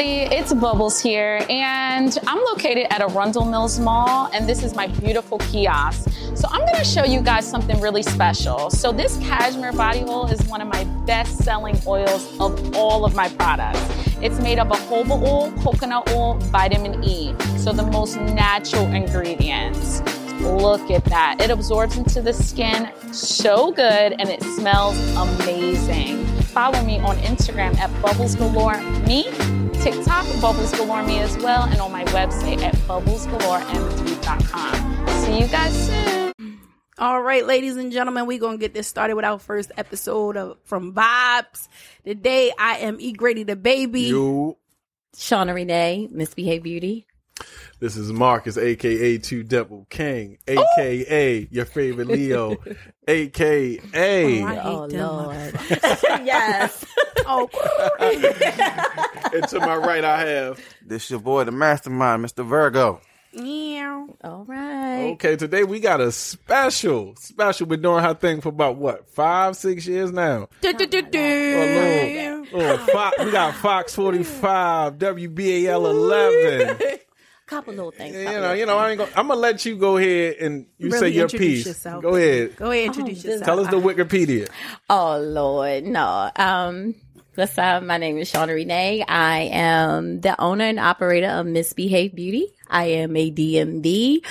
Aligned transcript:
everybody. 0.00 0.36
It's 0.36 0.52
Bubbles 0.52 1.00
here, 1.00 1.44
and 1.48 2.16
I'm 2.26 2.38
located 2.44 2.86
at 2.90 3.00
Arundel 3.00 3.44
Mills 3.44 3.80
Mall, 3.80 4.30
and 4.32 4.48
this 4.48 4.62
is 4.62 4.74
my 4.74 4.86
beautiful 4.86 5.38
kiosk. 5.38 6.08
So 6.36 6.46
I'm 6.50 6.64
gonna 6.64 6.84
show 6.84 7.04
you 7.04 7.20
guys 7.20 7.48
something 7.48 7.80
really 7.80 8.04
special. 8.04 8.70
So 8.70 8.92
this 8.92 9.16
cashmere 9.18 9.72
body 9.72 10.04
oil 10.04 10.26
is 10.28 10.40
one 10.46 10.60
of 10.60 10.68
my 10.68 10.84
best-selling 11.04 11.80
oils 11.86 12.38
of 12.38 12.76
all 12.76 13.04
of 13.04 13.16
my 13.16 13.28
products. 13.30 13.80
It's 14.20 14.38
made 14.40 14.58
up 14.58 14.70
of 14.70 14.78
jojoba 14.88 15.20
oil, 15.20 15.52
coconut 15.62 16.08
oil, 16.12 16.34
vitamin 16.52 17.02
E, 17.02 17.34
so 17.56 17.72
the 17.72 17.82
most 17.82 18.16
natural 18.16 18.86
ingredients. 18.92 20.00
Look 20.40 20.92
at 20.92 21.04
that. 21.06 21.40
It 21.40 21.50
absorbs 21.50 21.96
into 21.96 22.22
the 22.22 22.32
skin 22.32 22.92
so 23.12 23.72
good 23.72 24.14
and 24.20 24.28
it 24.28 24.42
smells 24.42 24.96
amazing. 25.16 26.24
Follow 26.54 26.82
me 26.84 27.00
on 27.00 27.16
Instagram 27.18 27.76
at 27.78 27.90
Bubbles 28.00 28.36
Galore 28.36 28.80
Me, 29.06 29.26
TikTok 29.82 30.26
Bubbles 30.40 30.72
Galore 30.72 31.02
Me 31.02 31.18
as 31.20 31.36
well, 31.38 31.64
and 31.64 31.80
on 31.80 31.90
my 31.92 32.04
website 32.06 32.62
at 32.62 32.74
bubblesgalorem3.com. 32.74 35.06
See 35.24 35.40
you 35.40 35.46
guys 35.48 35.86
soon. 35.86 36.58
All 36.98 37.22
right, 37.22 37.46
ladies 37.46 37.76
and 37.76 37.92
gentlemen, 37.92 38.26
we're 38.26 38.38
going 38.38 38.58
to 38.58 38.60
get 38.60 38.74
this 38.74 38.88
started 38.88 39.14
with 39.14 39.24
our 39.24 39.38
first 39.38 39.70
episode 39.76 40.36
of 40.36 40.58
From 40.64 40.92
Vibes. 40.94 41.68
Today, 42.04 42.52
I 42.58 42.78
am 42.78 43.00
E. 43.00 43.12
Grady 43.12 43.44
the 43.44 43.56
baby. 43.56 44.02
You. 44.02 44.56
Shauna 45.16 45.54
Renee, 45.54 46.08
Misbehave 46.10 46.62
Beauty. 46.62 47.06
This 47.80 47.96
is 47.96 48.12
Marcus, 48.12 48.58
aka 48.58 49.18
Two 49.18 49.44
Devil 49.44 49.86
King, 49.88 50.38
aka 50.48 51.46
your 51.50 51.64
favorite 51.64 52.08
Leo, 52.08 52.56
aka 53.08 53.78
Oh, 53.78 54.46
I 54.46 54.54
hate 54.54 54.64
Oh 54.64 54.86
Lord. 54.90 55.54
yes. 56.26 56.84
Oh, 57.24 57.48
and 59.32 59.48
to 59.48 59.60
my 59.60 59.76
right 59.76 60.04
I 60.04 60.20
have. 60.26 60.60
This 60.84 61.08
your 61.08 61.20
boy, 61.20 61.44
the 61.44 61.52
mastermind, 61.52 62.24
Mr. 62.24 62.44
Virgo. 62.44 63.00
Yeah. 63.32 64.06
All 64.24 64.44
right. 64.48 65.10
Okay, 65.12 65.36
today 65.36 65.62
we 65.62 65.78
got 65.78 66.00
a 66.00 66.10
special, 66.10 67.14
special. 67.16 67.66
Been 67.66 67.82
doing 67.82 68.02
her 68.02 68.14
thing 68.14 68.40
for 68.40 68.48
about 68.48 68.76
what 68.76 69.08
five, 69.10 69.54
six 69.54 69.86
years 69.86 70.10
now. 70.10 70.48
Du- 70.62 70.72
du- 70.72 70.86
du- 70.86 71.02
du. 71.02 71.18
A 71.18 72.42
little, 72.50 72.58
little 72.58 72.86
Fox, 72.86 73.24
we 73.24 73.30
got 73.30 73.54
Fox 73.54 73.94
forty 73.94 74.24
five, 74.24 74.94
WBAL 74.98 75.84
eleven. 75.88 76.98
Couple 77.48 77.72
little 77.74 77.90
things. 77.90 78.14
You 78.14 78.24
know, 78.24 78.52
you 78.52 78.66
know. 78.66 78.76
I 78.78 78.90
ain't 78.90 78.98
gonna, 78.98 79.10
I'm 79.16 79.26
gonna 79.28 79.40
let 79.40 79.64
you 79.64 79.76
go 79.76 79.96
ahead 79.96 80.36
and 80.40 80.66
you 80.78 80.90
Really 80.90 80.98
say 80.98 81.08
your 81.08 81.28
piece. 81.28 81.66
yourself. 81.66 82.02
Go 82.02 82.14
ahead. 82.14 82.56
Go 82.56 82.70
ahead, 82.70 82.84
introduce 82.86 83.24
Oh, 83.24 83.28
yourself. 83.30 83.44
Tell 83.46 83.60
us 83.60 83.70
the 83.70 83.80
Wikipedia. 83.80 84.48
Oh 84.90 85.18
Lord, 85.18 85.84
no. 85.84 86.30
Um, 86.36 86.94
what's 87.34 87.56
up? 87.58 87.82
My 87.82 87.96
name 87.96 88.18
is 88.18 88.30
Shauna 88.30 88.54
Renee. 88.54 89.02
I 89.08 89.40
am 89.52 90.20
the 90.20 90.38
owner 90.40 90.64
and 90.64 90.78
operator 90.78 91.28
of 91.28 91.46
Misbehave 91.46 92.14
Beauty. 92.14 92.52
I 92.68 92.84
am 92.86 93.16
a 93.16 93.30
DMV, 93.30 94.24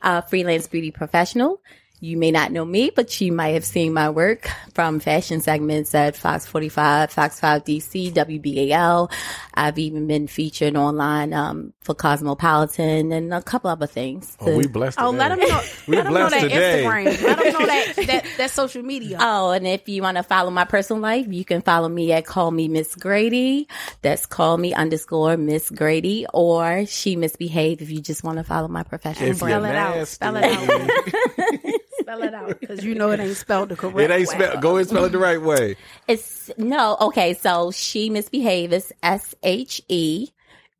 uh, 0.00 0.22
freelance 0.22 0.66
beauty 0.66 0.90
professional. 0.90 1.60
You 2.02 2.16
may 2.16 2.32
not 2.32 2.50
know 2.50 2.64
me, 2.64 2.90
but 2.90 3.20
you 3.20 3.30
might 3.30 3.50
have 3.50 3.64
seen 3.64 3.94
my 3.94 4.10
work 4.10 4.50
from 4.74 4.98
fashion 4.98 5.40
segments 5.40 5.94
at 5.94 6.16
Fox 6.16 6.44
45, 6.46 7.12
Fox 7.12 7.38
5 7.38 7.62
DC, 7.62 8.12
WBAL. 8.12 9.12
I've 9.54 9.78
even 9.78 10.08
been 10.08 10.26
featured 10.26 10.74
online 10.74 11.32
um, 11.32 11.72
for 11.80 11.94
Cosmopolitan 11.94 13.12
and 13.12 13.32
a 13.32 13.40
couple 13.40 13.70
other 13.70 13.86
things. 13.86 14.36
Oh, 14.40 14.56
we 14.56 14.66
blessed. 14.66 14.98
Oh, 15.00 15.10
let 15.10 15.28
them 15.36 15.48
know. 15.48 15.60
We 15.86 15.94
let 15.94 16.04
them 16.06 16.14
know 16.14 16.28
that 16.28 16.40
today. 16.40 16.82
Instagram. 16.84 17.22
Let 17.22 17.38
them 17.38 17.52
know 17.52 17.66
that, 17.66 17.92
that 17.94 18.26
that 18.36 18.50
social 18.50 18.82
media. 18.82 19.18
Oh, 19.34 19.50
and 19.50 19.64
if 19.64 19.88
you 19.88 20.02
want 20.02 20.16
to 20.16 20.24
follow 20.24 20.50
my 20.50 20.64
personal 20.64 21.00
life, 21.00 21.28
you 21.28 21.44
can 21.44 21.62
follow 21.62 21.88
me 21.88 22.10
at 22.10 22.26
Call 22.26 22.50
Me 22.50 22.66
Miss 22.66 22.96
Grady. 22.96 23.68
That's 24.02 24.26
Call 24.26 24.58
Me 24.58 24.74
underscore 24.74 25.36
Miss 25.36 25.70
Grady, 25.70 26.26
or 26.34 26.84
She 26.86 27.14
Misbehave 27.14 27.80
if 27.80 27.90
you 27.90 28.00
just 28.00 28.24
want 28.24 28.38
to 28.38 28.44
follow 28.44 28.66
my 28.66 28.82
professional 28.82 29.30
If 29.30 29.38
brand. 29.38 29.62
Spell 29.62 29.64
it 29.64 29.76
out. 29.76 30.08
Spell 30.08 30.36
it 30.36 31.64
out. 31.64 31.74
Spell 32.02 32.22
it 32.22 32.34
out 32.34 32.60
because 32.60 32.84
you 32.84 32.94
know 32.94 33.10
it 33.10 33.20
ain't 33.20 33.36
spelled 33.36 33.68
the 33.70 33.76
correct 33.76 33.98
It 33.98 34.10
ain't 34.10 34.28
spelled. 34.28 34.60
Go 34.60 34.70
ahead 34.70 34.80
and 34.80 34.88
spell 34.90 35.04
it 35.04 35.12
the 35.12 35.18
right 35.18 35.40
way. 35.40 35.76
It's 36.08 36.50
no 36.58 36.96
okay. 37.00 37.34
So 37.34 37.70
She 37.70 38.10
Misbehave 38.10 38.72
is 38.72 38.92
S 39.02 39.34
H 39.42 39.82
E 39.88 40.28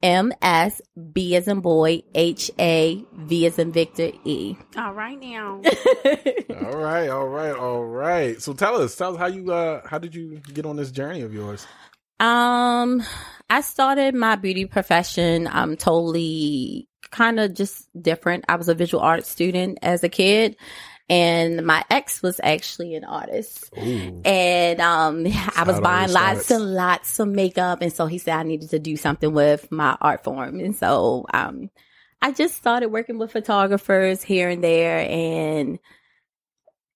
M 0.03 0.33
S 0.43 0.81
B 1.13 1.37
as 1.37 1.47
in 1.47 1.61
boy 1.61 2.03
H 2.15 2.51
A 2.59 3.03
V 3.15 3.47
as 3.47 3.59
in 3.59 3.73
Victor 3.73 4.11
E. 4.25 4.57
All 4.77 4.93
right 4.93 5.19
now. 5.19 5.61
All 6.63 6.79
right, 6.79 7.09
all 7.09 7.27
right, 7.27 7.55
all 7.55 7.85
right. 7.85 8.41
So 8.41 8.53
tell 8.53 8.77
us, 8.81 8.95
tell 8.95 9.15
us 9.15 9.19
how 9.19 9.27
you 9.27 9.53
uh 9.53 9.87
how 9.87 9.99
did 9.99 10.15
you 10.15 10.41
get 10.53 10.65
on 10.65 10.77
this 10.77 10.91
journey 10.91 11.23
of 11.23 11.33
yours? 11.35 11.67
Um, 12.21 13.03
I 13.51 13.61
started 13.63 14.15
my 14.15 14.37
beauty 14.37 14.65
profession. 14.65 15.49
I'm 15.49 15.77
totally 15.77 16.89
kind 17.11 17.41
of 17.41 17.55
just 17.55 17.89
different. 18.01 18.45
I 18.49 18.57
was 18.57 18.69
a 18.69 18.75
visual 18.75 19.03
arts 19.03 19.29
student 19.29 19.79
as 19.83 20.05
a 20.05 20.09
kid, 20.09 20.57
and 21.13 21.67
my 21.67 21.85
ex 21.91 22.23
was 22.23 22.41
actually 22.43 22.95
an 22.95 23.05
artist. 23.05 23.71
Ooh. 23.77 24.23
And 24.25 24.81
um, 24.81 25.27
I 25.57 25.65
was 25.65 25.79
buying 25.79 26.11
lots 26.11 26.51
and 26.51 26.75
lots 26.75 27.19
of 27.19 27.29
makeup, 27.29 27.83
and 27.83 27.93
so 27.93 28.07
he 28.07 28.17
said 28.17 28.35
I 28.35 28.45
needed 28.45 28.71
to 28.71 28.79
do 28.79 28.97
something 28.97 29.35
with 29.35 29.71
my 29.71 29.95
art 30.01 30.25
form, 30.25 30.59
and 30.59 30.75
so 30.75 31.27
um, 31.35 31.69
I 32.23 32.33
just 32.33 32.57
started 32.57 32.89
working 32.89 33.19
with 33.19 33.31
photographers 33.31 34.23
here 34.23 34.49
and 34.49 34.65
there, 34.65 35.07
and 35.07 35.79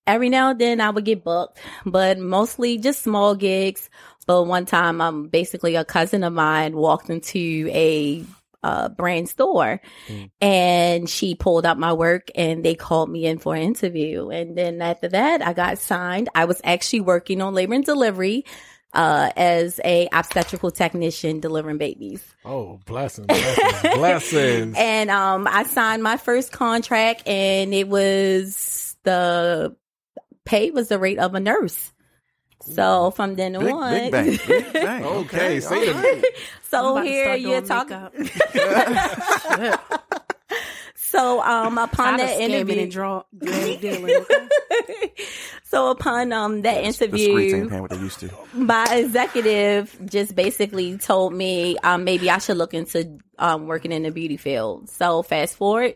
every 0.07 0.31
now 0.31 0.51
and 0.51 0.59
then 0.59 0.81
I 0.81 0.89
would 0.89 1.05
get 1.05 1.23
booked, 1.23 1.59
but 1.85 2.19
mostly 2.19 2.79
just 2.79 3.03
small 3.03 3.35
gigs. 3.35 3.91
But 4.27 4.45
one 4.45 4.65
time, 4.65 5.03
um, 5.03 5.29
basically 5.29 5.77
a 5.77 5.85
cousin 5.85 6.25
of 6.25 6.33
mine 6.33 6.75
walked 6.75 7.11
into 7.11 7.69
a 7.71 8.25
uh, 8.67 8.89
brand 8.89 9.29
store 9.29 9.81
Mm. 10.09 10.31
and 10.41 11.09
she 11.09 11.35
pulled 11.35 11.65
out 11.67 11.79
my 11.79 11.93
work 11.93 12.31
and 12.35 12.65
they 12.65 12.75
called 12.75 13.09
me 13.11 13.27
in 13.27 13.39
for 13.39 13.55
an 13.55 13.63
interview. 13.63 14.29
And 14.31 14.57
then 14.59 14.83
after 14.83 15.09
that, 15.09 15.41
I 15.47 15.53
got 15.53 15.79
signed. 15.79 16.29
I 16.35 16.45
was 16.47 16.61
actually 16.65 17.03
working 17.03 17.41
on 17.43 17.55
labor 17.55 17.75
and 17.75 17.85
delivery, 17.85 18.45
uh, 18.93 19.31
as 19.37 19.79
a 19.85 20.09
obstetrical 20.13 20.71
technician 20.71 21.41
delivering 21.41 21.79
babies. 21.79 22.23
Oh, 22.45 22.81
blessings, 22.87 23.27
blessings, 23.27 23.95
blessings. 23.95 24.75
And 24.79 25.11
um, 25.11 25.47
I 25.51 25.65
signed 25.65 26.03
my 26.03 26.17
first 26.17 26.51
contract, 26.51 27.27
and 27.27 27.75
it 27.75 27.89
was 27.89 28.97
the 29.03 29.77
pay 30.45 30.71
was 30.71 30.89
the 30.89 30.99
rate 30.99 31.19
of 31.19 31.35
a 31.35 31.41
nurse. 31.41 31.93
So 32.75 33.11
from 33.13 33.35
then 33.37 33.53
Big, 33.53 33.73
on, 33.73 33.91
big 33.93 34.13
bang. 34.13 34.39
Big 34.47 34.73
bang. 34.73 35.05
Okay, 35.05 35.61
say 35.61 35.89
all 35.89 35.95
the- 35.95 36.01
right. 36.01 36.25
so 36.71 36.79
I'm 36.79 36.93
about 36.93 37.03
to 37.03 37.09
here 37.09 37.35
you're 37.37 37.61
doing 37.61 37.67
talking. 37.67 38.31
So 40.99 41.41
um, 41.43 41.79
upon 41.79 42.17
that 42.19 42.41
interview, 42.41 42.81
and 42.83 42.91
draw, 42.91 43.23
dealing. 43.39 44.17
okay? 44.17 45.13
so 45.63 45.91
upon 45.91 46.33
um 46.33 46.63
that 46.63 46.75
The 46.75 46.85
interview, 46.85 47.39
ain't 47.39 47.71
what 47.81 47.91
they 47.91 47.97
used 47.99 48.21
to. 48.21 48.31
my 48.53 48.85
executive 48.91 49.97
just 50.05 50.35
basically 50.35 50.99
told 50.99 51.33
me 51.33 51.79
um, 51.79 52.05
maybe 52.05 52.29
I 52.29 52.39
should 52.39 52.57
look 52.59 52.75
into 52.75 53.19
um, 53.39 53.67
working 53.67 53.93
in 53.93 54.03
the 54.03 54.11
beauty 54.11 54.37
field. 54.37 54.91
So 54.91 55.23
fast 55.23 55.57
forward, 55.57 55.95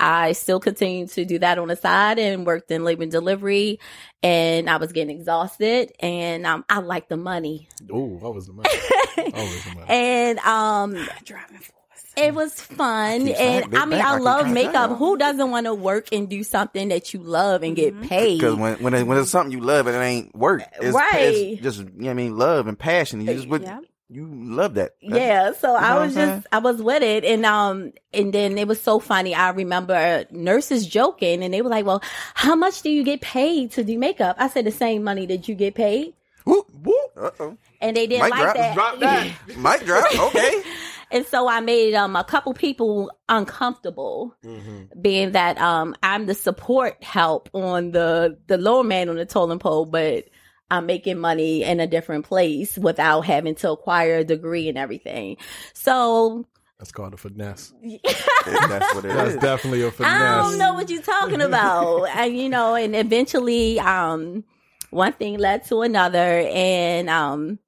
I 0.00 0.32
still 0.32 0.58
continued 0.58 1.10
to 1.10 1.24
do 1.24 1.38
that 1.40 1.58
on 1.58 1.68
the 1.68 1.76
side 1.76 2.18
and 2.18 2.46
worked 2.46 2.70
in 2.70 2.82
labor 2.84 3.02
and 3.02 3.12
delivery. 3.12 3.78
And 4.22 4.68
I 4.68 4.76
was 4.78 4.92
getting 4.92 5.16
exhausted, 5.16 5.92
and 6.00 6.44
um, 6.46 6.64
I 6.68 6.80
liked 6.80 7.08
the 7.10 7.16
money. 7.16 7.68
Ooh, 7.90 8.18
what 8.20 8.34
was 8.34 8.46
the 8.46 8.52
money? 8.52 8.68
Was 9.16 9.64
the 9.64 9.74
money? 9.74 9.86
And 9.88 10.38
um, 10.40 10.92
Driving 11.24 11.58
force. 11.58 12.12
it 12.16 12.34
was 12.34 12.54
fun, 12.60 13.26
keep 13.26 13.38
and 13.38 13.74
I 13.76 13.84
mean, 13.86 14.00
I 14.00 14.14
I 14.14 14.18
love 14.18 14.42
trying 14.42 14.54
to 14.54 14.62
tell 14.62 14.72
makeup. 14.88 14.98
Who 14.98 15.16
doesn't 15.18 15.50
want 15.50 15.66
to 15.66 15.74
work 15.74 16.08
and 16.12 16.28
do 16.28 16.42
something 16.42 16.88
that 16.88 17.12
you 17.14 17.20
love 17.20 17.62
and 17.62 17.74
get 17.76 18.00
paid? 18.02 18.38
Because 18.38 18.56
when 18.56 18.76
when, 18.82 18.94
it, 18.94 19.06
when 19.06 19.18
it's 19.18 19.30
something 19.30 19.52
you 19.52 19.60
love 19.64 19.86
and 19.86 19.96
it 19.96 20.00
ain't 20.00 20.34
work, 20.34 20.62
it's, 20.80 20.94
Right. 20.94 21.12
it's 21.54 21.62
just 21.62 21.78
you 21.80 21.84
know 21.86 22.04
what 22.06 22.10
I 22.10 22.14
mean 22.14 22.36
love 22.38 22.66
and 22.66 22.78
passion. 22.78 23.20
You 23.20 23.34
just 23.34 23.48
would 23.48 23.62
Yeah. 23.62 23.80
You 24.10 24.26
love 24.28 24.74
that. 24.74 24.92
That's- 25.02 25.18
Yeah, 25.20 25.52
so 25.52 25.68
know 25.68 25.74
I 25.76 26.04
was 26.04 26.14
just 26.14 26.46
I 26.52 26.58
was 26.58 26.82
with 26.82 27.02
it 27.02 27.24
and 27.24 27.46
um 27.46 27.92
and 28.12 28.32
then 28.32 28.58
it 28.58 28.66
was 28.66 28.80
so 28.82 28.98
funny. 28.98 29.34
I 29.34 29.50
remember 29.50 30.24
nurses 30.32 30.86
joking 30.86 31.42
and 31.44 31.54
they 31.54 31.62
were 31.62 31.70
like, 31.70 31.86
"Well, 31.86 32.02
how 32.34 32.54
much 32.56 32.82
do 32.82 32.90
you 32.90 33.04
get 33.04 33.20
paid 33.20 33.70
to 33.72 33.84
do 33.84 33.96
makeup?" 33.98 34.36
I 34.38 34.48
said 34.48 34.64
the 34.66 34.72
same 34.72 35.04
money 35.04 35.26
that 35.26 35.48
you 35.48 35.54
get 35.54 35.74
paid. 35.74 36.14
Whoop 36.44 36.66
whoop. 36.82 37.10
Uh 37.16 37.30
oh. 37.38 37.56
And 37.80 37.96
they 37.96 38.06
didn't 38.06 38.24
Mic 38.24 38.30
like 38.32 38.42
drop. 38.42 38.56
that. 38.56 38.74
Drop 38.74 38.98
that. 39.00 39.28
Mic 39.56 39.84
drop. 39.86 40.18
Okay. 40.34 40.62
and 41.12 41.24
so 41.26 41.46
I 41.48 41.60
made 41.60 41.94
um 41.94 42.16
a 42.16 42.24
couple 42.24 42.52
people 42.54 43.10
uncomfortable 43.28 44.34
Mm-hmm. 44.44 45.00
being 45.00 45.32
that 45.32 45.58
um 45.60 45.94
I'm 46.02 46.26
the 46.26 46.34
support 46.34 47.02
help 47.04 47.48
on 47.52 47.92
the 47.92 48.38
the 48.46 48.58
lower 48.58 48.82
man 48.84 49.08
on 49.08 49.16
the 49.16 49.26
totem 49.26 49.58
pole, 49.58 49.84
but 49.86 50.24
I'm 50.70 50.86
making 50.86 51.18
money 51.18 51.62
in 51.64 51.80
a 51.80 51.86
different 51.86 52.26
place 52.26 52.78
without 52.78 53.22
having 53.22 53.54
to 53.56 53.72
acquire 53.72 54.18
a 54.18 54.24
degree 54.24 54.68
and 54.68 54.78
everything. 54.78 55.36
So 55.74 56.46
That's 56.78 56.92
called 56.92 57.14
a 57.14 57.16
finesse. 57.16 57.72
That's 58.46 58.94
what 58.94 59.04
it 59.04 59.08
That's 59.08 59.34
is. 59.34 59.36
definitely 59.36 59.82
a 59.82 59.90
finesse. 59.90 60.12
I 60.12 60.36
don't 60.38 60.58
know 60.58 60.74
what 60.74 60.88
you're 60.90 61.02
talking 61.02 61.40
about. 61.40 62.04
and 62.14 62.36
you 62.36 62.48
know, 62.48 62.74
and 62.74 62.94
eventually, 62.94 63.80
um, 63.80 64.44
one 64.90 65.12
thing 65.12 65.38
led 65.38 65.64
to 65.66 65.82
another, 65.82 66.18
and 66.18 67.08
um, 67.08 67.58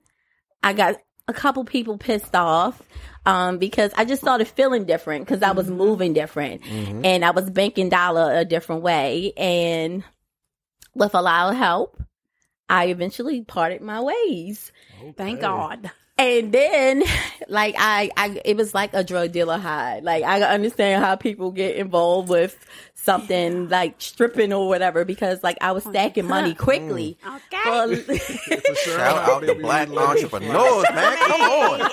I 0.62 0.72
got 0.72 0.96
a 1.28 1.32
couple 1.32 1.64
people 1.64 1.98
pissed 1.98 2.34
off 2.34 2.82
um, 3.26 3.58
because 3.58 3.92
I 3.96 4.04
just 4.04 4.22
started 4.22 4.48
feeling 4.48 4.84
different 4.84 5.24
because 5.26 5.42
I 5.42 5.52
was 5.52 5.70
moving 5.70 6.12
different 6.12 6.62
and 6.66 7.24
I 7.24 7.30
was 7.30 7.48
banking 7.48 7.88
dollar 7.88 8.34
a 8.36 8.44
different 8.44 8.82
way. 8.82 9.32
And 9.36 10.02
with 10.94 11.14
a 11.14 11.22
lot 11.22 11.52
of 11.52 11.56
help, 11.56 12.01
I 12.72 12.86
eventually 12.86 13.42
parted 13.42 13.82
my 13.82 14.00
ways. 14.00 14.72
Thank 15.18 15.40
God. 15.40 15.90
And 16.16 16.52
then, 16.52 17.02
like 17.48 17.74
I, 17.78 18.10
I, 18.16 18.40
it 18.46 18.56
was 18.56 18.72
like 18.72 18.94
a 18.94 19.04
drug 19.04 19.32
dealer 19.32 19.58
high. 19.58 19.98
Like 19.98 20.24
I 20.24 20.40
understand 20.40 21.04
how 21.04 21.16
people 21.16 21.50
get 21.50 21.76
involved 21.76 22.30
with 22.30 22.56
something 23.02 23.68
like 23.68 23.94
stripping 23.98 24.52
or 24.52 24.68
whatever 24.68 25.04
because, 25.04 25.42
like, 25.42 25.58
I 25.60 25.72
was 25.72 25.84
stacking 25.84 26.26
money 26.26 26.54
quickly. 26.68 27.18
Okay. 27.26 27.62
for- 27.62 28.12
It's 28.52 28.86
a. 28.86 28.90
Shout 28.90 29.28
out 29.28 29.40
to 29.46 29.54
black 29.56 29.88
entrepreneurs, 29.96 30.84
man. 30.94 31.16
Come 31.18 31.40
on. 31.40 31.90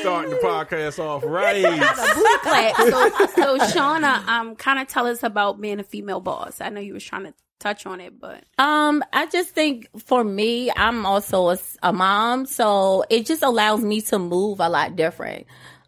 Starting 0.00 0.30
the 0.30 0.40
podcast 0.42 0.98
off 0.98 1.22
right. 1.24 1.62
So, 1.62 3.26
so 3.34 3.58
Shauna, 3.72 4.26
um, 4.28 4.56
kind 4.56 4.78
of 4.80 4.88
tell 4.88 5.06
us 5.06 5.22
about 5.22 5.60
being 5.60 5.80
a 5.80 5.84
female 5.84 6.20
boss. 6.20 6.60
I 6.60 6.68
know 6.68 6.80
you 6.80 6.94
was 6.94 7.04
trying 7.04 7.24
to 7.24 7.34
touch 7.58 7.86
on 7.86 8.00
it, 8.00 8.18
but 8.20 8.44
Um, 8.58 9.02
I 9.12 9.26
just 9.26 9.50
think 9.50 9.88
for 10.04 10.22
me, 10.22 10.70
I'm 10.76 11.06
also 11.06 11.56
a 11.82 11.92
mom, 11.92 12.46
so 12.46 13.04
it 13.10 13.26
just 13.26 13.42
allows 13.42 13.80
me 13.82 14.00
to 14.02 14.18
move 14.18 14.60
a 14.60 14.68
lot 14.68 14.94
different. 14.96 15.46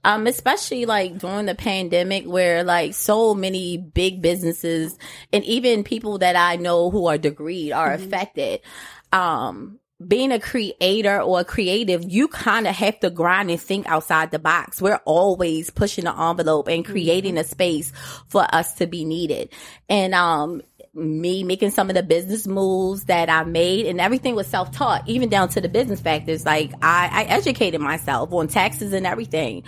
Um, 0.08 0.26
especially 0.26 0.87
like 0.87 1.19
during 1.19 1.44
the 1.44 1.55
pandemic 1.55 2.25
where 2.25 2.64
like 2.64 2.94
so 2.94 3.34
many 3.34 3.76
big 3.76 4.22
businesses 4.22 4.96
and 5.34 5.44
even 5.44 5.84
people 5.84 6.16
that 6.19 6.34
I 6.34 6.56
know 6.56 6.90
who 6.90 7.08
are 7.08 7.19
degreed 7.19 7.76
are 7.76 7.93
affected. 7.93 8.62
Um, 9.12 9.81
being 10.06 10.32
a 10.32 10.40
creator 10.40 11.20
or 11.20 11.40
a 11.40 11.44
creative, 11.44 12.10
you 12.10 12.26
kind 12.26 12.66
of 12.66 12.75
have 12.75 12.99
to 13.00 13.10
grind 13.10 13.50
and 13.50 13.60
think 13.60 13.87
outside 13.87 14.31
the 14.31 14.38
box. 14.38 14.81
We're 14.81 15.02
always 15.05 15.69
pushing 15.69 16.05
the 16.05 16.19
envelope 16.19 16.69
and 16.69 16.87
creating 16.87 17.37
a 17.37 17.44
space 17.44 17.93
for 18.28 18.46
us 18.50 18.76
to 18.76 18.87
be 18.87 19.04
needed. 19.04 19.52
And, 19.90 20.14
um, 20.14 20.62
me 20.94 21.44
making 21.44 21.70
some 21.70 21.90
of 21.90 21.94
the 21.94 22.02
business 22.02 22.46
moves 22.46 23.04
that 23.04 23.28
I 23.28 23.44
made 23.44 23.84
and 23.84 24.00
everything 24.00 24.34
was 24.34 24.46
self-taught, 24.46 25.06
even 25.06 25.28
down 25.28 25.50
to 25.50 25.61
the 25.61 25.69
business 25.69 26.00
factors. 26.00 26.46
Like 26.46 26.72
I, 26.81 27.11
I 27.12 27.25
educated 27.25 27.82
myself 27.82 28.32
on 28.32 28.49
taxes 28.49 28.94
and 28.94 29.06
everything. 29.06 29.64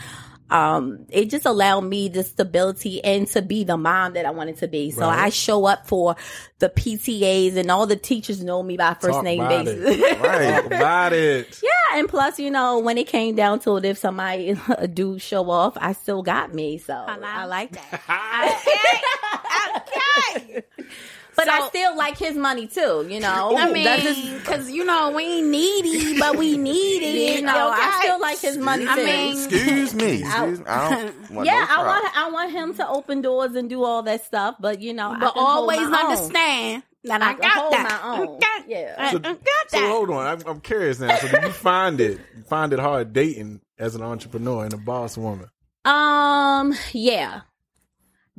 Um, 0.51 1.07
it 1.11 1.31
just 1.31 1.47
allowed 1.47 1.83
me 1.83 2.09
the 2.09 2.23
stability 2.25 3.03
and 3.05 3.27
to 3.29 3.41
be 3.43 3.65
the 3.65 3.77
mom 3.77 4.15
that 4.15 4.27
I 4.27 4.31
wanted 4.31 4.59
to 4.59 4.69
be. 4.69 4.91
So 4.91 5.03
Right. 5.07 5.19
I 5.27 5.29
show 5.31 5.65
up 5.67 5.87
for 5.87 6.17
the 6.59 6.69
PTAs 6.69 7.57
and 7.57 7.71
all 7.71 7.87
the 7.87 7.97
teachers 7.97 8.43
know 8.43 8.63
me 8.63 8.77
by 8.77 8.95
first 8.95 9.15
Talk 9.15 9.25
name 9.25 9.41
about 9.41 9.65
basis. 9.65 9.85
it. 10.01 10.21
Right. 10.21 10.55
Talk 10.55 10.67
about 10.67 11.13
it. 11.13 11.61
Yeah, 11.93 11.99
and 11.99 12.09
plus, 12.09 12.39
you 12.39 12.51
know, 12.51 12.79
when 12.79 12.99
it 12.99 13.07
came 13.09 13.35
down 13.35 13.59
to 13.61 13.77
it, 13.77 13.85
if 13.85 13.99
somebody 13.99 14.57
do 14.95 15.19
show 15.19 15.51
off, 15.51 15.77
I 15.81 15.93
still 15.93 16.23
got 16.23 16.55
me. 16.55 16.79
So 16.79 16.95
I 16.95 17.45
like 17.47 17.73
that. 17.73 18.01
okay. 19.77 20.63
But 20.83 20.89
I 20.89 21.10
But 21.45 21.47
so- 21.47 21.65
I 21.65 21.69
still 21.69 21.97
like 21.97 22.19
his 22.19 22.37
money 22.37 22.67
too, 22.67 23.07
you 23.09 23.19
know. 23.21 23.57
I 23.57 23.71
mean, 23.73 24.39
because 24.39 24.71
you 24.71 24.85
know 24.85 25.11
we 25.11 25.23
ain't 25.25 25.49
needy, 25.49 26.19
but 26.19 26.37
we 26.37 26.57
need 26.59 27.03
it. 27.03 27.37
you 27.37 27.43
know, 27.43 27.71
I 27.75 28.01
still 28.03 28.21
like 28.21 28.39
his 28.41 28.59
money 28.59 28.85
too. 28.85 28.91
I 28.91 28.97
mean- 28.97 29.37
Excuse 29.37 29.95
me. 29.95 30.23
Excuse 30.23 30.59
me. 30.61 30.65
I 30.67 30.91
don't 30.91 31.31
want 31.31 31.47
yeah, 31.47 31.61
no 31.61 31.67
I 31.83 31.87
want 31.87 32.17
I 32.19 32.31
want 32.31 32.53
him 32.53 32.75
to 32.75 32.89
open 32.89 33.23
doors 33.23 33.55
and 33.55 33.71
do 33.71 33.83
all 33.85 34.03
that 34.03 34.25
stuff, 34.25 34.57
but 34.61 34.81
you 34.81 34.93
know, 34.93 35.11
I 35.13 35.19
but 35.19 35.33
can 35.35 35.43
hold 35.43 35.59
always 35.71 35.81
my 35.81 36.01
own. 36.03 36.11
understand 36.13 36.83
that 37.05 37.23
I, 37.23 37.31
I 37.31 37.35
got 37.35 37.71
that. 37.71 38.03
my 38.03 38.19
own. 38.19 38.29
Okay. 38.37 38.47
Yeah. 38.69 38.95
I, 38.99 39.09
I 39.09 39.19
got 39.19 39.71
So 39.71 39.89
hold 39.89 40.11
on, 40.11 40.27
I'm, 40.27 40.43
I'm 40.47 40.61
curious 40.61 41.01
now. 41.01 41.17
So 41.17 41.29
did 41.29 41.43
you 41.43 41.51
find 41.53 41.99
it? 42.01 42.21
You 42.37 42.43
find 42.43 42.73
it 42.75 42.79
hard 42.79 43.13
dating 43.15 43.63
as 43.79 43.95
an 43.95 44.03
entrepreneur 44.03 44.65
and 44.65 44.75
a 44.75 44.77
boss 44.77 45.17
woman? 45.17 45.49
Um, 45.87 46.75
yeah. 46.93 47.41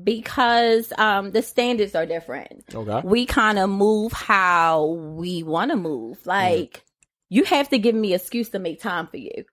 Because 0.01 0.91
um 0.97 1.31
the 1.31 1.41
standards 1.41 1.95
are 1.95 2.05
different. 2.05 2.63
Okay. 2.73 3.01
We 3.03 3.25
kind 3.25 3.59
of 3.59 3.69
move 3.69 4.11
how 4.13 4.85
we 4.85 5.43
want 5.43 5.71
to 5.71 5.77
move. 5.77 6.25
Like 6.25 6.83
you 7.29 7.45
have 7.45 7.69
to 7.69 7.79
give 7.79 7.95
me 7.95 8.13
excuse 8.13 8.49
to 8.49 8.59
make 8.59 8.81
time 8.81 9.07
for 9.07 9.17
you. 9.17 9.45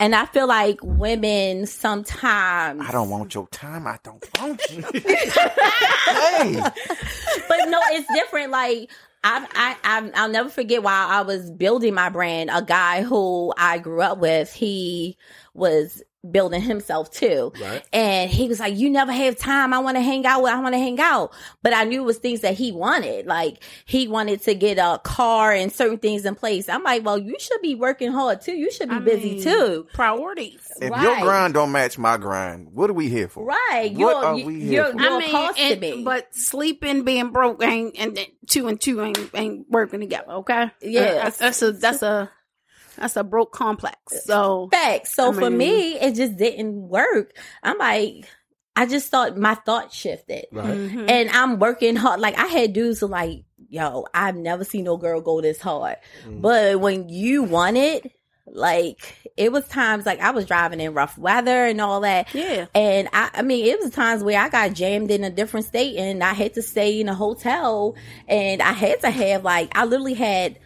And 0.00 0.14
I 0.14 0.26
feel 0.26 0.48
like 0.48 0.80
women 0.82 1.66
sometimes 1.66 2.82
I 2.86 2.92
don't 2.92 3.08
want 3.08 3.34
your 3.34 3.46
time. 3.48 3.86
I 3.86 3.98
don't 4.02 4.28
want 4.38 4.60
you. 4.70 4.82
hey. 4.92 6.60
but 7.48 7.68
no, 7.68 7.80
it's 7.90 8.12
different. 8.14 8.50
Like 8.50 8.90
I, 9.24 9.46
I, 9.54 9.76
I, 9.84 10.10
I'll 10.14 10.28
never 10.28 10.48
forget 10.48 10.82
while 10.82 11.08
I 11.08 11.22
was 11.22 11.50
building 11.50 11.94
my 11.94 12.08
brand, 12.08 12.50
a 12.52 12.62
guy 12.62 13.02
who 13.02 13.54
I 13.56 13.78
grew 13.78 14.02
up 14.02 14.18
with, 14.18 14.52
he 14.52 15.16
was 15.54 16.02
building 16.30 16.60
himself 16.62 17.10
too. 17.10 17.52
Right. 17.60 17.82
And 17.92 18.30
he 18.30 18.46
was 18.48 18.60
like, 18.60 18.76
you 18.76 18.88
never 18.90 19.10
have 19.12 19.36
time. 19.36 19.72
I 19.72 19.80
want 19.80 19.96
to 19.96 20.00
hang 20.02 20.24
out 20.24 20.42
with, 20.42 20.52
I 20.52 20.60
want 20.60 20.74
to 20.74 20.78
hang 20.78 21.00
out. 21.00 21.32
But 21.62 21.74
I 21.74 21.84
knew 21.84 22.02
it 22.02 22.04
was 22.04 22.18
things 22.18 22.42
that 22.42 22.54
he 22.54 22.70
wanted. 22.72 23.26
Like 23.26 23.62
he 23.86 24.06
wanted 24.08 24.42
to 24.42 24.54
get 24.54 24.78
a 24.78 25.00
car 25.02 25.52
and 25.52 25.72
certain 25.72 25.98
things 25.98 26.24
in 26.24 26.34
place. 26.34 26.68
I'm 26.68 26.82
like, 26.84 27.04
well, 27.04 27.18
you 27.18 27.36
should 27.40 27.60
be 27.60 27.74
working 27.74 28.12
hard 28.12 28.40
too. 28.40 28.52
You 28.52 28.70
should 28.70 28.88
be 28.88 28.96
I 28.96 29.00
busy 29.00 29.32
mean, 29.34 29.42
too. 29.42 29.86
Priorities. 29.92 30.60
If 30.80 30.90
your 31.02 31.20
grind 31.20 31.54
don't 31.54 31.72
match 31.72 31.98
my 31.98 32.16
grind, 32.18 32.68
what 32.72 32.88
are 32.88 32.94
we 32.94 33.08
here 33.08 33.28
for? 33.28 33.44
Right. 33.44 33.90
What 33.92 33.98
You're, 33.98 34.14
are 34.14 34.38
you- 34.38 34.46
we 34.46 34.60
here 34.60 34.72
you're, 34.84 34.92
for? 34.92 35.00
you're 35.00 35.10
I 35.12 35.18
mean, 35.18 35.28
supposed 35.28 35.56
to 35.56 35.62
and- 35.64 35.80
be. 35.80 36.04
but 36.04 36.34
sleeping, 36.34 37.02
being 37.04 37.30
broke, 37.32 37.62
ain't 37.62 37.96
and 37.98 38.18
two 38.48 38.68
and 38.68 38.80
two 38.80 39.02
ain't 39.02 39.18
ain't 39.34 39.68
working 39.70 40.00
together. 40.00 40.30
Okay, 40.32 40.70
Yeah. 40.80 41.00
Uh, 41.02 41.14
that's, 41.24 41.40
uh, 41.40 41.44
that's 41.46 41.62
a 41.62 41.72
that's 41.72 42.02
a 42.02 42.30
that's 42.96 43.16
a 43.16 43.24
broke 43.24 43.52
complex. 43.52 44.24
So 44.24 44.68
Facts. 44.70 45.14
So 45.14 45.30
I 45.30 45.34
for 45.34 45.50
me, 45.50 45.94
it 45.94 46.14
just 46.14 46.36
didn't 46.36 46.88
work. 46.88 47.36
I'm 47.62 47.78
like, 47.78 48.26
I 48.74 48.86
just 48.86 49.08
thought 49.10 49.36
my 49.36 49.54
thought 49.54 49.92
shifted. 49.92 50.46
Right. 50.52 50.66
mhm. 50.66 51.10
And 51.10 51.30
I'm 51.30 51.58
working 51.58 51.96
hard. 51.96 52.20
Like 52.20 52.38
I 52.38 52.46
had 52.46 52.72
dudes 52.72 53.00
who 53.00 53.06
like, 53.06 53.44
yo, 53.68 54.06
I've 54.14 54.36
never 54.36 54.64
seen 54.64 54.84
no 54.84 54.96
girl 54.96 55.20
go 55.20 55.40
this 55.40 55.60
hard. 55.60 55.96
Mm. 56.26 56.40
But 56.40 56.80
when 56.80 57.08
you 57.08 57.42
want 57.42 57.76
it, 57.76 58.12
like 58.46 59.30
it 59.36 59.52
was 59.52 59.66
times 59.68 60.04
like 60.04 60.20
I 60.20 60.30
was 60.30 60.46
driving 60.46 60.80
in 60.80 60.94
rough 60.94 61.16
weather 61.16 61.64
and 61.66 61.80
all 61.80 62.00
that. 62.00 62.34
yeah, 62.34 62.66
And 62.74 63.08
I, 63.12 63.30
I 63.34 63.42
mean, 63.42 63.66
it 63.66 63.78
was 63.80 63.90
times 63.92 64.22
where 64.22 64.38
I 64.40 64.48
got 64.48 64.72
jammed 64.74 65.10
in 65.10 65.22
a 65.24 65.30
different 65.30 65.66
state 65.66 65.96
and 65.96 66.22
I 66.22 66.32
had 66.32 66.54
to 66.54 66.62
stay 66.62 67.00
in 67.00 67.08
a 67.08 67.14
hotel 67.14 67.94
and 68.28 68.60
I 68.60 68.72
had 68.72 69.00
to 69.02 69.10
have 69.10 69.44
like, 69.44 69.70
I 69.76 69.84
literally 69.84 70.14
had 70.14 70.58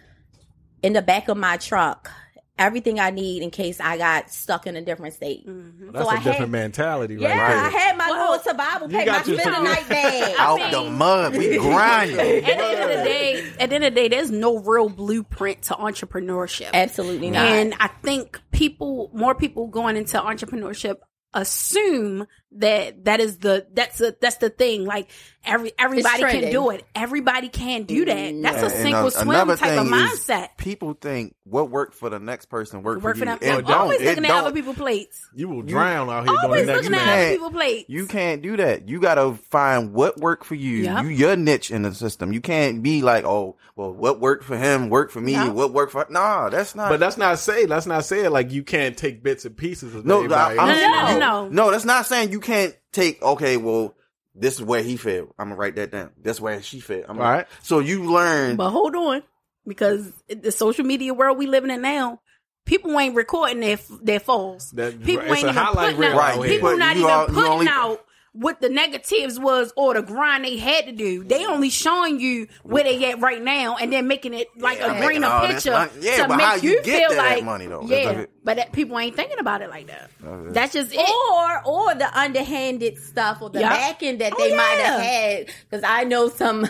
in 0.86 0.92
the 0.92 1.02
back 1.02 1.28
of 1.28 1.36
my 1.36 1.56
truck 1.56 2.10
everything 2.58 2.98
I 2.98 3.10
need 3.10 3.42
in 3.42 3.50
case 3.50 3.80
I 3.80 3.98
got 3.98 4.30
stuck 4.30 4.66
in 4.66 4.76
a 4.76 4.80
different 4.80 5.12
state. 5.12 5.46
Mm-hmm. 5.46 5.90
That's 5.92 6.02
So 6.06 6.10
a 6.10 6.14
I 6.14 6.16
different 6.16 6.38
had- 6.38 6.50
mentality, 6.50 7.16
right? 7.16 7.24
Yeah, 7.36 7.62
I 7.66 7.68
had 7.68 7.98
my 7.98 8.08
Well, 8.10 8.30
little 8.30 8.44
survival 8.50 8.88
pack, 8.88 9.06
my 9.06 9.12
got 9.12 9.26
your- 9.26 9.38
spinner 9.40 9.62
night 9.62 9.86
bag. 9.90 10.34
Out 10.38 10.70
the 10.70 10.90
mud. 10.90 11.36
We 11.36 11.58
grinding. 11.58 12.18
at 12.18 12.44
the 12.46 12.54
end 12.56 12.80
of 12.82 12.88
the 12.98 13.04
day, 13.04 13.44
at 13.60 13.68
the 13.68 13.74
end 13.74 13.84
of 13.84 13.94
the 13.94 14.00
day, 14.00 14.08
there's 14.08 14.30
no 14.30 14.56
real 14.56 14.88
blueprint 14.88 15.64
to 15.64 15.74
entrepreneurship. 15.74 16.70
Absolutely 16.72 17.28
not. 17.30 17.44
And 17.44 17.74
I 17.78 17.88
think 17.88 18.40
people, 18.52 19.10
more 19.12 19.34
people 19.34 19.66
going 19.66 19.98
into 19.98 20.18
entrepreneurship 20.18 20.94
assume 21.34 22.26
that 22.60 23.04
that 23.04 23.20
is 23.20 23.38
the 23.38 23.66
that's 23.72 24.00
a 24.00 24.14
that's 24.20 24.36
the 24.36 24.50
thing. 24.50 24.84
Like 24.84 25.10
every 25.44 25.72
everybody 25.78 26.22
can 26.22 26.50
do 26.50 26.70
it. 26.70 26.84
Everybody 26.94 27.48
can 27.48 27.84
do 27.84 28.04
that. 28.04 28.16
Mm-hmm. 28.16 28.42
That's 28.42 28.62
a 28.62 28.66
And 28.66 28.72
sink 28.74 28.96
a- 28.96 29.02
or 29.04 29.10
swim 29.10 29.30
another 29.30 29.56
type 29.56 29.78
of 29.78 29.88
thing 29.88 29.94
is 29.94 30.20
mindset. 30.20 30.48
People 30.56 30.94
think 30.94 31.34
what 31.44 31.70
worked 31.70 31.94
for 31.94 32.10
the 32.10 32.18
next 32.18 32.46
person 32.46 32.82
worked 32.82 33.02
Work 33.02 33.16
for 33.16 33.24
for 33.24 33.30
you. 33.32 33.38
them. 33.38 33.48
It 33.48 33.58
I'm 33.58 33.64
don't. 33.64 33.72
always 33.80 34.00
It 34.00 34.06
looking 34.06 34.24
at 34.24 34.28
don't. 34.28 34.44
other 34.44 34.52
people's 34.52 34.76
plates. 34.76 35.28
You 35.34 35.48
will 35.48 35.62
drown 35.62 36.08
out 36.10 36.28
here 36.28 36.36
Always 36.42 36.62
doing 36.62 36.66
the 36.66 36.72
looking 36.74 36.94
at 36.94 37.00
other 37.02 37.06
can't- 37.12 37.32
people's 37.34 37.52
plates. 37.52 37.84
You 37.88 38.06
can't 38.06 38.42
do 38.42 38.56
that. 38.56 38.88
You 38.88 39.00
gotta 39.00 39.34
find 39.50 39.92
what 39.92 40.18
worked 40.18 40.44
for 40.44 40.54
you. 40.54 40.78
Yep. 40.84 41.04
You 41.04 41.08
your 41.10 41.36
niche 41.36 41.70
in 41.70 41.82
the 41.82 41.94
system. 41.94 42.32
You 42.32 42.40
can't 42.40 42.82
be 42.82 43.02
like, 43.02 43.24
oh, 43.24 43.56
well, 43.76 43.92
what 43.92 44.20
worked 44.20 44.44
for 44.44 44.56
him 44.56 44.88
worked 44.88 45.12
for 45.12 45.20
me. 45.20 45.32
Yep. 45.32 45.52
What 45.52 45.72
worked 45.72 45.92
for? 45.92 46.06
Nah, 46.10 46.48
that's 46.48 46.74
not. 46.74 46.88
But 46.88 46.98
that's 47.00 47.16
not 47.18 47.38
say. 47.38 47.66
That's 47.66 47.86
not 47.86 48.04
saying 48.04 48.30
like 48.30 48.50
you 48.50 48.62
can't 48.62 48.96
take 48.96 49.22
bits 49.22 49.44
and 49.44 49.56
pieces 49.56 49.94
of 49.94 50.04
no. 50.06 50.24
I, 50.24 50.54
No, 50.54 50.64
no, 50.64 50.74
no, 50.74 51.18
no. 51.18 51.48
no. 51.48 51.70
That's 51.70 51.84
not 51.84 52.06
saying 52.06 52.32
you 52.32 52.40
can't 52.46 52.76
take. 52.92 53.22
Okay, 53.22 53.56
well, 53.56 53.94
this 54.34 54.54
is 54.54 54.62
where 54.62 54.82
he 54.82 54.96
failed. 54.96 55.34
I'm 55.38 55.48
gonna 55.48 55.56
write 55.56 55.76
that 55.76 55.90
down. 55.90 56.10
That's 56.22 56.40
where 56.40 56.62
she 56.62 56.80
failed. 56.80 57.06
I'm 57.08 57.18
All 57.18 57.24
right. 57.24 57.46
So 57.62 57.78
you 57.80 58.04
learn. 58.10 58.56
But 58.56 58.70
hold 58.70 58.94
on, 58.96 59.22
because 59.66 60.10
the 60.28 60.52
social 60.52 60.84
media 60.84 61.12
world 61.14 61.38
we 61.38 61.46
living 61.46 61.70
in 61.70 61.82
now, 61.82 62.20
people 62.64 62.98
ain't 62.98 63.14
recording 63.14 63.60
their 63.60 63.78
their 64.02 64.20
falls. 64.20 64.70
That- 64.72 65.02
people 65.02 65.24
ain't 65.32 65.38
even 65.44 65.54
putting 65.54 66.04
out. 66.04 66.18
out 66.18 66.36
here. 66.44 66.48
People 66.48 66.70
But 66.70 66.76
not 66.78 66.96
even 66.96 67.10
all- 67.10 67.26
putting 67.26 67.42
only- 67.44 67.68
out 67.68 68.04
what 68.36 68.60
the 68.60 68.68
negatives 68.68 69.38
was 69.38 69.72
or 69.76 69.94
the 69.94 70.02
grind 70.02 70.44
they 70.44 70.56
had 70.56 70.86
to 70.86 70.92
do. 70.92 71.24
They 71.24 71.44
only 71.46 71.70
showing 71.70 72.20
you 72.20 72.48
where 72.62 72.84
they 72.84 73.10
at 73.10 73.20
right 73.20 73.42
now, 73.42 73.76
and 73.76 73.92
then 73.92 74.06
making 74.06 74.34
it 74.34 74.48
like 74.56 74.78
Yeah, 74.78 74.94
a 75.00 75.04
greener 75.06 75.40
picture 75.46 75.70
money. 75.72 75.90
Yeah, 76.00 76.16
to 76.22 76.28
but 76.28 76.36
make 76.36 76.46
how 76.46 76.54
you 76.56 76.70
you 76.70 76.82
get 76.82 77.08
feel 77.08 77.16
that 77.16 77.34
like 77.36 77.44
money, 77.44 77.66
though? 77.66 77.82
Yeah, 77.82 78.04
That's- 78.04 78.26
but 78.44 78.56
that, 78.58 78.72
people 78.72 78.98
ain't 78.98 79.16
thinking 79.16 79.38
about 79.38 79.62
it 79.62 79.70
like 79.70 79.86
that. 79.88 80.10
That's. 80.20 80.54
That's 80.54 80.72
just 80.74 80.94
it. 80.94 81.08
or 81.32 81.62
or 81.66 81.94
the 81.94 82.08
underhanded 82.18 82.98
stuff 82.98 83.42
or 83.42 83.50
the 83.50 83.60
Yup. 83.60 83.70
back 83.70 84.02
end 84.02 84.20
that 84.20 84.32
Oh, 84.36 84.38
they 84.38 84.56
might 84.56 84.78
have 84.84 85.00
had 85.00 85.46
because 85.68 85.82
I 85.84 86.04
know 86.04 86.28
some 86.28 86.66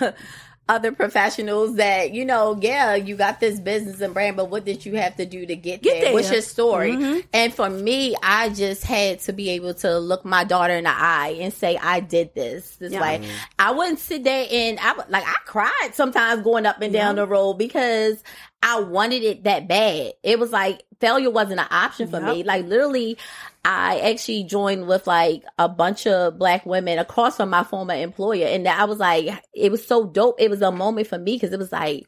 other 0.68 0.90
professionals 0.92 1.76
that 1.76 2.12
you 2.12 2.24
know, 2.24 2.58
yeah, 2.60 2.94
you 2.94 3.14
got 3.16 3.38
this 3.40 3.60
business 3.60 4.00
and 4.00 4.12
brand, 4.12 4.36
but 4.36 4.50
what 4.50 4.64
did 4.64 4.84
you 4.84 4.96
have 4.96 5.16
to 5.16 5.24
do 5.26 5.46
to 5.46 5.54
get, 5.56 5.82
Get 5.82 5.92
there? 5.94 6.04
there. 6.06 6.12
What's 6.14 6.32
your 6.32 6.40
story? 6.42 6.92
Mhm. 6.92 7.24
And 7.32 7.54
for 7.54 7.70
me, 7.70 8.16
I 8.22 8.48
just 8.48 8.82
had 8.84 9.20
to 9.20 9.32
be 9.32 9.50
able 9.50 9.74
to 9.74 9.98
look 9.98 10.24
my 10.24 10.42
daughter 10.44 10.74
in 10.74 10.84
the 10.84 10.90
eye 10.90 11.36
and 11.40 11.52
say, 11.52 11.76
I 11.80 12.00
did 12.00 12.34
this. 12.34 12.76
This 12.76 12.92
Yeah. 12.92 13.00
way. 13.00 13.22
I 13.58 13.70
wouldn't 13.70 14.00
sit 14.00 14.24
there 14.24 14.46
and 14.50 14.78
I 14.80 14.92
would 14.94 15.08
like 15.08 15.24
I 15.26 15.34
cried 15.44 15.90
sometimes 15.94 16.42
going 16.42 16.66
up 16.66 16.82
and 16.82 16.92
down 16.92 17.16
the 17.16 17.26
road 17.26 17.54
because 17.54 18.22
I 18.62 18.80
wanted 18.80 19.22
it 19.22 19.44
that 19.44 19.68
bad. 19.68 20.12
It 20.22 20.38
was 20.38 20.50
like 20.50 20.82
failure 21.00 21.30
wasn't 21.30 21.60
an 21.60 21.66
option 21.70 22.08
for 22.08 22.20
me. 22.20 22.42
Like 22.42 22.64
literally, 22.66 23.16
I 23.64 24.00
actually 24.00 24.44
joined 24.44 24.86
with 24.88 25.06
like 25.06 25.44
a 25.58 25.68
bunch 25.68 26.06
of 26.06 26.38
black 26.38 26.66
women 26.66 26.98
across 26.98 27.36
from 27.36 27.50
my 27.50 27.62
former 27.64 27.94
employer, 27.94 28.46
and 28.46 28.66
I 28.66 28.84
was 28.84 28.98
like, 28.98 29.28
it 29.54 29.70
was 29.70 29.86
so 29.86 30.06
dope. 30.06 30.40
It 30.40 30.50
was 30.50 30.62
a 30.62 30.72
moment 30.72 31.06
for 31.06 31.18
me 31.18 31.34
because 31.34 31.52
it 31.52 31.58
was 31.58 31.72
like. 31.72 32.06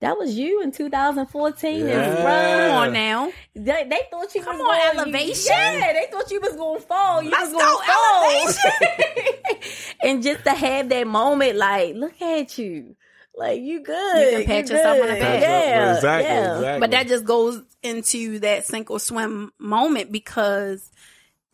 That 0.00 0.18
was 0.18 0.34
you 0.36 0.60
in 0.60 0.72
2014 0.72 1.86
Yeah. 1.88 2.02
and 2.02 2.18
Come 2.18 2.76
on 2.76 2.92
now. 2.92 3.32
They, 3.54 3.86
they 3.88 4.00
thought 4.10 4.34
you 4.34 4.42
Come 4.42 4.58
was 4.58 4.66
on, 4.68 4.94
going, 4.96 5.08
elevation. 5.14 5.54
Yeah, 5.56 5.92
they 5.94 6.06
thought 6.12 6.30
you 6.30 6.38
was 6.38 6.54
going 6.54 6.80
to 6.82 6.86
fall. 6.86 7.22
You 7.22 7.30
Let's 7.30 7.50
was 7.50 7.52
going 7.52 7.76
go, 7.86 8.52
to 8.52 8.52
fall. 8.52 9.96
and 10.10 10.22
just 10.22 10.44
to 10.44 10.50
have 10.50 10.90
that 10.90 11.06
moment, 11.06 11.56
like, 11.56 11.94
look 11.94 12.20
at 12.20 12.58
you, 12.58 12.94
like 13.36 13.60
you 13.60 13.80
good. 13.80 14.32
You 14.32 14.38
can 14.38 14.46
pat 14.46 14.68
You 14.68 14.76
yourself 14.76 15.00
on 15.00 15.08
the 15.08 15.14
good. 15.14 15.20
back. 15.20 15.40
Yeah, 15.42 15.94
exactly, 15.96 16.24
yeah. 16.28 16.54
exactly. 16.56 16.80
But 16.80 16.90
that 16.92 17.06
just 17.08 17.24
goes 17.24 17.62
into 17.82 18.38
that 18.40 18.66
sink 18.66 18.90
or 18.90 18.98
swim 18.98 19.52
moment 19.58 20.10
because 20.10 20.90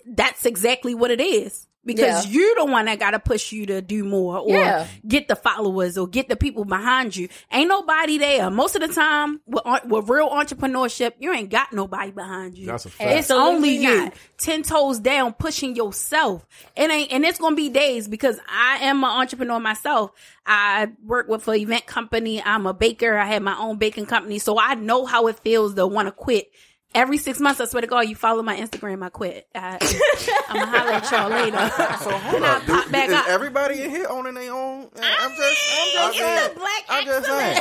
that's 0.07 0.47
exactly 0.47 0.95
what 0.95 1.11
it 1.11 1.21
is. 1.21 1.67
Because 1.85 2.27
Yeah. 2.27 2.33
you're 2.33 2.55
the 2.57 2.65
one 2.67 2.85
that 2.85 3.01
got 3.01 3.11
to 3.11 3.19
push 3.19 3.51
you 3.51 3.67
to 3.67 3.83
do 3.83 4.05
more 4.05 4.39
or 4.39 4.51
Yeah. 4.51 4.87
get 5.07 5.27
the 5.27 5.35
followers 5.35 5.99
or 5.99 6.07
get 6.07 6.29
the 6.29 6.37
people 6.37 6.65
behind 6.65 7.17
you. 7.17 7.29
Ain't 7.51 7.69
nobody 7.69 8.19
there. 8.19 8.51
Most 8.51 8.77
of 8.77 8.83
the 8.83 8.89
time, 8.89 9.41
with, 9.47 9.63
uh, 9.67 9.81
with 9.87 10.09
real 10.09 10.29
entrepreneurship, 10.31 11.15
you 11.19 11.33
ain't 11.33 11.51
got 11.51 11.73
nobody 11.73 12.13
behind 12.13 12.57
you. 12.57 12.67
That's 12.67 12.85
a 12.87 12.91
fact. 12.91 13.11
It's 13.11 13.31
Absolutely 13.31 13.55
only 13.57 13.77
you, 13.79 13.97
not. 14.05 14.15
ten 14.39 14.63
toes 14.63 15.01
down, 15.01 15.33
pushing 15.33 15.75
yourself. 15.75 16.47
It 16.77 16.89
ain't, 16.89 17.11
and 17.13 17.25
it's 17.25 17.41
gonna 17.41 17.57
be 17.57 17.69
days 17.69 18.07
because 18.07 18.39
I 18.49 18.85
am 18.85 18.99
an 19.03 19.11
entrepreneur 19.11 19.59
myself. 19.59 20.13
I 20.47 20.89
work 21.05 21.27
with 21.29 21.49
an 21.49 21.57
event 21.57 21.87
company. 21.87 22.41
I'm 22.43 22.67
a 22.67 22.75
baker. 22.75 23.17
I 23.17 23.27
have 23.27 23.43
my 23.43 23.57
own 23.59 23.79
baking 23.79 24.07
company, 24.07 24.39
so 24.39 24.57
I 24.59 24.75
know 24.75 25.05
how 25.05 25.27
it 25.27 25.39
feels 25.41 25.75
to 25.75 25.87
want 25.87 26.07
to 26.07 26.13
quit. 26.13 26.51
Every 26.95 27.17
six 27.17 27.41
months, 27.41 27.59
I 27.61 27.65
swear 27.65 27.81
to 27.81 27.87
God, 27.87 28.01
you 28.01 28.15
follow 28.15 28.43
my 28.43 28.55
Instagram, 28.57 29.03
I 29.03 29.09
quit. 29.09 29.47
I, 29.55 29.79
I'm 30.49 30.59
gonna 30.59 30.67
holler 30.79 30.93
at 30.93 31.11
y'all 31.11 31.31
later. 31.31 31.57
So 32.03 32.11
hold 32.11 32.35
And 32.37 32.45
I 32.45 32.57
up, 32.57 32.63
pop 32.67 32.91
back 32.91 33.09
is 33.09 33.15
up. 33.15 33.29
everybody 33.29 33.83
in 33.83 33.91
here 33.91 34.07
owning 34.11 34.35
their 34.35 34.53
own? 34.53 34.83
I'm 34.83 34.91
just, 34.91 35.01
I'm 35.01 35.31
it's 35.41 35.95
just 35.95 36.19
saying. 36.19 36.49
the 36.55 36.61
black 36.61 36.85
I'm 36.91 37.05
just 37.07 37.27
saying. 37.27 37.61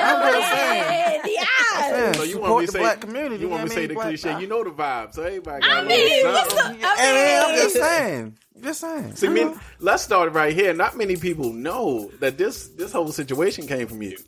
I'm 0.00 0.32
just 0.32 0.52
saying. 0.52 1.20
The 1.24 1.38
eyes. 1.38 1.90
saying. 1.90 2.14
So 2.14 2.22
you 2.22 2.38
want 2.40 2.60
me 2.60 2.66
to 2.66 2.72
say 2.72 2.78
black 2.78 3.00
community, 3.00 3.36
You 3.38 3.48
want 3.48 3.62
me 3.64 3.68
to 3.70 3.74
say 3.74 3.86
the 3.86 3.94
what 3.94 4.06
I 4.06 4.08
mean? 4.10 4.16
cliche? 4.18 4.28
Black- 4.30 4.42
You 4.42 4.48
know 4.48 4.64
the 4.64 4.70
vibe, 4.70 5.14
so 5.14 5.22
everybody 5.22 5.60
got 5.62 5.70
I 5.70 5.80
a 5.80 5.84
mean, 5.84 6.26
what's 6.26 6.54
something. 6.54 6.80
the- 6.80 6.86
I 6.86 6.96
And 7.00 7.44
I'm 7.46 7.54
just 7.56 7.74
saying. 7.74 8.38
Just 8.60 8.80
saying. 8.80 9.14
See, 9.16 9.28
me, 9.28 9.42
uh-huh. 9.42 9.60
let's 9.80 10.02
start 10.02 10.32
right 10.32 10.52
here. 10.54 10.72
Not 10.74 10.96
many 10.96 11.16
people 11.16 11.52
know 11.52 12.10
that 12.20 12.38
this 12.38 12.68
this 12.68 12.92
whole 12.92 13.08
situation 13.12 13.66
came 13.66 13.86
from 13.86 14.02
you. 14.02 14.18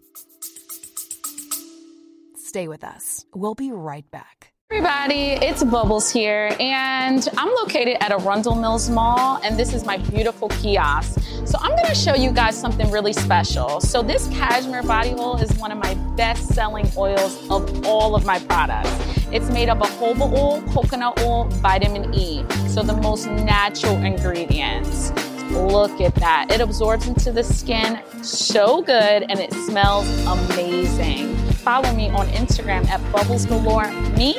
Stay 2.50 2.66
with 2.66 2.82
us. 2.82 3.24
We'll 3.32 3.54
be 3.54 3.70
right 3.70 4.10
back. 4.10 4.52
Everybody, 4.72 5.38
it's 5.40 5.62
Bubbles 5.62 6.10
here, 6.10 6.56
and 6.58 7.28
I'm 7.38 7.54
located 7.54 7.98
at 8.00 8.10
Arundel 8.10 8.56
Mills 8.56 8.90
Mall, 8.90 9.38
and 9.44 9.56
this 9.56 9.72
is 9.72 9.84
my 9.84 9.98
beautiful 9.98 10.48
kiosk. 10.48 11.20
So 11.44 11.58
I'm 11.60 11.76
gonna 11.76 11.94
show 11.94 12.16
you 12.16 12.32
guys 12.32 12.60
something 12.60 12.90
really 12.90 13.12
special. 13.12 13.80
So 13.80 14.02
this 14.02 14.26
cashmere 14.32 14.82
body 14.82 15.10
oil 15.10 15.36
is 15.40 15.56
one 15.58 15.70
of 15.70 15.78
my 15.78 15.94
best-selling 16.16 16.90
oils 16.96 17.38
of 17.50 17.86
all 17.86 18.16
of 18.16 18.26
my 18.26 18.40
products. 18.40 18.90
It's 19.30 19.48
made 19.50 19.68
up 19.68 19.80
of 19.80 19.90
jojoba 19.90 20.32
oil, 20.32 20.60
coconut 20.72 21.22
oil, 21.22 21.44
vitamin 21.62 22.12
E, 22.12 22.44
so 22.66 22.82
the 22.82 22.96
most 22.96 23.28
natural 23.28 23.96
ingredients. 23.98 25.12
Look 25.52 26.00
at 26.00 26.16
that. 26.16 26.50
It 26.50 26.60
absorbs 26.60 27.06
into 27.06 27.30
the 27.30 27.44
skin 27.44 28.00
so 28.24 28.82
good 28.82 29.22
and 29.30 29.38
it 29.38 29.52
smells 29.52 30.08
amazing. 30.26 31.49
Follow 31.62 31.92
me 31.94 32.08
on 32.10 32.26
Instagram 32.28 32.86
at 32.88 33.00
Bubbles 33.12 33.44
Galore 33.46 33.90
Me, 34.16 34.34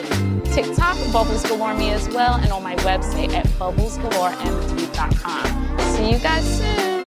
TikTok 0.45 0.97
Bubbles 1.13 1.43
Galore 1.47 1.73
Me 1.75 1.91
as 1.91 2.07
well, 2.09 2.33
and 2.35 2.51
on 2.51 2.63
my 2.63 2.75
website 2.77 3.31
at 3.33 3.45
bubblesgaloremd.com. 3.59 5.77
See 5.95 6.11
you 6.11 6.17
guys 6.19 6.57
soon. 6.57 7.03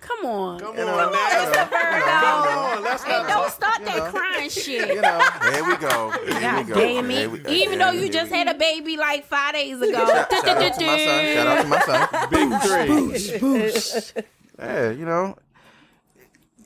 Come 0.00 0.26
on. 0.26 0.58
Come 0.60 0.76
You 0.76 0.84
know, 0.84 0.98
on 0.98 1.12
now. 1.12 1.28
you 1.28 1.34
know, 1.46 1.52
Come 1.52 1.70
you 1.72 1.78
know, 2.50 2.58
on, 2.76 2.82
let's 2.82 3.02
Hey, 3.04 3.12
not 3.12 3.28
don't 3.28 3.42
talk. 3.44 3.52
start 3.52 3.78
You 3.80 3.84
that 3.86 3.96
know. 3.98 4.10
crying 4.10 4.50
shit. 4.50 4.88
You 4.94 5.00
know, 5.00 5.20
here 5.52 5.64
we 5.64 5.76
go. 5.76 6.10
Here 6.26 6.40
God 6.40 6.66
we 6.66 6.72
go. 6.72 6.80
damn 6.80 7.10
it. 7.10 7.30
we- 7.30 7.40
Even 7.46 7.78
though 7.78 7.92
you 7.92 8.08
just 8.10 8.30
had 8.32 8.48
a 8.48 8.54
baby 8.54 8.96
like 8.96 9.24
five 9.24 9.54
days 9.54 9.80
ago. 9.80 10.04
Shout, 10.06 10.30
shout 10.32 10.48
out 10.48 10.74
to 10.74 10.84
my 10.84 10.98
son. 10.98 11.34
Shout 11.34 11.46
out 11.46 11.62
to 11.62 11.68
my 11.68 11.80
son. 11.80 12.08
Big 12.32 12.52
three. 14.12 14.24
Yeah, 14.58 14.90
you 14.90 15.04
know, 15.06 15.36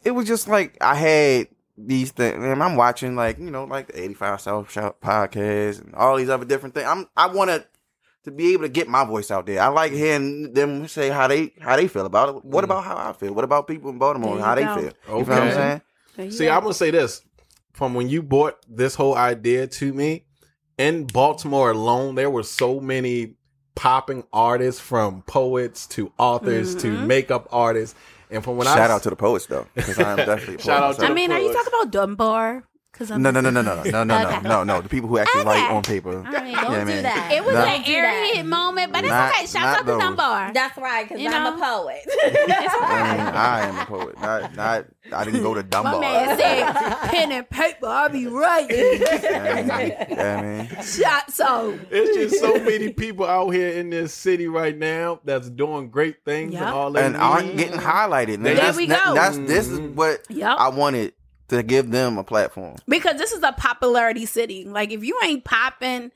it 0.06 0.12
was 0.12 0.26
just 0.26 0.48
like 0.48 0.76
I 0.80 0.94
had 0.94 1.48
these 1.76 2.10
things, 2.12 2.42
and 2.42 2.62
I'm 2.62 2.76
watching 2.76 3.16
like 3.16 3.38
you 3.38 3.50
know, 3.50 3.64
like 3.64 3.88
the 3.88 4.02
85 4.02 4.40
South 4.40 4.72
Show 4.72 4.94
podcast 5.02 5.82
and 5.84 5.94
all 5.94 6.16
these 6.16 6.30
other 6.30 6.44
different 6.46 6.75
things. 6.75 6.86
I'm 6.86 7.06
I 7.16 7.26
wanted 7.26 7.66
to 8.25 8.30
be 8.30 8.52
able 8.54 8.62
to 8.62 8.68
get 8.68 8.88
my 8.88 9.04
voice 9.04 9.30
out 9.30 9.46
there. 9.46 9.60
I 9.60 9.68
like 9.68 9.92
hearing 9.92 10.52
them 10.52 10.88
say 10.88 11.10
how 11.10 11.26
they 11.28 11.52
how 11.60 11.76
they 11.76 11.88
feel 11.88 12.06
about 12.06 12.28
it. 12.36 12.44
What 12.44 12.64
about 12.64 12.84
how 12.84 12.96
I 12.96 13.12
feel? 13.12 13.32
What 13.34 13.44
about 13.44 13.66
people 13.68 13.90
in 13.90 13.98
Baltimore? 13.98 14.30
There 14.36 14.38
you 14.38 14.44
How 14.44 14.54
they 14.54 14.64
go. 14.64 14.75
feel? 14.75 15.18
You 15.18 15.25
feel 15.25 15.34
what 15.34 15.42
I'm 15.42 15.80
saying? 16.16 16.30
See. 16.32 16.48
I'm 16.48 16.62
gonna 16.62 16.72
say 16.75 16.90
this: 16.90 17.22
from 17.72 17.94
when 17.94 18.08
you 18.08 18.22
brought 18.22 18.56
this 18.68 18.94
whole 18.94 19.14
idea 19.16 19.66
to 19.66 19.92
me 19.92 20.25
in 20.78 21.04
Baltimore 21.06 21.70
alone, 21.72 22.14
there 22.14 22.30
were 22.30 22.42
so 22.42 22.80
many 22.80 23.34
popping 23.75 24.25
artists, 24.32 24.80
from 24.80 25.20
poets 25.22 25.86
to 25.88 26.10
authors 26.18 26.75
to 26.76 26.86
Mhm. 26.88 27.06
makeup 27.06 27.46
artists, 27.52 27.94
and 28.30 28.42
from 28.45 28.56
when 28.56 28.66
I 28.66 28.75
Shout 28.76 28.90
out 28.90 29.02
to 29.04 29.11
the 29.11 29.16
poets 29.16 29.47
though, 29.47 29.66
because 29.75 29.99
I'm 29.99 30.16
definitely 30.16 30.54
a 30.59 30.61
Shout 30.61 30.83
out 30.83 30.97
to 30.97 30.99
I 31.04 31.09
myself. 31.11 31.14
mean, 31.14 31.33
are 31.33 31.38
you 31.40 31.52
talking 31.52 31.73
about 31.80 31.90
Dunbar? 31.92 32.64
Cause 32.98 33.10
I'm 33.10 33.20
No, 33.20 33.30
no, 33.30 33.40
no, 33.42 33.50
no, 33.50 33.60
no, 33.60 33.74
no, 33.74 33.82
no, 33.84 34.04
no, 34.04 34.04
no, 34.04 34.40
no, 34.40 34.64
no. 34.64 34.80
The 34.80 34.88
people 34.88 35.08
who 35.08 35.18
actually 35.18 35.40
Okay. 35.42 35.48
write 35.50 35.70
on 35.70 35.82
paper. 35.82 36.22
I 36.26 36.42
mean, 36.42 36.54
Don't 36.54 36.70
do 36.80 36.84
man. 36.86 37.02
that. 37.02 37.30
It 37.32 37.44
was 37.44 37.54
Not- 37.54 37.68
an 37.68 37.82
airhead 37.82 38.46
moment, 38.46 38.92
but 38.92 39.04
it's 39.04 39.10
Not- 39.10 39.32
okay. 39.34 39.46
Shout 39.46 39.66
out 39.66 39.78
to 39.80 39.84
those. 39.84 40.00
Dunbar. 40.00 40.52
That's 40.54 40.78
right, 40.78 41.06
because 41.08 41.24
I'm 41.26 41.44
know? 41.44 41.56
a 41.56 41.58
poet. 41.58 42.00
It's 42.06 42.74
all 42.74 42.80
I, 42.84 43.12
mean. 43.12 43.20
I 43.20 43.60
am 43.68 43.78
a 43.78 43.84
poet. 43.86 44.20
Not, 44.20 44.56
not. 44.56 44.86
I 45.12 45.24
didn't 45.24 45.42
go 45.42 45.54
to 45.54 45.62
My 45.62 45.68
Dunbar. 45.68 46.00
man 46.00 46.38
said, 46.38 46.72
pen 47.10 47.32
and 47.32 47.48
paper, 47.50 47.86
I'll 47.86 48.08
be 48.08 48.26
writing. 48.26 48.76
Yeah, 49.02 50.38
I 50.38 50.42
mean, 50.42 50.82
Shot 50.82 51.30
so. 51.30 51.78
It's 51.90 52.16
just 52.16 52.40
so 52.40 52.54
many 52.58 52.92
people 52.92 53.26
out 53.26 53.50
here 53.50 53.68
in 53.70 53.90
this 53.90 54.14
city 54.14 54.48
right 54.48 54.76
now 54.76 55.20
that's 55.24 55.48
doing 55.50 55.90
great 55.90 56.24
things 56.24 56.54
Yep. 56.54 56.62
and 56.62 56.70
all 56.70 56.90
that. 56.92 57.04
and 57.04 57.16
aren't 57.16 57.56
getting 57.56 57.78
highlighted. 57.78 58.34
And 58.34 58.46
There 58.46 58.54
that's, 58.54 58.76
we 58.76 58.86
go. 58.86 59.14
That's 59.14 59.36
this 59.38 59.68
is 59.68 59.78
mm-hmm. 59.80 59.94
what 59.96 60.24
Yep. 60.28 60.56
I 60.58 60.68
wanted 60.70 61.12
to 61.48 61.62
give 61.62 61.90
them 61.90 62.18
a 62.18 62.24
platform. 62.24 62.76
Because 62.88 63.18
this 63.18 63.32
is 63.32 63.42
a 63.42 63.52
popularity 63.52 64.26
city. 64.26 64.64
Like 64.64 64.92
if 64.92 65.04
you 65.04 65.18
ain't 65.24 65.44
popping, 65.44 66.10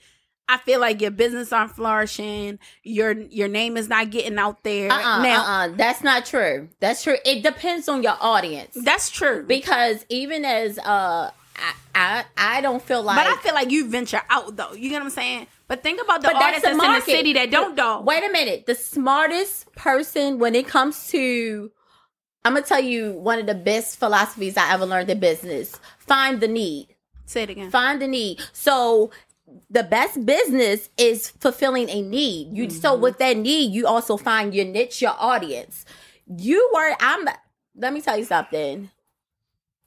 I 0.49 0.59
feel 0.59 0.81
like 0.81 1.01
your 1.01 1.13
business 1.13 1.53
aren't 1.53 1.71
flourishing. 1.71 2.59
Your 2.83 3.13
your 3.13 3.47
name 3.49 3.77
is 3.77 3.89
not 3.89 4.11
getting 4.11 4.37
out 4.39 4.65
there. 4.65 4.91
Uh-uh, 4.91 5.23
now 5.23 5.43
uh-uh. 5.43 5.69
That's 5.77 6.03
not 6.03 6.27
true. 6.27 6.69
That's 6.81 7.05
true. 7.05 7.17
It 7.25 7.43
depends 7.45 7.89
on 7.89 8.03
your 8.03 8.17
audience. 8.21 8.77
that's 8.85 9.11
true. 9.11 9.45
Because 9.47 10.05
even 10.09 10.45
as 10.45 10.79
uh 10.79 11.31
I 11.57 11.75
I, 11.95 12.25
I 12.37 12.61
don't 12.63 12.83
feel 12.83 13.03
like 13.03 13.17
but 13.17 13.27
I 13.27 13.37
feel 13.41 13.55
like 13.55 13.71
you 13.71 13.89
venture 13.89 14.23
out 14.29 14.57
though. 14.57 14.73
You 14.73 14.89
get 14.91 14.97
what 14.99 15.05
I'm 15.05 15.11
saying? 15.11 15.47
But 15.69 15.85
think 15.85 16.03
about 16.03 16.21
the 16.21 16.29
But 16.29 16.33
that's 16.35 16.45
artists 16.65 16.69
the 16.69 16.77
that's 16.77 17.07
in 17.09 17.13
the 17.13 17.19
city 17.19 17.33
that 17.35 17.53
don't 17.53 17.77
though. 17.77 18.01
Wait 18.01 18.25
a 18.29 18.33
minute. 18.33 18.67
The 18.67 18.75
smartest 18.75 19.73
person 19.75 20.41
when 20.41 20.57
it 20.57 20.67
comes 20.67 21.07
to 21.09 21.71
I'm 22.45 22.55
gonna 22.55 22.65
tell 22.67 22.81
you 22.81 23.13
one 23.13 23.39
of 23.39 23.47
the 23.47 23.55
best 23.55 23.99
philosophies 23.99 24.57
I 24.57 24.73
ever 24.73 24.87
learned 24.87 25.11
in 25.11 25.21
business. 25.21 25.79
Find 25.99 26.41
the 26.41 26.49
need. 26.49 26.89
Say 27.27 27.43
it 27.43 27.51
again. 27.51 27.71
Find 27.71 28.01
the 28.01 28.09
need. 28.09 28.41
So 28.53 29.11
the 29.69 29.83
best 29.83 30.25
business 30.25 30.89
is 30.97 31.31
fulfilling 31.31 31.89
a 31.91 32.03
need. 32.03 32.57
You 32.57 32.71
so 32.71 32.93
Mm-hmm. 32.93 33.03
with 33.03 33.19
that 33.19 33.37
need, 33.37 33.73
you 33.73 33.87
also 33.87 34.17
find 34.17 34.55
your 34.55 34.65
niche, 34.65 35.03
your 35.03 35.15
audience. 35.19 35.85
You 36.27 36.71
were 36.73 36.95
I'm 37.01 37.27
let 37.77 37.93
me 37.93 38.01
tell 38.01 38.17
you 38.17 38.25
something. 38.25 38.91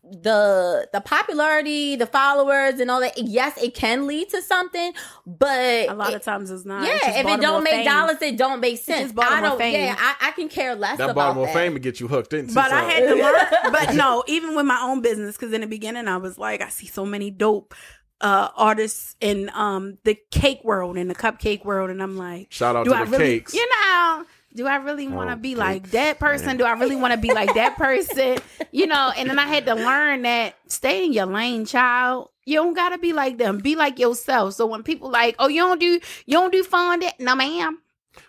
The 0.05 0.89
the 0.91 0.99
popularity, 0.99 1.95
the 1.95 2.05
followers 2.05 2.79
and 2.81 2.91
all 2.91 2.99
that, 2.99 3.17
yes, 3.17 3.57
it 3.61 3.73
can 3.73 4.05
lead 4.05 4.27
to 4.29 4.41
something, 4.41 4.91
but 5.25 5.87
A 5.89 5.93
lot 5.93 6.09
it- 6.11 6.17
of 6.17 6.23
times 6.23 6.51
it's 6.51 6.65
not. 6.65 6.85
yeah, 6.85 6.95
It's 6.95 7.05
just 7.05 7.17
if 7.19 7.25
it 7.25 7.39
don't 7.41 7.63
make 7.63 7.73
fame. 7.73 7.85
dollars, 7.85 8.21
it 8.21 8.37
don't 8.37 8.59
make 8.59 8.77
sense. 8.83 9.03
just 9.03 9.15
Baltimore 9.15 9.37
I 9.37 9.41
don't. 9.41 9.57
fame. 9.57 9.73
Yeah, 9.85 9.95
I, 9.97 10.27
I 10.27 10.31
can 10.31 10.49
care 10.49 10.75
less 10.75 10.97
that 10.97 11.05
about 11.11 11.15
Baltimore 11.15 11.45
that. 11.45 11.53
fame 11.53 11.73
to 11.75 11.79
get 11.79 12.01
you 12.01 12.09
hooked 12.09 12.33
into. 12.33 12.53
But 12.53 12.71
I 12.71 12.83
had 12.83 13.07
to 13.07 13.15
learn. 13.15 13.33
But 13.71 13.95
no, 13.95 14.23
even 14.27 14.55
with 14.57 14.65
my 14.65 14.79
own 14.83 15.01
business, 15.01 15.37
because 15.37 15.53
in 15.53 15.61
the 15.61 15.67
beginning 15.67 16.07
I 16.09 16.17
was 16.17 16.37
like, 16.37 16.61
I 16.61 16.67
see 16.69 16.87
so 16.87 17.05
many 17.05 17.31
dope 17.31 17.73
uh 18.21 18.49
artists 18.55 19.15
in 19.21 19.49
um 19.53 19.97
the 20.03 20.17
cake 20.31 20.59
world 20.65 20.97
and 20.97 21.09
the 21.09 21.15
cupcake 21.15 21.63
world, 21.63 21.89
and 21.89 22.03
I'm 22.03 22.17
like, 22.17 22.47
Shout 22.51 22.75
out 22.75 22.83
do 22.83 22.91
to 22.91 22.97
I 22.97 23.05
the 23.05 23.11
really, 23.11 23.39
cakes. 23.39 23.53
you 23.53 23.67
know, 23.69 24.25
do 24.55 24.67
I 24.67 24.75
really 24.77 25.07
want 25.07 25.29
to 25.29 25.35
be 25.35 25.53
Okay. 25.53 25.59
like 25.59 25.91
that 25.91 26.19
person? 26.19 26.57
Do 26.57 26.63
I 26.65 26.73
really 26.73 26.95
want 26.95 27.13
to 27.13 27.19
be 27.19 27.33
like 27.33 27.53
that 27.55 27.77
person? 27.77 28.37
You 28.71 28.87
know, 28.87 29.11
and 29.15 29.29
then 29.29 29.37
I 29.37 29.45
had 29.45 29.67
to 29.67 29.75
learn 29.75 30.23
that 30.23 30.55
stay 30.67 31.05
in 31.05 31.13
your 31.13 31.27
lane, 31.27 31.65
child. 31.65 32.29
You 32.43 32.55
don't 32.55 32.73
gotta 32.73 32.97
be 32.97 33.13
like 33.13 33.37
them. 33.37 33.59
Be 33.59 33.75
like 33.75 33.99
yourself. 33.99 34.55
So 34.55 34.65
when 34.65 34.81
people 34.81 35.11
like, 35.11 35.35
oh, 35.37 35.47
you 35.47 35.61
don't 35.61 35.79
do 35.79 35.99
you 36.25 36.37
don't 36.39 36.51
do 36.51 36.63
fondant, 36.63 37.13
no 37.19 37.35
ma'am. 37.35 37.77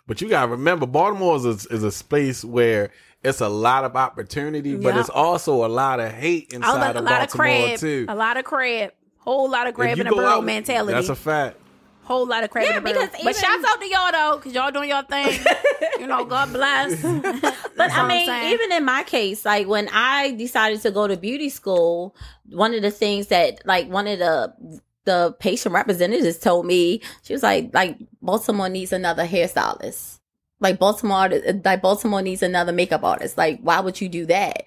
But 0.07 0.21
you 0.21 0.29
gotta 0.29 0.49
remember, 0.51 0.85
Baltimore 0.87 1.37
is 1.37 1.45
a, 1.47 1.73
is 1.75 1.83
a 1.83 1.91
space 1.91 2.45
where 2.45 2.91
it's 3.23 3.41
a 3.41 3.49
lot 3.49 3.85
of 3.85 3.97
opportunity, 3.97 4.77
but 4.77 4.97
it's 4.99 5.09
also 5.09 5.65
a 5.65 5.69
lot 5.69 5.99
of 5.99 6.13
hate 6.13 6.53
inside 6.53 6.95
a 6.95 6.99
of 6.99 7.05
lot 7.05 7.23
of 7.23 7.29
Baltimore 7.39 7.67
crab, 7.69 7.79
too. 7.79 8.05
a 8.09 8.15
lot 8.15 8.37
of 8.37 8.45
crab, 8.45 8.93
whole 9.19 9.49
lot 9.51 9.67
of 9.67 9.71
If 9.71 9.77
crab 9.77 9.99
in 9.99 10.07
a 10.07 10.11
burrow 10.15 10.27
out- 10.29 10.45
mentality. 10.45 10.93
That's 10.93 11.09
a 11.09 11.15
fact. 11.17 11.57
Whole 12.05 12.27
lot 12.27 12.45
of 12.45 12.51
crab 12.51 12.65
Yeah, 12.67 12.71
in 12.73 12.77
a 12.79 12.81
burrow. 12.81 13.07
because 13.07 13.25
But 13.25 13.37
shouts 13.37 13.65
out 13.67 13.81
to 13.81 13.87
y'all 13.89 14.13
though, 14.13 14.37
because 14.37 14.53
y'all 14.55 14.71
doing 14.71 14.91
your 14.91 15.03
thing. 15.03 15.39
you 16.01 16.07
know, 16.07 16.25
God 16.25 16.53
bless. 16.53 17.03
But 17.77 17.91
I 17.93 18.07
mean, 18.07 18.53
even 18.53 18.73
in 18.73 18.85
my 18.85 19.03
case, 19.03 19.45
like 19.45 19.67
when 19.67 19.89
I 19.93 20.31
decided 20.33 20.81
to 20.83 20.91
go 20.91 21.09
to 21.09 21.17
beauty 21.17 21.49
school, 21.49 22.15
one 22.51 22.73
of 22.75 22.83
the 22.83 22.91
things 22.91 23.29
that 23.29 23.67
like 23.67 23.89
one 23.91 24.07
of 24.07 24.19
the 24.21 24.81
the 25.05 25.35
patient 25.39 25.75
representatives 25.75 26.39
told 26.39 26.65
me, 26.67 27.03
she 27.23 27.33
was 27.33 27.43
like, 27.43 27.71
like 27.75 27.99
Baltimore 28.23 28.69
needs 28.69 28.93
another 28.93 29.27
hairstylist. 29.27 30.21
Like 30.61 30.79
Baltimore, 30.79 31.29
like 31.65 31.83
Baltimore 31.83 32.23
needs 32.23 32.43
another 32.43 32.73
makeup 32.73 33.03
artist. 33.05 33.37
Like, 33.37 33.61
why 33.61 33.81
would 33.81 34.01
you 34.01 34.09
do 34.09 34.25
that? 34.27 34.65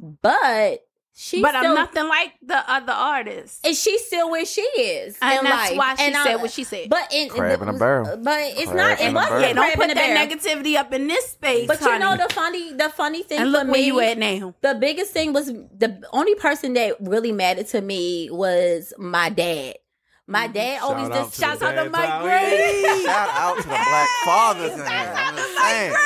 But 0.00 0.85
she, 1.18 1.40
but 1.40 1.54
I'm 1.56 1.74
nothing 1.74 2.06
like 2.08 2.34
the 2.42 2.58
other 2.70 2.92
artists. 2.92 3.60
and 3.64 3.74
she's 3.74 4.04
still 4.04 4.30
where 4.30 4.44
she 4.44 4.60
is, 4.60 5.16
And 5.22 5.38
in 5.38 5.44
that's 5.44 5.70
life. 5.70 5.78
why 5.78 5.94
she 5.96 6.02
And 6.04 6.14
I- 6.16 6.24
said 6.24 6.36
what 6.42 6.50
she 6.50 6.62
said. 6.62 6.90
But 6.90 7.08
in 7.10 7.30
Crab 7.30 7.62
in 7.62 7.68
a 7.68 7.72
barrel. 7.72 8.18
But 8.18 8.38
it's 8.40 8.70
Crab 8.70 8.76
not. 8.76 9.00
in 9.00 9.06
It 9.08 9.14
wasn't 9.14 9.40
yeah, 9.40 9.52
don't 9.54 9.74
put 9.76 9.88
in 9.88 9.94
that 9.96 10.28
negativity 10.28 10.76
up 10.76 10.92
in 10.92 11.06
this 11.06 11.30
space. 11.30 11.66
But 11.68 11.80
you 11.80 11.98
know 11.98 12.18
the 12.18 12.28
funny, 12.34 12.74
the 12.74 12.90
funny 12.90 13.22
thing 13.22 13.38
and 13.38 13.46
for 13.50 13.52
look 13.60 13.66
me, 13.66 13.90
where 13.92 14.08
you 14.08 14.12
at 14.12 14.18
now. 14.18 14.54
the 14.60 14.74
biggest 14.74 15.12
thing 15.14 15.32
was 15.32 15.46
the 15.46 16.02
only 16.12 16.34
person 16.34 16.74
that 16.74 16.96
really 17.00 17.32
mattered 17.32 17.68
to 17.68 17.80
me 17.80 18.28
was 18.30 18.92
my 18.98 19.30
dad. 19.30 19.76
My 20.26 20.44
mm-hmm. 20.44 20.52
dad 20.52 20.80
Shout 20.80 20.82
always 20.82 21.08
just 21.08 21.40
shouts 21.40 21.62
out 21.62 21.70
to 21.70 21.76
dads 21.76 21.92
Mike 21.92 22.10
out 22.10 22.22
Grady. 22.24 22.56
here. 22.56 23.00
Shout 23.06 23.28
out 23.30 23.56
to 23.56 23.62
the 23.62 23.68
black 23.68 24.08
fathers 24.24 24.72
in 24.72 24.78
here. 24.86 25.96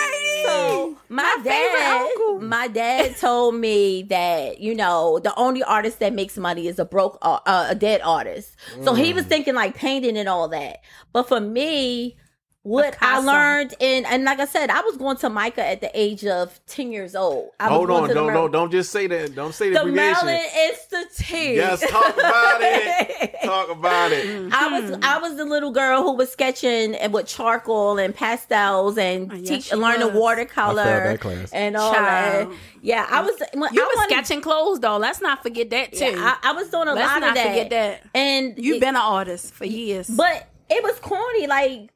I'm 0.45 0.47
just 0.47 0.47
saying. 0.47 0.97
So 0.97 0.99
my, 1.09 1.23
My 1.23 1.43
dad, 1.45 2.01
uncle. 2.03 2.41
my 2.41 2.69
dad 2.69 3.17
told 3.19 3.55
me 3.57 4.03
that 4.05 4.61
you 4.61 4.75
know 4.75 5.19
the 5.19 5.35
only 5.37 5.63
artist 5.63 5.99
that 6.01 6.13
makes 6.13 6.37
money 6.39 6.67
is 6.67 6.79
a 6.79 6.85
broke, 6.85 7.19
uh, 7.23 7.39
uh, 7.47 7.67
a 7.71 7.75
dead 7.75 8.01
artist. 8.03 8.57
So 8.83 8.95
he 8.95 9.13
Mm. 9.13 9.17
was 9.17 9.27
thinking 9.27 9.55
like 9.55 9.75
painting 9.75 10.17
and 10.17 10.29
all 10.29 10.49
that. 10.49 10.79
But 11.13 11.29
for 11.29 11.41
me, 11.41 12.17
what 12.63 12.95
I 13.01 13.21
learned 13.21 13.75
and 13.81 14.05
and 14.07 14.25
like 14.25 14.39
I 14.39 14.45
said, 14.45 14.69
I 14.69 14.83
was 14.83 14.99
going 14.99 15.17
to 15.19 15.31
MICA 15.31 15.65
at 15.67 15.81
the 15.81 15.91
age 15.99 16.27
of 16.27 16.61
ten 16.67 16.93
years 16.93 17.15
old. 17.17 17.51
I 17.59 17.69
was 17.69 17.77
Hold 17.77 17.89
going 17.89 18.03
on, 18.03 18.09
to 18.09 18.15
the 18.15 18.21
don't, 18.21 18.27
Mar- 18.27 18.35
don't 18.35 18.51
don't 18.53 18.71
just 18.71 18.93
say 18.93 19.07
that. 19.07 19.35
Don't 19.35 19.55
say 19.55 19.69
the, 19.71 19.75
the 19.77 19.81
abbreviation. 19.81 20.27
Maryland 20.27 20.47
Institute. 20.71 21.57
Yes, 21.57 21.81
talk 21.91 22.13
about 22.15 22.59
it. 22.61 23.35
Talk 23.43 23.71
about 23.71 24.13
it. 24.13 24.53
I 24.53 24.79
was 24.81 24.95
hmm. 24.97 25.03
I 25.03 25.19
was 25.19 25.37
the 25.37 25.45
little 25.47 25.71
girl 25.73 26.03
who 26.03 26.13
was 26.13 26.31
sketching 26.31 26.95
and 26.95 27.13
with 27.15 27.27
charcoal 27.27 27.99
and 27.99 28.15
pastels 28.15 28.99
and 28.99 29.33
Oh, 29.33 29.37
yes, 29.37 29.49
teach 29.49 29.65
she 29.71 29.77
learn 29.77 29.99
the 30.01 30.09
was. 30.09 30.17
watercolor 30.17 30.83
I 30.83 30.85
that 31.13 31.21
class. 31.21 31.51
and 31.53 31.77
all 31.77 31.95
Child. 31.95 32.51
that. 32.53 32.57
Yeah, 32.83 33.07
I 33.11 33.23
was. 33.23 33.33
When 33.55 33.73
You 33.73 33.83
I 33.83 33.87
was 33.87 33.97
wanted- 33.97 34.13
sketching 34.13 34.43
clothes 34.43 34.81
though. 34.81 34.99
Let's 34.99 35.23
not 35.23 35.43
forget 35.43 35.71
that 35.71 35.93
too. 35.95 36.05
Yeah, 36.05 36.37
I, 36.43 36.51
I 36.51 36.53
was 36.53 36.69
doing 36.69 36.89
a 36.89 36.93
Let's 36.95 37.09
lot 37.11 37.21
not 37.21 37.29
of 37.31 37.35
that. 37.37 37.49
forget 37.49 37.71
that. 37.71 38.03
And 38.15 38.55
You've 38.59 38.77
it- 38.77 38.81
been 38.81 38.97
an 38.97 39.01
artist 39.03 39.55
for 39.55 39.65
years. 39.65 40.09
but 40.11 40.47
it 40.69 40.83
was 40.85 40.99
corny. 41.01 41.47
Like 41.47 41.91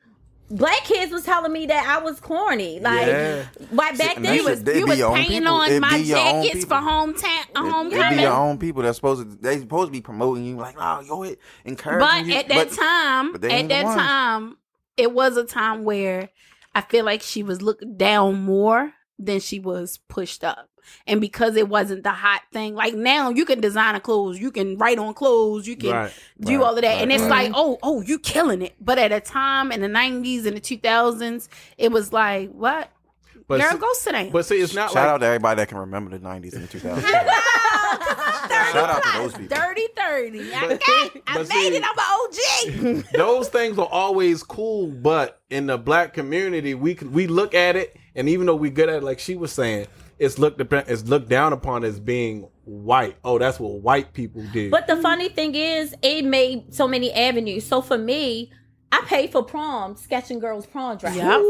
black 0.50 0.84
kids 0.84 1.12
was 1.12 1.24
telling 1.24 1.52
me 1.52 1.66
that 1.66 1.86
I 1.86 2.02
was 2.02 2.20
corny. 2.20 2.80
Like, 2.80 3.06
Yeah. 3.06 3.44
why 3.70 3.92
back 3.96 4.16
then? 4.16 4.34
you 4.34 4.44
was, 4.44 4.58
you 4.60 4.64
be 4.64 4.84
was 4.84 4.98
your 4.98 5.14
painting 5.14 5.40
people. 5.40 5.54
on 5.54 5.70
It 5.72 5.80
my 5.80 5.98
be 5.98 6.04
your 6.04 6.18
own 6.18 6.44
jackets 6.44 6.64
for 6.64 6.74
hometown, 6.74 7.92
It, 7.92 7.98
it 7.98 8.10
be 8.16 8.22
your 8.22 8.32
own 8.32 8.58
people 8.58 8.82
that's 8.82 8.96
supposed 8.96 9.22
to 9.22 9.36
they 9.36 9.58
supposed 9.58 9.88
to 9.88 9.92
be 9.92 10.00
promoting 10.00 10.44
you 10.44 10.56
like 10.56 10.76
oh 10.78 11.00
yo 11.00 11.22
it 11.22 11.38
encouraging 11.64 12.00
But 12.00 12.26
you. 12.26 12.34
at 12.34 12.48
that 12.48 12.68
But 12.68 12.76
time, 12.76 13.32
but 13.32 13.44
at 13.44 13.68
that 13.68 13.84
ones. 13.84 13.96
time, 13.96 14.56
it 14.96 15.12
was 15.12 15.36
a 15.36 15.44
time 15.44 15.84
where 15.84 16.28
I 16.74 16.80
feel 16.82 17.04
like 17.04 17.22
she 17.22 17.42
was 17.42 17.62
looked 17.62 17.96
down 17.96 18.42
more 18.42 18.92
than 19.18 19.40
she 19.40 19.60
was 19.60 19.98
pushed 20.08 20.42
up. 20.44 20.68
And 21.06 21.20
because 21.20 21.56
it 21.56 21.68
wasn't 21.68 22.02
the 22.02 22.10
hot 22.10 22.42
thing, 22.52 22.74
like 22.74 22.94
now 22.94 23.30
you 23.30 23.44
can 23.44 23.60
design 23.60 23.94
a 23.94 24.00
clothes, 24.00 24.38
you 24.38 24.50
can 24.50 24.76
write 24.78 24.98
on 24.98 25.14
clothes, 25.14 25.66
you 25.66 25.76
can 25.76 25.90
Right. 25.90 26.12
do 26.40 26.58
Right, 26.58 26.64
all 26.66 26.74
of 26.76 26.82
that. 26.82 27.02
and 27.02 27.12
it's 27.12 27.22
right. 27.22 27.50
like, 27.50 27.52
oh, 27.54 27.78
oh, 27.82 28.00
you 28.02 28.18
killing 28.18 28.62
it. 28.62 28.74
But 28.80 28.98
at 28.98 29.12
a 29.12 29.20
time 29.20 29.72
in 29.72 29.80
the 29.80 29.88
nineties 29.88 30.46
and 30.46 30.56
the 30.56 30.60
two 30.60 30.78
thousands, 30.78 31.48
it 31.78 31.92
was 31.92 32.12
like, 32.12 32.50
what? 32.52 32.90
But 33.46 33.60
Girl, 33.60 33.72
see, 33.72 33.78
go 33.78 33.92
sit 33.92 34.12
down. 34.12 34.30
but 34.30 34.46
see, 34.46 34.56
it's 34.56 34.74
not 34.74 34.88
shout 34.90 34.94
like 34.94 35.06
out 35.06 35.18
to 35.18 35.26
everybody 35.26 35.56
that 35.58 35.68
can 35.68 35.76
remember 35.76 36.10
the 36.16 36.18
90s 36.18 36.54
and 36.54 36.66
the 36.66 36.78
2000s. 36.78 37.02
shout 38.72 38.90
out 38.90 39.02
to 39.02 39.18
those 39.18 39.34
people. 39.34 39.56
Dirty 39.56 39.86
30. 39.96 40.54
I 40.54 40.60
But- 40.68 40.80
got 40.80 41.10
I 41.26 41.38
made 41.38 41.46
see- 41.48 41.76
it. 41.76 41.82
I'm 41.84 42.88
an 42.88 42.94
OG. 43.02 43.04
those 43.14 43.48
things 43.48 43.78
are 43.78 43.86
always 43.90 44.42
cool, 44.42 44.86
but 44.88 45.40
in 45.50 45.66
the 45.66 45.78
black 45.78 46.14
community, 46.14 46.74
we 46.74 46.94
can, 46.94 47.12
we 47.12 47.26
look 47.26 47.54
at 47.54 47.76
it, 47.76 47.96
and 48.14 48.28
even 48.28 48.46
though 48.46 48.56
we 48.56 48.70
good 48.70 48.88
at 48.88 48.96
it, 48.96 49.02
like 49.04 49.18
she 49.18 49.36
was 49.36 49.52
saying, 49.52 49.86
it's 50.18 50.38
looked 50.38 50.60
it's 50.60 51.04
looked 51.04 51.28
down 51.28 51.52
upon 51.52 51.84
as 51.84 52.00
being 52.00 52.48
white. 52.64 53.16
Oh, 53.24 53.38
that's 53.38 53.58
what 53.58 53.80
white 53.80 54.12
people 54.12 54.42
do. 54.52 54.70
But 54.70 54.86
the 54.86 54.96
funny 54.96 55.28
thing 55.28 55.54
is, 55.54 55.94
it 56.02 56.24
made 56.24 56.74
so 56.74 56.88
many 56.88 57.12
avenues. 57.12 57.66
So 57.66 57.82
for 57.82 57.98
me, 57.98 58.50
I 59.02 59.04
paid 59.06 59.32
for 59.32 59.42
prom, 59.42 59.96
sketching 59.96 60.38
girls' 60.38 60.66
prom 60.66 60.96
dress. 60.98 61.16
Yep. 61.16 61.40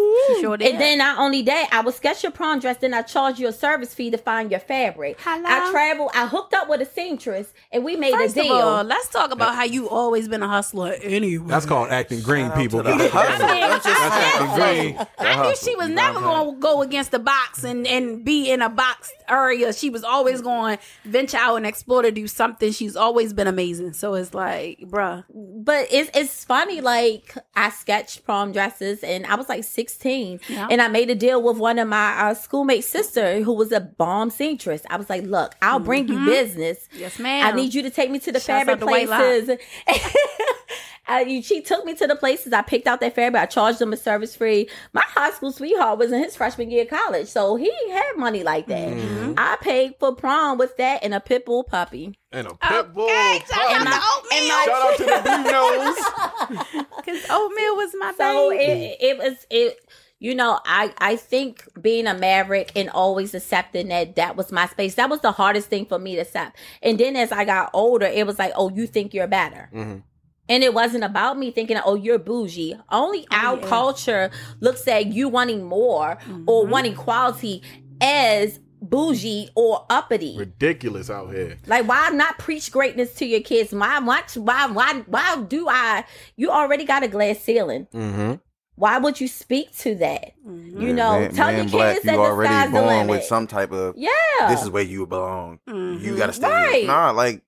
Sure 0.40 0.56
did. 0.56 0.72
And 0.72 0.80
then 0.80 0.98
not 0.98 1.18
only 1.18 1.42
that, 1.42 1.68
I 1.72 1.80
would 1.80 1.94
sketch 1.94 2.22
your 2.22 2.32
prom 2.32 2.58
dress, 2.60 2.78
then 2.78 2.94
I 2.94 3.02
charge 3.02 3.38
you 3.38 3.48
a 3.48 3.52
service 3.52 3.92
fee 3.94 4.10
to 4.10 4.18
find 4.18 4.50
your 4.50 4.60
fabric. 4.60 5.18
Hello? 5.20 5.44
I 5.46 5.70
travel, 5.70 6.10
I 6.14 6.26
hooked 6.26 6.54
up 6.54 6.68
with 6.68 6.80
a 6.80 6.86
seamstress, 6.86 7.52
and 7.72 7.84
we 7.84 7.96
made 7.96 8.14
First 8.14 8.36
a 8.36 8.40
of 8.40 8.46
deal. 8.46 8.54
all, 8.54 8.84
let's 8.84 9.08
talk 9.08 9.30
about 9.30 9.54
how 9.54 9.64
you 9.64 9.88
always 9.88 10.28
been 10.28 10.42
a 10.42 10.48
hustler 10.48 10.94
anyway. 11.02 11.46
that's 11.48 11.66
called 11.66 11.90
acting 11.90 12.20
green, 12.22 12.46
Shout 12.48 12.56
people. 12.56 12.82
to 12.82 12.90
the 12.90 12.96
Get 12.96 13.12
that 13.12 13.26
hustle. 13.26 13.46
together. 13.48 13.64
I'm 13.74 13.80
just 13.80 13.84
That's 13.84 14.56
saying. 14.56 14.96
acting 14.96 15.06
green. 15.18 15.28
I 15.36 15.46
knew 15.48 15.56
she 15.56 15.76
was 15.76 15.88
never 15.88 16.20
going 16.20 16.54
to 16.54 16.60
go 16.60 16.82
against 16.82 17.10
the 17.10 17.18
box 17.18 17.64
and, 17.64 17.86
and 17.86 18.24
be 18.24 18.50
in 18.50 18.62
a 18.62 18.68
box 18.70 19.12
area. 19.28 19.72
She 19.72 19.90
was 19.90 20.04
always 20.04 20.40
going 20.40 20.78
to 20.78 20.82
venture 21.08 21.36
out 21.36 21.56
and 21.56 21.66
explore 21.66 22.02
to 22.02 22.10
do 22.10 22.26
something. 22.26 22.72
She's 22.72 22.96
always 22.96 23.32
been 23.32 23.46
amazing. 23.46 23.92
So 23.94 24.14
it's 24.14 24.32
like, 24.34 24.80
bruh. 24.80 25.24
but 25.34 25.88
it's 25.90 26.10
it's 26.14 26.44
funny. 26.44 26.80
Like 26.80 27.33
I 27.56 27.70
sketched 27.70 28.24
prom 28.24 28.52
dresses, 28.52 29.02
and 29.02 29.26
I 29.26 29.34
was 29.34 29.48
like 29.48 29.64
sixteen, 29.64 30.40
Yeah. 30.48 30.68
and 30.70 30.80
I 30.82 30.88
made 30.88 31.10
a 31.10 31.14
deal 31.14 31.42
with 31.42 31.56
one 31.58 31.78
of 31.78 31.88
my 31.88 32.30
uh, 32.30 32.34
schoolmate 32.34 32.84
sister 32.84 33.40
who 33.42 33.52
was 33.52 33.72
a 33.72 33.80
bomb 33.80 34.30
seamstress. 34.30 34.82
I 34.90 34.96
was 34.96 35.08
like, 35.10 35.24
"Look, 35.24 35.54
I'll 35.62 35.78
bring 35.80 36.08
you 36.08 36.24
business. 36.24 36.88
Yes, 36.92 37.18
ma'am. 37.18 37.46
I 37.46 37.52
need 37.56 37.74
you 37.74 37.82
to 37.82 37.90
take 37.90 38.10
me 38.10 38.18
to 38.20 38.32
the 38.32 38.40
Shouts 38.40 38.66
fabric 38.66 38.76
out 38.76 38.80
to 38.80 38.86
White 38.86 39.06
places." 39.08 39.58
Uh, 41.06 41.24
you- 41.26 41.42
she 41.42 41.60
took 41.60 41.84
me 41.84 41.94
to 41.94 42.06
the 42.06 42.16
places. 42.16 42.52
I 42.52 42.62
picked 42.62 42.86
out 42.86 43.00
that 43.00 43.14
fabric. 43.14 43.42
I 43.42 43.46
charged 43.46 43.78
them 43.78 43.92
a 43.92 43.96
service 43.96 44.34
free. 44.36 44.68
My 44.92 45.02
high 45.02 45.30
school 45.32 45.52
sweetheart 45.52 45.98
was 45.98 46.12
in 46.12 46.22
his 46.22 46.34
freshman 46.36 46.70
year 46.70 46.82
of 46.82 46.88
college, 46.90 47.28
so 47.28 47.56
he 47.56 47.70
had 47.90 48.16
money 48.16 48.42
like 48.42 48.66
that. 48.68 48.88
Mm-hmm. 48.88 49.34
I 49.36 49.56
paid 49.60 49.94
for 50.00 50.14
prom 50.14 50.56
with 50.58 50.76
that 50.78 51.02
and 51.04 51.12
a 51.14 51.20
pit 51.20 51.44
bull 51.44 51.64
puppy. 51.64 52.18
And 52.32 52.46
a 52.46 52.54
pit 52.54 52.92
bull. 52.94 53.04
Okay, 53.04 53.40
shout 53.48 53.70
out 53.70 53.86
puppy. 53.86 53.90
to 53.90 54.36
oatmeal. 54.36 54.64
Shout 54.64 54.82
out 54.82 54.96
to 54.96 55.04
the 55.04 55.20
blue 55.24 55.52
nose. 55.52 56.84
Because 57.04 57.24
oatmeal 57.30 57.76
was 57.76 57.90
my 57.98 58.14
So 58.16 58.50
baby. 58.50 58.84
it, 58.86 58.96
it 59.00 59.18
was 59.18 59.46
it. 59.50 59.76
You 60.20 60.34
know, 60.34 60.58
I 60.64 60.92
I 60.98 61.16
think 61.16 61.68
being 61.80 62.06
a 62.06 62.14
maverick 62.14 62.72
and 62.76 62.88
always 62.88 63.34
accepting 63.34 63.88
that 63.88 64.16
that 64.16 64.36
was 64.36 64.50
my 64.50 64.66
space. 64.68 64.94
That 64.94 65.10
was 65.10 65.20
the 65.20 65.32
hardest 65.32 65.68
thing 65.68 65.84
for 65.84 65.98
me 65.98 66.14
to 66.14 66.22
accept. 66.22 66.56
And 66.82 66.98
then 66.98 67.14
as 67.16 67.30
I 67.30 67.44
got 67.44 67.70
older, 67.74 68.06
it 68.06 68.26
was 68.26 68.38
like, 68.38 68.52
oh, 68.56 68.70
you 68.70 68.86
think 68.86 69.12
you're 69.12 69.26
better. 69.26 69.68
Mhm. 69.74 70.02
And 70.48 70.62
it 70.62 70.74
wasn't 70.74 71.04
about 71.04 71.38
me 71.38 71.50
thinking, 71.50 71.78
oh, 71.84 71.94
you're 71.94 72.18
bougie. 72.18 72.76
Only 72.90 73.26
our 73.30 73.58
yeah. 73.58 73.66
culture 73.66 74.30
looks 74.60 74.86
at 74.86 75.06
you 75.06 75.28
wanting 75.28 75.64
more 75.64 76.18
or 76.46 76.66
wanting 76.66 76.94
quality 76.94 77.62
as 78.00 78.60
bougie 78.82 79.48
or 79.54 79.86
uppity. 79.88 80.36
Ridiculous 80.38 81.08
out 81.08 81.32
here. 81.32 81.56
Like, 81.66 81.88
why 81.88 82.10
not 82.10 82.38
preach 82.38 82.70
greatness 82.70 83.14
to 83.14 83.26
your 83.26 83.40
kids? 83.40 83.72
Why, 83.72 83.98
why, 84.00 84.22
why, 84.34 84.66
why, 84.66 85.02
why 85.06 85.42
do 85.48 85.68
I? 85.68 86.04
You 86.36 86.50
already 86.50 86.84
got 86.84 87.02
a 87.02 87.08
glass 87.08 87.38
ceiling. 87.38 87.86
Mm-hmm. 87.94 88.34
Why 88.76 88.98
would 88.98 89.20
you 89.20 89.28
speak 89.28 89.76
to 89.78 89.94
that? 89.96 90.32
You 90.44 90.92
know, 90.92 91.20
man, 91.20 91.32
tell 91.32 91.46
man 91.46 91.56
your 91.58 91.68
black, 91.68 91.94
kids 91.94 92.04
you 92.04 92.10
that 92.10 92.16
the 92.16 92.22
already 92.22 92.52
sky's 92.52 92.66
the 92.66 92.72
born 92.72 92.86
limit. 92.88 93.08
with 93.08 93.24
some 93.24 93.46
type 93.46 93.70
of 93.70 93.94
yeah, 93.96 94.10
this 94.48 94.62
is 94.62 94.70
where 94.70 94.82
you 94.82 95.06
belong. 95.06 95.60
You 95.68 96.16
gotta 96.16 96.32
stay. 96.32 96.48
Right. 96.48 96.74
Here. 96.78 96.86
Nah, 96.88 97.12
like 97.12 97.42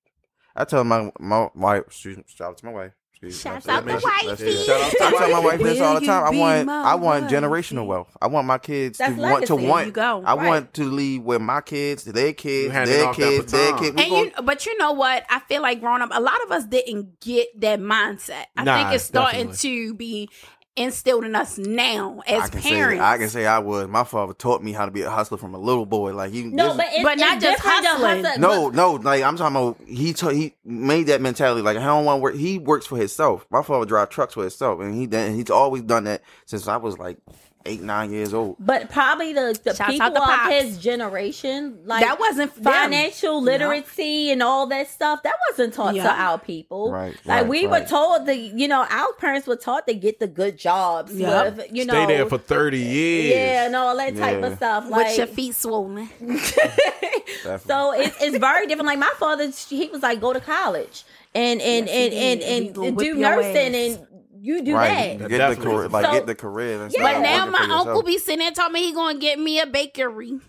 I 0.56 0.64
tell 0.64 0.84
my 0.84 1.10
my 1.18 1.48
wife. 1.54 1.84
excuse 1.86 2.16
me, 2.16 2.24
Shout 2.26 2.48
out 2.50 2.58
to 2.58 2.66
my 2.66 2.72
wife. 2.72 2.92
excuse 3.12 3.44
me, 3.44 3.50
out 3.52 3.62
to 3.62 3.68
let's- 3.72 4.64
Shout 4.66 4.80
out 4.82 4.90
to 4.90 5.04
I 5.04 5.10
tell 5.10 5.30
my 5.30 5.38
wife 5.40 5.60
this 5.60 5.80
all 5.80 5.98
the 6.00 6.06
time. 6.06 6.24
I 6.24 6.30
want 6.38 6.68
I 6.68 6.94
want 6.94 7.22
wifey? 7.24 7.34
generational 7.34 7.86
wealth. 7.86 8.14
I 8.20 8.26
want 8.26 8.46
my 8.46 8.58
kids 8.58 8.98
That's 8.98 9.14
to 9.14 9.20
want 9.20 9.46
to 9.46 9.54
legacy. 9.54 9.68
want. 9.70 9.86
You 9.86 9.92
go. 9.92 10.22
I 10.24 10.34
Right. 10.34 10.46
want 10.46 10.74
to 10.74 10.84
leave 10.84 11.22
with 11.22 11.40
my 11.40 11.60
kids, 11.62 12.04
their 12.04 12.32
kids, 12.32 12.72
handing 12.72 12.94
their 12.96 13.08
off 13.08 13.16
that 13.16 13.22
kids, 13.22 13.52
their 13.52 13.72
baton. 13.72 13.78
kids. 13.84 13.96
We 13.96 14.02
And 14.02 14.10
gon- 14.10 14.24
you, 14.24 14.32
but 14.44 14.66
you 14.66 14.76
know 14.78 14.92
what? 14.92 15.24
I 15.30 15.40
feel 15.40 15.62
like 15.62 15.80
growing 15.80 16.02
up, 16.02 16.10
a 16.12 16.20
lot 16.20 16.42
of 16.44 16.52
us 16.52 16.64
didn't 16.64 17.20
get 17.20 17.48
that 17.60 17.80
mindset. 17.80 18.44
I 18.56 18.64
Nah, 18.64 18.76
think 18.84 18.94
it's 18.96 19.04
starting 19.04 19.48
definitely. 19.48 19.86
to 19.88 19.94
be 19.94 20.28
instilled 20.76 21.24
in 21.24 21.34
us 21.34 21.58
now 21.58 22.20
as 22.26 22.42
I 22.44 22.48
can 22.48 22.60
parents. 22.62 23.00
say 23.00 23.04
I 23.06 23.18
can 23.18 23.28
say 23.28 23.46
I 23.46 23.58
was. 23.60 23.88
My 23.88 24.04
father 24.04 24.34
taught 24.34 24.62
me 24.62 24.72
how 24.72 24.84
to 24.84 24.90
be 24.90 25.02
a 25.02 25.10
hustler 25.10 25.38
from 25.38 25.54
a 25.54 25.58
little 25.58 25.86
boy. 25.86 26.12
Like 26.14 26.32
he 26.32 26.42
No, 26.44 26.68
this- 26.68 26.76
but 26.76 26.86
it's, 26.90 27.02
But 27.02 27.12
it's 27.14 27.20
not 27.22 27.40
just 27.40 27.62
different 27.62 27.86
hustling. 27.86 28.24
hustle- 28.24 28.40
no, 28.40 28.68
no, 28.68 28.92
like 28.92 29.22
I'm 29.22 29.36
talking 29.36 29.56
about. 29.56 29.80
He 29.88 30.12
ta- 30.12 30.28
he 30.28 30.54
made 30.64 31.08
that 31.08 31.20
mentality. 31.20 31.62
Like 31.62 31.76
I 31.78 31.84
don't 31.84 32.04
want 32.04 32.18
to 32.18 32.22
work. 32.22 32.34
He 32.36 32.58
works 32.58 32.86
for 32.86 32.96
himself. 32.98 33.46
My 33.50 33.62
father 33.62 33.86
drive 33.86 34.10
trucks 34.10 34.34
for 34.34 34.42
himself, 34.42 34.80
and 34.80 34.94
he 34.94 35.06
done, 35.06 35.34
he's 35.34 35.50
always 35.50 35.82
done 35.82 36.04
that 36.04 36.22
since 36.44 36.68
I 36.68 36.76
was 36.76 36.98
like 36.98 37.18
eight, 37.66 37.82
nine 37.82 38.10
years 38.12 38.32
old. 38.32 38.56
But 38.58 38.90
probably 38.90 39.32
the, 39.32 39.58
the 39.62 39.74
Shouts 39.74 39.90
people 39.92 40.10
to 40.12 40.22
of 40.22 40.50
his 40.50 40.78
generation, 40.78 41.78
like 41.84 42.02
That 42.04 42.18
wasn't 42.18 42.54
them. 42.54 42.64
financial 42.64 43.42
literacy 43.42 44.30
and 44.30 44.42
all 44.42 44.66
that 44.68 44.88
stuff, 44.88 45.22
that 45.24 45.34
wasn't 45.50 45.74
taught 45.74 45.94
to 45.94 46.00
our 46.10 46.38
people. 46.38 46.90
Right, 46.92 47.14
Like 47.24 47.42
right, 47.42 47.46
we 47.48 47.66
were 47.66 47.84
told 47.84 48.26
that, 48.26 48.38
you 48.38 48.68
know, 48.68 48.86
our 48.88 49.12
parents 49.14 49.46
were 49.46 49.56
taught 49.56 49.86
to 49.88 49.94
get 49.94 50.20
the 50.20 50.26
good 50.26 50.56
jobs 50.56 51.12
Yep. 51.14 51.56
with, 51.56 51.66
you 51.72 51.84
know, 51.84 51.94
Stay 51.94 52.06
there 52.16 52.26
for 52.26 52.38
thirty 52.38 52.78
years. 52.78 53.34
yeah, 53.34 53.66
and 53.66 53.76
all 53.76 53.96
that 53.96 54.16
type 54.16 54.40
Yeah. 54.40 54.46
of 54.46 54.56
stuff. 54.56 54.88
Like, 54.88 55.06
with 55.08 55.18
your 55.18 55.26
feet 55.26 55.54
swollen. 55.54 56.08
so 57.66 57.92
it's, 57.92 58.16
it's 58.22 58.38
very 58.38 58.66
different. 58.66 58.86
Like 58.86 58.98
my 58.98 59.12
father, 59.18 59.50
he 59.68 59.86
was 59.88 60.02
like, 60.02 60.20
go 60.20 60.32
to 60.32 60.40
college 60.40 61.04
and 61.34 61.60
and 61.60 61.86
Yes, 61.86 61.94
and 61.96 62.14
and, 62.14 62.42
and, 62.42 62.76
and 62.86 62.98
do 62.98 63.14
nursing 63.14 63.74
ass. 63.74 63.96
and 63.98 64.05
you 64.40 64.62
do 64.62 64.74
right, 64.74 65.18
that. 65.18 65.28
get 65.28 65.30
the 65.30 65.38
Definitely. 65.38 65.64
career, 65.64 65.88
like 65.88 66.04
So- 66.06 66.12
get 66.12 66.26
the 66.26 66.34
career. 66.34 66.82
And 66.82 66.92
Yeah. 66.92 67.02
But 67.02 67.20
now 67.20 67.46
my 67.46 67.68
uncle 67.70 68.02
be 68.02 68.18
sitting 68.18 68.38
there 68.40 68.50
telling 68.50 68.72
me 68.72 68.84
he 68.84 68.92
gonna 68.92 69.18
get 69.18 69.38
me 69.38 69.60
a 69.60 69.66
bakery. 69.66 70.38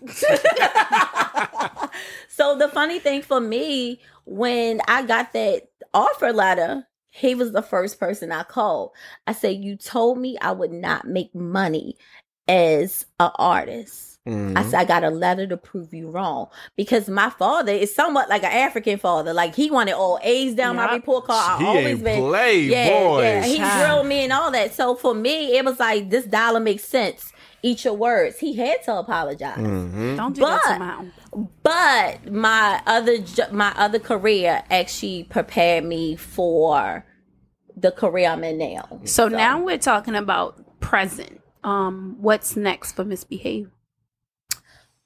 So 2.28 2.56
the 2.56 2.68
funny 2.68 3.00
thing 3.00 3.22
for 3.22 3.40
me, 3.40 4.00
when 4.24 4.80
I 4.86 5.02
got 5.02 5.32
that 5.32 5.64
offer 5.92 6.32
letter, 6.32 6.86
he 7.10 7.34
was 7.34 7.50
the 7.50 7.62
first 7.62 7.98
person 7.98 8.30
I 8.30 8.44
called. 8.44 8.92
I 9.26 9.32
said, 9.32 9.56
"You 9.56 9.76
told 9.76 10.18
me 10.18 10.38
I 10.40 10.52
would 10.52 10.70
not 10.72 11.04
make 11.06 11.34
money 11.34 11.96
as 12.46 13.06
an 13.18 13.30
artist." 13.36 14.07
Mhm. 14.28 14.56
I 14.58 14.62
said, 14.64 14.74
I 14.74 14.84
got 14.84 15.04
a 15.04 15.10
letter 15.10 15.46
to 15.46 15.56
prove 15.56 15.92
you 15.94 16.10
wrong 16.10 16.48
because 16.76 17.08
my 17.08 17.30
father 17.30 17.72
is 17.72 17.94
somewhat 17.94 18.28
like 18.28 18.42
an 18.44 18.52
African 18.52 18.98
father. 18.98 19.32
Like 19.32 19.54
he 19.54 19.70
wanted 19.70 19.92
all 19.94 20.18
A's 20.22 20.54
down 20.54 20.76
my 20.76 20.92
report 20.94 21.24
card. 21.26 21.60
I 21.60 21.62
he 21.62 21.66
always 21.66 21.86
ain't 21.86 22.04
been 22.04 22.20
play, 22.28 22.60
yeah, 22.60 22.88
boy. 22.90 23.22
yeah. 23.22 23.44
He 23.44 23.56
Child. 23.56 23.80
drilled 23.86 24.06
me 24.06 24.24
and 24.24 24.32
all 24.32 24.50
that. 24.50 24.74
So 24.74 24.94
for 24.94 25.14
me, 25.14 25.56
it 25.56 25.64
was 25.64 25.78
like 25.78 26.10
this 26.10 26.24
dollar 26.26 26.60
makes 26.60 26.84
sense. 26.84 27.32
Eat 27.62 27.84
your 27.84 27.94
words. 27.94 28.38
He 28.38 28.54
had 28.54 28.82
to 28.84 28.96
apologize. 28.98 29.58
Mhm. 29.58 30.16
Don't 30.16 30.34
do 30.34 30.42
that 30.42 30.60
But- 30.64 30.72
to 30.74 30.78
my 30.78 30.92
uncle. 30.94 31.50
But 31.62 32.32
my 32.32 32.80
other 32.86 33.16
my 33.50 33.72
other 33.76 33.98
career 33.98 34.62
actually 34.70 35.24
prepared 35.24 35.84
me 35.84 36.16
for 36.16 37.04
the 37.76 37.90
career 37.92 38.28
I'm 38.30 38.42
in 38.44 38.58
now. 38.58 39.00
So, 39.04 39.28
now 39.28 39.60
we're 39.60 39.78
talking 39.78 40.14
about 40.16 40.80
present. 40.80 41.40
Um, 41.64 42.16
what's 42.20 42.56
next 42.56 42.92
for 42.92 43.04
misbehave? 43.04 43.70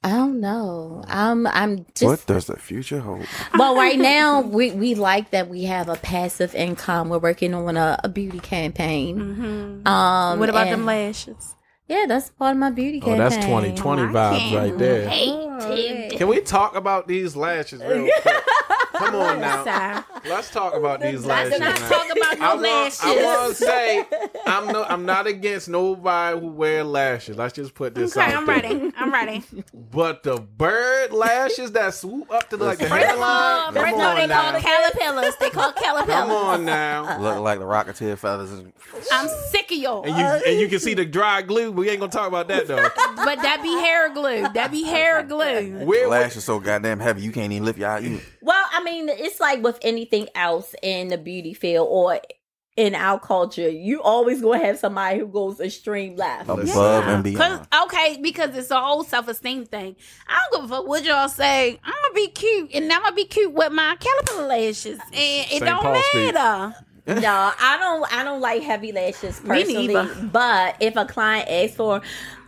I 0.05 0.09
don't 0.11 0.41
know. 0.41 1.03
I'm 1.07 1.47
I'm 1.47 1.85
just 1.95 2.03
What 2.03 2.25
does 2.25 2.47
the 2.47 2.57
future 2.57 2.99
hold? 2.99 3.25
well 3.57 3.75
right 3.75 3.97
now 3.97 4.41
we 4.41 4.71
we 4.71 4.95
like 4.95 5.31
that 5.31 5.49
we 5.49 5.63
have 5.63 5.87
a 5.87 5.95
passive 5.95 6.53
income. 6.55 7.09
We're 7.09 7.19
working 7.19 7.53
on 7.53 7.77
a, 7.77 7.99
a 8.03 8.09
beauty 8.09 8.39
campaign. 8.39 9.17
Mm-hmm. 9.17 9.87
Um, 9.87 10.39
what 10.39 10.49
about 10.49 10.67
and- 10.67 10.73
them 10.73 10.85
lashes? 10.85 11.55
Yeah, 11.89 12.05
that's 12.07 12.29
part 12.29 12.51
of 12.53 12.57
my 12.57 12.69
beauty 12.71 12.99
Oh, 13.01 13.05
campaign. 13.07 13.17
that's 13.19 13.35
2020 13.45 14.01
I 14.01 14.05
vibes 14.05 14.37
can't 14.39 14.55
right 14.55 14.77
there. 14.77 15.09
Wait, 15.69 16.11
Can 16.17 16.27
we 16.29 16.39
talk 16.39 16.75
about 16.77 17.07
these 17.09 17.35
lashes 17.35 17.81
real 17.83 18.09
quick? 18.21 18.35
Come 18.93 19.15
on 19.15 19.41
now. 19.41 19.63
Sorry. 19.63 20.03
Let's 20.29 20.49
talk 20.51 20.73
about 20.75 21.01
these 21.01 21.25
lashes. 21.25 21.59
Let's 21.59 21.81
not 21.81 21.89
talk 21.89 22.05
about 22.15 22.39
no 22.39 22.45
I 22.45 22.49
want, 22.53 22.61
lashes. 22.61 22.99
I 23.03 23.15
want 23.23 23.49
to 23.49 23.63
say 23.63 24.05
I'm 24.45 24.67
no, 24.67 24.83
I'm 24.83 25.05
not 25.05 25.27
against 25.27 25.67
nobody 25.69 26.39
who 26.39 26.47
wear 26.47 26.83
lashes. 26.83 27.37
Let's 27.37 27.53
just 27.53 27.73
put 27.73 27.95
this 27.95 28.15
Okay, 28.15 28.25
out 28.31 28.35
I'm 28.37 28.45
there. 28.45 28.55
ready. 28.61 28.91
I'm 28.97 29.11
ready. 29.11 29.43
But 29.73 30.23
the 30.23 30.37
bird 30.37 31.11
lashes 31.11 31.71
that 31.73 31.93
swoop 31.93 32.31
up 32.31 32.49
to 32.51 32.57
the, 32.57 32.65
like 32.65 32.77
the 32.77 32.85
First 32.85 33.03
of 33.03 33.07
hairline. 33.09 33.29
all, 33.29 33.65
Come 33.65 33.73
first 33.75 33.93
of 33.95 33.99
all, 33.99 34.15
they 34.15 34.23
on 34.23 34.29
call 34.29 34.53
now. 34.53 34.59
caterpillars. 34.59 35.35
They 35.39 35.49
call 35.49 35.71
Come 35.73 36.31
on 36.31 36.65
now. 36.65 37.19
Look 37.19 37.39
like 37.39 37.59
the 37.59 37.65
Rocketeer 37.65 38.17
feathers. 38.17 38.51
I'm 39.11 39.27
sick 39.49 39.71
of 39.71 39.77
y'all. 39.77 40.03
And 40.03 40.15
you 40.17 40.23
and 40.51 40.59
you 40.59 40.67
can 40.67 40.79
see 40.79 40.93
the 40.93 41.05
dry 41.05 41.41
glue. 41.41 41.71
We 41.71 41.89
ain't 41.89 41.99
gonna 41.99 42.11
talk 42.11 42.27
about 42.27 42.47
that 42.49 42.67
though. 42.67 42.87
But 43.15 43.41
that 43.41 43.61
be 43.63 43.71
hair 43.73 44.13
glue. 44.13 44.47
That 44.53 44.71
be 44.71 44.83
hair 44.83 45.23
glue. 45.27 45.85
Where 45.85 46.07
Lash 46.07 46.35
is 46.35 46.43
so 46.43 46.59
goddamn 46.59 46.99
heavy, 46.99 47.21
you 47.21 47.31
can't 47.31 47.51
even 47.51 47.65
lift 47.65 47.79
your 47.79 47.89
eye. 47.89 48.19
Well, 48.41 48.65
I 48.71 48.82
mean, 48.83 49.09
it's 49.09 49.39
like 49.39 49.63
with 49.63 49.79
anything 49.81 50.27
else 50.35 50.75
in 50.81 51.09
the 51.09 51.17
beauty 51.17 51.53
field 51.53 51.87
or 51.89 52.19
in 52.75 52.95
our 52.95 53.19
culture, 53.19 53.69
you 53.69 54.01
always 54.01 54.41
gonna 54.41 54.63
have 54.65 54.79
somebody 54.79 55.19
who 55.19 55.27
goes 55.27 55.59
extreme 55.59 56.15
left. 56.15 56.49
above 56.49 57.07
and 57.07 57.23
beyond. 57.23 57.67
okay, 57.83 58.17
because 58.21 58.55
it's 58.55 58.71
a 58.71 58.79
whole 58.79 59.03
self 59.03 59.27
esteem 59.27 59.65
thing. 59.65 59.95
I 60.27 60.39
don't 60.51 60.61
give 60.61 60.71
a 60.71 60.75
fuck 60.75 60.87
what 60.87 61.03
y'all 61.03 61.29
say. 61.29 61.79
I'm 61.83 61.93
gonna 62.03 62.13
be 62.15 62.27
cute, 62.29 62.71
and 62.73 62.91
I'm 62.91 63.01
gonna 63.01 63.15
be 63.15 63.25
cute 63.25 63.53
with 63.53 63.71
my 63.71 63.95
caterpillar 63.99 64.47
lashes, 64.47 64.99
and 64.99 65.13
it 65.13 65.49
St. 65.49 65.65
don't 65.65 65.81
Paul 65.81 66.01
Street. 66.01 66.33
matter. 66.33 66.75
No, 67.05 67.51
I 67.59 67.77
don't. 67.79 68.13
I 68.13 68.23
don't 68.23 68.41
like 68.41 68.63
heavy 68.63 68.91
lashes 68.91 69.39
personally. 69.41 70.07
But 70.31 70.77
if 70.79 70.95
a 70.95 71.05
client 71.05 71.49
asks 71.49 71.75
for, 71.75 72.01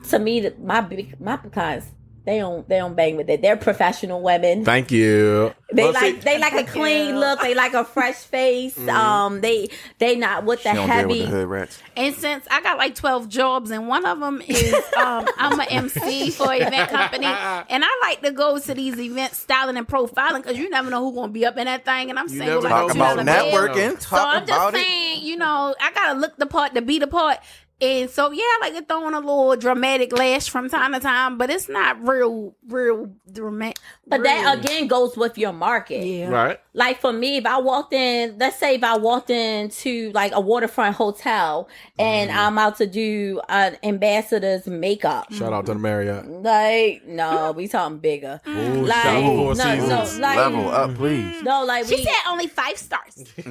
to 0.10 0.20
me, 0.20 0.50
my 0.60 0.82
big 0.82 1.20
my 1.20 1.38
clients 1.38 1.88
they 2.26 2.40
don't 2.40 2.68
they 2.68 2.78
don't 2.78 2.96
bang 2.96 3.16
with 3.18 3.30
it. 3.30 3.42
They're 3.42 3.56
professional 3.58 4.22
women. 4.22 4.66
Thank 4.66 4.92
you. 4.92 5.54
They 5.72 5.84
Well, 5.84 5.94
like 5.94 6.16
see, 6.16 6.20
they 6.22 6.40
like 6.40 6.54
a 6.54 6.64
clean 6.64 7.20
look. 7.20 7.40
They 7.42 7.54
like 7.56 7.74
a 7.74 7.84
fresh 7.86 8.16
face. 8.36 8.78
Um, 8.88 9.42
they 9.42 9.70
they 10.00 10.16
not 10.16 10.44
with 10.46 10.64
the 10.64 10.72
She 10.74 10.80
with 10.80 10.88
heavy. 10.90 11.20
the 11.22 11.28
hood 11.28 11.48
rats. 11.48 11.80
And 11.96 12.16
since 12.16 12.46
I 12.52 12.62
got 12.62 12.78
like 12.78 12.96
12 12.96 13.30
jobs, 13.30 13.72
and 13.72 13.88
one 13.88 14.06
of 14.06 14.20
them 14.20 14.42
is 14.48 14.74
um, 14.98 15.28
I'm 15.38 15.60
an 15.60 15.68
MC 15.70 16.32
for 16.32 16.52
an 16.52 16.62
event 16.64 16.90
company, 16.90 17.26
and 17.26 17.84
I 17.86 18.00
like 18.02 18.22
to 18.24 18.32
go 18.32 18.58
to 18.60 18.74
these 18.74 19.00
events 19.00 19.38
styling 19.38 19.78
and 19.78 19.88
profiling 19.88 20.38
because 20.44 20.58
you 20.58 20.70
never 20.70 20.90
know 20.90 21.04
who's 21.06 21.16
going 21.16 21.30
to 21.30 21.34
be 21.34 21.46
up 21.46 21.58
in 21.58 21.66
that 21.66 21.86
thing. 21.86 22.10
And 22.10 22.18
I'm 22.20 22.28
You 22.30 22.38
single 22.38 22.62
like 22.62 22.72
a 22.72 22.76
Talk 22.76 22.92
two 22.92 22.98
about 22.98 23.16
dollar 23.18 23.24
bill. 23.24 23.76
networking. 23.76 24.02
So 24.02 24.18
I'm 24.18 24.46
just 24.46 24.52
about 24.60 24.74
it. 24.76 24.84
saying, 24.86 25.24
you 25.24 25.38
know, 25.38 25.76
I 25.80 25.92
gotta 25.92 26.20
look 26.20 26.36
the 26.38 26.46
part 26.48 26.76
to 26.76 26.82
be 26.82 27.00
the 27.00 27.08
part. 27.08 27.38
And 27.82 28.10
so 28.10 28.32
yeah, 28.32 28.42
I 28.42 28.58
like 28.62 28.74
to 28.76 28.86
throw 28.86 29.06
in 29.08 29.14
a 29.14 29.20
little 29.20 29.56
dramatic 29.58 30.18
lash 30.18 30.48
from 30.50 30.70
time 30.70 30.94
to 30.94 31.00
time, 31.02 31.38
but 31.38 31.50
it's 31.50 31.68
not 31.68 32.02
real, 32.08 32.56
real 32.70 33.12
dramatic. 33.32 33.78
But 34.08 34.24
that 34.24 34.60
again 34.60 34.88
goes 34.88 35.18
with 35.18 35.38
your 35.38 35.52
market. 35.52 36.06
yeah. 36.06 36.30
right. 36.30 36.60
Like 36.74 37.02
for 37.02 37.12
me, 37.12 37.38
if 37.38 37.46
I 37.46 37.58
walked 37.60 37.92
in, 37.94 38.38
let's 38.38 38.58
say 38.58 38.76
if 38.76 38.84
I 38.84 38.98
walked 38.98 39.30
into 39.30 40.12
like 40.14 40.32
a 40.34 40.40
waterfront 40.40 40.96
hotel 40.96 41.68
and 42.00 42.30
Mm-hmm. 42.30 42.40
I'm 42.40 42.58
out 42.58 42.78
to 42.78 42.88
do 42.88 43.42
an 43.50 43.78
ambassador's 43.84 44.68
makeup. 44.68 45.32
Shout 45.34 45.52
out 45.54 45.66
to 45.68 45.74
the 45.74 45.80
Marriott. 45.80 46.28
Like, 46.28 47.06
no, 47.06 47.52
we 47.52 47.68
talking 47.68 47.98
bigger. 48.00 48.40
Ooh, 48.48 48.86
Like, 48.86 48.96
shout 49.04 49.16
out 49.16 49.58
no, 49.58 49.88
no, 49.88 50.18
like, 50.20 50.38
Level 50.38 50.70
up, 50.70 50.96
please. 50.96 51.44
no, 51.44 51.66
like 51.66 51.86
She 51.88 51.96
we, 51.96 52.04
said 52.04 52.14
only 52.30 52.48
five 52.48 52.78
stars. 52.78 53.26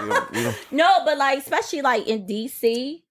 You- 0.00 0.40
you- 0.40 0.52
no, 0.70 0.88
but 1.04 1.18
like 1.18 1.38
especially 1.40 1.82
like 1.82 2.06
in 2.06 2.24
DC, 2.26 3.02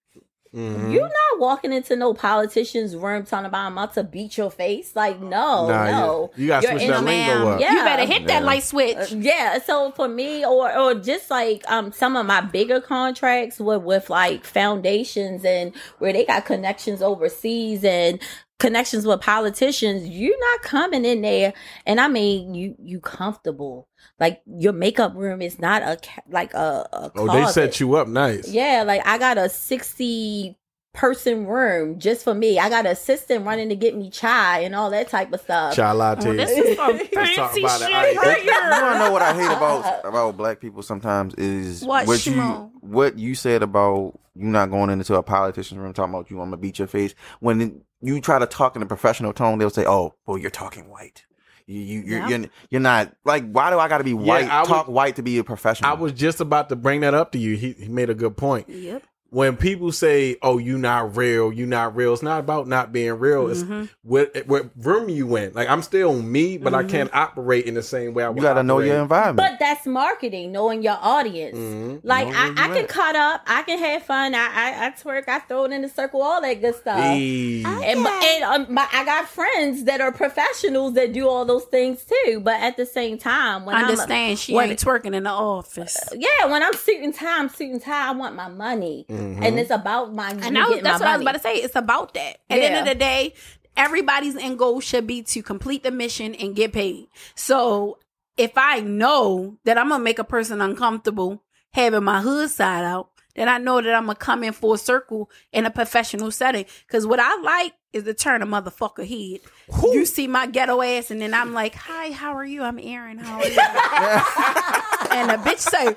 Mhm. 0.54 0.92
you're 0.92 1.02
not 1.02 1.38
walking 1.40 1.72
into 1.72 1.94
no 1.96 2.14
politician's 2.14 2.96
room 2.96 3.24
talking 3.24 3.46
about 3.46 3.66
I'm 3.66 3.72
about 3.72 3.94
to 3.94 4.02
beat 4.04 4.36
your 4.38 4.50
face. 4.50 4.96
Like, 4.96 5.20
no, 5.20 5.68
Nah, 5.68 5.84
no, 5.90 6.30
you 6.36 6.46
gotta 6.48 6.66
You're 6.66 6.72
switch 6.78 6.82
in 6.84 6.90
that 6.90 7.00
a- 7.02 7.04
lingo 7.04 7.48
up. 7.50 7.60
Yeah. 7.60 7.72
You 7.72 7.84
better 7.84 8.06
hit 8.06 8.26
that 8.28 8.44
light 8.44 8.62
switch. 8.62 8.96
Uh, 9.12 9.16
yeah 9.16 9.58
so 9.58 9.90
for 9.92 10.08
me 10.08 10.44
or 10.44 10.76
or 10.76 10.94
just 10.94 11.30
like 11.30 11.62
um 11.70 11.92
some 11.92 12.16
of 12.16 12.24
my 12.26 12.40
bigger 12.40 12.80
contracts 12.80 13.60
with 13.60 13.82
with 13.82 14.08
like 14.10 14.44
foundations 14.44 15.44
and 15.44 15.72
where 15.98 16.12
they 16.12 16.24
got 16.24 16.44
connections 16.44 17.02
overseas 17.02 17.84
and 17.84 18.18
connections 18.58 19.06
with 19.06 19.20
politicians 19.20 20.06
you're 20.08 20.38
not 20.38 20.62
coming 20.62 21.04
in 21.04 21.22
there. 21.22 21.52
And 21.86 22.00
i 22.00 22.08
mean 22.08 22.54
you 22.54 22.74
you 22.82 23.00
comfortable. 23.00 23.88
Like 24.20 24.42
your 24.46 24.72
makeup 24.72 25.14
room 25.14 25.40
is 25.42 25.58
not 25.58 25.82
a 25.82 25.98
like 26.28 26.54
a, 26.54 26.88
a 26.92 27.12
Oh, 27.16 27.32
they 27.32 27.46
set 27.52 27.78
you 27.80 27.94
up 27.96 28.08
nice. 28.08 28.48
yeah 28.48 28.82
like 28.86 29.06
i 29.06 29.16
got 29.18 29.38
a 29.38 29.48
60 29.48 30.56
person 30.98 31.46
room 31.46 31.96
just 32.00 32.24
for 32.24 32.34
me 32.34 32.58
i 32.58 32.68
got 32.68 32.84
an 32.84 32.90
assistant 32.90 33.46
running 33.46 33.68
to 33.68 33.76
get 33.76 33.96
me 33.96 34.10
chai 34.10 34.58
and 34.58 34.74
all 34.74 34.90
that 34.90 35.08
type 35.08 35.32
of 35.32 35.40
stuff 35.40 35.74
Chai 35.76 35.92
lattes. 35.94 36.26
Oh, 36.26 36.32
this 36.34 36.50
is 36.66 36.76
some 36.76 36.98
fancy 36.98 37.60
about 37.62 37.80
it. 37.80 37.84
shit 37.86 37.94
All 37.94 38.02
right. 38.02 38.16
right 38.16 38.44
You 38.44 38.50
wanna 38.82 38.98
know 38.98 39.12
what 39.12 39.22
I 39.22 39.32
hate 39.32 39.46
about 39.56 40.04
about 40.04 40.36
black 40.36 40.60
people 40.60 40.82
sometimes 40.82 41.34
is 41.36 41.84
What, 41.84 42.26
you 42.26 42.42
what 42.80 43.16
you 43.16 43.36
said 43.36 43.62
about 43.62 44.18
you 44.34 44.46
not 44.48 44.70
going 44.70 44.90
into 44.90 45.14
a 45.14 45.22
politician's 45.22 45.78
room 45.78 45.92
talking 45.92 46.12
about 46.14 46.30
you 46.30 46.36
want 46.36 46.50
to 46.52 46.56
beat 46.56 46.78
your 46.80 46.88
face. 46.88 47.14
When 47.40 47.82
you 48.00 48.20
try 48.20 48.38
to 48.40 48.46
talk 48.46 48.74
in 48.76 48.82
a 48.82 48.86
professional 48.86 49.32
tone, 49.32 49.58
they'll 49.58 49.70
say, 49.70 49.84
"Oh, 49.86 50.14
well, 50.26 50.38
you're 50.38 50.50
talking 50.50 50.88
white. 50.88 51.24
You 51.66 51.80
you 51.80 52.00
you're 52.02 52.18
Yeah. 52.20 52.28
you're, 52.28 52.46
you're 52.70 52.80
not 52.80 53.14
like 53.24 53.48
why 53.50 53.70
do 53.70 53.78
I 53.78 53.88
got 53.88 53.98
to 53.98 54.04
be 54.04 54.14
white? 54.14 54.48
I 54.48 54.60
was- 54.60 54.68
talk 54.68 54.86
white 54.88 55.16
to 55.16 55.22
be 55.22 55.38
a 55.38 55.44
professional." 55.44 55.90
I 55.90 55.94
was 55.94 56.12
just 56.12 56.40
about 56.40 56.68
to 56.70 56.76
bring 56.76 57.00
that 57.02 57.14
up 57.14 57.32
to 57.32 57.38
you. 57.38 57.56
He, 57.56 57.72
he 57.72 57.88
made 57.88 58.10
a 58.10 58.14
good 58.14 58.36
point. 58.36 58.68
Yep. 58.68 59.02
When 59.30 59.56
people 59.56 59.92
say, 59.92 60.36
"Oh, 60.42 60.58
you 60.58 60.78
not 60.78 61.16
real, 61.16 61.52
you 61.52 61.66
not 61.66 61.94
real," 61.94 62.12
it's 62.14 62.22
not 62.22 62.40
about 62.40 62.66
not 62.66 62.92
being 62.92 63.12
real. 63.12 63.48
It's 63.48 63.62
Mm-hmm. 63.62 63.84
what 64.02 64.34
what 64.46 64.70
room 64.76 65.08
you 65.08 65.36
in. 65.36 65.52
Like 65.52 65.68
I'm 65.68 65.82
still 65.82 66.20
me, 66.20 66.56
but 66.58 66.72
I 66.74 66.84
can't 66.84 67.10
operate 67.14 67.66
in 67.66 67.74
the 67.74 67.82
same 67.82 68.14
way 68.14 68.24
I. 68.24 68.30
You 68.30 68.40
got 68.40 68.54
to 68.54 68.62
know 68.62 68.78
your 68.78 69.00
environment. 69.00 69.36
But 69.36 69.58
that's 69.58 69.86
marketing, 69.86 70.52
knowing 70.52 70.82
your 70.82 70.96
audience. 71.00 71.58
Mhm. 71.58 72.00
Like 72.04 72.28
I, 72.28 72.50
I 72.56 72.68
can 72.74 72.86
cut 72.86 73.16
up, 73.16 73.42
I 73.46 73.62
can 73.64 73.78
have 73.78 74.02
fun, 74.04 74.34
I, 74.34 74.46
I, 74.46 74.86
I 74.86 74.90
twerk, 74.92 75.28
I 75.28 75.40
throw 75.40 75.64
it 75.64 75.72
in 75.72 75.82
the 75.82 75.88
circle, 75.88 76.22
all 76.22 76.40
that 76.40 76.60
good 76.60 76.74
stuff. 76.76 76.98
Hey. 76.98 77.62
And, 77.64 78.00
my, 78.02 78.34
and 78.34 78.44
um, 78.68 78.74
my, 78.74 78.86
I 78.92 79.04
got 79.04 79.28
friends 79.28 79.84
that 79.84 80.00
are 80.00 80.12
professionals 80.12 80.94
that 80.94 81.12
do 81.12 81.28
all 81.28 81.44
those 81.44 81.64
things 81.64 82.04
too. 82.04 82.40
But 82.40 82.60
at 82.60 82.76
the 82.76 82.86
same 82.86 83.18
time, 83.18 83.64
when 83.66 83.76
I 83.76 83.82
Understand 83.82 84.38
she 84.38 84.54
when- 84.54 84.70
ain't 84.70 84.78
twerking 84.80 85.14
in 85.14 85.24
the 85.24 85.30
office. 85.30 85.96
I'm, 86.12 86.20
yeah, 86.20 86.46
when 86.46 86.62
I'm 86.62 86.72
suit 86.74 87.02
time, 87.02 87.12
tie, 87.12 87.38
I'm 87.38 87.48
suit 87.48 87.70
and 87.72 87.82
tie. 87.82 88.08
I 88.08 88.12
want 88.12 88.34
my 88.34 88.48
money, 88.48 89.04
Mm-hmm. 89.18 89.42
and 89.42 89.58
it's 89.58 89.70
about 89.70 90.14
my. 90.14 90.30
And 90.30 90.58
I 90.58 90.68
was, 90.68 90.80
that's 90.82 91.00
my 91.00 91.06
what 91.06 91.08
I 91.08 91.16
was 91.16 91.22
about 91.22 91.32
to 91.32 91.40
say. 91.40 91.54
It's 91.56 91.76
about 91.76 92.14
that. 92.14 92.38
At 92.50 92.56
the 92.56 92.64
end 92.64 92.76
of 92.76 92.84
the 92.86 92.94
day, 92.94 93.34
everybody's 93.76 94.36
end 94.36 94.58
goal 94.58 94.80
should 94.80 95.06
be 95.06 95.22
to 95.22 95.42
complete 95.42 95.82
the 95.82 95.90
mission 95.90 96.34
and 96.34 96.54
get 96.54 96.72
paid. 96.72 97.08
So 97.34 97.98
if 98.36 98.52
I 98.56 98.80
know 98.80 99.58
that 99.64 99.78
I'm 99.78 99.88
gonna 99.88 100.02
make 100.02 100.18
a 100.18 100.24
person 100.24 100.60
uncomfortable 100.60 101.42
having 101.72 102.04
my 102.04 102.20
hood 102.20 102.50
side 102.50 102.84
out, 102.84 103.10
then 103.34 103.48
I 103.48 103.58
know 103.58 103.80
that 103.80 103.94
I'm 103.94 104.06
gonna 104.06 104.16
come 104.16 104.42
in 104.42 104.52
full 104.52 104.76
circle 104.76 105.30
in 105.52 105.64
a 105.64 105.70
professional 105.70 106.30
setting. 106.30 106.64
Because 106.86 107.06
what 107.06 107.20
I 107.20 107.40
like 107.40 107.72
is 107.92 108.04
to 108.04 108.14
turn 108.14 108.42
a 108.42 108.46
motherfucker 108.46 109.06
head. 109.06 109.40
You 109.82 110.04
see 110.04 110.26
my 110.26 110.46
ghetto 110.46 110.82
ass, 110.82 111.10
and 111.10 111.20
then 111.20 111.34
I'm 111.34 111.54
like, 111.54 111.74
"Hi, 111.74 112.10
how 112.10 112.34
are 112.34 112.44
you? 112.44 112.62
I'm 112.62 112.78
Aaron. 112.78 113.18
How 113.18 113.38
are 113.38 113.44
you?" 113.44 113.50
and 115.12 115.30
a 115.30 115.36
bitch 115.38 115.58
say, 115.58 115.94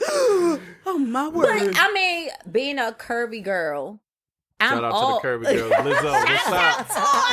"Oh 0.86 0.98
my 0.98 1.28
word." 1.28 1.74
But 1.74 1.76
I 1.78 1.92
mean, 1.94 2.30
being 2.52 2.80
a 2.80 2.96
curvy 2.98 3.44
girl, 3.44 4.00
I'm 4.60 4.70
Shout 4.70 4.84
out 4.84 4.92
all, 4.92 5.20
to 5.20 5.28
the 5.28 5.28
Curvy 5.28 5.56
Girls. 5.56 5.72
Lizzo, 5.72 6.12
what's 6.12 6.48
up? 6.48 6.88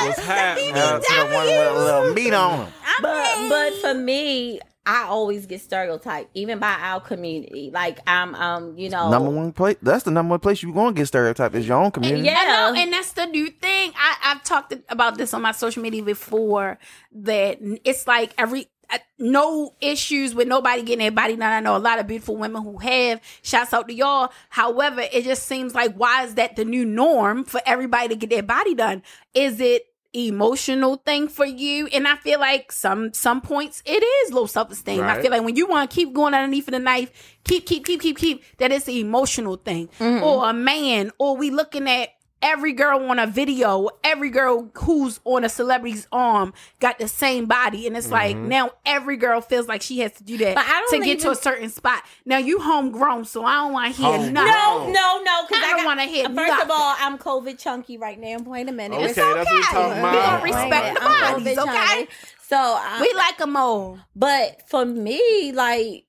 What's 0.07 0.25
happening? 0.25 0.75
Uh, 0.75 0.99
to 0.99 1.15
the 1.15 1.35
one 1.35 1.47
with 1.47 1.77
a 1.77 1.79
little 1.79 2.15
meat 2.15 2.33
on 2.33 2.59
them. 2.61 2.73
but 3.03 3.49
but 3.49 3.75
for 3.75 3.95
me, 3.95 4.61
I 4.89 5.03
always 5.03 5.45
get 5.45 5.61
stereotyped, 5.61 6.31
even 6.33 6.59
by 6.59 6.75
our 6.81 6.99
community. 6.99 7.71
Like 7.71 8.01
I'm, 8.07 8.35
um, 8.35 8.79
you 8.79 8.89
know, 8.89 9.11
Number 9.11 9.29
one 9.29 9.53
place. 9.53 9.77
That's 9.83 10.05
the 10.05 10.11
number 10.11 10.31
one 10.31 10.41
place 10.41 10.63
you're 10.63 10.73
going 10.73 10.95
to 10.95 10.99
get 10.99 11.09
stereotyped 11.09 11.55
is 11.55 11.69
your 11.69 11.77
own 11.77 11.91
community. 11.91 12.25
Yeah. 12.25 12.37
I 12.39 12.45
know, 12.47 12.81
and 12.81 12.91
that's 12.91 13.13
the 13.13 13.27
new 13.27 13.51
thing. 13.51 13.93
I, 13.95 14.17
I've 14.25 14.43
talked 14.45 14.75
about 14.89 15.19
this 15.19 15.35
on 15.35 15.43
my 15.43 15.53
social 15.53 15.83
media 15.83 16.03
before. 16.03 16.79
That 17.13 17.59
it's 17.85 18.07
like 18.07 18.33
every 18.39 18.69
uh, 18.89 18.97
no 19.19 19.75
issues 19.83 20.35
with 20.35 20.49
nobody 20.49 20.81
getting 20.81 21.01
their 21.01 21.11
body 21.11 21.37
done. 21.37 21.53
I 21.53 21.61
know 21.61 21.77
a 21.77 21.79
lot 21.79 21.99
of 21.99 22.07
beautiful 22.07 22.39
women 22.39 22.63
who 22.63 22.79
have. 22.79 23.21
Shouts 23.43 23.75
out 23.75 23.89
to 23.89 23.95
y'all. 23.95 24.33
However, 24.49 25.03
it 25.13 25.25
just 25.25 25.45
seems 25.45 25.75
like 25.75 25.97
why 25.97 26.25
is 26.25 26.37
that 26.37 26.57
the 26.57 26.65
new 26.65 26.87
norm 26.87 27.45
for 27.45 27.61
everybody 27.67 28.09
to 28.09 28.17
get 28.17 28.31
their 28.31 28.43
body 28.43 28.75
done? 28.75 29.03
Is 29.35 29.61
it 29.61 29.83
emotional 30.13 30.97
thing 30.97 31.29
for 31.29 31.45
you. 31.45 31.87
And 31.89 32.09
i 32.09 32.17
feel 32.17 32.41
like 32.41 32.73
some 32.73 33.13
some 33.13 33.41
points 33.41 33.83
it 33.85 34.03
is 34.03 34.33
low 34.33 34.47
self-esteem. 34.47 35.03
I 35.03 35.21
feel 35.21 35.31
like 35.31 35.43
when 35.43 35.57
you 35.57 35.67
want 35.67 35.91
to 35.91 35.95
keep 35.95 36.13
going 36.15 36.35
underneath 36.35 36.69
of 36.69 36.73
the 36.73 36.79
knife 36.79 37.39
keep 37.45 37.67
keep 37.67 37.85
keep 37.85 38.01
keep 38.01 38.19
keep 38.19 38.43
that 38.59 38.73
is 38.73 38.89
an 38.89 38.95
emotional 38.95 39.57
thing. 39.57 39.89
Mm-hmm. 39.99 40.25
Or 40.25 40.49
a 40.49 40.53
man 40.53 41.13
or 41.19 41.37
we 41.37 41.51
looking 41.51 41.89
at 41.89 42.11
every 42.43 42.73
girl 42.73 42.99
on 43.11 43.19
a 43.19 43.27
video 43.27 43.89
every 44.05 44.31
girl 44.31 44.71
who's 44.75 45.21
on 45.25 45.45
a 45.45 45.49
celebrity's 45.49 46.07
arm 46.13 46.53
got 46.81 46.99
the 46.99 47.09
same 47.09 47.47
body 47.47 47.87
and 47.87 47.97
it's 47.97 48.11
like 48.11 48.37
mm-hmm. 48.37 48.49
now 48.49 48.71
every 48.87 49.17
girl 49.17 49.41
feels 49.41 49.67
like 49.69 49.83
she 49.83 49.99
has 50.01 50.13
to 50.13 50.23
do 50.25 50.37
that 50.39 50.55
But 50.55 50.65
I 50.67 50.81
don't 50.91 51.01
to 51.01 51.05
get 51.05 51.21
to 51.21 51.31
a 51.31 51.35
certain 51.37 51.69
spot 51.71 52.03
now 52.25 52.39
you 52.39 52.61
homegrown 52.61 53.25
so 53.25 53.45
i 53.45 53.55
don't 53.55 53.73
want 53.73 53.95
to 53.95 54.01
hear 54.03 54.11
oh, 54.11 54.29
nothing 54.31 54.35
No, 54.35 54.91
no, 54.93 55.23
no. 55.23 55.47
Because 55.49 55.63
I 55.63 55.67
I, 55.67 55.71
don't 55.71 55.77
got- 55.79 55.87
wanna 55.87 56.05
hear 56.07 56.25
First 56.25 56.37
nothing. 56.37 56.65
of 56.65 56.71
all, 56.71 56.95
I'm 56.99 57.19
COVID 57.19 57.59
chunky 57.59 57.97
right 57.99 58.19
now. 58.19 58.39
Wait 58.39 58.69
a 58.69 58.73
minute. 58.73 58.97
Okay, 58.97 59.07
It's 59.07 59.15
that's 59.17 59.47
what 59.47 59.55
we 59.55 59.63
talking 59.63 59.93
We 59.95 59.99
about. 59.99 60.43
gonna 60.43 60.45
respect 60.45 60.95
the 60.95 61.01
bodies, 61.01 61.59
okay? 61.59 61.97
chunky. 61.97 62.13
So 62.43 62.57
I, 62.57 62.99
we 63.01 63.13
like 63.17 63.39
them 63.39 63.57
all 63.57 63.99
but 64.17 64.69
for 64.69 64.85
me, 64.85 65.53
like 65.53 66.05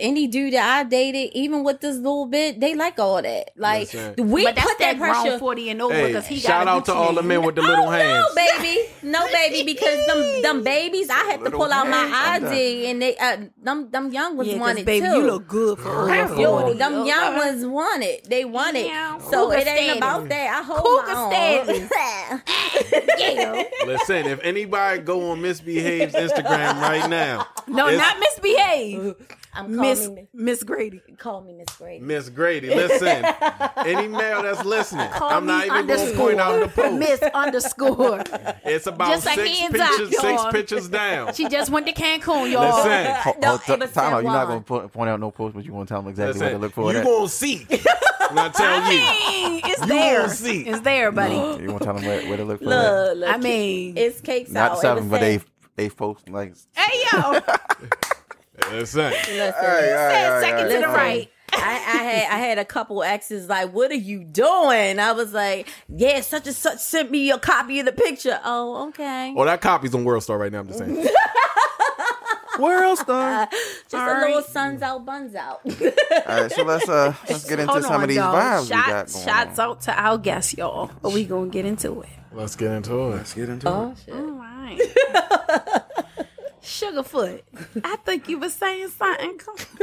any 0.00 0.26
dude 0.26 0.52
that 0.54 0.78
I 0.78 0.84
dated, 0.88 1.30
even 1.34 1.62
with 1.64 1.80
this 1.80 1.96
little 1.96 2.26
bit, 2.26 2.58
they 2.60 2.74
like 2.74 2.98
all 2.98 3.20
that. 3.22 3.50
Like 3.56 3.92
Listen. 3.92 4.28
we 4.30 4.44
but 4.44 4.56
put 4.56 4.78
that, 4.78 4.96
that 4.96 4.98
pressure. 4.98 5.38
40 5.38 5.70
and 5.70 5.82
over 5.82 5.94
Hey, 5.94 6.06
because 6.08 6.26
he 6.26 6.36
shout 6.38 6.66
got 6.66 6.68
out 6.76 6.84
to 6.86 6.94
all 6.94 7.12
the 7.14 7.22
men 7.22 7.42
with 7.42 7.54
the 7.54 7.62
little 7.62 7.86
oh, 7.86 7.90
hands. 7.90 8.26
No, 8.28 8.34
baby, 8.34 8.88
no, 9.02 9.26
baby, 9.32 9.62
because 9.72 10.06
them 10.06 10.42
them 10.42 10.64
babies, 10.64 11.08
I 11.10 11.24
had 11.24 11.44
to 11.44 11.50
pull 11.50 11.70
out 11.72 11.88
my. 11.88 12.10
ID, 12.10 12.86
and 12.86 13.00
they 13.02 13.16
uh, 13.16 13.36
them 13.62 13.90
them 13.90 14.10
young 14.12 14.36
ones 14.36 14.48
yeah, 14.48 14.54
'cause 14.54 14.60
wanted 14.60 14.84
baby, 14.86 15.06
too. 15.06 15.12
you 15.12 15.22
look 15.26 15.46
good 15.48 15.78
for 15.78 15.88
over 15.88 16.34
Yo, 16.40 16.60
40. 16.60 16.78
them 16.78 17.06
young 17.06 17.34
Okay. 17.36 17.48
ones 17.50 17.66
want 17.66 18.02
it. 18.02 18.28
They 18.28 18.44
want 18.44 18.76
it. 18.76 18.86
Yeah, 18.86 19.18
So 19.18 19.46
cougar 19.46 19.58
it 19.58 19.66
ain't 19.66 19.78
status. 19.78 19.96
about 19.98 20.28
that. 20.28 20.60
I 20.60 20.62
hold 20.62 20.80
Cougar 20.80 21.14
my 21.14 22.40
own. 22.40 22.40
yeah. 23.18 23.62
Listen, 23.86 24.26
if 24.26 24.40
anybody 24.42 25.00
go 25.00 25.30
on 25.30 25.40
Misbehave's 25.42 26.14
Instagram 26.14 26.80
right 26.80 27.08
now, 27.08 27.46
No, 27.66 27.90
not 27.90 28.18
misbehave. 28.18 29.14
I'm 29.52 29.76
Miss 29.76 30.08
Miss 30.32 30.62
Grady. 30.62 31.02
call 31.18 31.40
me 31.42 31.52
Miss 31.54 31.68
Grady. 31.76 32.04
Miss 32.04 32.28
Grady. 32.28 32.68
Listen, 32.68 33.24
any 33.78 34.06
male 34.08 34.42
that's 34.42 34.64
listening, 34.64 35.08
Call 35.10 35.28
I'm 35.30 35.44
not 35.46 35.66
even 35.66 35.86
going 35.86 36.10
to 36.10 36.16
point 36.16 36.38
out 36.40 36.60
the 36.60 36.68
post. 36.68 36.94
Miss 36.98 37.20
underscore. 37.34 38.22
It's 38.64 38.86
about 38.86 39.08
Just 39.10 39.24
six 39.24 39.58
hands 39.58 39.72
pictures, 39.76 40.14
up, 40.14 40.20
six 40.20 40.42
pictures 40.52 40.88
down. 40.88 41.34
She 41.34 41.48
just 41.48 41.70
went 41.70 41.86
to 41.86 41.92
Cancun, 41.92 42.50
y'all. 42.50 42.76
Listen, 42.76 43.14
Ho- 43.16 43.34
No, 43.40 43.56
ho- 43.56 43.76
t- 43.76 43.86
time 43.92 44.14
out. 44.14 44.22
You're 44.22 44.32
not 44.32 44.46
going 44.46 44.62
to 44.62 44.72
Juan. 44.72 44.80
point, 44.82 44.92
point 44.92 45.10
out 45.10 45.18
no 45.20 45.30
post, 45.32 45.54
but 45.56 45.64
you 45.64 45.72
want 45.72 45.88
to 45.88 45.94
tell 45.94 46.02
them 46.02 46.10
exactly 46.10 46.40
what 46.40 46.50
to 46.50 46.58
look 46.58 46.72
for. 46.72 46.92
you 46.92 46.98
that. 46.98 47.04
gonna 47.04 47.28
see. 47.28 47.66
When 47.66 48.38
I 48.38 48.48
tell 48.50 48.82
I 48.82 48.90
you, 48.92 49.60
it's 49.64 49.80
You 49.80 49.86
there. 49.88 50.20
gonna 50.20 50.28
see. 50.34 50.60
It's 50.62 50.80
there, 50.82 51.10
buddy. 51.10 51.34
You 51.62 51.68
want 51.70 51.78
to 51.80 51.84
tell 51.84 51.94
them 51.94 52.04
where, 52.04 52.24
where 52.28 52.36
to 52.36 52.44
look 52.44 52.60
for 52.60 52.66
that. 52.66 53.08
Look, 53.08 53.18
look, 53.18 53.28
I 53.34 53.36
mean, 53.38 53.96
it's 53.96 54.20
cakes 54.20 54.50
Not 54.52 54.72
out. 54.72 54.78
It 54.78 54.80
seven, 54.82 55.08
but 55.08 55.20
saying- 55.20 55.38
they 55.76 55.84
they 55.84 55.88
post 55.90 56.28
like. 56.28 56.54
hey 56.76 57.04
yo, 57.12 57.40
listen, 58.72 59.10
Listen, 59.10 59.54
said 59.54 60.40
second 60.40 60.68
to 60.70 60.78
the 60.80 60.88
right. 60.88 61.30
I, 61.52 61.56
I 61.58 62.02
had 62.02 62.32
I 62.32 62.38
had 62.38 62.58
a 62.58 62.64
couple 62.64 63.02
exes 63.02 63.48
like, 63.48 63.72
"What 63.72 63.90
are 63.90 63.94
you 63.94 64.22
doing?" 64.24 64.98
I 65.00 65.12
was 65.12 65.32
like, 65.32 65.68
"Yeah, 65.88 66.20
such 66.20 66.46
and 66.46 66.54
such 66.56 66.78
sent 66.78 67.10
me 67.10 67.30
a 67.30 67.38
copy 67.38 67.80
of 67.80 67.86
the 67.86 67.92
picture." 67.92 68.38
Oh, 68.44 68.88
okay. 68.88 69.32
well, 69.34 69.46
that 69.46 69.60
copy's 69.60 69.94
on 69.94 70.04
World 70.04 70.22
Star 70.22 70.38
right 70.38 70.52
now. 70.52 70.60
I'm 70.60 70.68
just 70.68 70.78
saying. 70.78 71.06
Where 72.58 72.84
else, 72.84 73.02
though? 73.04 73.46
Just 73.82 73.94
All 73.94 74.00
a 74.00 74.12
right. 74.12 74.26
little 74.26 74.42
suns 74.42 74.82
out, 74.82 75.04
buns 75.06 75.34
out. 75.34 75.60
All 75.64 75.70
right, 76.42 76.52
so 76.52 76.62
let's 76.62 76.88
uh 76.88 77.14
let's 77.28 77.48
get 77.48 77.58
into 77.58 77.72
Hold 77.72 77.84
some 77.84 77.94
on, 77.94 78.02
of 78.02 78.08
these 78.08 78.18
y'all. 78.18 78.34
vibes 78.34 78.64
we 78.64 78.68
got 78.68 78.86
Shots, 78.86 79.12
going 79.14 79.24
shots 79.26 79.58
out 79.58 79.80
to 79.82 80.00
our 80.00 80.18
guests, 80.18 80.54
y'all. 80.56 80.90
But 81.00 81.12
we 81.12 81.24
gonna 81.24 81.48
get 81.48 81.64
into 81.64 82.02
it. 82.02 82.08
Let's 82.32 82.56
get 82.56 82.70
into 82.72 82.92
it. 82.94 83.16
Let's 83.16 83.34
get 83.34 83.48
into 83.48 83.68
oh 83.68 83.90
it. 83.92 83.98
shit. 84.04 84.14
All 84.14 84.30
right. 84.32 84.78
Sugarfoot, 86.62 87.42
I 87.84 87.96
think 87.96 88.28
you 88.28 88.38
were 88.38 88.50
saying 88.50 88.88
something, 88.88 89.38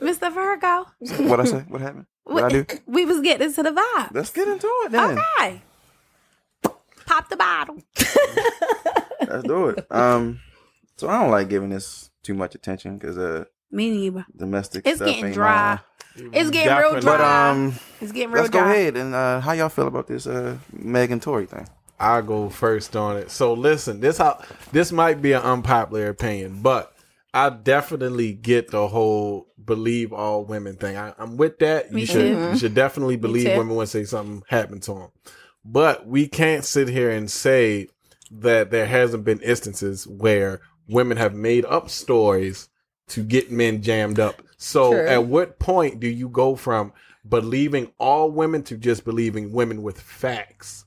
Mr. 0.00 0.32
Virgo. 0.32 0.86
What 1.28 1.40
I 1.40 1.44
say? 1.44 1.64
What 1.68 1.80
happened? 1.80 2.06
What 2.24 2.44
I 2.44 2.48
do? 2.48 2.66
We 2.86 3.04
was 3.06 3.20
getting 3.20 3.46
into 3.48 3.62
the 3.62 3.70
vibe. 3.70 4.12
Let's 4.12 4.30
get 4.30 4.48
into 4.48 4.66
it 4.84 4.92
then. 4.92 5.18
Okay. 5.18 5.62
Pop 7.06 7.28
the 7.28 7.36
bottle. 7.36 7.76
Let's 9.28 9.44
do 9.44 9.68
it. 9.68 9.86
Um, 9.90 10.40
so 10.96 11.08
I 11.08 11.20
don't 11.22 11.30
like 11.30 11.48
giving 11.48 11.70
this 11.70 12.10
too 12.22 12.34
much 12.34 12.54
attention 12.54 12.98
because 12.98 13.16
uh 13.16 13.44
Me 13.70 13.90
neither. 13.90 14.26
domestic 14.36 14.86
It's 14.86 14.96
stuff 14.96 15.08
getting 15.08 15.26
ain't 15.26 15.34
dry. 15.34 15.74
my- 15.76 15.80
It's 16.32 16.50
getting 16.50 16.76
real 16.76 16.94
Definitely. 16.94 17.00
dry. 17.02 17.16
But 17.16 17.20
um, 17.20 17.74
It's 18.00 18.12
getting 18.12 18.30
real 18.32 18.42
let's 18.42 18.52
go 18.52 18.64
ahead 18.64 18.96
and 18.96 19.14
uh, 19.14 19.40
how 19.40 19.52
y'all 19.52 19.68
feel 19.68 19.86
about 19.86 20.08
this 20.08 20.26
uh 20.26 20.56
Megan 20.72 21.20
Tory 21.20 21.46
thing? 21.46 21.68
I 21.98 22.20
go 22.20 22.48
first 22.48 22.94
on 22.96 23.16
it. 23.16 23.30
So 23.30 23.52
listen, 23.54 24.00
this 24.00 24.18
how 24.18 24.42
this 24.72 24.92
might 24.92 25.22
be 25.22 25.32
an 25.32 25.42
unpopular 25.42 26.08
opinion, 26.08 26.60
but 26.62 26.92
I 27.32 27.50
definitely 27.50 28.32
get 28.32 28.70
the 28.70 28.88
whole 28.88 29.48
believe 29.62 30.12
all 30.12 30.44
women 30.44 30.76
thing. 30.76 30.96
I, 30.96 31.14
I'm 31.18 31.36
with 31.36 31.58
that. 31.58 31.92
Me 31.92 32.00
you 32.00 32.06
should 32.06 32.52
you 32.52 32.58
should 32.58 32.74
definitely 32.74 33.16
believe 33.16 33.46
women 33.56 33.76
when 33.76 33.86
say 33.86 34.04
something 34.04 34.42
happened 34.48 34.82
to 34.84 34.94
them. 34.94 35.08
But 35.64 36.06
we 36.06 36.28
can't 36.28 36.64
sit 36.64 36.88
here 36.88 37.10
and 37.10 37.30
say 37.30 37.88
that 38.30 38.70
there 38.70 38.86
hasn't 38.86 39.24
been 39.24 39.40
instances 39.40 40.06
where 40.06 40.60
women 40.88 41.16
have 41.16 41.34
made 41.34 41.64
up 41.66 41.90
stories 41.90 42.68
to 43.08 43.22
get 43.22 43.50
men 43.50 43.82
jammed 43.82 44.18
up. 44.18 44.42
So 44.56 44.92
True. 44.92 45.06
at 45.06 45.26
what 45.26 45.58
point 45.58 46.00
do 46.00 46.08
you 46.08 46.28
go 46.28 46.56
from 46.56 46.92
believing 47.28 47.92
all 47.98 48.30
women 48.30 48.62
to 48.64 48.76
just 48.76 49.04
believing 49.04 49.52
women 49.52 49.82
with 49.82 50.00
facts? 50.00 50.85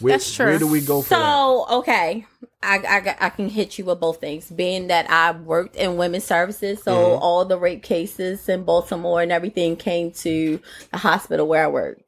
Where, 0.00 0.12
That's 0.14 0.32
true. 0.34 0.46
Where 0.46 0.58
do 0.58 0.66
we 0.66 0.80
go 0.82 1.00
from 1.02 1.18
that? 1.18 1.24
So 1.24 1.66
okay, 1.78 2.26
I, 2.62 2.76
I 2.78 3.26
I 3.26 3.30
can 3.30 3.48
hit 3.48 3.78
you 3.78 3.86
with 3.86 3.98
both 4.00 4.20
things. 4.20 4.50
Being 4.50 4.88
that 4.88 5.10
I 5.10 5.30
worked 5.32 5.74
in 5.76 5.96
women's 5.96 6.24
services, 6.24 6.82
so 6.82 6.92
Mhm. 6.94 7.20
all 7.22 7.44
the 7.46 7.58
rape 7.58 7.82
cases 7.82 8.46
in 8.48 8.64
Baltimore 8.64 9.22
and 9.22 9.32
everything 9.32 9.76
came 9.76 10.10
to 10.12 10.60
the 10.92 10.98
hospital 10.98 11.46
where 11.46 11.64
I 11.64 11.68
worked. 11.68 12.02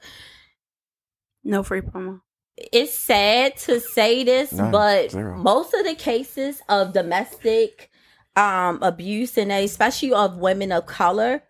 No 1.44 1.62
free 1.62 1.80
promo. 1.80 2.20
It's 2.56 2.92
sad 2.92 3.56
to 3.58 3.80
say 3.80 4.24
this, 4.24 4.52
None. 4.52 4.70
but 4.72 5.12
Zero. 5.12 5.36
most 5.38 5.72
of 5.74 5.84
the 5.86 5.94
cases 5.94 6.60
of 6.68 6.92
domestic 6.92 7.90
um 8.36 8.78
abuse 8.82 9.36
and 9.38 9.50
especially 9.50 10.12
of 10.12 10.36
women 10.36 10.70
of 10.72 10.86
color 10.86 11.42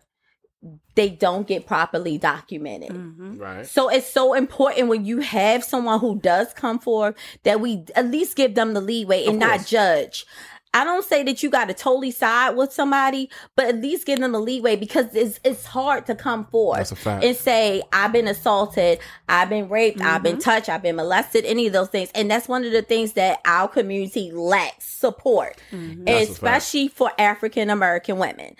they 0.95 1.09
don't 1.09 1.47
get 1.47 1.65
properly 1.65 2.17
documented. 2.17 2.91
Mm-hmm. 2.91 3.37
Right. 3.37 3.65
So 3.65 3.89
it's 3.89 4.11
so 4.11 4.33
important 4.33 4.89
when 4.89 5.05
you 5.05 5.19
have 5.19 5.63
someone 5.63 5.99
who 5.99 6.19
does 6.19 6.53
come 6.53 6.79
forward 6.79 7.15
that 7.43 7.61
we 7.61 7.85
at 7.95 8.07
least 8.07 8.35
give 8.35 8.55
them 8.55 8.73
the 8.73 8.81
leeway 8.81 9.25
and 9.25 9.39
not 9.39 9.65
judge. 9.65 10.25
I 10.71 10.83
don't 10.83 11.03
say 11.03 11.23
that 11.23 11.41
you 11.41 11.49
got 11.49 11.65
to 11.69 11.73
totally 11.73 12.11
side 12.11 12.51
with 12.51 12.71
somebody, 12.71 13.29
but 13.55 13.65
at 13.65 13.81
least 13.81 14.05
give 14.05 14.19
them 14.19 14.33
the 14.33 14.39
leeway 14.39 14.75
because 14.75 15.07
it's 15.15 15.39
it's 15.43 15.65
hard 15.65 16.05
to 16.05 16.15
come 16.15 16.45
forward 16.45 16.77
That's 16.77 16.91
a 16.91 16.95
fact. 16.95 17.23
and 17.23 17.35
say 17.35 17.81
I've 17.91 18.11
been 18.11 18.27
assaulted, 18.27 18.99
I've 19.27 19.49
been 19.49 19.67
raped, 19.67 19.99
I've 20.01 20.21
been 20.21 20.33
mm-hmm. 20.33 20.41
touched, 20.41 20.69
I've 20.69 20.83
been 20.83 20.97
molested, 20.97 21.45
any 21.45 21.65
of 21.65 21.73
those 21.73 21.89
things, 21.89 22.11
and 22.13 22.29
that's 22.29 22.47
one 22.47 22.65
of 22.65 22.71
the 22.71 22.83
things 22.83 23.13
that 23.13 23.39
our 23.45 23.67
community 23.67 24.31
lacks 24.31 24.85
support, 24.85 25.59
mm-hmm. 25.71 26.03
That's 26.03 26.23
a 26.23 26.25
fact. 26.27 26.29
especially 26.29 26.87
for 26.89 27.11
African 27.17 27.71
American 27.71 28.19
women. 28.19 28.55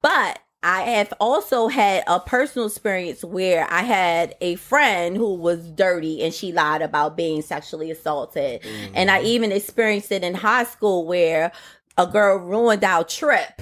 But 0.00 0.38
I 0.62 0.82
have 0.82 1.12
also 1.18 1.66
had 1.68 2.04
a 2.06 2.20
personal 2.20 2.68
experience 2.68 3.24
where 3.24 3.66
I 3.68 3.82
had 3.82 4.36
a 4.40 4.54
friend 4.56 5.16
who 5.16 5.34
was 5.34 5.68
dirty 5.70 6.22
and 6.22 6.32
she 6.32 6.52
lied 6.52 6.82
about 6.82 7.16
being 7.16 7.42
sexually 7.42 7.90
assaulted. 7.90 8.64
And 8.94 9.10
I 9.10 9.18
mm-hmm. 9.18 9.26
even 9.26 9.52
experienced 9.52 10.12
it 10.12 10.22
in 10.22 10.34
high 10.34 10.64
school 10.64 11.04
where 11.04 11.50
a 11.98 12.06
girl 12.06 12.38
ruined 12.38 12.84
our 12.84 13.04
trip 13.04 13.60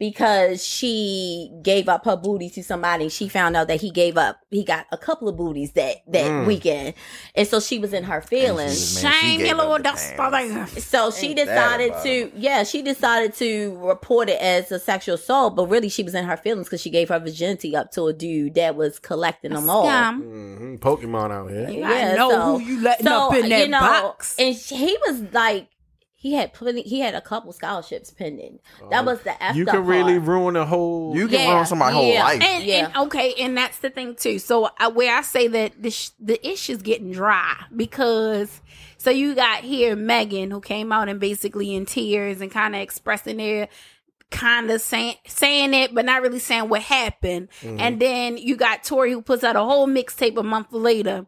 because 0.00 0.64
she 0.66 1.52
gave 1.62 1.86
up 1.88 2.06
her 2.06 2.16
booty 2.16 2.48
to 2.48 2.64
somebody. 2.64 3.10
She 3.10 3.28
found 3.28 3.54
out 3.54 3.68
that 3.68 3.82
he 3.82 3.90
gave 3.90 4.16
up, 4.16 4.40
he 4.50 4.64
got 4.64 4.86
a 4.90 4.96
couple 4.96 5.28
of 5.28 5.36
booties 5.36 5.72
that, 5.72 5.96
that 6.08 6.24
Mm. 6.24 6.46
weekend. 6.46 6.94
And 7.34 7.46
so 7.46 7.60
she 7.60 7.78
was 7.78 7.92
in 7.92 8.04
her 8.04 8.22
feelings. 8.22 9.00
Man, 9.02 9.12
Shame 9.12 9.38
gave 9.38 9.46
your 9.48 9.56
little 9.58 9.72
up 9.72 9.78
the 9.78 9.82
dust 9.84 10.16
pants. 10.16 10.84
So 10.86 11.10
she 11.10 11.28
Ain't 11.28 11.36
that 11.36 11.44
decided 11.78 11.92
to, 12.32 12.38
yeah, 12.38 12.62
she 12.64 12.80
decided 12.80 13.34
to 13.34 13.76
report 13.78 14.30
it 14.30 14.40
as 14.40 14.72
a 14.72 14.78
sexual 14.78 15.16
assault, 15.16 15.54
but 15.54 15.66
really 15.66 15.90
she 15.90 16.02
was 16.02 16.14
in 16.14 16.24
her 16.24 16.36
feelings 16.38 16.66
because 16.66 16.80
she 16.80 16.88
gave 16.90 17.10
her 17.10 17.18
virginity 17.18 17.76
up 17.76 17.92
to 17.92 18.06
a 18.06 18.14
dude 18.14 18.54
that 18.54 18.76
was 18.76 18.98
collecting 18.98 19.52
them 19.52 19.68
all. 19.68 19.84
Scam. 19.86 20.16
hmm 20.22 20.74
Pokemon 20.76 21.30
out 21.30 21.50
here. 21.50 21.68
You 21.68 21.80
gotta 21.82 22.16
know 22.16 22.58
who 22.58 22.64
you 22.64 22.80
letting 22.82 23.06
up 23.06 23.34
in 23.34 23.50
that 23.50 23.70
box. 23.70 24.34
And 24.38 24.56
she- 24.56 24.76
he 24.76 24.96
was 25.06 25.20
like, 25.34 25.68
he 26.22 26.34
had 26.34 26.52
plenty, 26.52 26.82
he 26.82 27.00
had 27.00 27.14
a 27.14 27.20
couple 27.22 27.50
scholarships 27.50 28.10
pending. 28.10 28.58
That 28.90 29.06
was 29.06 29.22
the 29.22 29.42
F 29.42 29.56
You 29.56 29.64
can 29.64 29.86
really 29.86 30.18
ruin 30.18 30.54
a 30.54 30.66
whole. 30.66 31.16
You 31.16 31.26
can 31.28 31.40
Yeah, 31.40 31.54
ruin 31.54 31.64
somebody's 31.64 31.94
whole 31.94 32.14
life. 32.14 32.42
And, 32.42 32.62
Yeah. 32.62 32.86
and 32.88 32.96
okay, 33.06 33.32
and 33.38 33.56
that's 33.56 33.78
the 33.78 33.88
thing 33.88 34.14
too. 34.16 34.38
So 34.38 34.68
uh, 34.78 34.90
where 34.90 35.16
I 35.16 35.22
say 35.22 35.48
that 35.48 35.82
the 35.82 35.90
sh- 35.90 36.10
the 36.20 36.46
issue's 36.46 36.82
getting 36.82 37.10
dry 37.10 37.54
because 37.74 38.60
so 38.98 39.08
you 39.08 39.34
got 39.34 39.64
here 39.64 39.96
Megan 39.96 40.50
who 40.50 40.60
came 40.60 40.92
out 40.92 41.08
and 41.08 41.18
basically 41.18 41.74
in 41.74 41.86
tears 41.86 42.42
and 42.42 42.50
kind 42.50 42.74
of 42.74 42.82
expressing 42.82 43.38
their 43.38 43.68
kind 44.30 44.70
of 44.70 44.82
saying 44.82 45.14
saying 45.26 45.72
it 45.72 45.94
but 45.94 46.04
not 46.04 46.20
really 46.20 46.38
saying 46.38 46.68
what 46.68 46.82
happened. 46.82 47.48
And 47.64 47.98
then 47.98 48.36
you 48.36 48.56
got 48.56 48.84
Tory 48.84 49.12
who 49.12 49.22
puts 49.22 49.42
out 49.42 49.56
a 49.56 49.60
whole 49.60 49.88
mixtape 49.88 50.36
a 50.36 50.42
month 50.42 50.70
later 50.70 51.24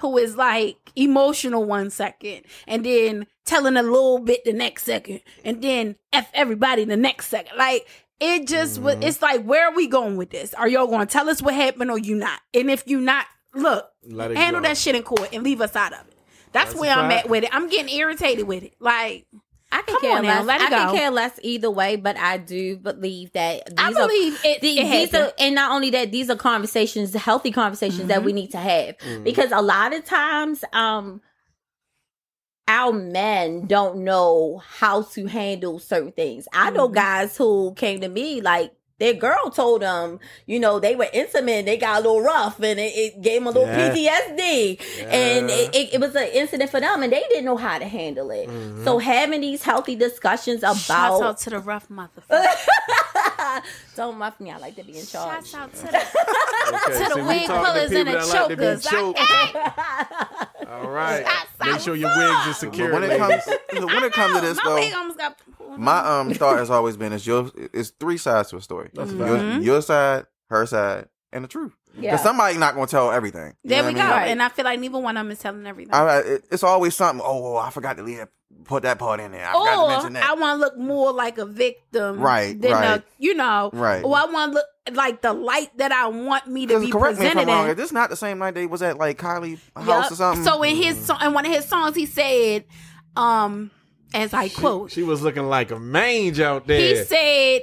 who 0.00 0.16
is 0.18 0.36
like 0.36 0.76
emotional 0.96 1.64
one 1.64 1.90
second 1.90 2.42
and 2.66 2.84
then 2.84 3.26
telling 3.44 3.76
a 3.76 3.82
little 3.82 4.18
bit 4.18 4.44
the 4.44 4.52
next 4.52 4.84
second 4.84 5.20
and 5.44 5.62
then 5.62 5.96
F 6.12 6.30
everybody 6.34 6.84
the 6.84 6.96
next 6.96 7.28
second. 7.28 7.56
Like 7.56 7.86
it 8.18 8.46
just 8.46 8.80
was 8.80 8.94
mm-hmm. 8.94 9.04
it's 9.04 9.22
like 9.22 9.44
where 9.44 9.68
are 9.68 9.74
we 9.74 9.86
going 9.86 10.16
with 10.16 10.30
this? 10.30 10.54
Are 10.54 10.68
y'all 10.68 10.86
gonna 10.86 11.06
tell 11.06 11.28
us 11.28 11.42
what 11.42 11.54
happened 11.54 11.90
or 11.90 11.98
you 11.98 12.16
not? 12.16 12.40
And 12.54 12.70
if 12.70 12.86
you 12.86 13.00
not, 13.00 13.26
look, 13.54 13.90
handle 14.10 14.60
go. 14.60 14.68
that 14.68 14.76
shit 14.76 14.94
in 14.94 15.02
court 15.02 15.28
and 15.32 15.42
leave 15.42 15.60
us 15.60 15.76
out 15.76 15.92
of 15.92 16.00
it. 16.08 16.16
That's, 16.52 16.70
That's 16.70 16.80
where 16.80 16.92
I'm 16.92 17.10
at 17.12 17.28
with 17.28 17.44
it. 17.44 17.50
I'm 17.52 17.68
getting 17.68 17.94
irritated 17.94 18.46
with 18.46 18.64
it. 18.64 18.74
Like 18.80 19.26
I 19.72 19.82
can 19.82 19.94
Come 19.94 20.00
care 20.00 20.16
on 20.18 20.22
now, 20.24 20.38
less. 20.42 20.46
let 20.46 20.60
it 20.62 20.66
I 20.66 20.70
can 20.70 20.94
care 20.96 21.10
less 21.10 21.38
either 21.42 21.70
way, 21.70 21.96
but 21.96 22.16
I 22.16 22.38
do 22.38 22.76
believe 22.76 23.32
that 23.34 23.66
these 23.66 23.74
I 23.78 23.88
are 23.88 24.08
believe 24.08 24.40
it, 24.44 24.60
the- 24.60 24.78
it 24.78 24.90
these 24.90 25.14
are, 25.14 25.32
and 25.38 25.54
not 25.54 25.70
only 25.72 25.90
that, 25.90 26.10
these 26.10 26.28
are 26.28 26.36
conversations, 26.36 27.14
healthy 27.14 27.52
conversations 27.52 28.08
that 28.08 28.16
Mm-hmm. 28.18 28.26
we 28.26 28.32
need 28.32 28.50
to 28.52 28.58
have 28.58 28.96
because 29.22 29.52
a 29.52 29.62
lot 29.62 29.94
of 29.94 30.04
times, 30.04 30.64
um, 30.72 31.20
our 32.68 32.92
men 32.92 33.66
don't 33.66 33.98
know 34.04 34.62
how 34.64 35.02
to 35.02 35.26
handle 35.26 35.78
certain 35.78 36.12
things. 36.12 36.46
I 36.52 36.70
know 36.70 36.86
Mm-hmm. 36.86 36.94
guys 36.94 37.36
who 37.36 37.72
came 37.74 38.00
to 38.00 38.08
me 38.08 38.40
like 38.40 38.72
their 39.00 39.14
girl 39.14 39.50
told 39.50 39.82
them, 39.82 40.20
you 40.46 40.60
know, 40.60 40.78
they 40.78 40.94
were 40.94 41.08
intimate, 41.12 41.50
and 41.60 41.66
they 41.68 41.76
got 41.76 41.98
a 41.98 42.02
little 42.02 42.20
rough, 42.22 42.60
and 42.60 42.78
it, 42.78 42.92
it 42.94 43.20
gave 43.22 43.40
them 43.40 43.48
a 43.48 43.50
little 43.50 43.66
Yeah. 43.66 43.90
PTSD, 43.92 44.80
and 45.08 45.50
it, 45.50 45.74
it, 45.74 45.94
it 45.94 46.00
was 46.00 46.14
an 46.14 46.28
incident 46.32 46.70
for 46.70 46.78
them, 46.80 47.02
and 47.02 47.12
they 47.12 47.24
didn't 47.30 47.44
know 47.46 47.56
how 47.56 47.78
to 47.78 47.86
handle 47.86 48.30
it. 48.30 48.48
Mm-hmm. 48.48 48.84
So 48.84 48.98
having 48.98 49.40
these 49.40 49.62
healthy 49.64 49.96
discussions 49.96 50.60
Shouts 50.60 50.84
about 50.88 51.22
out 51.22 51.38
to 51.38 51.50
the 51.50 51.58
rough 51.58 51.88
motherfucker. 51.88 52.46
don't 53.96 54.18
muff 54.18 54.38
me, 54.38 54.50
I 54.50 54.58
like 54.58 54.76
to 54.76 54.84
be 54.84 54.98
in 54.98 55.06
charge. 55.06 55.46
Shouts 55.48 55.54
out 55.54 55.74
to 55.74 55.82
the 55.92 56.06
Okay, 56.70 56.92
to 57.02 57.08
the 57.08 57.14
see, 57.14 57.22
wig 57.22 57.46
pullers 57.46 57.90
and 57.90 58.06
the 58.08 58.12
that 58.12 58.28
like 58.28 58.48
to 58.48 58.56
be 58.56 58.62
chokers. 58.62 58.84
choked. 58.84 59.18
All 60.70 60.88
right. 60.90 61.26
Make 61.64 61.80
sure 61.80 61.94
your 61.94 62.08
wigs 62.16 62.46
are 62.46 62.52
secure. 62.54 62.92
When 62.92 63.02
it 63.04 63.18
comes 63.18 63.42
when 63.72 64.04
it 64.04 64.12
comes 64.12 64.34
to 64.34 64.40
this 64.40 64.56
my 64.64 64.90
though, 64.90 64.98
almost 64.98 65.18
got 65.18 65.36
my 65.78 65.98
um 65.98 66.32
thought 66.34 66.58
has 66.58 66.70
always 66.70 66.96
been 66.96 67.12
is 67.12 67.26
your 67.26 67.50
it's 67.74 67.90
three 67.90 68.16
sides 68.16 68.50
to 68.50 68.56
a 68.56 68.60
story. 68.62 68.90
That's 68.94 69.12
your, 69.12 69.26
fine. 69.38 69.62
your 69.62 69.82
side, 69.82 70.26
her 70.48 70.64
side, 70.66 71.08
and 71.32 71.44
the 71.44 71.48
truth. 71.48 71.72
Yeah. 71.94 72.12
Because 72.12 72.22
somebody's 72.22 72.58
not 72.58 72.74
going 72.74 72.86
to 72.86 72.90
tell 72.90 73.10
everything. 73.10 73.54
You 73.64 73.70
There 73.70 73.82
know 73.82 73.88
we 73.88 73.94
what 73.94 74.00
go. 74.06 74.12
I 74.14 74.22
mean? 74.22 74.28
And 74.32 74.42
I 74.42 74.48
feel 74.48 74.64
like 74.64 74.78
neither 74.78 74.98
one 74.98 75.16
of 75.16 75.24
them 75.24 75.32
is 75.32 75.40
telling 75.40 75.66
everything. 75.66 75.92
I, 75.92 76.18
it- 76.20 76.44
it's 76.50 76.62
always 76.62 76.94
something. 76.94 77.20
Oh, 77.26 77.56
I 77.56 77.70
forgot 77.70 77.96
to 77.96 78.02
leave 78.04 78.18
that, 78.18 78.28
put 78.64 78.82
that 78.84 78.98
part 78.98 79.20
in 79.20 79.32
there. 79.32 79.46
I 79.48 79.52
forgot 79.52 79.74
to 79.74 79.80
or 79.80 79.88
mention 79.88 80.12
that. 80.14 80.24
I 80.30 80.34
want 80.34 80.56
to 80.56 80.60
look 80.60 80.78
more 80.78 81.12
like 81.12 81.38
a 81.38 81.46
victim, 81.46 82.20
Right, 82.20 82.60
Than 82.60 82.72
right. 82.72 83.00
A, 83.00 83.04
you 83.18 83.34
know, 83.34 83.70
Right. 83.72 84.02
Or 84.04 84.16
I 84.16 84.24
want 84.26 84.52
to 84.52 84.54
look 84.56 84.66
like 84.96 85.22
the 85.22 85.32
light 85.32 85.76
that 85.78 85.92
I 85.92 86.08
want 86.08 86.46
me 86.46 86.66
to 86.66 86.80
be 86.80 86.90
correct 86.90 87.18
me 87.18 87.26
if 87.26 87.30
I'm 87.30 87.36
presented 87.36 87.50
wrong. 87.52 87.64
in. 87.66 87.70
Is 87.72 87.76
this 87.76 87.92
not 87.92 88.10
the 88.10 88.16
same 88.16 88.38
night 88.38 88.54
they 88.54 88.66
was 88.66 88.82
at 88.82 88.98
like 88.98 89.18
Kylie 89.18 89.58
house 89.76 89.86
Yup. 89.86 90.12
or 90.12 90.14
something? 90.14 90.44
So 90.44 90.62
in 90.62 90.76
his 90.76 90.98
song, 91.04 91.18
in 91.22 91.32
one 91.32 91.46
of 91.46 91.52
his 91.52 91.64
songs, 91.64 91.94
he 91.96 92.06
said, 92.06 92.64
um, 93.16 93.70
as 94.14 94.34
I 94.34 94.48
quote, 94.48 94.90
She 94.90 95.02
was 95.02 95.22
looking 95.22 95.46
like 95.48 95.70
a 95.70 95.78
mange 95.78 96.40
out 96.40 96.66
there. 96.66 96.80
he 96.80 97.04
said. 97.04 97.62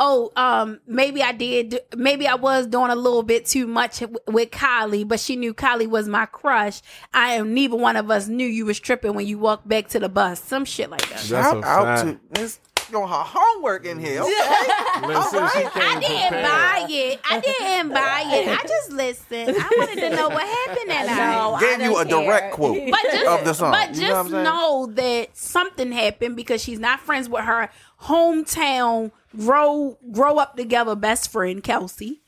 Oh, 0.00 0.30
um, 0.36 0.78
maybe 0.86 1.22
I 1.22 1.32
did. 1.32 1.80
Maybe 1.96 2.28
I 2.28 2.36
was 2.36 2.66
doing 2.66 2.90
a 2.90 2.94
little 2.96 3.22
bit 3.24 3.46
too 3.46 3.66
much 3.66 3.98
w- 4.00 4.18
with 4.28 4.50
Kylie, 4.50 5.06
but 5.06 5.18
she 5.18 5.34
knew 5.36 5.52
Kylie 5.52 5.88
was 5.88 6.06
my 6.08 6.26
crush. 6.26 6.80
I 7.12 7.32
am. 7.34 7.52
Neither 7.54 7.76
one 7.76 7.96
of 7.96 8.10
us 8.10 8.28
knew 8.28 8.46
you 8.46 8.64
was 8.66 8.78
tripping 8.78 9.14
when 9.14 9.26
you 9.26 9.38
walked 9.38 9.66
back 9.68 9.88
to 9.88 9.98
the 9.98 10.08
bus. 10.08 10.40
Some 10.40 10.64
shit 10.64 10.88
like 10.90 11.00
that. 11.02 11.10
That's 11.10 11.26
Shout 11.26 11.56
a 11.56 11.66
out 11.66 11.84
fact. 12.06 12.20
to 12.34 12.40
Miss 12.40 12.60
doing 12.92 13.06
her 13.08 13.14
homework 13.22 13.84
in 13.84 13.98
here. 13.98 14.22
Okay. 14.22 14.30
Listen, 15.06 15.46
she 15.52 15.64
I 15.64 15.98
didn't 16.00 16.28
prepared. 16.28 16.42
buy 16.44 16.86
it. 16.88 17.20
I 17.28 17.40
didn't 17.40 17.92
buy 17.92 18.22
it. 18.26 18.48
I 18.48 18.66
just 18.66 18.92
listened. 18.92 19.56
I 19.60 19.68
wanted 19.78 20.00
to 20.00 20.16
know 20.16 20.28
what 20.30 20.42
happened 20.42 20.90
that 20.90 21.06
No, 21.06 21.14
night. 21.14 21.56
I 21.56 21.60
Gave 21.76 21.80
you 21.86 21.92
don't 21.94 22.06
a 22.06 22.08
direct 22.08 22.54
quote 22.54 22.78
But 22.90 23.00
just, 23.12 23.26
of 23.26 23.44
the 23.44 23.52
song. 23.52 23.72
but 23.72 23.94
You 23.94 24.02
know 24.02 24.08
just 24.22 24.30
know 24.30 24.86
that 24.94 25.36
something 25.36 25.92
happened 25.92 26.36
because 26.36 26.62
she's 26.62 26.78
not 26.78 27.00
friends 27.00 27.28
with 27.28 27.44
her 27.44 27.68
hometown 28.00 29.10
grow 29.36 29.98
grow 30.12 30.38
up 30.38 30.56
together 30.56 30.94
best 30.94 31.30
friend 31.30 31.62
Kelsey. 31.62 32.20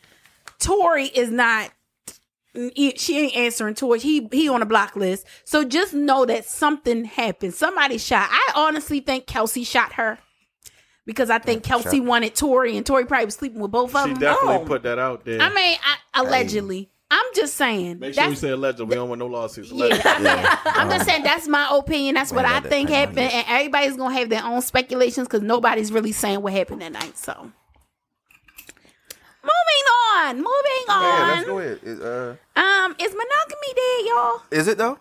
Tory 0.58 1.06
is 1.06 1.30
not. 1.30 1.70
She 2.96 3.16
ain't 3.18 3.36
answering 3.36 3.74
Tory. 3.76 4.00
He 4.00 4.28
he 4.32 4.48
on 4.48 4.60
a 4.60 4.66
block 4.66 4.96
list. 4.96 5.24
So 5.44 5.64
just 5.64 5.94
know 5.94 6.24
that 6.26 6.44
something 6.44 7.04
happened. 7.04 7.54
Somebody 7.54 7.96
shot. 7.98 8.28
I 8.30 8.52
honestly 8.56 9.00
think 9.00 9.26
Kelsey 9.26 9.62
shot 9.62 9.92
her 9.94 10.18
because 11.06 11.30
I 11.30 11.38
think 11.38 11.62
Kelsey 11.62 11.98
shot. 11.98 12.06
wanted 12.06 12.34
Tory, 12.34 12.76
and 12.76 12.84
Tory 12.84 13.06
probably 13.06 13.26
was 13.26 13.36
sleeping 13.36 13.60
with 13.60 13.70
both 13.70 13.94
of 13.94 14.02
She 14.02 14.08
them. 14.14 14.16
She 14.16 14.20
definitely 14.20 14.56
Oh. 14.56 14.64
put 14.66 14.82
that 14.82 14.98
out 14.98 15.24
there. 15.24 15.40
I 15.40 15.48
mean, 15.54 15.78
I, 15.82 16.20
allegedly. 16.20 16.90
I'm 17.12 17.26
just 17.34 17.54
saying. 17.56 17.98
Make 17.98 18.14
sure 18.14 18.28
you 18.28 18.36
say 18.36 18.50
alleged. 18.50 18.78
We 18.80 18.94
don't 18.94 19.08
want 19.08 19.18
no 19.18 19.26
lawsuits. 19.26 19.72
yeah, 19.72 19.86
Alleged. 19.86 20.06
I 20.06 20.18
mean, 20.20 20.74
I'm 20.76 20.90
just 20.90 21.06
saying 21.06 21.24
that's 21.24 21.48
my 21.48 21.68
opinion. 21.72 22.14
That's 22.14 22.30
what 22.32 22.44
Wait, 22.44 22.50
I 22.52 22.60
let 22.60 22.66
think 22.68 22.88
wait, 22.88 22.94
happened, 22.96 23.18
it- 23.18 23.34
and 23.34 23.46
everybody's 23.48 23.96
gonna 23.96 24.14
have 24.14 24.28
their 24.28 24.44
own 24.44 24.62
speculations 24.62 25.26
because 25.26 25.42
nobody's 25.42 25.90
really 25.90 26.12
saying 26.12 26.40
what 26.40 26.52
happened 26.52 26.82
that 26.82 26.92
night. 26.92 27.18
So, 27.18 27.34
moving 29.42 29.86
on, 30.16 30.36
moving 30.36 30.86
on. 30.88 31.02
Yeah, 31.02 31.22
on. 31.22 31.28
let's 31.28 31.46
go 31.46 31.58
ahead. 31.58 31.80
Is, 31.82 32.00
uh, 32.00 32.36
Um, 32.56 32.94
is 32.98 33.10
monogamy 33.12 33.74
dead, 33.74 34.06
y'all? 34.06 34.42
is 34.50 34.68
it 34.68 34.78
though? 34.78 34.98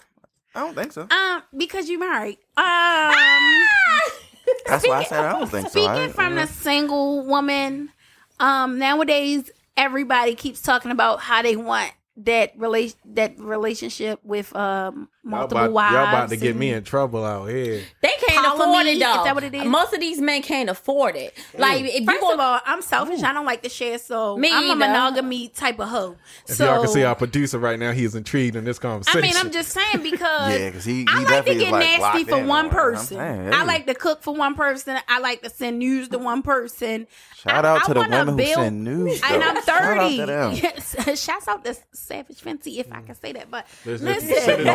I 0.55 0.61
don't 0.61 0.73
think 0.75 0.91
so. 0.91 1.07
Um, 1.11 1.43
because 1.55 1.89
you 1.89 1.99
married. 1.99 2.37
Um, 2.57 3.13
That's 4.65 4.87
why 4.87 4.99
I 4.99 5.03
said 5.03 5.23
I 5.25 5.37
don't 5.37 5.47
think 5.49 5.67
so. 5.67 5.71
speaking 5.71 5.89
I- 5.89 6.07
from 6.09 6.37
uh, 6.37 6.41
the 6.45 6.47
single 6.51 7.23
woman, 7.25 7.91
um, 8.39 8.79
nowadays 8.79 9.51
everybody 9.77 10.33
keeps 10.35 10.61
talking 10.61 10.91
about 10.91 11.19
how 11.21 11.41
they 11.43 11.55
want 11.55 11.91
that 12.25 12.53
relation 12.57 12.99
that 13.05 13.39
relationship 13.39 14.19
with 14.23 14.55
um 14.55 15.09
Y'all 15.31 15.45
about, 15.45 15.71
wives. 15.71 15.93
y'all 15.93 16.07
about 16.07 16.29
to 16.29 16.37
get 16.37 16.55
me 16.55 16.71
in 16.71 16.83
trouble 16.83 17.23
out 17.25 17.45
here. 17.47 17.81
They 18.01 18.11
can't 18.27 18.45
Follow 18.45 18.63
afford 18.63 18.85
me, 18.85 18.91
it 18.93 18.99
though. 18.99 19.17
is 19.19 19.23
that 19.23 19.35
what 19.35 19.43
it 19.43 19.53
is? 19.53 19.65
Most 19.65 19.93
of 19.93 19.99
these 19.99 20.19
men 20.21 20.41
can't 20.41 20.69
afford 20.69 21.15
it. 21.15 21.35
Mm. 21.53 21.59
Like 21.59 21.83
if 21.85 21.99
you 22.01 22.05
First 22.05 22.21
go 22.21 22.33
of 22.33 22.39
all, 22.39 22.59
I'm 22.65 22.81
selfish. 22.81 23.23
I 23.23 23.33
don't 23.33 23.45
like 23.45 23.61
to 23.63 23.69
share, 23.69 23.97
so 23.97 24.37
Me 24.37 24.51
I'm 24.53 24.69
a 24.69 24.75
monogamy 24.75 25.49
type 25.49 25.79
of 25.79 25.89
hoe. 25.89 26.15
If 26.47 26.55
so 26.55 26.65
y'all 26.65 26.83
can 26.83 26.91
see 26.91 27.03
our 27.03 27.15
producer 27.15 27.59
right 27.59 27.77
now, 27.79 27.91
he 27.91 28.03
is 28.05 28.15
intrigued 28.15 28.55
in 28.55 28.63
this 28.65 28.79
conversation. 28.79 29.19
I 29.19 29.21
mean, 29.21 29.35
I'm 29.37 29.51
just 29.51 29.71
saying 29.71 30.01
because 30.03 30.59
Yeah, 30.59 30.71
'cause 30.71 30.85
he- 30.85 31.01
he 31.01 31.05
I 31.07 31.23
like 31.23 31.45
to 31.45 31.55
get 31.55 31.71
like, 31.71 31.99
nasty 31.99 32.23
for 32.25 32.43
one 32.45 32.65
on 32.65 32.71
person. 32.71 33.17
saying, 33.17 33.53
I 33.53 33.63
like 33.63 33.85
to 33.87 33.93
cook 33.93 34.21
for 34.23 34.33
one 34.33 34.55
person. 34.55 34.97
I 35.07 35.19
like 35.19 35.41
to 35.43 35.49
send 35.49 35.79
news 35.79 36.09
to 36.09 36.17
one 36.17 36.41
person. 36.41 37.07
Shout 37.35 37.65
I- 37.65 37.69
out 37.69 37.81
I 37.83 37.85
to 37.87 37.93
the 37.93 37.99
wanna 38.01 38.25
women 38.31 38.37
who 38.45 38.53
send 38.53 38.83
news, 38.83 39.21
And. 39.23 39.43
I'm 39.43 39.55
30. 39.61 39.65
Shout 39.65 39.79
out 39.79 39.97
30. 40.11 40.17
to 40.17 40.25
them. 41.05 41.15
Shouts 41.15 41.47
out 41.47 41.63
to 41.65 41.75
Savage 41.93 42.41
Fenty, 42.41 42.77
if 42.79 42.91
I 42.91 43.01
can 43.01 43.15
say 43.15 43.31
that. 43.33 43.49
But 43.49 43.65
Listen, 43.85 44.65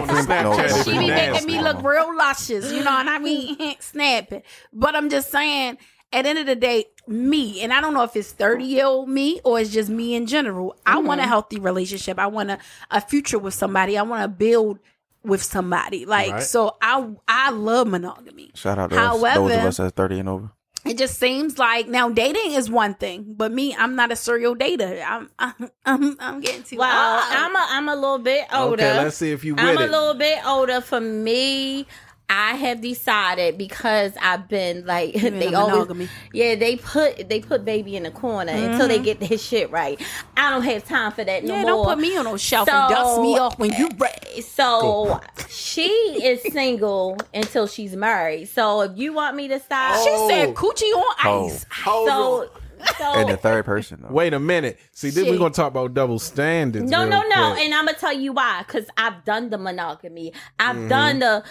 listen, 0.51 0.85
send 0.85 0.89
it 0.89 0.99
on 0.99 1.07
the 1.07 1.09
No, 1.09 1.15
Snapchat. 1.15 1.29
no, 1.33 1.39
she 1.39 1.47
be 1.47 1.47
making 1.47 1.47
me 1.47 1.63
look 1.63 1.83
real 1.85 2.17
luscious, 2.17 2.73
you 2.73 2.83
know, 2.83 2.91
and 2.99 3.11
I 3.11 3.19
mean 3.19 3.77
snapping. 3.81 4.43
But 4.73 4.95
I'm 4.97 5.09
just 5.11 5.31
saying, 5.31 5.79
at 6.13 6.23
the 6.23 6.29
end 6.29 6.39
of 6.39 6.47
the 6.47 6.55
day, 6.57 6.87
me, 7.07 7.61
and 7.61 7.73
I 7.73 7.81
don't 7.81 7.93
know 7.95 8.03
if 8.05 8.15
it's 8.17 8.33
30 8.33 8.65
year 8.65 8.87
old 8.87 9.09
me 9.09 9.41
or 9.45 9.61
it's 9.61 9.71
just 9.71 9.91
me 9.91 10.15
in 10.15 10.27
general. 10.27 10.77
I 10.87 10.99
want 10.99 11.21
Mm-hmm. 11.21 11.27
a 11.27 11.29
healthy 11.29 11.59
relationship. 11.61 12.19
I 12.19 12.27
want 12.29 12.51
a, 12.51 12.59
a 12.91 13.01
future 13.01 13.39
with 13.39 13.55
somebody. 13.55 13.99
I 13.99 14.03
want 14.03 14.23
to 14.23 14.29
build 14.29 14.79
with 15.23 15.43
somebody. 15.43 16.07
Like 16.07 16.33
Right. 16.33 16.43
so 16.43 16.77
I 16.81 17.11
I 17.29 17.51
love 17.51 17.89
monogamy. 17.89 18.53
Shout 18.55 18.79
out 18.79 18.91
to 18.91 18.97
However, 18.97 19.27
us, 19.27 19.37
those 19.37 19.53
of 19.53 19.65
us 19.65 19.77
that's 19.79 19.93
30 19.95 20.19
and 20.21 20.29
over. 20.29 20.51
It 20.85 20.99
just 20.99 21.19
seems 21.19 21.59
like 21.59 21.89
now 21.89 22.09
dating 22.11 22.53
is 22.53 22.71
one 22.71 22.95
thing, 22.95 23.35
but 23.37 23.51
me, 23.53 23.75
I'm 23.75 23.97
not 23.97 24.13
a 24.13 24.17
serial 24.17 24.55
dater. 24.55 25.03
I'm 25.07 25.31
I'm 25.39 25.71
I'm, 25.87 26.17
I'm 26.21 26.41
getting 26.41 26.63
too 26.63 26.77
Well, 26.79 27.15
old. 27.15 27.25
I'm 27.31 27.57
a 27.57 27.67
I'm 27.71 27.89
a 27.89 27.95
little 27.95 28.19
bit 28.19 28.47
older. 28.53 28.83
Okay, 28.85 28.99
let's 29.03 29.17
see 29.17 29.33
if 29.33 29.45
you 29.45 29.55
I'm 29.57 29.77
a 29.77 29.87
little 29.87 30.15
bit 30.15 30.45
older. 30.47 30.81
For 30.81 31.01
me, 31.01 31.87
I 32.31 32.55
have 32.55 32.81
decided 32.81 33.59
because 33.59 34.13
I've 34.21 34.49
been 34.49 34.87
like 34.87 35.13
they 35.15 35.49
in 35.49 35.55
always 35.55 35.73
monogamy. 35.75 36.09
yeah 36.33 36.55
they 36.55 36.77
put 36.77 37.29
they 37.29 37.41
put 37.41 37.65
baby 37.65 37.97
in 37.97 38.05
the 38.05 38.11
corner 38.11 38.53
until 38.53 38.89
they 38.89 38.99
get 38.99 39.21
their 39.21 39.37
shit 39.39 39.71
right. 39.71 40.01
I 40.37 40.51
don't 40.51 40.63
have 40.63 40.85
time 40.87 41.13
for 41.13 41.23
that 41.23 41.45
no 41.45 41.55
yeah, 41.55 41.63
more. 41.63 41.71
don't 41.71 41.85
put 41.97 41.99
me 41.99 42.17
on 42.17 42.25
no 42.25 42.37
shelf 42.37 42.69
and 42.69 42.91
dust 42.91 43.21
me 43.21 43.39
off 43.39 43.59
when 43.59 43.73
you 43.75 43.89
ready. 43.99 44.41
So 44.43 45.21
she 45.49 45.89
is 45.89 46.43
single 46.53 47.17
until 47.33 47.67
she's 47.67 47.95
married. 47.95 48.47
So 48.49 48.81
if 48.83 48.97
you 48.97 49.13
want 49.13 49.37
me 49.37 49.49
to 49.49 49.61
stop, 49.61 50.03
She 50.03 50.11
Oh. 50.11 50.29
said 50.29 50.55
coochie 50.55 50.97
on 50.97 51.15
Oh. 51.25 51.47
ice. 51.47 51.67
Hold 51.85 52.09
so 52.09 52.51
so 52.99 53.05
And 53.15 53.31
the 53.31 53.37
third 53.39 53.65
person, 53.65 54.01
though. 54.03 54.13
Wait 54.13 54.35
a 54.35 54.39
minute. 54.39 54.79
See, 54.93 55.09
then 55.09 55.27
we're 55.27 55.39
gonna 55.39 55.55
talk 55.55 55.69
about 55.69 55.95
double 55.95 56.19
standards. 56.19 56.91
No, 56.91 57.09
no, 57.09 57.23
no. 57.23 57.53
quick. 57.53 57.65
And 57.65 57.73
I'm 57.75 57.87
gonna 57.87 57.97
tell 57.97 58.13
you 58.13 58.33
why. 58.35 58.63
Because 58.67 58.87
I've 58.99 59.25
done 59.25 59.49
the 59.51 59.57
monogamy. 59.59 60.33
I've 60.59 60.77
Mm-hmm. 60.77 60.89
done 60.89 61.19
the. 61.21 61.45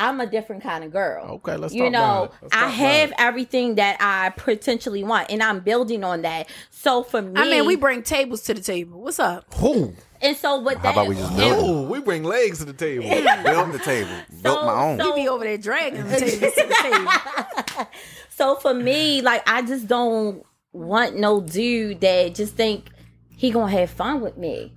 I- 0.00 0.08
I'm 0.08 0.20
a 0.20 0.26
different 0.26 0.62
kind 0.62 0.82
of 0.84 0.90
girl. 0.92 1.24
Okay, 1.36 1.56
let's 1.56 1.72
You 1.74 1.82
talk 1.84 1.88
about 1.90 2.00
know, 2.18 2.24
it. 2.24 2.30
Let's 2.42 2.54
I 2.56 2.68
have 2.68 3.10
it. 3.10 3.14
everything 3.18 3.74
that 3.76 3.96
I 4.00 4.30
potentially 4.30 5.04
want, 5.04 5.30
and 5.30 5.42
I'm 5.42 5.60
building 5.60 6.02
on 6.04 6.22
that. 6.22 6.48
So 6.70 7.02
for 7.02 7.20
me, 7.22 7.32
I 7.40 7.44
mean, 7.44 7.66
we 7.66 7.76
bring 7.76 8.02
tables 8.02 8.42
to 8.42 8.54
the 8.54 8.60
table. 8.60 9.00
What's 9.00 9.18
up? 9.18 9.52
Who? 9.54 9.94
and 10.22 10.36
so 10.36 10.58
what? 10.58 10.76
How 10.78 10.82
that, 10.82 10.92
about 10.92 11.08
we 11.08 11.14
just 11.14 11.36
build 11.36 11.52
it? 11.52 11.58
Oh, 11.62 11.82
we 11.82 12.00
bring 12.00 12.24
legs 12.24 12.58
to 12.58 12.64
the 12.64 12.72
table. 12.72 13.04
build 13.44 13.72
the 13.72 13.78
table. 13.78 14.10
Built 14.42 14.64
my 14.64 14.82
own. 14.82 14.98
so- 14.98 15.06
You 15.16 15.22
be 15.24 15.28
over 15.28 15.44
there 15.44 15.58
dragging 15.58 16.06
the 16.08 16.16
tables 16.18 16.54
to 16.54 16.66
the 16.66 16.74
table. 17.76 17.86
So 18.30 18.56
for 18.56 18.72
me, 18.74 19.20
like 19.22 19.42
I 19.48 19.62
just 19.62 19.86
don't 19.86 20.44
want 20.72 21.16
no 21.16 21.40
dude 21.40 22.00
that 22.00 22.34
just 22.34 22.54
think 22.54 22.88
he 23.36 23.50
gonna 23.50 23.70
have 23.72 23.90
fun 23.90 24.20
with 24.20 24.36
me. 24.36 24.72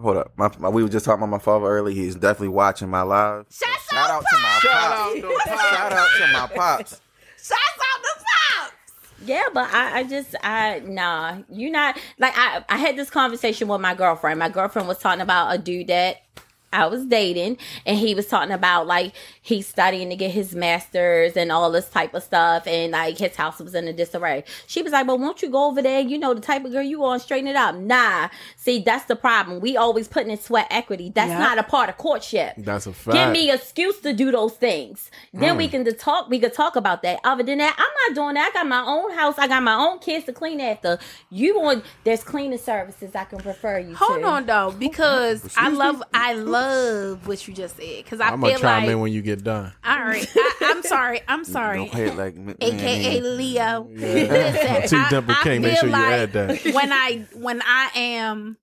Hold 0.00 0.16
up. 0.18 0.32
My, 0.36 0.50
my, 0.58 0.68
we 0.68 0.82
were 0.82 0.88
just 0.88 1.04
talking 1.04 1.22
about 1.22 1.30
my 1.30 1.38
father 1.38 1.66
earlier. 1.66 1.94
He's 1.94 2.14
definitely 2.14 2.48
watching 2.48 2.88
my 2.88 3.02
live. 3.02 3.46
Shout 3.50 3.68
Shout 3.90 4.10
out 4.10 4.24
to 4.30 4.36
my 4.38 4.48
Shout 4.60 4.72
pops. 4.72 5.24
out 5.24 5.32
Pops. 5.46 5.62
Shout 5.62 5.92
out 5.92 6.08
to 6.18 6.32
my 6.32 6.46
pops. 6.54 7.00
Shouts 7.36 7.52
out 7.52 8.02
the 8.02 8.24
pops. 8.24 8.72
Yeah, 9.24 9.44
but 9.52 9.68
I, 9.72 9.98
I 10.00 10.04
just 10.04 10.34
I 10.42 10.80
nah, 10.84 11.38
you 11.50 11.70
not 11.70 11.98
like 12.18 12.34
I 12.36 12.64
I 12.68 12.76
had 12.76 12.96
this 12.96 13.10
conversation 13.10 13.66
with 13.68 13.80
my 13.80 13.94
girlfriend. 13.94 14.38
My 14.38 14.48
girlfriend 14.48 14.86
was 14.86 14.98
talking 14.98 15.20
about 15.20 15.54
a 15.54 15.58
dude 15.58 15.88
that 15.88 16.18
I 16.72 16.86
was 16.86 17.06
dating 17.06 17.56
and 17.86 17.98
he 17.98 18.14
was 18.14 18.26
talking 18.26 18.52
about 18.52 18.86
like 18.86 19.14
he's 19.48 19.66
studying 19.66 20.10
to 20.10 20.16
get 20.16 20.30
his 20.30 20.54
masters 20.54 21.34
and 21.34 21.50
all 21.50 21.70
this 21.72 21.88
type 21.88 22.12
of 22.12 22.22
stuff 22.22 22.66
and 22.66 22.92
like 22.92 23.16
his 23.16 23.34
house 23.34 23.58
was 23.58 23.74
in 23.74 23.88
a 23.88 23.92
disarray. 23.94 24.44
She 24.66 24.82
was 24.82 24.92
like, 24.92 25.06
But 25.06 25.18
won't 25.18 25.40
you 25.40 25.48
go 25.48 25.66
over 25.68 25.80
there? 25.80 26.00
You 26.00 26.18
know 26.18 26.34
the 26.34 26.40
type 26.42 26.66
of 26.66 26.72
girl 26.72 26.82
you 26.82 27.00
want 27.00 27.22
straighten 27.22 27.48
it 27.48 27.56
up. 27.56 27.74
Nah. 27.74 28.28
See, 28.56 28.80
that's 28.82 29.06
the 29.06 29.16
problem. 29.16 29.60
We 29.60 29.76
always 29.76 30.06
putting 30.06 30.30
in 30.30 30.38
sweat 30.38 30.66
equity. 30.70 31.10
That's 31.14 31.30
Yeah. 31.30 31.38
not 31.38 31.58
a 31.58 31.62
part 31.62 31.88
of 31.88 31.96
courtship. 31.96 32.54
That's 32.58 32.86
a 32.86 32.92
fact. 32.92 33.16
Give 33.16 33.30
me 33.30 33.50
excuse 33.50 33.98
to 34.00 34.12
do 34.12 34.30
those 34.30 34.52
things. 34.52 35.10
Then 35.32 35.56
we 35.56 35.66
mm. 35.66 35.70
can 35.70 35.84
just 35.84 35.98
talk. 35.98 36.28
We 36.28 36.38
could 36.38 36.52
talk 36.52 36.76
about 36.76 37.02
that. 37.02 37.20
Other 37.24 37.42
than 37.42 37.58
that, 37.58 37.74
I'm 37.78 38.14
not 38.14 38.22
doing 38.22 38.34
that. 38.34 38.50
I 38.50 38.52
got 38.52 38.66
my 38.66 38.84
own 38.84 39.12
house. 39.14 39.38
I 39.38 39.48
got 39.48 39.62
my 39.62 39.74
own 39.74 39.98
kids 39.98 40.26
to 40.26 40.32
clean 40.34 40.60
after. 40.60 40.98
You 41.30 41.58
want? 41.58 41.84
There's 42.04 42.22
cleaning 42.22 42.58
services 42.58 43.14
I 43.14 43.24
can 43.24 43.38
refer 43.38 43.78
you 43.78 43.94
Hold 43.94 44.20
to. 44.20 44.26
on 44.26 44.46
though, 44.46 44.74
because 44.78 45.54
I 45.56 45.70
love 45.70 46.02
I 46.12 46.34
love 46.34 47.26
what 47.26 47.48
you 47.48 47.54
just 47.54 47.76
said. 47.76 48.04
Because 48.04 48.20
I 48.20 48.28
I'm 48.28 48.40
gonna 48.40 48.52
feel 48.52 48.60
chime 48.60 48.82
like 48.84 48.92
in 48.92 49.00
when 49.00 49.12
you 49.12 49.22
get 49.22 49.37
done. 49.38 49.72
all 49.84 49.98
right. 49.98 50.26
I, 50.36 50.54
I'm 50.62 50.82
sorry. 50.82 51.20
I'm 51.28 51.44
sorry. 51.56 51.78
Don't 51.78 51.90
play 51.90 52.06
it 52.08 52.16
like 52.16 52.36
me. 52.36 52.54
AKA 52.60 53.20
Leo. 53.20 53.84
T 53.88 53.94
Listen, 53.96 54.98
I, 54.98 55.08
Dimple 55.10 55.34
I 55.38 55.42
King, 55.42 55.62
make 55.62 55.72
feel 55.72 55.80
sure 55.80 55.88
you 55.88 55.92
like 55.92 56.04
add 56.12 56.32
that. 56.32 56.64
when 56.74 56.92
I 56.92 57.26
when 57.34 57.62
I 57.64 57.90
am 57.94 58.56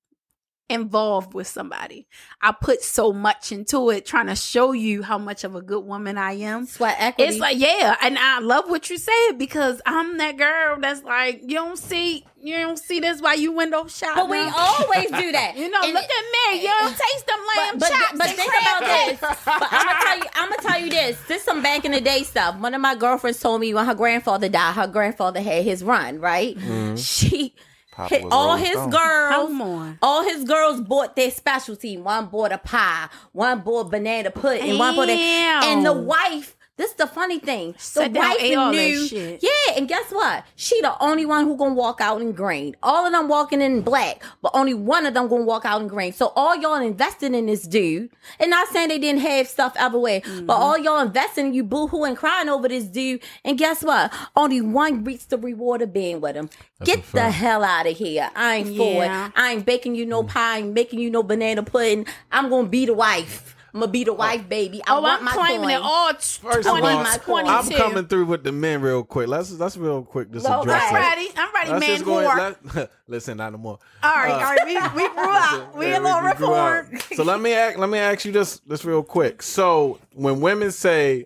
involved 0.69 1.33
with 1.33 1.47
somebody, 1.47 2.07
I 2.41 2.51
put 2.51 2.81
so 2.81 3.13
much 3.13 3.51
into 3.51 3.89
it, 3.91 4.05
trying 4.05 4.27
to 4.27 4.35
show 4.35 4.71
you 4.71 5.03
how 5.03 5.17
much 5.17 5.43
of 5.43 5.55
a 5.55 5.61
good 5.61 5.85
woman 5.85 6.17
I 6.17 6.33
am. 6.33 6.65
Sweat 6.65 6.95
equity. 6.99 7.29
It's 7.31 7.39
like, 7.39 7.57
yeah, 7.59 7.95
and 8.01 8.17
I 8.17 8.39
love 8.39 8.69
what 8.69 8.89
you 8.89 8.97
said 8.97 9.33
because 9.37 9.81
I'm 9.85 10.17
that 10.17 10.37
girl 10.37 10.77
that's 10.79 11.03
like, 11.03 11.41
you 11.43 11.55
don't 11.55 11.77
see, 11.77 12.25
you 12.41 12.57
don't 12.57 12.79
see 12.79 12.99
this 12.99 13.21
why 13.21 13.35
you 13.35 13.51
window 13.51 13.85
shop. 13.87 14.15
but 14.15 14.29
we 14.29 14.37
always 14.39 15.11
do 15.11 15.31
that. 15.33 15.53
you 15.57 15.69
know, 15.69 15.81
And- 15.83 15.93
look 15.93 16.03
at 16.03 16.53
me, 16.53 16.61
you 16.63 16.67
don't 16.67 16.97
taste 16.97 17.27
them 17.27 17.39
lamb 17.57 17.77
but, 17.77 17.89
chops. 17.89 18.11
but, 18.11 18.17
but 18.19 18.27
think 18.29 18.49
crab 18.51 18.77
about 18.81 18.89
cakes. 19.07 19.19
this. 19.21 19.37
But 19.45 19.67
I'm 19.71 19.85
gonna 19.85 19.99
tell 20.01 20.17
you. 20.17 20.23
I'm 20.35 20.49
gonna 20.49 20.61
tell 20.61 20.79
you 20.81 20.89
this. 20.89 21.21
This 21.27 21.43
some 21.43 21.61
back 21.61 21.85
in 21.85 21.91
the 21.91 22.01
day 22.01 22.23
stuff. 22.23 22.59
One 22.59 22.73
of 22.73 22.81
my 22.81 22.95
girlfriends 22.95 23.39
told 23.39 23.61
me 23.61 23.73
when 23.73 23.85
her 23.85 23.95
grandfather 23.95 24.49
died, 24.49 24.73
her 24.75 24.87
grandfather 24.87 25.41
had 25.41 25.63
his 25.63 25.83
run. 25.83 26.19
Right? 26.19 26.57
Mm-hmm. 26.57 26.95
She. 26.95 27.53
Papa 27.95 28.13
hit- 28.13 28.25
all 28.31 28.47
Rolling 28.47 28.63
his 28.65 28.71
Stone. 28.73 28.89
girls, 28.89 29.33
Come 29.49 29.61
on. 29.61 29.99
all 30.01 30.23
his 30.23 30.43
girls 30.43 30.81
bought 30.81 31.15
their 31.15 31.31
specialty. 31.31 31.97
One 31.97 32.25
bought 32.25 32.51
a 32.51 32.57
pie, 32.57 33.07
one 33.31 33.61
bought 33.61 33.89
banana 33.91 34.31
pudding, 34.31 34.69
and 34.71 34.79
one 34.79 34.95
bought 34.95 35.09
a, 35.09 35.15
Damn. 35.15 35.63
and 35.63 35.85
the 35.85 35.93
wife. 35.93 36.54
This 36.77 36.91
is 36.91 36.97
the 36.97 37.07
funny 37.07 37.39
thing. 37.39 37.71
The 37.71 37.79
Sat 37.79 38.11
down, 38.13 38.23
wife 38.31 38.37
ate 38.41 38.55
all 38.57 38.71
that 38.73 38.77
knew, 38.77 39.07
shit. 39.07 39.41
yeah, 39.41 39.77
and 39.77 39.87
guess 39.87 40.11
what? 40.11 40.43
She 40.57 40.81
the 40.81 41.01
only 41.01 41.25
one 41.25 41.45
who 41.45 41.55
gonna 41.55 41.73
walk 41.73 42.01
out 42.01 42.21
in 42.21 42.33
green. 42.33 42.75
All 42.83 43.05
of 43.05 43.13
them 43.13 43.29
walking 43.29 43.61
in 43.61 43.81
black, 43.81 44.21
but 44.41 44.51
only 44.53 44.73
one 44.73 45.05
of 45.05 45.13
them 45.13 45.29
gonna 45.29 45.43
walk 45.45 45.63
out 45.63 45.81
in 45.81 45.87
green. 45.87 46.11
So 46.11 46.33
all 46.35 46.53
y'all 46.57 46.75
invested 46.75 47.33
in 47.33 47.45
this 47.45 47.63
dude, 47.65 48.09
and 48.41 48.49
not 48.49 48.67
saying 48.67 48.89
they 48.89 48.99
didn't 48.99 49.21
have 49.21 49.47
stuff 49.47 49.73
everywhere, 49.77 50.19
Mm-hmm. 50.19 50.47
but 50.47 50.55
all 50.55 50.77
y'all 50.77 50.99
investing, 50.99 51.53
you 51.53 51.63
boo 51.63 51.87
and 52.03 52.17
crying 52.17 52.49
over 52.49 52.67
this 52.67 52.83
dude, 52.85 53.21
and 53.45 53.57
guess 53.57 53.81
what? 53.81 54.11
Only 54.35 54.59
one 54.59 55.03
reached 55.05 55.29
the 55.29 55.37
reward 55.37 55.81
of 55.81 55.93
being 55.93 56.19
with 56.19 56.35
him. 56.35 56.49
a 56.81 56.83
Get 56.83 57.09
the 57.13 57.29
hell 57.31 57.63
out 57.63 57.87
of 57.87 57.95
here! 57.95 58.29
I 58.35 58.55
ain't 58.57 58.75
for 58.75 59.03
it. 59.05 59.09
I 59.09 59.53
ain't 59.53 59.65
baking 59.65 59.95
you 59.95 60.05
no 60.05 60.23
pie. 60.23 60.55
I 60.55 60.57
ain't 60.59 60.73
making 60.73 60.99
you 60.99 61.09
no 61.09 61.23
banana 61.23 61.63
pudding. 61.63 62.05
I'm 62.33 62.49
gonna 62.49 62.67
be 62.67 62.85
the 62.85 62.93
wife. 62.93 63.54
I'm 63.75 63.81
gonna 63.81 63.91
be 63.91 64.05
the 64.05 64.13
wife, 64.13 64.47
baby. 64.47 64.81
I 64.87 64.93
Oh, 64.95 65.01
want 65.01 65.19
I'm 65.19 65.25
my 65.25 65.31
claiming 65.33 65.59
coin. 65.63 65.71
it 65.71 65.81
all. 65.83 66.13
First 66.13 66.41
20, 66.41 66.65
of 66.65 66.69
all, 66.69 67.03
my 67.03 67.19
I'm 67.51 67.69
coming 67.69 68.07
through 68.07 68.23
with 68.27 68.45
the 68.45 68.53
men 68.53 68.79
real 68.79 69.03
quick. 69.03 69.27
Let's 69.27 69.51
let's 69.51 69.75
real 69.75 70.01
quick 70.01 70.31
just 70.31 70.45
Well, 70.47 70.61
address 70.61 70.81
I'm 70.87 70.95
ready. 70.95 71.27
I'm 71.35 71.53
ready, 71.53 71.69
Let's 71.71 71.81
man. 71.81 71.89
just 71.89 72.05
go 72.05 72.11
whore. 72.11 72.37
ahead. 72.37 72.55
Let, 72.73 72.91
listen, 73.09 73.35
not 73.35 73.51
no 73.51 73.57
more. 73.57 73.79
all 74.01 74.15
right, 74.15 74.31
Uh, 74.31 74.35
all 74.35 74.55
right. 74.55 74.65
We, 74.65 75.01
we 75.03 75.09
grew 75.09 75.23
up. 75.29 75.75
We 75.75 75.87
Yeah, 75.87 75.99
a 75.99 76.01
little 76.01 76.21
we 76.21 76.27
reformed. 76.27 77.01
So 77.15 77.23
let 77.25 77.41
me 77.41 77.51
ask, 77.53 77.77
let 77.77 77.89
me 77.89 77.97
ask 77.99 78.23
you 78.23 78.31
this 78.31 78.59
this 78.65 78.85
real 78.85 79.03
quick. 79.03 79.41
So 79.41 79.99
when 80.13 80.39
women 80.39 80.71
say 80.71 81.25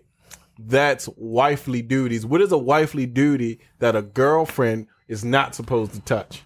that's 0.58 1.08
wifely 1.16 1.82
duties, 1.82 2.26
what 2.26 2.40
is 2.40 2.50
a 2.50 2.58
wifely 2.58 3.06
duty 3.06 3.60
that 3.78 3.94
a 3.94 4.02
girlfriend 4.02 4.88
is 5.06 5.24
not 5.24 5.54
supposed 5.54 5.92
to 5.94 6.00
touch? 6.00 6.42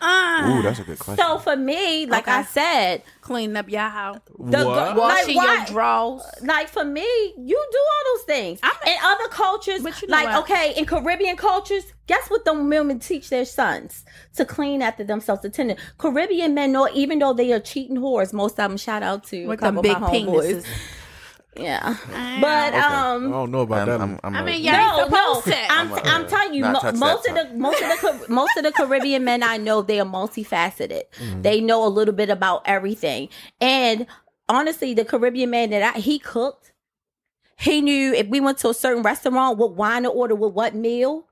Uh, 0.00 0.42
Ooh, 0.58 0.62
that's 0.62 0.78
a 0.78 0.82
good 0.82 0.98
question. 0.98 1.24
So 1.24 1.38
for 1.38 1.56
me, 1.56 2.04
like 2.06 2.24
Okay. 2.28 2.36
I 2.38 2.42
said, 2.44 3.02
cleaning 3.22 3.56
up 3.56 3.68
your 3.70 3.80
house, 3.88 4.18
the 4.38 4.64
What? 4.64 4.66
like, 4.66 4.96
washing 4.96 5.36
why- 5.36 5.54
your 5.56 5.64
drawers. 5.66 6.22
like 6.42 6.68
for 6.68 6.84
me, 6.84 7.02
you 7.38 7.66
do 7.72 7.78
all 7.78 8.14
those 8.16 8.24
things. 8.26 8.60
I'm- 8.62 8.74
in 8.86 8.94
other 9.02 9.28
cultures, 9.28 9.82
But 9.82 10.00
you 10.02 10.08
know 10.08 10.12
like 10.16 10.26
what? 10.28 10.38
okay, 10.50 10.74
in 10.76 10.84
Caribbean 10.84 11.36
cultures, 11.36 11.84
guess 12.06 12.28
what 12.28 12.44
the 12.44 12.52
women 12.52 12.98
teach 12.98 13.30
their 13.30 13.46
sons 13.46 14.04
to 14.36 14.44
clean 14.44 14.82
after 14.82 15.02
themselves, 15.02 15.40
to 15.42 15.48
tend. 15.50 15.70
to- 15.70 15.76
Caribbean 15.98 16.52
men 16.54 16.72
know, 16.72 16.88
even 16.92 17.18
though 17.18 17.32
they 17.32 17.52
are 17.52 17.60
cheating 17.60 17.96
whores, 17.96 18.32
most 18.34 18.52
of 18.60 18.68
them. 18.68 18.76
Shout 18.76 19.02
out 19.02 19.24
to 19.28 19.44
a 19.44 19.48
With 19.48 19.60
them 19.60 19.80
big 19.80 19.92
of 19.96 20.02
my 20.02 20.08
homeboys. 20.10 20.56
penises. 20.62 20.66
Yeah, 21.58 21.96
but 22.40 22.68
Okay. 22.74 22.78
I 22.80 23.12
um. 23.14 23.30
don't 23.30 23.50
know 23.50 23.60
about 23.60 23.80
I'm, 23.80 23.86
that. 23.88 24.00
I'm, 24.00 24.20
I'm 24.24 24.36
I 24.36 24.40
a- 24.40 24.44
mean, 24.44 24.62
yeah. 24.62 24.76
No, 24.76 25.08
no. 25.08 25.42
I'm, 25.46 25.68
I'm, 25.70 25.92
uh, 25.92 26.00
I'm 26.04 26.26
telling 26.28 26.54
you, 26.54 26.64
mo- 26.64 26.92
most 26.94 27.26
of 27.28 27.34
the 27.34 27.50
most 27.54 27.82
of 27.82 28.00
the 28.00 28.26
most 28.28 28.56
of 28.56 28.64
the 28.64 28.72
Caribbean 28.72 29.24
men 29.24 29.42
I 29.42 29.56
know, 29.56 29.82
they 29.82 29.98
are 30.00 30.06
multifaceted. 30.06 31.02
Mm-hmm. 31.18 31.42
They 31.42 31.60
know 31.60 31.86
a 31.86 31.88
little 31.88 32.14
bit 32.14 32.30
about 32.30 32.62
everything, 32.66 33.28
and 33.60 34.06
honestly, 34.48 34.94
the 34.94 35.04
Caribbean 35.04 35.50
man 35.50 35.70
that 35.70 35.96
I, 35.96 35.98
he 35.98 36.18
cooked, 36.18 36.72
he 37.58 37.80
knew 37.80 38.12
if 38.12 38.26
we 38.28 38.40
went 38.40 38.58
to 38.58 38.68
a 38.70 38.74
certain 38.74 39.02
restaurant, 39.02 39.58
what 39.58 39.72
wine 39.74 40.02
to 40.04 40.08
order 40.10 40.34
with 40.34 40.52
what 40.52 40.74
meal. 40.74 41.26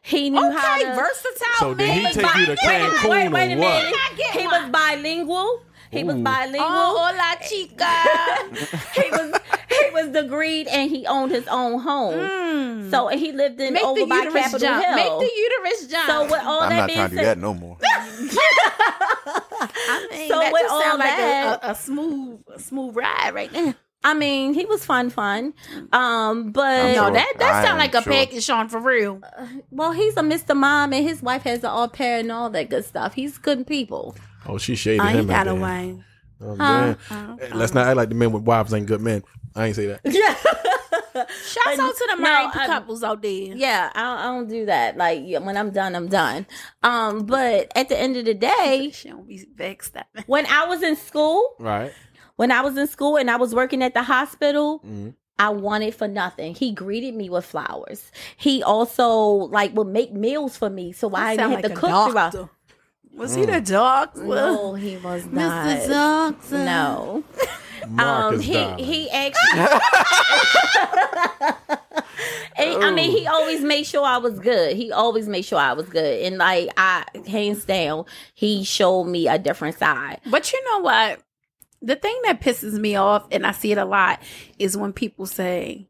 He 0.00 0.30
knew 0.30 0.50
how 0.52 0.78
to. 0.78 0.94
versatile 0.94 1.46
So 1.58 1.74
did 1.74 1.90
he 1.90 2.02
take 2.12 2.34
you 2.36 2.46
to 2.46 2.52
Wait, 2.52 2.58
Cancun 2.62 3.10
wait, 3.10 3.28
wait 3.30 3.52
a 3.52 3.56
or 3.56 3.58
what? 3.58 3.84
minute. 3.84 3.94
He 4.32 4.46
was 4.46 4.70
bilingual. 4.70 5.60
He 5.90 6.04
was 6.04 6.16
bilingual. 6.16 6.60
Oh, 6.68 7.10
hola, 7.10 7.36
chica. 7.48 7.86
he 9.02 9.10
was 9.10 9.40
he 9.70 9.90
was 9.92 10.06
degreed 10.08 10.66
and 10.70 10.90
he 10.90 11.06
owned 11.06 11.30
his 11.32 11.46
own 11.48 11.80
home. 11.80 12.90
So 12.90 13.08
and 13.08 13.18
he 13.18 13.32
lived 13.32 13.60
in 13.60 13.72
Make 13.74 13.84
over 13.84 14.00
the 14.00 14.06
by 14.06 14.16
uterus 14.16 14.34
Capitol 14.34 14.58
jump. 14.60 14.84
Hill. 14.86 14.96
Make 14.96 15.30
the 15.30 15.40
uterus 15.40 15.86
jump. 15.88 16.06
so 16.10 16.22
with 16.24 16.42
all 16.44 16.60
I'm 16.60 16.70
that 16.70 16.76
not 16.78 16.86
being 16.88 16.96
trying 16.98 17.10
to 17.10 17.16
do 17.16 17.22
said, 17.22 17.26
that 17.26 17.38
no 17.38 17.54
more. 17.54 17.76
I 19.30 20.08
mean, 20.10 20.28
So 20.28 20.38
that 20.38 20.52
with 20.52 20.62
just 20.62 20.72
all 20.74 20.82
sound 20.82 20.98
like 20.98 21.16
that- 21.16 21.62
a, 21.62 21.68
a, 21.68 21.70
a 21.72 21.74
smooth, 21.74 22.40
a 22.54 22.58
smooth 22.60 22.96
ride 22.96 23.34
right 23.34 23.52
now. 23.52 23.74
I 24.04 24.14
mean, 24.14 24.54
he 24.54 24.64
was 24.64 24.84
fun, 24.84 25.10
fun. 25.10 25.54
Um, 25.92 26.52
but 26.52 26.64
I'm 26.66 26.94
No, 26.94 27.10
that 27.12 27.32
that 27.38 27.54
I 27.56 27.64
sound 27.64 27.78
like 27.78 27.94
a 27.96 28.02
sure. 28.02 28.12
package, 28.12 28.44
Sean, 28.44 28.68
for 28.68 28.78
real. 28.78 29.20
well, 29.72 29.90
he's 29.90 30.16
a 30.16 30.20
Mr. 30.20 30.56
Mom, 30.56 30.92
and 30.92 31.04
his 31.06 31.20
wife 31.20 31.42
has 31.42 31.64
an 31.64 31.70
au 31.72 31.88
pair 31.88 32.20
and 32.20 32.30
all 32.30 32.48
that 32.50 32.70
good 32.70 32.84
stuff. 32.84 33.14
He's 33.14 33.38
good 33.38 33.66
people. 33.66 34.14
Oh, 34.48 34.58
she 34.58 34.74
shaded 34.76 35.00
I 35.00 35.10
him. 35.12 35.18
ain't 35.20 35.28
got 35.28 35.46
a 35.46 35.50
again. 35.50 35.60
wine. 35.60 36.04
Oh, 36.40 36.56
Huh? 36.56 36.94
man. 37.10 37.38
Hey, 37.40 37.50
Let's 37.54 37.74
not 37.74 37.86
act 37.86 37.96
like 37.96 38.08
the 38.08 38.14
men 38.14 38.32
with 38.32 38.42
wives 38.44 38.72
ain't 38.72 38.86
good 38.86 39.00
men. 39.00 39.22
I 39.54 39.66
ain't 39.66 39.76
say 39.76 39.86
that. 39.86 40.00
Yeah, 40.04 40.34
Shouts 41.44 41.78
out 41.80 41.96
to 41.96 42.06
the 42.10 42.14
No, 42.16 42.22
married 42.22 42.50
I- 42.54 42.66
couples 42.66 43.02
out 43.02 43.22
there. 43.22 43.30
yeah. 43.32 43.90
I, 43.94 44.20
I 44.20 44.22
don't 44.26 44.48
do 44.48 44.66
that. 44.66 44.96
Like 44.96 45.24
when 45.42 45.56
I'm 45.56 45.70
done, 45.70 45.96
I'm 45.96 46.06
done. 46.06 46.46
Um, 46.84 47.26
but 47.26 47.72
at 47.74 47.88
the 47.88 47.98
end 47.98 48.16
of 48.16 48.24
the 48.24 48.34
day, 48.34 48.90
She 48.94 49.08
don't 49.08 49.26
be 49.26 49.44
vexed 49.56 49.96
at 49.96 50.06
me. 50.14 50.22
when 50.28 50.46
I 50.46 50.64
was 50.66 50.82
in 50.82 50.94
school, 50.94 51.56
Right. 51.58 51.92
when 52.36 52.52
I 52.52 52.60
was 52.60 52.76
in 52.76 52.86
school 52.86 53.16
and 53.16 53.28
I 53.30 53.36
was 53.36 53.52
working 53.54 53.82
at 53.82 53.94
the 53.94 54.02
hospital, 54.04 54.80
Mhm. 54.86 55.14
I 55.40 55.48
wanted 55.50 55.94
for 55.94 56.06
nothing. 56.08 56.54
He 56.54 56.72
greeted 56.72 57.14
me 57.14 57.30
with 57.30 57.44
flowers. 57.44 58.10
He 58.36 58.62
also 58.62 59.18
like 59.20 59.74
would 59.76 59.86
make 59.88 60.12
meals 60.12 60.56
for 60.56 60.70
me, 60.70 60.92
so 60.92 61.12
I 61.14 61.36
didn't 61.36 61.40
Sound 61.40 61.52
have 61.52 61.62
to 61.62 61.68
like 61.68 61.76
a 61.78 61.80
cook 61.80 62.10
throughout. 62.10 62.50
Doctor. 63.18 63.22
Was 63.22 63.34
he 63.34 63.44
the 63.46 63.60
doctor? 63.60 64.24
No, 64.24 64.74
he 64.74 64.96
was 64.96 65.26
not. 65.26 65.66
Mr. 65.66 65.88
Doctor. 65.88 66.58
No. 66.64 67.24
Marcus 67.90 68.38
Um, 68.38 68.40
he 68.40 68.52
Darling. 68.54 68.84
he 68.84 69.10
actually. 69.10 69.80
And, 72.58 72.82
I 72.82 72.90
mean, 72.90 73.12
he 73.12 73.24
always 73.28 73.60
made 73.60 73.84
sure 73.84 74.04
I 74.04 74.18
was 74.18 74.40
good. 74.40 74.76
He 74.76 74.90
always 74.90 75.28
made 75.28 75.42
sure 75.44 75.60
I 75.60 75.74
was 75.74 75.88
good, 75.88 76.24
and 76.24 76.38
like 76.38 76.68
I, 76.76 77.04
hands 77.28 77.64
down, 77.64 78.04
he 78.34 78.64
showed 78.64 79.04
me 79.04 79.28
a 79.28 79.38
different 79.38 79.78
side. 79.78 80.20
But 80.28 80.52
you 80.52 80.62
know 80.64 80.80
what? 80.80 81.20
The 81.80 81.94
thing 81.94 82.18
that 82.24 82.40
pisses 82.40 82.72
me 82.78 82.96
off, 82.96 83.28
and 83.30 83.46
I 83.46 83.52
see 83.52 83.70
it 83.70 83.78
a 83.78 83.84
lot, 83.84 84.20
is 84.58 84.76
when 84.76 84.92
people 84.92 85.26
say 85.26 85.86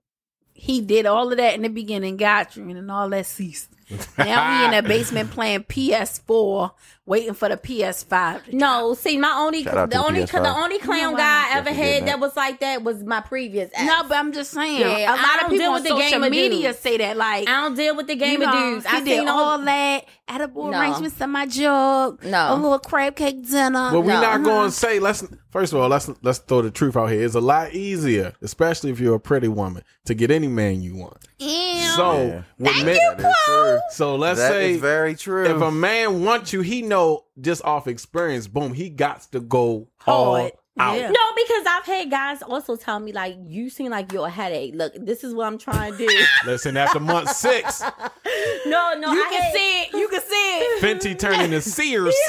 he 0.53 0.83
did 0.83 1.07
all 1.07 1.31
of 1.33 1.39
that 1.39 1.55
in 1.55 1.63
the 1.63 1.71
beginning, 1.71 2.19
got 2.19 2.55
you, 2.55 2.69
and 2.69 2.91
all 2.91 3.09
that 3.09 3.25
ceased. 3.25 3.71
now 4.19 4.61
we 4.61 4.77
in 4.77 4.85
the 4.85 4.87
basement 4.89 5.31
playing 5.31 5.65
PS4, 5.65 6.71
waiting 7.09 7.35
for 7.35 7.49
the 7.49 7.57
PS5. 7.57 8.53
No, 8.53 8.95
see, 8.95 9.17
my 9.19 9.33
only 9.33 9.65
Shout 9.65 9.77
out 9.79 9.91
the 9.91 9.97
only 10.05 10.21
PS5. 10.23 10.43
the 10.43 10.55
only 10.57 10.79
clown 10.79 11.13
No, 11.13 11.17
guy 11.19 11.55
I 11.55 11.59
ever 11.59 11.71
had 11.73 12.03
that 12.03 12.07
that. 12.07 12.21
was 12.21 12.37
like 12.37 12.61
that 12.61 12.85
was 12.85 13.03
my 13.03 13.21
previous 13.21 13.71
ex. 13.75 13.85
No, 13.85 14.07
but 14.09 14.17
I'm 14.19 14.33
just 14.33 14.51
saying. 14.53 14.81
Yeah, 14.81 15.11
a 15.11 15.17
lot 15.17 15.19
I 15.21 15.35
of 15.37 15.41
don't 15.41 15.51
people 15.51 15.59
deal 15.59 15.69
on 15.71 15.75
with 15.75 15.83
the 15.85 15.89
social 15.89 16.11
game 16.11 16.23
of 16.23 16.31
media 16.31 16.69
dudes. 16.69 16.79
say 16.81 16.99
that, 16.99 17.17
like, 17.17 17.49
I 17.49 17.63
don't 17.63 17.75
deal 17.75 17.97
with 17.97 18.07
the 18.07 18.15
you 18.15 18.21
game 18.21 18.41
know, 18.41 18.47
of 18.49 18.53
dudes. 18.75 18.87
I 18.89 19.01
did 19.01 19.19
seen 19.21 19.29
all 19.29 19.39
all 19.39 19.59
that. 19.61 20.05
Edible 20.31 20.71
No. 20.71 20.79
arrangements 20.79 21.19
in 21.23 21.31
my 21.31 21.47
jug. 21.47 22.23
No. 22.23 22.53
A 22.53 22.55
little 22.55 22.79
crab 22.79 23.17
cake 23.17 23.49
dinner. 23.49 23.89
But 23.91 24.03
we're 24.03 24.13
No. 24.13 24.21
not 24.21 24.43
going 24.43 24.45
to 24.45 24.53
uh-huh. 24.61 24.71
say. 24.71 24.99
Let's 25.01 25.25
first 25.51 25.73
of 25.73 25.81
all, 25.81 25.89
let's 25.89 26.11
let's 26.23 26.39
throw 26.41 26.61
the 26.61 26.71
truth 26.71 26.99
out 26.99 27.07
here. 27.07 27.25
It's 27.25 27.35
a 27.35 27.41
lot 27.41 27.73
easier, 27.73 28.35
especially 28.43 28.91
if 28.91 29.01
you're 29.01 29.15
a 29.15 29.21
pretty 29.21 29.49
woman, 29.49 29.85
to 30.05 30.13
get 30.15 30.31
any 30.31 30.47
man 30.49 30.83
you 30.83 30.97
want. 30.97 31.17
Ew. 31.39 31.79
So, 31.97 32.13
Yeah. 32.27 32.43
with 32.59 32.85
men, 32.85 32.99
That 33.17 33.21
is 33.21 33.37
true. 33.47 33.79
so 33.93 34.17
let's 34.17 34.39
That 34.39 34.51
say 34.53 34.73
is 34.75 34.81
very 34.83 35.15
true. 35.15 35.47
if 35.47 35.63
a 35.63 35.71
man 35.71 36.23
wants 36.25 36.53
you, 36.53 36.61
he 36.61 36.83
know 36.99 37.25
just 37.41 37.65
off 37.65 37.87
experience. 37.87 38.47
Boom, 38.49 38.73
he 38.73 38.89
got 38.91 39.23
to 39.33 39.41
go 39.41 39.89
all 40.07 40.37
Hard. 40.37 40.53
out. 40.79 40.97
Yeah. 40.97 41.11
No, 41.11 41.21
because 41.37 41.67
I've 41.67 41.85
had 41.85 42.09
guys 42.11 42.41
also 42.43 42.77
tell 42.77 43.01
me 43.01 43.11
like, 43.13 43.37
"You 43.47 43.69
seem 43.69 43.91
like 43.91 44.13
you're 44.13 44.27
a 44.27 44.31
headache. 44.31 44.75
Look, 44.77 44.93
this 44.97 45.25
is 45.25 45.35
what 45.35 45.47
I'm 45.47 45.59
trying 45.59 45.93
to 45.93 45.99
do." 45.99 46.09
Listen, 46.47 46.77
after 46.77 47.01
month 47.01 47.31
six, 47.31 47.83
no, 48.67 48.95
no, 48.99 49.13
You 49.13 49.25
I 49.25 49.29
can 49.31 49.43
had- 49.43 49.53
see 49.55 49.83
it. 49.83 49.93
You 49.95 50.09
can 50.09 50.21
see 50.21 50.59
it. 50.59 50.83
Fenty 50.83 51.19
turning 51.19 51.51
to 51.53 51.61
Sears. 51.61 52.15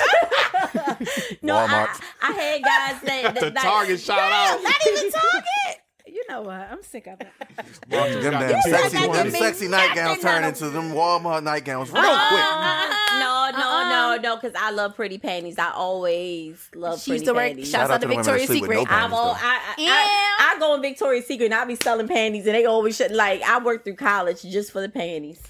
No, 1.41 1.55
I, 1.55 1.67
Walmart. 1.67 2.01
I 2.21 2.31
had 2.33 2.61
guys 2.63 3.01
that, 3.03 3.35
the 3.39 3.45
like- 3.51 3.55
Target 3.63 3.99
shout 3.99 4.19
out. 4.19 4.61
Not 4.61 4.73
even 4.87 5.11
Target. 5.11 5.81
You 6.29 6.35
know 6.35 6.41
what? 6.43 6.67
I'm 6.71 6.83
sick 6.83 7.07
of 7.07 7.19
it. 7.21 7.27
them 7.89 8.21
damn 8.21 8.49
the 8.51 8.61
sexy, 8.61 8.97
big 8.97 9.01
them 9.01 9.09
one. 9.09 9.31
sexy 9.31 9.67
nightgowns 9.67 10.21
turn 10.21 10.43
into 10.43 10.69
them 10.69 10.91
Walmart 10.91 11.41
nightgowns 11.43 11.89
real 11.91 12.03
Uh-uh. 12.03 12.29
quick. 12.29 13.19
No, 13.19 13.49
no, 13.51 13.67
Uh-uh. 13.67 13.89
no, 13.89 14.21
no, 14.21 14.35
because 14.35 14.53
I 14.55 14.69
love 14.71 14.95
pretty 14.95 15.17
panties. 15.17 15.57
I 15.57 15.71
always 15.71 16.69
love 16.75 17.01
She 17.01 17.13
used 17.13 17.25
pretty 17.25 17.25
to 17.25 17.33
work. 17.33 17.47
panties. 17.47 17.69
Shouts 17.69 17.71
Shout 17.71 17.89
out 17.89 17.91
out 17.95 18.01
to 18.01 18.07
to 18.07 18.07
the 18.09 18.15
Victoria's 18.15 18.47
sleep 18.47 18.61
with 18.67 18.77
Secret. 18.77 18.91
no 18.91 18.95
I'm 18.95 19.13
all, 19.13 19.31
I, 19.33 19.59
I, 19.77 20.47
I, 20.49 20.55
I 20.55 20.59
go 20.59 20.75
in 20.75 20.81
Victoria's 20.83 21.25
Secret 21.25 21.45
and 21.45 21.55
I 21.55 21.65
be 21.65 21.75
selling 21.75 22.07
panties 22.07 22.45
and 22.45 22.53
they 22.55 22.65
always 22.65 22.95
should 22.95 23.11
like 23.11 23.41
I 23.41 23.57
worked 23.63 23.85
through 23.85 23.95
college 23.95 24.43
just 24.43 24.71
for 24.71 24.81
the 24.81 24.89
panties. 24.89 25.41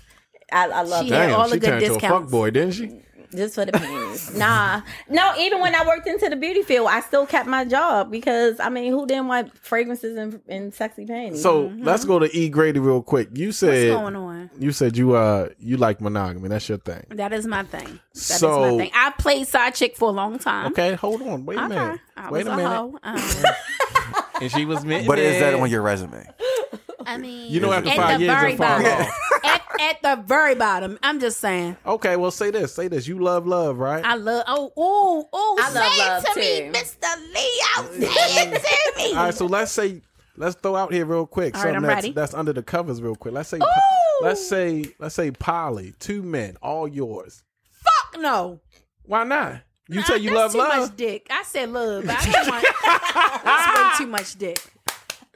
I, 0.51 0.69
I 0.69 0.81
love 0.83 1.03
She 1.03 1.09
that. 1.11 1.17
had 1.19 1.27
Damn, 1.27 1.39
all 1.41 1.45
she 1.47 1.51
the 1.55 1.59
good 1.59 1.65
turned 1.67 1.81
into 1.83 1.93
a 1.95 1.97
discounts. 1.99 2.21
fuck 2.23 2.31
boy, 2.31 2.49
didn't 2.51 2.71
she? 2.73 3.01
Just 3.35 3.55
for 3.55 3.65
the 3.65 3.71
panties. 3.71 4.35
nah, 4.37 4.81
no. 5.09 5.33
Even 5.37 5.59
when 5.61 5.75
I 5.75 5.85
worked 5.85 6.07
into 6.07 6.29
the 6.29 6.35
beauty 6.35 6.61
field, 6.63 6.87
I 6.89 7.01
still 7.01 7.25
kept 7.25 7.47
my 7.47 7.65
job 7.65 8.09
because 8.11 8.59
I 8.59 8.69
mean, 8.69 8.91
who 8.91 9.05
didn't 9.05 9.27
want 9.27 9.57
fragrances 9.57 10.17
and, 10.17 10.41
and 10.47 10.73
sexy 10.73 11.05
panties? 11.05 11.41
So 11.41 11.71
let's 11.77 12.05
go 12.05 12.19
to 12.19 12.35
E 12.37 12.49
Grady 12.49 12.79
real 12.79 13.01
quick. 13.01 13.29
You 13.33 13.49
Mm-hmm. 13.49 13.49
What's 13.49 13.57
said 13.57 13.89
going 13.91 14.15
on? 14.15 14.49
you 14.59 14.71
said 14.71 14.97
you 14.97 15.15
uh 15.15 15.49
you 15.59 15.77
like 15.77 16.01
monogamy. 16.01 16.49
That's 16.49 16.67
your 16.69 16.77
thing. 16.79 17.05
That 17.09 17.33
is 17.33 17.45
my 17.47 17.63
thing. 17.63 17.85
That 17.85 17.99
is 18.13 18.21
So- 18.39 18.71
my 18.77 18.83
thing. 18.83 18.91
I 18.93 19.11
played 19.17 19.47
side 19.47 19.75
chick 19.75 19.95
for 19.97 20.09
a 20.09 20.11
long 20.11 20.39
time. 20.39 20.67
Okay, 20.71 20.93
hold 20.95 21.21
on. 21.21 21.45
Wait 21.45 21.57
a 21.57 21.65
Okay. 21.65 21.75
minute. 21.75 21.99
I 22.17 22.29
Wait 22.31 22.45
was 22.45 22.53
a 22.53 22.57
minute. 22.57 22.69
hoe. 22.69 22.99
Um, 23.03 23.19
And 24.41 24.49
she 24.51 24.63
was 24.65 24.85
meant. 24.85 25.05
But 25.05 25.19
is 25.19 25.39
that 25.41 25.53
on 25.53 25.69
your 25.69 25.81
resume? 25.81 26.25
I 27.09 27.17
mean, 27.17 27.51
You 27.51 27.59
know, 27.59 27.71
after 27.73 27.89
at 27.89 27.95
five 27.97 28.19
the 28.19 28.25
years, 28.25 28.35
very 28.39 28.53
it 28.53 28.57
fall 28.57 28.81
bottom. 28.81 29.01
off. 29.05 29.19
at, 29.43 29.61
at 29.81 30.01
the 30.01 30.23
very 30.23 30.55
bottom. 30.55 30.99
I'm 31.03 31.19
just 31.19 31.39
saying. 31.39 31.77
Okay, 31.85 32.15
well, 32.15 32.31
say 32.31 32.51
this. 32.51 32.73
Say 32.73 32.87
this. 32.87 33.07
You 33.07 33.19
love 33.19 33.47
love, 33.47 33.79
right? 33.79 34.03
I 34.05 34.15
love. 34.15 34.43
Oh, 34.47 34.71
oh, 34.77 35.29
oh! 35.33 35.57
I 35.59 35.69
say 35.69 35.79
love, 36.09 36.23
it 36.23 36.27
to 36.27 36.33
too. 36.33 36.63
me, 36.65 36.69
Mister 36.69 37.07
Leo. 37.33 38.09
Say 38.09 38.41
it 38.43 38.63
to 38.63 38.97
me. 38.97 39.09
All 39.17 39.25
right, 39.25 39.33
so 39.33 39.45
let's 39.45 39.71
say 39.71 40.01
let's 40.37 40.55
throw 40.55 40.75
out 40.75 40.93
here 40.93 41.05
real 41.05 41.25
quick 41.25 41.55
All 41.55 41.63
right, 41.63 41.67
something 41.73 41.75
I'm 41.77 41.81
that's, 41.83 41.95
ready. 42.03 42.11
that's 42.13 42.33
under 42.33 42.53
the 42.53 42.63
covers 42.63 43.01
real 43.01 43.15
quick. 43.15 43.33
Let's 43.33 43.49
say 43.49 43.57
Ooh. 43.57 44.23
let's 44.23 44.47
say 44.47 44.85
let's 44.99 45.15
say 45.15 45.31
Polly, 45.31 45.93
two 45.99 46.21
men, 46.21 46.57
all 46.61 46.87
yours. 46.87 47.43
Fuck 47.71 48.21
no. 48.21 48.59
Why 49.03 49.23
not? 49.23 49.61
You 49.91 50.01
Nah, 50.01 50.03
say 50.05 50.17
you 50.17 50.29
that's 50.29 50.37
love 50.39 50.51
too 50.51 50.57
love. 50.59 50.89
much 50.89 50.97
dick. 50.97 51.27
I 51.31 51.41
said 51.43 51.69
love. 51.71 52.05
I 52.07 52.21
didn't 52.23 52.47
want. 52.47 52.65
that's 53.43 53.99
way 53.99 54.05
too 54.05 54.11
much 54.11 54.35
dick. 54.37 54.61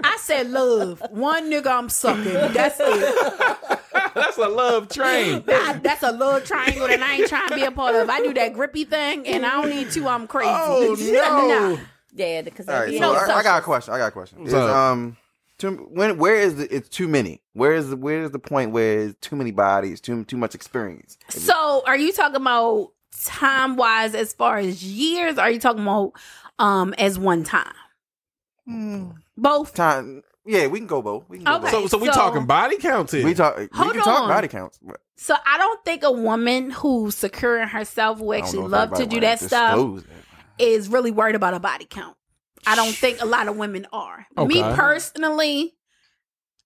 I 0.03 0.17
said 0.17 0.49
love. 0.49 1.01
One 1.11 1.51
nigga 1.51 1.67
I'm 1.67 1.89
sucking. 1.89 2.33
That's 2.33 2.77
it. 2.79 3.79
That's 4.15 4.37
a 4.37 4.47
love 4.47 4.89
train. 4.89 5.43
That- 5.45 5.81
that's 5.83 6.03
a 6.03 6.11
love 6.11 6.43
triangle 6.45 6.87
that 6.87 7.01
I 7.01 7.15
ain't 7.15 7.27
trying 7.27 7.49
to 7.49 7.55
be 7.55 7.63
a 7.63 7.71
part 7.71 7.95
of. 7.95 8.09
I 8.09 8.19
do 8.21 8.33
that 8.35 8.53
grippy 8.53 8.85
thing, 8.85 9.27
and 9.27 9.45
I 9.45 9.61
don't 9.61 9.69
need 9.69 9.91
two. 9.91 10.07
I'm 10.07 10.27
crazy. 10.27 10.49
Oh 10.51 10.95
no! 10.99 11.79
yeah, 12.15 12.41
because 12.41 12.69
All 12.69 12.79
right, 12.79 12.91
you 12.91 12.99
so 12.99 13.11
know, 13.11 13.13
I, 13.13 13.37
I 13.37 13.43
got 13.43 13.59
a 13.59 13.63
question. 13.63 13.93
I 13.93 13.97
got 13.97 14.07
a 14.07 14.11
question. 14.11 14.45
Is, 14.45 14.53
um, 14.53 15.17
too, 15.57 15.87
when 15.91 16.17
where 16.17 16.35
is 16.35 16.55
the, 16.55 16.75
it's 16.75 16.89
too 16.89 17.07
many? 17.07 17.41
Where 17.53 17.73
is 17.73 17.89
the 17.89 17.97
where 17.97 18.23
is 18.23 18.31
the 18.31 18.39
point 18.39 18.71
where 18.71 18.99
it's 18.99 19.15
too 19.19 19.35
many 19.35 19.51
bodies, 19.51 19.99
too 20.01 20.23
too 20.25 20.37
much 20.37 20.53
experience? 20.55 21.17
So, 21.29 21.83
are 21.87 21.97
you 21.97 22.11
talking 22.13 22.35
about 22.35 22.91
time 23.25 23.75
wise 23.75 24.13
as 24.15 24.33
far 24.33 24.57
as 24.57 24.83
years? 24.83 25.37
Or 25.37 25.41
are 25.41 25.51
you 25.51 25.59
talking 25.59 25.83
about 25.83 26.13
um 26.59 26.93
as 26.97 27.17
one 27.17 27.43
time? 27.43 27.73
Mm. 28.69 29.15
Both. 29.37 29.73
Time, 29.73 30.21
yeah, 30.45 30.67
we 30.67 30.79
can 30.79 30.87
go 30.87 31.01
both. 31.01 31.25
We 31.29 31.37
can 31.37 31.45
go 31.45 31.55
Okay. 31.55 31.71
So 31.71 31.87
so 31.87 31.97
we 31.97 32.07
So- 32.07 32.13
talking 32.13 32.45
body 32.45 32.77
counts 32.77 33.11
here. 33.13 33.25
We 33.25 33.33
talk. 33.33 33.57
We 33.57 33.67
Hold 33.73 33.93
can 33.93 34.01
talk 34.03 34.27
body 34.29 34.47
counts. 34.47 34.79
So 35.17 35.35
I 35.45 35.57
don't 35.57 35.83
think 35.85 36.03
a 36.03 36.11
woman 36.11 36.71
who's 36.71 37.15
securing 37.15 37.67
herself 37.67 38.19
who 38.19 38.33
actually 38.33 38.67
love 38.67 38.93
to 38.93 39.05
do 39.05 39.19
that 39.21 39.39
stuff 39.39 39.75
disclose 39.75 40.03
that. 40.03 40.63
is 40.63 40.89
really 40.89 41.11
worried 41.11 41.35
about 41.35 41.53
a 41.53 41.59
body 41.59 41.85
count. 41.89 42.15
I 42.65 42.75
don't 42.75 42.93
think 42.95 43.21
a 43.21 43.25
lot 43.25 43.47
of 43.47 43.57
women 43.57 43.85
are. 43.91 44.25
Me 44.37 44.61
personally, 44.61 45.75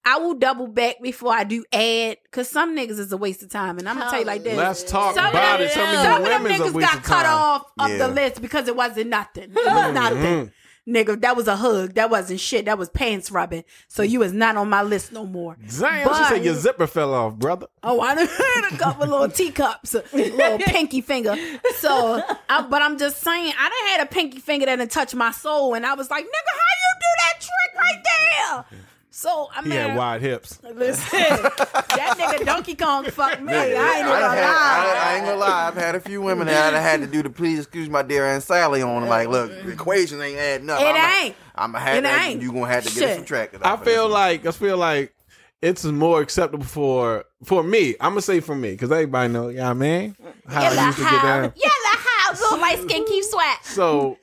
I 0.06 0.18
will 0.20 0.36
double 0.36 0.68
back 0.68 0.98
before 1.02 1.34
I 1.34 1.43
do 1.43 1.66
add 1.74 2.18
because 2.24 2.48
some 2.50 2.76
niggas 2.78 3.00
is 3.00 3.12
a 3.12 3.18
waste 3.18 3.43
of 3.43 3.50
time, 3.50 3.78
and 3.80 3.89
I'm 3.89 3.98
gonna 3.98 4.10
tell 4.10 4.20
you 4.20 4.26
like 4.26 4.43
this. 4.43 4.56
Let's 4.56 4.84
talk 4.84 5.16
Some 5.16 5.26
of 5.26 5.32
about 5.32 5.58
them- 5.60 5.68
it. 5.68 5.72
Some 5.74 5.84
of 5.89 5.95
Some 5.95 6.22
of 6.22 6.28
them 6.28 6.43
niggas 6.45 6.80
got 6.80 6.95
of 6.98 7.04
cut 7.04 7.24
time. 7.24 7.34
off 7.34 7.64
of 7.80 7.89
Yeah. 7.89 7.98
the 7.98 8.08
list 8.10 8.41
because 8.41 8.68
it 8.68 8.76
wasn't 8.76 9.10
nothing. 9.10 9.52
It 9.56 9.56
was 9.56 9.93
nothing. 9.93 10.18
Mm-hmm. 10.18 10.48
Nigga, 10.88 11.20
that 11.22 11.36
was 11.36 11.48
a 11.48 11.58
hug. 11.58 11.96
That 11.96 12.10
wasn't 12.10 12.40
shit. 12.40 12.66
That 12.66 12.78
was 12.78 12.88
pants 12.90 13.30
rubbing. 13.30 13.66
So 13.90 14.04
mm. 14.04 14.10
you 14.10 14.24
is 14.24 14.32
not 14.32 14.56
on 14.56 14.70
my 14.70 14.84
list 14.84 15.12
no 15.12 15.26
more. 15.26 15.58
Damn, 15.60 15.70
she 15.70 16.06
But- 16.06 16.30
said 16.30 16.46
your 16.46 16.56
zipper 16.56 16.88
fell 16.88 17.14
off, 17.14 17.36
brother. 17.36 17.68
Oh, 17.84 18.00
I 18.00 18.16
done 18.16 18.28
had 18.56 18.74
a 18.74 18.78
couple 18.78 19.08
little 19.08 19.30
teacups, 19.30 19.96
a 19.96 20.04
little 20.14 20.58
pinky 20.66 21.02
finger. 21.02 21.36
So, 21.78 22.22
I, 22.50 22.62
but 22.62 22.82
I'm 22.82 22.98
just 22.98 23.22
saying, 23.22 23.54
I 23.58 23.70
done 23.70 23.98
had 23.98 24.08
a 24.08 24.10
pinky 24.10 24.40
finger 24.40 24.66
that 24.66 24.78
done 24.78 24.88
touched 24.88 25.16
my 25.16 25.32
soul, 25.32 25.74
and 25.74 25.86
I 25.86 25.94
was 25.94 26.10
like, 26.10 26.24
nigga, 26.24 26.28
how 26.28 26.74
you 26.84 26.94
do 27.00 27.08
that 27.18 27.42
trick 27.42 27.76
right 27.76 28.66
there. 28.72 28.80
So 29.20 29.49
I 29.51 29.63
He 29.63 29.70
mean, 29.70 29.80
had 29.80 29.97
wide 29.97 30.22
hips. 30.22 30.59
listen, 30.76 31.09
that 31.11 32.15
nigga 32.20 32.45
Donkey 32.45 32.76
Kong 32.76 33.03
fucked 33.05 33.41
me. 33.41 33.51
I 33.51 33.65
ain't 33.65 33.76
I, 33.76 34.01
gonna 34.01 34.09
done 34.20 34.38
had, 34.38 34.43
I, 34.43 34.93
lie. 34.93 34.99
I 35.11 35.15
ain't 35.15 35.26
gonna 35.26 35.39
lie. 35.39 35.68
I've 35.68 35.74
had 35.74 35.95
a 35.95 35.99
few 35.99 36.22
women 36.22 36.45
that 36.45 36.76
I 36.76 36.80
had 36.80 37.01
to 37.01 37.07
do 37.07 37.24
the 37.24 37.32
please 37.32 37.57
excuse 37.57 37.89
my 37.89 38.03
dear 38.03 38.28
Aunt 38.28 38.43
Sally 38.43 38.84
on. 38.84 39.01
them. 39.01 39.09
Like, 39.09 39.28
look, 39.30 39.49
the 39.49 39.72
equation 39.72 40.22
ain't 40.22 40.38
adding 40.38 40.70
up. 40.70 40.80
It 40.80 40.86
I'm 40.86 41.24
ain't. 41.26 41.36
I'm 41.55 41.72
gonna 41.72 41.84
have 41.84 41.95
It 41.97 42.01
to. 42.01 42.22
ain't. 42.26 42.41
You 42.43 42.51
gonna 42.53 42.68
have 42.68 42.84
to 42.84 42.89
get 42.91 42.99
Shit. 42.99 43.09
it 43.09 43.15
subtracted. 43.15 43.63
I 43.63 43.76
feel 43.78 44.07
like 44.07 44.45
I 44.45 44.51
feel 44.51 44.78
like 44.78 45.15
it's 45.63 45.84
more 45.84 46.22
acceptable 46.22 46.65
for 46.65 47.26
for 47.43 47.63
me. 47.63 47.95
I'm 47.99 48.11
gonna 48.11 48.22
say 48.22 48.39
for 48.39 48.55
me 48.55 48.74
because 48.74 48.91
everybody 48.91 49.34
know, 49.34 49.47
yeah, 49.49 49.74
man, 49.74 50.15
how 50.47 50.61
I 50.61 50.86
used 50.86 50.99
to 50.99 51.03
get 51.05 51.24
down. 51.24 51.53
Yellow 51.55 51.97
house, 51.97 52.39
little 52.39 52.59
light 52.59 52.80
skin 52.88 53.03
keep 53.05 53.24
sweat. 53.24 53.65
So, 53.65 54.20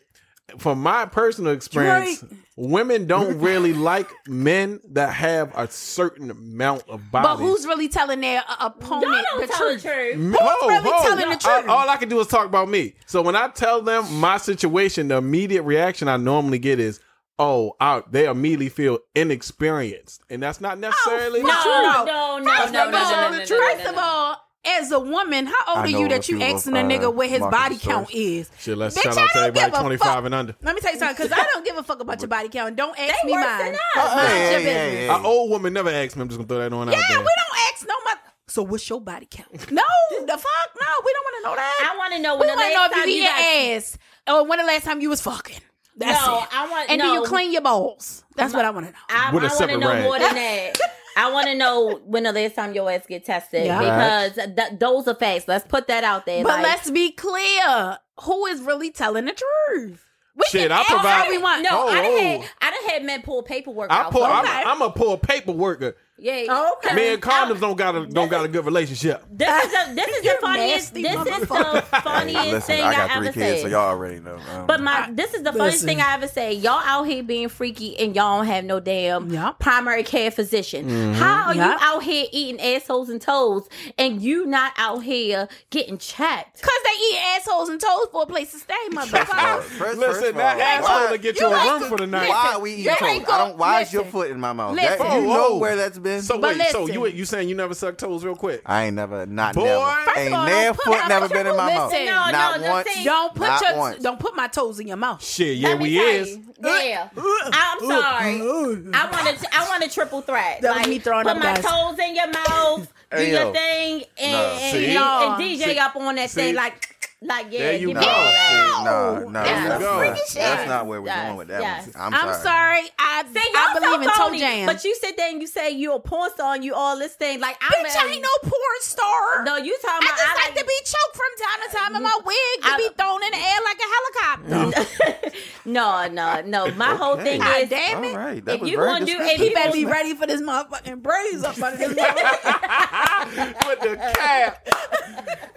from 0.59 0.81
my 0.81 1.07
personal 1.07 1.53
experience, 1.53 2.21
Drake. 2.21 2.31
Women 2.57 3.07
don't 3.07 3.39
really 3.41 3.73
like 3.73 4.11
men 4.29 4.81
that 4.91 5.13
have 5.15 5.53
a 5.57 5.69
certain 5.71 6.31
amount 6.31 6.83
of 6.89 7.11
body. 7.11 7.27
But 7.27 7.37
who's 7.37 7.67
really 7.67 7.89
telling 7.89 8.21
their 8.21 8.43
uh, 8.49 8.57
opponent 8.61 9.05
Y'all 9.13 9.23
don't 9.39 9.41
the 9.41 9.47
tell 9.49 9.59
the 9.75 9.81
truth? 9.81 9.83
truth. 9.83 10.15
M- 10.15 10.33
really 10.33 10.83
telling 10.91 11.17
the 11.19 11.27
All- 11.27 11.37
truth? 11.61 11.69
All, 11.69 11.89
I 11.89 11.97
can 11.97 12.09
do 12.09 12.21
is 12.21 12.27
talk 12.27 12.47
about 12.47 12.69
me. 12.69 12.95
So 13.07 13.23
when 13.23 13.37
I 13.37 13.49
tell 13.49 13.83
them 13.83 14.05
my 14.21 14.37
situation, 14.39 15.09
the 15.09 15.17
immediate 15.17 15.63
reaction 15.63 16.09
I 16.09 16.17
normally 16.17 16.59
get 16.59 16.79
is, 16.81 17.01
"Oh, 17.39 17.75
I, 17.81 18.03
they 18.11 18.27
immediately 18.29 18.69
feel 18.69 18.99
inexperienced," 19.15 20.23
and 20.31 20.43
that's 20.43 20.61
not 20.61 20.79
necessarily 20.79 21.43
fuck 21.43 21.63
true. 21.63 21.73
no. 21.73 22.05
No, 22.05 22.39
no, 22.39 22.55
First 22.57 22.73
no, 22.73 22.87
of 22.87 22.93
no, 22.93 22.99
all, 22.99 23.05
no, 23.05 23.29
no, 23.31 23.31
no, 23.31 23.39
no, 23.39 23.47
first 23.47 23.85
no, 23.85 23.91
of 23.91 23.97
no. 23.97 24.03
all, 24.03 24.44
as 24.67 24.91
a 24.93 24.99
woman, 25.01 25.47
how 25.47 25.55
old 25.77 25.79
are 25.87 25.89
you 25.89 26.09
that 26.09 26.29
you 26.29 26.41
asking 26.43 26.77
a 26.77 26.81
uh, 26.81 26.83
nigga 26.83 27.13
what 27.15 27.29
his 27.29 27.41
body 27.41 27.77
Stores. 27.77 27.95
count 27.95 28.11
is? 28.15 28.51
Shit, 28.59 28.79
let's 28.79 28.97
Bitch, 28.97 29.03
shout 29.03 29.19
I 29.19 29.23
out 29.23 29.29
to 29.29 29.35
don't 29.35 29.43
everybody 29.49 29.71
give 29.71 29.75
a 29.75 29.81
25 29.83 30.09
fuck. 30.15 30.25
and 30.25 30.35
under. 30.35 30.57
Let 30.63 30.75
me 30.75 30.81
tell 30.81 30.93
you 30.93 30.99
something, 30.99 31.17
because 31.27 31.39
I 31.39 31.45
don't 31.53 31.65
give 31.65 31.77
a 31.77 31.83
fuck 31.83 32.01
about 32.01 32.21
your 32.21 32.29
body 32.29 32.49
count. 32.49 32.77
Don't 32.77 32.99
ask 32.99 33.15
They 33.23 33.27
me 33.27 33.33
worse 33.33 33.45
mine. 33.45 33.59
than 33.67 33.75
us. 33.75 34.15
Mind 34.17 34.21
Hey, 34.29 34.51
your 34.51 34.61
hey, 34.61 34.65
business. 34.65 34.93
hey, 34.95 35.09
An 35.09 35.25
old 35.27 35.51
woman 35.51 35.73
never 35.73 35.91
asked 35.91 36.17
me. 36.17 36.23
I'm 36.23 36.29
just 36.29 36.39
gonna 36.39 36.49
throw 36.49 36.59
that 36.59 36.73
on 36.73 36.89
out 36.89 36.93
Yeah, 36.93 37.09
we 37.11 37.25
don't 37.25 37.73
ask 37.75 37.87
no 37.87 37.95
my. 38.05 38.15
So 38.47 38.63
what's 38.63 38.89
your 38.89 39.01
body 39.01 39.27
count? 39.31 39.51
No, 39.73 39.83
the 40.21 40.27
fuck, 40.29 40.71
no, 40.81 40.87
we 41.05 41.13
don't 41.13 41.25
want 41.25 41.37
to 41.37 41.49
know 41.49 41.57
that. 41.57 41.91
I 41.93 41.99
want 41.99 42.13
to 42.15 42.21
know 42.21 42.35
we 42.37 42.41
when 42.41 42.49
the 42.49 42.55
want 42.55 42.69
to 42.69 42.75
know 42.75 42.81
last 42.81 42.91
if 42.93 42.97
you 42.97 43.03
time 43.03 43.09
eat 43.09 43.69
your 43.71 43.77
ass 43.77 43.99
or 44.29 44.47
when 44.47 44.59
the 44.61 44.65
last 44.65 44.85
time 44.85 45.01
you 45.01 45.09
was 45.11 45.21
fucking. 45.21 45.59
That's 45.97 46.27
No, 46.27 46.39
it. 46.39 46.49
I 46.53 46.69
want- 46.71 46.91
And 46.91 47.01
do 47.01 47.07
you 47.09 47.23
clean 47.23 47.53
your 47.53 47.63
balls? 47.63 48.25
That's 48.37 48.53
what 48.53 48.65
I 48.65 48.71
want 48.71 48.87
to 48.87 48.93
know. 48.93 48.99
I, 49.09 49.33
With 49.33 49.45
a 49.45 49.47
I 49.47 49.51
want 49.59 49.71
to 49.71 49.79
know 49.79 50.03
more 50.03 50.19
than 50.19 50.35
that. 50.35 50.73
I 51.17 51.31
want 51.33 51.47
to 51.47 51.55
know 51.55 52.01
when 52.05 52.25
the 52.25 52.33
last 52.33 52.55
time 52.57 52.73
your 52.75 52.91
ass 52.91 53.07
get 53.07 53.25
tested 53.25 53.67
Yeah. 53.67 53.79
because 53.79 54.35
th- 54.57 54.79
those 54.79 55.07
are 55.09 55.15
facts. 55.15 55.47
Let's 55.49 55.67
put 55.67 55.87
that 55.89 56.05
out 56.05 56.27
there. 56.27 56.43
But 56.43 56.55
like, 56.55 56.63
let's 56.65 56.91
be 56.91 57.13
clear: 57.13 57.99
who 58.23 58.47
is 58.47 58.61
really 58.61 58.91
telling 58.91 59.25
the 59.27 59.33
truth? 59.33 60.05
We 60.37 60.43
Shit, 60.49 60.63
can 60.63 60.73
I 60.73 60.81
ask 60.81 60.89
provide- 60.89 61.29
we 61.29 61.39
want. 61.39 61.63
no, 61.63 61.69
Oh, 61.73 61.89
I 61.89 62.03
done 62.03 62.05
oh. 62.13 62.19
had 62.21 62.51
I 62.61 62.71
done 62.73 62.91
had 62.91 63.05
men 63.05 63.23
pull 63.23 63.43
paperwork 63.45 63.93
I 63.93 64.03
out. 64.03 64.11
pull. 64.13 64.23
for 64.25 64.31
I'm, 64.33 64.45
me. 64.45 64.51
Okay. 64.51 64.63
I'm 64.67 64.83
a 64.83 64.91
poor 64.91 65.17
paperworker. 65.17 65.95
Yeah. 66.17 66.71
Okay. 66.79 66.95
Me 66.95 67.13
and 67.15 67.23
condoms 67.23 67.61
don't 67.61 67.77
got 67.77 67.97
a 67.97 68.07
don't 68.07 68.29
got 68.29 68.45
a 68.45 68.49
good 68.49 68.65
relationship. 68.65 69.25
This 69.31 69.65
is 69.65 69.71
the 69.73 69.95
this 69.95 70.09
is 70.17 70.23
the 70.23 70.37
funniest. 70.41 70.95
This 70.95 71.13
is 71.15 71.41
the 71.41 71.47
funniest 72.03 72.47
Listen, 72.53 72.61
thing 72.77 72.83
I 72.85 72.89
I, 72.89 72.95
got 72.95 73.11
three 73.19 73.27
ever 73.29 73.33
kids, 73.35 73.37
said. 73.37 73.63
so 73.63 73.67
y'all 73.69 73.89
already 73.89 74.21
know. 74.21 74.39
Um, 74.53 74.67
But 74.67 74.81
my 74.81 75.09
this 75.13 75.35
is 75.35 75.43
the 75.43 75.53
funniest 75.53 75.83
Listen. 75.83 75.89
thing 75.89 76.01
I 76.01 76.15
ever 76.15 76.29
say. 76.29 76.53
Y'all 76.55 76.81
out 76.85 77.05
here 77.05 77.23
being 77.23 77.49
freaky 77.49 77.99
and 77.99 78.15
y'all 78.15 78.39
don't 78.39 78.47
have 78.47 78.65
no 78.65 78.79
damn 78.81 79.29
Yup. 79.31 79.59
primary 79.59 80.05
care 80.05 80.31
physician. 80.31 80.87
Mm-hmm. 80.87 81.13
How 81.15 81.49
are 81.49 81.55
Yup. 81.55 81.81
you 81.81 81.87
out 81.87 82.03
here 82.05 82.27
eating 82.33 82.61
assholes 82.61 83.09
and 83.09 83.21
toes 83.21 83.69
and 83.99 84.23
you 84.23 84.47
not 84.47 84.73
out 84.77 85.03
here 85.03 85.49
getting 85.71 85.99
checked? 85.99 86.63
Cause 86.63 86.71
they 86.85 86.91
eat 86.91 87.19
assholes 87.37 87.69
and 87.69 87.81
toes 87.81 88.07
for 88.13 88.23
a 88.23 88.27
place 88.27 88.53
to 88.53 88.59
stay, 88.59 88.75
First, 88.93 89.13
motherfucker. 89.13 89.63
first 89.63 89.99
Listen, 89.99 90.29
of 90.29 90.35
that 90.37 90.61
asshole 90.61 91.07
why- 91.07 91.13
to 91.13 91.19
get 91.19 91.41
you 91.41 91.49
you 91.49 91.55
a 91.55 91.73
room 91.73 91.83
to- 91.83 91.89
for 91.89 91.97
the 91.99 92.07
night. 92.07 92.29
Why 92.29 92.53
are 92.55 92.61
we 92.61 92.75
eating 92.75 92.95
toes? 92.95 93.09
I 93.29 93.39
don't. 93.39 93.59
Why 93.59 93.81
is 93.83 93.93
your 93.93 94.05
foot 94.05 94.31
in 94.31 94.39
my 94.39 94.53
mouth? 94.53 94.77
That, 94.77 94.99
you 95.21 95.27
know 95.27 95.57
where 95.57 95.75
that's 95.77 95.99
been. 96.05 96.23
So 96.23 96.39
But 96.39 96.57
wait, 96.59 96.69
so 96.69 96.87
you 96.87 97.07
you 97.09 97.25
saying 97.25 97.49
you 97.49 97.57
never 97.57 97.75
sucked 97.75 97.99
toes 97.99 98.25
real 98.25 98.37
quick? 98.37 98.63
I 98.65 98.85
ain't 98.85 98.95
never, 98.97 99.27
not 99.27 99.55
Boy. 99.57 99.65
never, 99.65 99.85
First 100.05 100.17
ain't 100.19 100.35
all, 100.35 100.47
their 100.47 100.75
foot 100.75 100.97
out 101.01 101.09
never 101.09 101.27
your 101.27 101.29
been 101.31 101.47
in 101.49 101.57
my 101.57 101.75
mouth. 101.75 101.91
listen. 101.91 102.07
No, 102.07 102.13
not 102.31 102.61
no, 102.61 102.71
once. 102.71 102.85
just 102.87 102.97
say- 102.99 103.05
Don't 103.05 103.35
put 103.35 103.47
Not 103.49 103.61
your 103.63 103.77
once. 103.79 104.03
don't 104.03 104.21
put 104.21 104.37
my 104.37 104.47
toes 104.49 104.79
in 104.79 104.87
your 104.87 104.97
mouth. 104.97 105.25
Shit, 105.25 105.57
yeah, 105.57 105.75
we 105.75 105.99
is. 105.99 106.31
you. 106.31 106.43
Yeah, 106.63 107.09
I'm 107.17 107.81
sorry. 107.81 108.41
I 108.41 109.09
want 109.11 109.39
to. 109.41 109.49
I 109.53 109.69
want 109.69 109.85
a 109.85 109.89
triple 109.91 110.21
threat. 110.23 110.61
That 110.63 110.71
was 110.75 110.79
like, 110.83 110.89
me 110.89 110.99
throwing 111.01 111.25
put 111.25 111.33
up, 111.33 111.39
my 111.39 111.55
guys. 111.55 111.65
toes 111.65 111.99
in 111.99 112.15
your 112.15 112.29
mouth, 112.31 112.93
do 113.11 113.17
Hey, 113.17 113.31
your 113.33 113.53
thing, 113.53 114.05
and, 114.19 114.33
No, 114.33 114.45
and, 114.61 114.75
and, 114.77 115.43
and 115.43 115.43
DJ 115.43 115.65
See? 115.65 115.79
up 115.79 115.97
on 115.97 116.15
that 116.17 116.31
See? 116.31 116.41
thing 116.41 116.55
like, 116.55 116.94
like 117.25 117.47
yeah, 117.51 117.59
There 117.59 117.73
you 117.79 117.87
give 117.89 117.95
No, 117.97 118.01
me 118.01 118.07
go. 118.07 118.13
that. 118.13 118.75
see, 118.79 118.85
no, 118.85 119.29
no, 119.29 119.43
There 119.45 119.63
you 119.63 119.69
that's, 119.69 119.83
go. 119.85 120.03
not, 120.03 120.17
shit. 120.29 120.35
that's 120.37 120.69
not 120.69 120.87
where 120.87 121.01
we're 121.03 121.07
Yes, 121.09 121.25
going 121.27 121.37
with 121.39 121.49
that 121.49 121.63
yes. 121.63 121.87
one. 121.95 121.95
I'm, 121.97 122.15
I'm 122.15 122.35
sorry. 122.43 122.83
I, 122.99 123.25
See, 123.25 123.41
y'all 123.53 123.57
I 123.57 123.75
believe 123.75 123.95
so 123.95 124.01
in 124.03 124.09
toe 124.09 124.15
phony, 124.27 124.39
jam. 124.39 124.67
But 124.67 124.85
you 124.85 124.95
sit 124.97 125.17
there 125.17 125.31
and 125.31 125.41
you 125.41 125.47
say 125.47 125.71
you're 125.71 125.97
a 125.97 126.01
porn 126.01 126.31
star 126.33 126.55
and 126.55 126.65
you 126.65 126.75
all 126.75 126.99
this 126.99 127.15
thing 127.15 127.41
like 127.41 127.57
I'm. 127.61 127.85
Bitch, 127.85 127.97
I 127.97 128.13
ain't 128.13 128.23
no 128.23 128.29
porn 128.43 128.81
star. 128.81 129.45
No, 129.45 129.57
you 129.57 129.77
talking 129.83 130.09
I 130.09 130.13
about. 130.13 130.19
just 130.19 130.37
like 130.47 130.55
to 130.59 130.65
be 130.67 130.79
choked 130.85 131.17
from 131.17 131.33
time 131.41 131.61
to 131.69 131.77
time, 131.77 131.95
and 131.97 132.05
my 132.05 132.19
wig 132.25 132.63
to 132.63 132.73
I- 132.73 132.77
be 132.77 132.89
thrown 132.97 133.23
in 133.23 133.31
the 133.31 133.39
air 133.39 133.61
like 133.65 133.81
a 133.81 133.89
helicopter. 133.95 135.45
no, 135.65 136.09
no, 136.09 136.41
no. 136.43 136.67
no. 136.67 136.75
My 136.75 136.95
whole 136.95 137.17
thing 137.17 137.41
God 137.41 137.63
is. 137.63 137.69
damn 137.71 138.05
it. 138.05 138.15
right, 138.17 138.45
that 138.45 138.57
If 138.63 138.69
you 138.69 138.77
very 138.77 138.89
gonna 138.93 139.07
do- 139.07 139.19
if. 139.21 139.41
He 139.41 139.49
you 139.49 139.55
better 139.55 139.73
be 139.73 139.85
ready 139.85 140.15
for 140.15 140.27
this 140.27 140.41
motherfucking 140.43 141.03
braids 141.03 141.43
up 141.45 141.61
under 141.63 141.77
this 141.77 141.95
motherfucker. 141.99 143.69
With 143.69 143.81
the 143.81 143.97
cap. 144.15 144.67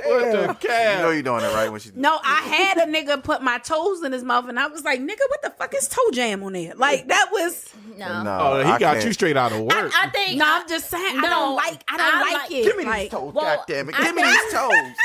With 0.06 0.32
the 0.32 0.54
cap. 0.68 0.98
You 0.98 1.04
know 1.04 1.10
you're 1.12 1.22
doing 1.24 1.44
it 1.44 1.54
right 1.54 1.57
when 1.72 1.80
she. 1.80 1.92
No, 1.96 2.20
I 2.24 2.42
had 2.42 2.78
a 2.78 2.92
nigga 2.92 3.24
put 3.24 3.42
my 3.42 3.58
toes 3.60 4.04
in 4.04 4.12
his 4.12 4.24
mouth, 4.24 4.48
and 4.50 4.60
I 4.60 4.68
was 4.68 4.84
like, 4.84 5.00
"Nigga, 5.02 5.20
what 5.30 5.42
the 5.42 5.50
fuck 5.52 5.74
is 5.76 5.88
toe 5.88 6.12
jam 6.14 6.44
on 6.44 6.54
there?" 6.54 6.74
Like 6.76 7.08
that 7.08 7.30
was. 7.32 7.70
No. 7.98 8.24
No, 8.24 8.38
Oh, 8.40 8.58
he 8.64 8.64
I 8.72 8.78
got 8.80 8.94
can't. 8.94 9.06
you 9.06 9.14
straight 9.14 9.38
out 9.38 9.52
of 9.52 9.62
work. 9.62 9.74
I, 9.74 10.06
I 10.06 10.10
think. 10.10 10.38
No, 10.38 10.46
I'm 10.48 10.68
just 10.70 10.90
saying. 10.90 11.18
I 11.18 11.22
No, 11.22 11.30
don't 11.30 11.56
like. 11.56 11.84
I 11.88 11.98
don't 11.98 12.16
I 12.16 12.20
like, 12.22 12.34
like- 12.34 12.52
it. 12.52 12.64
Give 12.64 12.78
me 12.78 12.84
like, 12.86 13.02
these 13.04 13.12
toes, 13.12 13.34
well, 13.34 13.56
God 13.58 13.66
damn 13.68 13.90
it! 13.90 13.96
I 14.00 14.04
Give 14.04 14.16
me 14.16 14.22
think- 14.24 14.42
these 14.44 14.54
toes. 14.54 14.72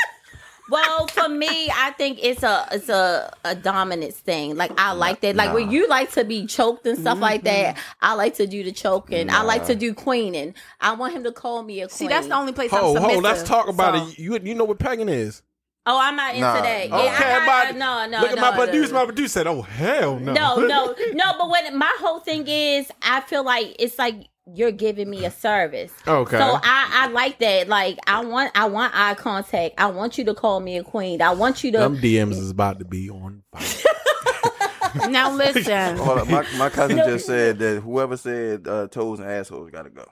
Well, 0.69 1.07
for 1.07 1.27
me, 1.27 1.69
I 1.75 1.91
think 1.97 2.19
it's 2.21 2.41
a 2.41 2.65
it's 2.71 2.87
a, 2.87 3.31
a 3.43 3.53
dominance 3.53 4.15
thing. 4.15 4.55
Like 4.55 4.71
I 4.79 4.93
like 4.93 5.19
that. 5.19 5.35
Like 5.35 5.53
when 5.53 5.65
Nah. 5.65 5.71
you 5.73 5.89
like 5.89 6.11
to 6.11 6.23
be 6.23 6.45
choked 6.47 6.87
and 6.87 6.97
stuff 6.97 7.19
like 7.19 7.43
that, 7.43 7.75
mm-hmm. 7.75 7.81
I 8.01 8.13
like 8.13 8.35
to 8.35 8.47
do 8.47 8.63
the 8.63 8.71
choking. 8.71 9.29
I 9.29 9.41
like 9.43 9.65
to 9.65 9.75
do 9.75 9.93
queening. 9.93 10.55
I 10.79 10.93
want 10.95 11.13
him 11.13 11.25
to 11.25 11.33
call 11.33 11.63
me 11.63 11.81
a 11.81 11.87
queen. 11.87 11.97
See, 11.97 12.07
that's 12.07 12.27
the 12.27 12.35
only 12.35 12.53
place 12.53 12.71
Ho, 12.71 12.77
I'm 12.77 12.83
ho, 12.83 12.93
submissive. 12.95 13.23
let's 13.23 13.43
talk 13.43 13.67
about 13.67 13.95
so. 13.97 14.07
it. 14.07 14.17
You 14.19 14.39
you 14.41 14.55
know 14.55 14.63
what 14.63 14.79
pegging 14.79 15.09
is? 15.09 15.41
Oh, 15.85 15.99
I'm 15.99 16.15
not 16.15 16.29
into 16.35 16.41
Nah. 16.41 16.61
that. 16.61 16.87
Yeah, 16.89 16.95
Okay, 16.95 17.07
I, 17.09 17.13
I, 17.13 17.35
everybody. 17.65 17.79
no, 17.79 18.05
no, 18.07 18.21
Look 18.21 18.31
at 18.31 18.39
my 18.39 18.51
no. 18.51 18.65
producer. 18.65 18.93
My 18.93 19.05
producer 19.05 19.27
said, 19.29 19.47
"Oh 19.47 19.61
hell 19.61 20.17
no." 20.17 20.31
No, 20.33 20.55
no, 20.65 20.95
no. 21.13 21.33
But 21.37 21.49
what 21.49 21.73
my 21.73 21.93
whole 21.99 22.19
thing 22.19 22.45
is, 22.47 22.89
I 23.01 23.19
feel 23.21 23.43
like 23.43 23.75
it's 23.79 23.99
like 23.99 24.27
you're 24.53 24.71
giving 24.71 25.09
me 25.09 25.25
a 25.25 25.31
service. 25.31 25.91
Okay. 26.07 26.37
So 26.37 26.43
I, 26.63 26.89
I 26.93 27.07
like 27.07 27.39
that. 27.39 27.67
Like 27.67 27.97
I 28.07 28.23
want, 28.23 28.51
I 28.55 28.65
want 28.67 28.93
eye 28.95 29.15
contact. 29.15 29.75
I 29.77 29.87
want 29.87 30.17
you 30.17 30.23
to 30.25 30.33
call 30.33 30.59
me 30.61 30.77
a 30.77 30.83
queen. 30.83 31.21
I 31.21 31.31
want 31.31 31.63
you 31.65 31.71
to. 31.73 31.77
Them 31.79 31.97
DMs 31.97 32.31
is 32.31 32.49
about 32.51 32.79
to 32.79 32.85
be 32.85 33.09
on 33.09 33.43
fire. 33.51 33.67
Now 35.09 35.33
listen. 35.33 35.97
Hold 35.97 36.19
up, 36.19 36.27
my, 36.27 36.45
my 36.57 36.69
cousin 36.69 36.97
just 36.97 37.25
said 37.25 37.57
that 37.57 37.81
whoever 37.81 38.15
said 38.15 38.67
uh, 38.67 38.87
toes 38.89 39.19
and 39.19 39.27
assholes 39.27 39.71
got 39.71 39.83
to 39.83 39.89
go. 39.89 40.05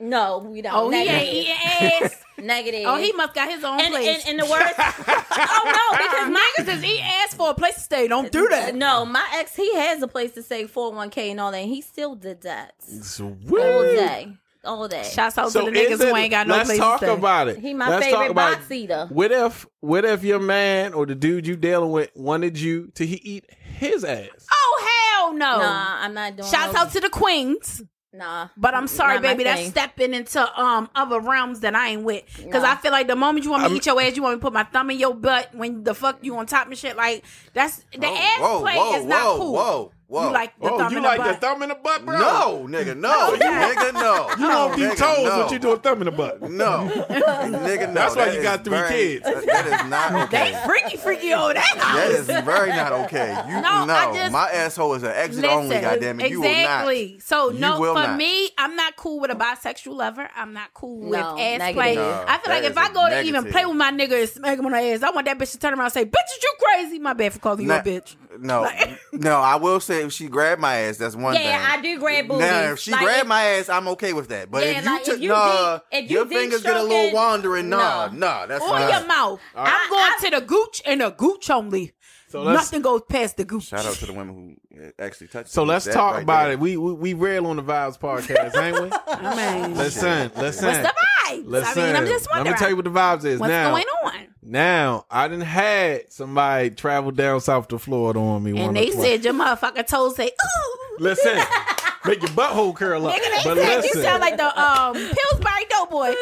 No, 0.00 0.38
we 0.38 0.62
don't. 0.62 0.74
Oh, 0.74 0.90
he 0.90 1.04
Negative. 1.04 1.20
ain't 1.20 1.34
eating 1.34 2.02
ass. 2.02 2.16
Negative. 2.38 2.82
Oh, 2.86 2.96
he 2.96 3.12
must 3.12 3.34
got 3.34 3.48
his 3.50 3.62
own 3.62 3.78
and, 3.80 3.90
place. 3.90 4.24
and, 4.26 4.40
and 4.40 4.48
the 4.48 4.50
worst. 4.50 4.74
oh 4.78 5.62
no, 5.64 5.96
because 5.98 6.30
my 6.30 6.50
Niggas 6.58 6.76
is 6.78 6.84
eating 6.84 7.04
ass 7.04 7.34
for 7.34 7.50
a 7.50 7.54
place 7.54 7.74
to 7.74 7.80
stay. 7.80 8.08
Don't 8.08 8.32
do 8.32 8.48
that. 8.48 8.74
no, 8.74 9.04
my 9.04 9.24
ex 9.34 9.54
he 9.54 9.72
has 9.76 10.02
a 10.02 10.08
place 10.08 10.32
to 10.32 10.42
say 10.42 10.64
401k 10.64 11.30
and 11.30 11.40
all 11.40 11.52
that. 11.52 11.58
And 11.58 11.68
he 11.70 11.80
still 11.82 12.14
did 12.16 12.42
that 12.42 12.74
all 12.90 13.02
Sweet. 13.02 13.48
day, 13.50 14.32
all 14.64 14.88
day. 14.88 15.04
Shouts 15.04 15.38
out 15.38 15.52
So 15.52 15.66
to 15.66 15.70
the 15.70 15.78
niggas 15.78 15.90
is 15.92 16.00
who 16.02 16.08
it- 16.08 16.16
ain't 16.18 16.30
got 16.32 16.48
no 16.48 16.54
let's 16.56 16.68
place 16.68 16.78
talk 16.80 16.98
to 17.00 17.06
stay. 17.06 17.14
about 17.14 17.48
it. 17.48 17.58
He 17.58 17.74
my 17.74 17.88
let's 17.90 18.06
favorite 18.06 18.22
talk 18.22 18.30
about 18.30 18.56
box 18.58 18.70
eater. 18.72 19.06
What 19.10 19.30
if 19.30 19.66
what 19.80 20.04
if 20.04 20.24
your 20.24 20.40
man 20.40 20.94
or 20.94 21.06
the 21.06 21.14
dude 21.14 21.46
you 21.46 21.54
dealing 21.54 21.90
with 21.92 22.10
wanted 22.16 22.58
you 22.58 22.88
to 22.96 23.06
he 23.06 23.16
eat 23.16 23.50
his 23.78 24.02
ass? 24.04 24.46
Oh 24.50 25.14
hell 25.20 25.32
no! 25.34 25.58
Nah, 25.58 25.96
I'm 26.00 26.14
not 26.14 26.34
doing. 26.36 26.48
Shouts 26.48 26.74
no, 26.74 26.80
out 26.80 26.92
to 26.92 27.00
the 27.00 27.10
queens. 27.10 27.82
Nah, 28.14 28.48
But 28.58 28.74
I'm 28.74 28.86
sorry, 28.88 29.20
baby. 29.20 29.42
That's 29.44 29.68
stepping 29.68 30.12
into 30.12 30.60
um 30.60 30.90
other 30.94 31.18
realms 31.18 31.60
that 31.60 31.74
I 31.74 31.88
ain't 31.88 32.02
with. 32.04 32.24
Because 32.36 32.62
No. 32.62 32.68
I 32.70 32.74
feel 32.76 32.92
like 32.92 33.06
the 33.06 33.16
moment 33.16 33.44
you 33.46 33.50
want 33.52 33.62
me 33.62 33.68
to 33.70 33.74
eat 33.76 33.86
your 33.86 34.00
ass, 34.02 34.16
you 34.16 34.22
want 34.22 34.34
me 34.34 34.38
to 34.40 34.42
put 34.42 34.52
my 34.52 34.64
thumb 34.64 34.90
in 34.90 34.98
your 34.98 35.14
butt 35.14 35.54
when 35.54 35.82
the 35.82 35.94
fuck 35.94 36.18
you 36.20 36.36
on 36.36 36.44
top 36.44 36.66
and 36.66 36.76
shit. 36.76 36.94
Like 36.96 37.24
that's 37.54 37.84
the 37.92 38.06
Whoa, 38.06 38.14
ass 38.16 38.40
whoa, 38.40 38.60
play 38.60 38.76
whoa, 38.76 38.94
is 38.96 39.04
not 39.06 39.36
cool. 39.38 39.52
whoa, 39.54 39.92
whoa. 40.12 40.26
You 40.28 40.32
like 40.32 40.58
the 40.60 40.70
Oh, 40.70 40.78
thumb 40.78 40.92
you 40.92 40.98
in 40.98 41.02
like 41.04 41.18
the 41.18 41.24
the 41.24 41.30
butt? 41.32 41.40
thumb 41.40 41.62
in 41.62 41.68
the 41.70 41.74
butt, 41.74 42.04
bro? 42.06 42.18
No, 42.18 42.66
nigga, 42.68 42.96
no, 42.96 43.10
oh, 43.14 43.32
you 43.34 43.40
nigga, 43.40 43.92
no. 43.94 44.28
You 44.38 44.48
want 44.48 44.76
these 44.76 44.86
nigga, 44.90 44.96
toes, 44.96 45.24
no. 45.24 45.42
but 45.42 45.52
you 45.52 45.58
do 45.58 45.70
a 45.72 45.76
thumb 45.78 45.98
in 46.02 46.04
the 46.06 46.10
butt. 46.12 46.42
No, 46.42 46.90
nigga, 47.10 47.88
no. 47.88 47.94
That's 47.94 48.16
why 48.16 48.24
That 48.26 48.34
you 48.36 48.42
got 48.42 48.64
three 48.64 48.72
very- 48.76 48.88
kids. 48.90 49.24
That, 49.24 49.46
that 49.46 49.66
is 49.84 49.90
not 49.90 50.30
They 50.30 50.50
okay. 50.54 50.62
freaky, 50.66 50.96
freaky 50.96 51.32
over 51.34 51.54
that 51.54 51.64
house. 51.64 51.96
That 51.96 52.10
is 52.10 52.44
very 52.44 52.70
not 52.70 52.92
okay. 53.04 53.36
You 53.48 53.60
No, 53.60 53.84
no, 53.84 53.94
I 53.94 54.12
just- 54.14 54.32
my 54.32 54.50
asshole 54.50 54.94
is 54.94 55.02
an 55.02 55.12
exit 55.12 55.44
only. 55.44 55.80
Goddamn 55.80 56.20
it, 56.20 56.30
you 56.30 56.40
will 56.40 56.48
not. 56.48 56.58
exactly. 56.58 57.18
So 57.20 57.50
You 57.50 57.58
no, 57.60 57.80
will 57.80 57.94
for 57.94 58.02
not. 58.02 58.16
me, 58.18 58.50
I'm 58.58 58.76
not 58.76 58.96
cool 58.96 59.20
with 59.20 59.30
a 59.30 59.34
bisexual 59.34 59.94
lover. 59.96 60.28
I'm 60.36 60.52
not 60.52 60.72
cool 60.74 61.10
with 61.10 61.18
ass 61.20 61.58
negative. 61.58 61.74
play. 61.74 61.94
No, 61.96 62.24
I 62.28 62.38
feel 62.38 62.52
like 62.54 62.64
if 62.64 62.76
I 62.78 62.82
I 62.82 62.86
a 62.88 62.92
go 62.92 63.08
to 63.08 63.22
even 63.22 63.44
play 63.50 63.64
with 63.64 63.76
my 63.76 63.90
nigga 63.92 64.20
and 64.20 64.28
smack 64.28 64.58
him 64.58 64.66
on 64.66 64.72
the 64.72 64.78
ass, 64.78 65.02
I 65.02 65.10
want 65.10 65.26
that 65.26 65.38
bitch 65.38 65.52
to 65.52 65.58
turn 65.58 65.72
around 65.74 65.84
and 65.84 65.92
say, 65.92 66.04
"Bitch, 66.04 66.36
is 66.36 66.42
you 66.42 66.52
crazy?" 66.58 66.98
My 66.98 67.12
bad 67.12 67.32
for 67.32 67.38
calling 67.38 67.64
you 67.66 67.72
a 67.72 67.78
bitch. 67.80 68.16
No, 68.38 68.68
no. 69.12 69.36
I 69.40 69.56
will 69.56 69.80
say 69.80 70.02
if 70.04 70.12
she 70.12 70.28
grabbed 70.28 70.60
my 70.60 70.76
ass, 70.76 70.96
that's 70.98 71.14
one 71.16 71.34
thing. 71.34 71.44
Yeah, 71.44 71.66
I 71.70 71.80
do 71.80 71.98
grab 71.98 72.28
boobies. 72.28 72.40
Now, 72.46 72.72
if 72.72 72.78
she 72.78 72.90
Like, 72.92 73.00
grabbed 73.02 73.22
if- 73.22 73.26
my 73.28 73.42
ass, 73.44 73.68
I'm 73.68 73.88
okay 73.88 74.12
with 74.12 74.28
that. 74.28 74.50
But 74.50 74.64
Yeah, 74.64 74.70
if 74.78 74.84
you 74.84 74.90
like, 74.90 75.04
took, 75.04 75.14
if 75.16 75.20
you 75.22 75.28
nah, 75.28 75.72
deep- 75.74 75.82
if 76.04 76.10
you 76.10 76.16
your 76.18 76.24
deep 76.26 76.38
fingers 76.38 76.62
get 76.62 76.76
a 76.76 76.82
little 76.82 76.88
stroking, 76.98 77.14
wandering, 77.14 77.68
nah, 77.68 78.06
no. 78.08 78.12
nah, 78.18 78.46
that's 78.46 78.62
on 78.62 78.70
fine. 78.70 78.88
your 78.90 79.06
mouth. 79.06 79.40
I'm 79.54 79.90
going 79.90 80.02
I- 80.02 80.18
to 80.24 80.30
the 80.30 80.40
gooch 80.46 80.82
and 80.86 81.00
the 81.00 81.10
gooch 81.10 81.50
only. 81.50 81.92
So 82.28 82.44
Nothing 82.50 82.80
goes 82.80 83.02
past 83.06 83.36
the 83.36 83.44
gooch. 83.44 83.64
Shout 83.64 83.84
out 83.84 83.92
to 83.96 84.06
the 84.06 84.14
women 84.14 84.56
who 84.74 84.82
uh, 84.82 84.90
actually 84.98 85.26
touched. 85.28 85.50
so 85.50 85.64
it. 85.64 85.66
let's 85.66 85.84
That 85.84 85.92
talk 85.92 86.14
right 86.14 86.22
about 86.22 86.44
there. 86.44 86.52
it. 86.52 86.60
We, 86.60 86.78
we 86.78 86.92
we 86.94 87.12
real 87.12 87.46
on 87.46 87.56
the 87.56 87.62
vibes 87.62 87.98
podcast, 88.00 88.56
ain't 88.56 88.80
we? 88.80 88.90
I 89.06 89.66
mean, 89.66 89.76
Listen, 89.76 90.30
listen. 90.38 90.64
what's 90.68 90.78
the 90.78 90.94
vibes? 91.28 91.42
Listen, 91.46 91.82
I 91.82 91.86
mean, 91.88 91.96
I'm 91.96 92.06
just 92.06 92.30
wondering. 92.30 92.46
let 92.46 92.52
me 92.52 92.58
tell 92.58 92.70
you 92.70 92.76
what 92.76 92.84
the 92.86 92.90
vibes 92.90 93.24
is 93.26 93.38
what's 93.38 93.50
now. 93.50 93.70
going 93.72 93.84
on? 94.04 94.12
Now 94.42 95.06
I 95.10 95.28
didn't 95.28 95.44
had 95.44 96.12
somebody 96.12 96.70
travel 96.70 97.10
down 97.12 97.40
south 97.40 97.68
to 97.68 97.78
Florida 97.78 98.18
on 98.18 98.42
me, 98.42 98.52
one 98.52 98.62
And 98.68 98.76
they 98.76 98.90
said 98.90 99.24
your 99.24 99.34
motherfucking 99.34 99.86
toes 99.86 100.16
say, 100.16 100.26
ooh. 100.26 100.96
"Listen, 100.98 101.36
make 102.04 102.20
your 102.22 102.30
butthole 102.32 102.74
curl 102.74 103.06
up." 103.06 103.14
Nigga, 103.14 103.20
they 103.20 103.30
But 103.44 103.56
said 103.56 103.76
listen, 103.82 103.90
you 103.98 104.02
sound 104.04 104.20
like 104.20 104.36
the 104.36 104.60
um 104.60 104.94
Pillsbury 104.94 105.64
Doughboy. 105.70 106.14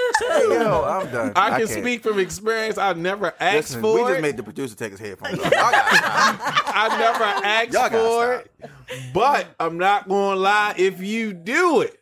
Yo, 0.51 0.85
I'm 0.85 1.11
done. 1.11 1.33
I 1.35 1.59
can 1.59 1.67
can't. 1.67 1.81
speak 1.81 2.03
from 2.03 2.19
experience. 2.19 2.77
I 2.77 2.93
never 2.93 3.33
asked 3.41 3.71
Listen, 3.71 3.81
for 3.81 3.95
we 3.95 4.03
it. 4.03 4.09
just 4.09 4.21
made 4.23 4.37
the 4.37 4.43
producer 4.43 4.77
take 4.77 4.91
his 4.91 5.01
headphones 5.01 5.39
off. 5.39 5.45
Y'all 5.45 5.51
gotta 5.51 5.97
stop. 5.97 6.41
I 6.77 6.99
never 6.99 7.25
asked 7.25 7.73
Y'all 7.73 7.89
gotta 7.89 7.99
for 7.99 8.35
it. 8.35 8.71
But 9.15 9.47
I'm 9.59 9.79
not 9.79 10.09
gonna 10.09 10.37
lie. 10.39 10.75
If 10.77 11.01
you 11.01 11.33
do 11.33 11.81
it, 11.81 12.00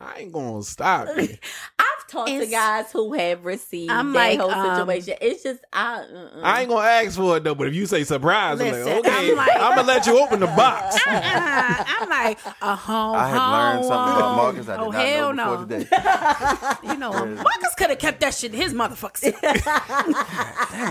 I 0.00 0.20
ain't 0.20 0.32
gonna 0.32 0.62
stop 0.62 1.08
you. 1.16 1.36
I've 1.78 2.06
talked 2.08 2.28
to 2.30 2.46
guys 2.46 2.92
who 2.92 3.12
have 3.14 3.44
received 3.44 3.90
I'm 3.90 4.12
that 4.12 4.18
like, 4.18 4.38
whole 4.38 4.50
um, 4.50 4.76
situation. 4.76 5.14
it's 5.20 5.42
just 5.42 5.60
I. 5.72 5.96
Uh-uh. 6.00 6.40
I 6.42 6.60
ain't 6.60 6.70
gonna 6.70 6.86
ask 6.86 7.16
for 7.16 7.36
it 7.36 7.44
though. 7.44 7.54
But 7.56 7.66
if 7.68 7.74
you 7.74 7.84
say 7.86 8.04
surprise, 8.04 8.60
I'm 8.60 8.66
like, 8.70 8.74
okay, 9.04 9.30
I'm 9.30 9.36
like- 9.36 9.56
I'm 9.56 9.74
gonna 9.74 9.88
let 9.88 10.06
you 10.06 10.18
open 10.18 10.38
the 10.40 10.46
box. 10.46 10.96
Uh-uh. 11.04 11.84
I'm 12.00 12.08
like, 12.08 12.38
a 12.62 12.76
home. 12.76 13.16
I 13.16 13.28
had 13.28 13.50
learned 13.74 13.84
something 13.86 14.16
about 14.16 14.36
Marcus 14.36 14.68
I 14.68 14.76
did 14.76 14.82
oh, 14.82 14.90
not 14.90 15.04
hell 15.04 15.32
know 15.32 15.54
no. 15.56 15.66
today. 15.66 15.88
You 16.88 16.96
know, 16.96 17.10
Marcus 17.12 17.74
could 17.76 17.90
have 17.90 17.98
kept 17.98 18.20
that 18.20 18.34
shit 18.34 18.54
in 18.54 18.60
his 18.60 18.72
motherfuckers. 18.72 19.32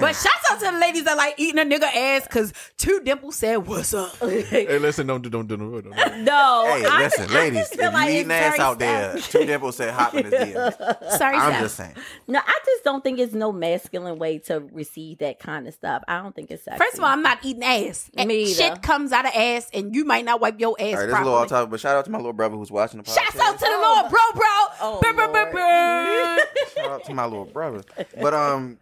but 0.02 0.14
shouts 0.14 0.52
out 0.52 0.60
to 0.60 0.66
the 0.72 0.78
ladies 0.80 1.06
that 1.06 1.16
like 1.18 1.36
eating 1.38 1.60
a 1.60 1.64
nigga 1.66 1.84
ass 1.84 2.24
because 2.24 2.54
Two 2.78 3.02
dimples 3.04 3.36
said, 3.36 3.58
What's 3.68 3.94
up? 3.94 4.16
hey, 4.20 4.78
listen, 4.80 5.08
don't 5.08 5.22
do, 5.22 5.30
don't 5.30 5.48
do, 5.48 5.58
don't 5.58 5.82
do. 5.82 5.90
No. 5.90 6.66
Hey, 6.68 6.86
I- 6.86 7.00
listen, 7.04 7.30
I 7.30 7.34
ladies, 7.34 7.60
just 7.60 7.74
if 7.76 7.82
you 7.82 7.90
like 7.92 8.10
eating 8.10 8.32
ass 8.32 8.60
out 8.60 8.80
there, 8.80 8.97
sad. 8.98 9.24
Two 9.32 9.46
Dimple 9.46 9.72
said 9.72 9.94
hop 9.94 10.14
in 10.16 10.26
his 10.26 10.34
DMs. 10.34 11.18
Sorry, 11.18 11.36
I'm 11.36 11.54
Sal. 11.54 11.62
just 11.62 11.76
saying. 11.76 11.96
No, 12.28 12.40
I 12.40 12.60
just 12.66 12.84
don't 12.84 13.04
think 13.04 13.20
it's 13.20 13.34
no 13.34 13.52
masculine 13.52 14.18
way 14.20 14.40
to 14.40 14.60
receive 14.72 15.20
that 15.20 15.40
kind 15.40 15.68
of 15.68 15.74
stuff. 15.74 16.04
I 16.08 16.22
don't 16.22 16.36
think 16.36 16.52
it's 16.52 16.64
sexy. 16.64 16.78
First 16.84 16.98
of 16.98 17.04
all, 17.04 17.10
I'm 17.10 17.22
not 17.22 17.40
eating 17.44 17.64
ass. 17.64 18.10
Me 18.16 18.44
either. 18.44 18.54
Shit 18.54 18.82
comes 18.82 19.12
out 19.12 19.26
of 19.26 19.32
ass, 19.34 19.70
and 19.74 19.94
you 19.96 20.06
might 20.06 20.26
not 20.26 20.42
wipe 20.42 20.60
your 20.60 20.76
ass 20.80 20.86
All 20.86 21.00
right, 21.00 21.06
this 21.06 21.14
is 21.16 21.22
a 21.22 21.24
little 21.24 21.34
off 21.36 21.48
topic, 21.50 21.70
but 21.72 21.80
shout 21.80 21.96
out 21.96 22.06
to 22.06 22.12
my 22.12 22.18
little 22.18 22.34
brother 22.34 22.56
who's 22.56 22.72
watching 22.72 22.98
the 23.02 23.04
podcast. 23.04 23.16
Shout 23.16 23.36
out 23.40 23.60
to 23.60 23.66
the 23.66 23.78
Lord, 23.82 24.10
bro, 24.10 24.20
bro. 24.34 24.44
Oh, 24.82 25.00
Brr, 25.02 25.14
brr, 25.14 25.28
brr, 25.28 25.44
Lord. 25.44 25.52
brr. 25.52 26.38
Shout 26.76 26.92
out 26.92 27.04
to 27.06 27.14
my 27.14 27.26
little 27.26 27.46
brother. 27.46 27.84
But 28.20 28.34
um, 28.34 28.78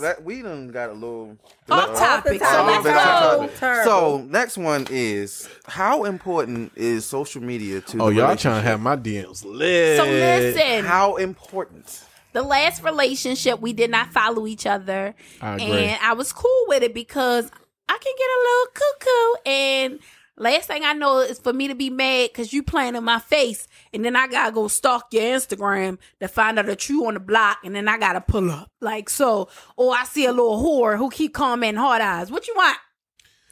that 0.00 0.22
we 0.24 0.42
done 0.42 0.68
got 0.68 0.90
a 0.90 0.92
little 0.92 1.36
Off 1.70 1.90
uh, 1.90 1.94
topic. 1.94 2.42
Off 2.42 2.50
So 2.52 2.64
let's 2.64 2.82
bit 2.84 2.96
off 2.96 3.60
topic. 3.60 3.84
So 3.84 4.18
next 4.28 4.58
one 4.58 4.86
is 4.90 5.48
how 5.66 6.04
important 6.04 6.72
is 6.74 7.04
social 7.04 7.42
media 7.42 7.80
to 7.82 8.02
Oh, 8.02 8.10
the 8.10 8.16
y'all 8.16 8.36
trying 8.36 8.62
to 8.62 8.68
have 8.68 8.80
my 8.80 8.96
DMs 8.96 9.44
lit? 9.44 9.98
So 9.98 10.04
listen, 10.04 10.84
how 10.84 11.16
important? 11.16 12.02
the 12.32 12.42
last 12.42 12.82
relationship 12.82 13.60
we 13.60 13.72
did 13.72 13.90
not 13.90 14.12
follow 14.12 14.46
each 14.46 14.66
other, 14.66 15.14
I 15.40 15.54
agree. 15.54 15.64
and 15.86 15.98
I 16.02 16.12
was 16.12 16.34
cool 16.34 16.64
with 16.68 16.82
it 16.82 16.92
because 16.92 17.50
I 17.88 17.96
can 17.98 18.12
get 18.18 18.28
a 18.28 18.40
little 18.42 18.66
cuckoo. 18.74 19.50
And 19.50 19.98
last 20.36 20.66
thing 20.66 20.84
I 20.84 20.92
know 20.92 21.18
is 21.20 21.38
for 21.38 21.52
me 21.52 21.68
to 21.68 21.74
be 21.74 21.90
mad 21.90 22.30
because 22.32 22.52
you 22.52 22.62
playing 22.62 22.94
in 22.94 23.04
my 23.04 23.18
face, 23.18 23.66
and 23.92 24.04
then 24.04 24.16
I 24.16 24.26
gotta 24.26 24.52
go 24.52 24.68
stalk 24.68 25.08
your 25.12 25.22
Instagram 25.22 25.98
to 26.20 26.28
find 26.28 26.58
out 26.58 26.66
that 26.66 26.88
you 26.88 27.06
on 27.06 27.14
the 27.14 27.20
block, 27.20 27.58
and 27.64 27.74
then 27.74 27.88
I 27.88 27.98
gotta 27.98 28.20
pull 28.20 28.50
up 28.50 28.70
like 28.80 29.08
so. 29.08 29.48
Or 29.76 29.94
I 29.94 30.04
see 30.04 30.26
a 30.26 30.32
little 30.32 30.62
whore 30.62 30.96
who 30.96 31.10
keep 31.10 31.34
commenting 31.34 31.80
hard 31.80 32.02
eyes. 32.02 32.30
What 32.30 32.46
you 32.46 32.54
want? 32.56 32.78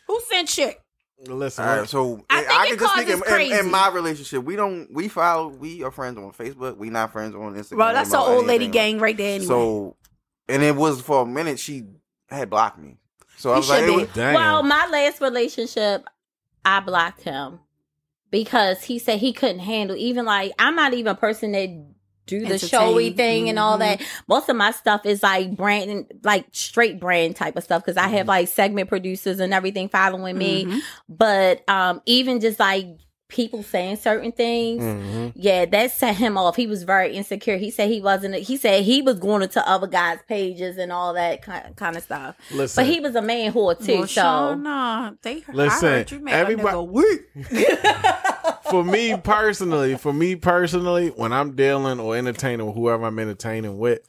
Who 0.07 0.21
sent 0.29 0.49
shit? 0.49 0.81
Listen, 1.27 1.65
All 1.65 1.79
right, 1.79 1.89
so 1.89 2.25
I 2.29 2.39
I, 2.39 2.41
think 2.41 2.51
I 2.51 2.65
it 2.65 2.69
can 2.69 2.79
just 2.79 3.25
speak 3.25 3.51
in, 3.51 3.53
in, 3.53 3.65
in 3.67 3.71
my 3.71 3.89
relationship. 3.89 4.45
We 4.45 4.57
don't 4.57 4.93
we 4.93 5.09
follow 5.09 5.49
we 5.49 5.83
are 5.83 5.91
friends 5.91 6.19
on 6.19 6.33
Facebook. 6.33 6.77
We 6.77 6.91
not 6.91 7.13
friends 7.13 7.35
on 7.35 7.55
Instagram. 7.55 7.77
Bro, 7.77 7.93
that's 7.95 8.13
an 8.13 8.19
old 8.19 8.47
lady 8.47 8.67
anything. 8.67 8.71
gang 8.73 8.99
right 8.99 9.17
there. 9.17 9.37
Anyway. 9.37 9.47
So, 9.47 9.97
and 10.49 10.63
it 10.63 10.77
was 10.77 11.01
for 11.01 11.23
a 11.23 11.27
minute 11.27 11.59
she 11.59 11.85
had 12.29 12.51
blocked 12.51 12.79
me. 12.79 12.99
So 13.37 13.53
I 13.53 13.57
was 13.57 13.69
like, 13.71 13.87
be. 13.87 13.97
was- 13.97 14.09
damn. 14.15 14.35
Well, 14.35 14.63
my 14.63 14.87
last 14.89 15.21
relationship, 15.21 16.05
I 16.65 16.81
blocked 16.81 17.23
him 17.23 17.61
because 18.31 18.85
he 18.85 18.99
said 18.99 19.19
he 19.21 19.33
couldn't 19.33 19.61
handle 19.61 19.97
even 19.97 20.25
like 20.25 20.53
I'm 20.59 20.75
not 20.77 20.95
even 20.95 21.13
a 21.13 21.15
person 21.15 21.53
that 21.53 21.69
do 22.27 22.47
the 22.47 22.59
showy 22.59 23.11
thing 23.11 23.49
and 23.51 23.59
all 23.59 23.79
that. 23.79 24.01
Most 24.29 24.49
of 24.49 24.57
my 24.57 24.71
stuff 24.71 25.05
is 25.05 25.23
like 25.23 25.55
brand, 25.57 26.07
like 26.23 26.47
straight 26.53 26.99
brand 26.99 27.37
type 27.37 27.55
of 27.57 27.65
stuff 27.65 27.85
because 27.85 27.99
I 27.99 28.09
have 28.09 28.27
like 28.29 28.49
segment 28.49 28.89
producers 28.89 29.41
and 29.41 29.53
everything 29.53 29.89
following 29.91 30.39
me. 30.39 30.65
Mhm. 30.65 30.81
But 31.09 31.69
um, 31.69 32.01
even 32.07 32.41
just 32.41 32.59
like 32.59 32.87
people 33.29 33.63
saying 33.63 33.97
certain 33.97 34.31
things, 34.33 34.83
Mhm. 34.83 35.33
yeah, 35.35 35.65
that 35.65 35.91
set 35.93 36.17
him 36.17 36.37
off. 36.37 36.57
He 36.57 36.67
was 36.67 36.83
very 36.85 37.15
insecure. 37.15 37.57
He 37.57 37.71
said 37.71 37.89
he 37.91 38.01
wasn't. 38.01 38.35
He 38.37 38.57
said 38.57 38.85
he 38.85 39.03
was 39.03 39.19
going 39.19 39.43
into 39.43 39.67
other 39.69 39.87
guys' 39.87 40.19
pages 40.29 40.77
and 40.79 40.93
all 40.93 41.15
that 41.15 41.43
kind 41.43 41.75
kind 41.77 41.97
of 41.97 42.03
stuff. 42.03 42.37
listen. 42.53 42.85
But 42.85 42.93
he 42.93 43.01
was 43.01 43.15
a 43.15 43.23
man 43.23 43.53
whore 43.53 43.79
too. 43.79 43.93
Well, 44.01 44.07
so 44.07 44.21
Sean, 44.23 44.63
nah, 44.63 45.13
they 45.23 45.43
Listen, 45.53 45.89
I 45.89 45.91
heard 45.99 46.11
you 46.13 46.21
make 46.21 46.35
everybody- 46.35 46.77
a 46.77 46.83
weak. 46.83 47.23
for 48.71 48.85
me 48.85 49.17
personally, 49.17 49.97
for 49.97 50.13
me 50.13 50.37
personally, 50.37 51.09
when 51.11 51.33
I'm 51.33 51.55
dealing 51.57 52.01
or 52.01 52.17
entertaining 52.17 52.67
with 52.67 52.75
whoever 52.77 53.05
I'm 53.05 53.19
entertaining 53.19 53.79
with, 53.79 54.01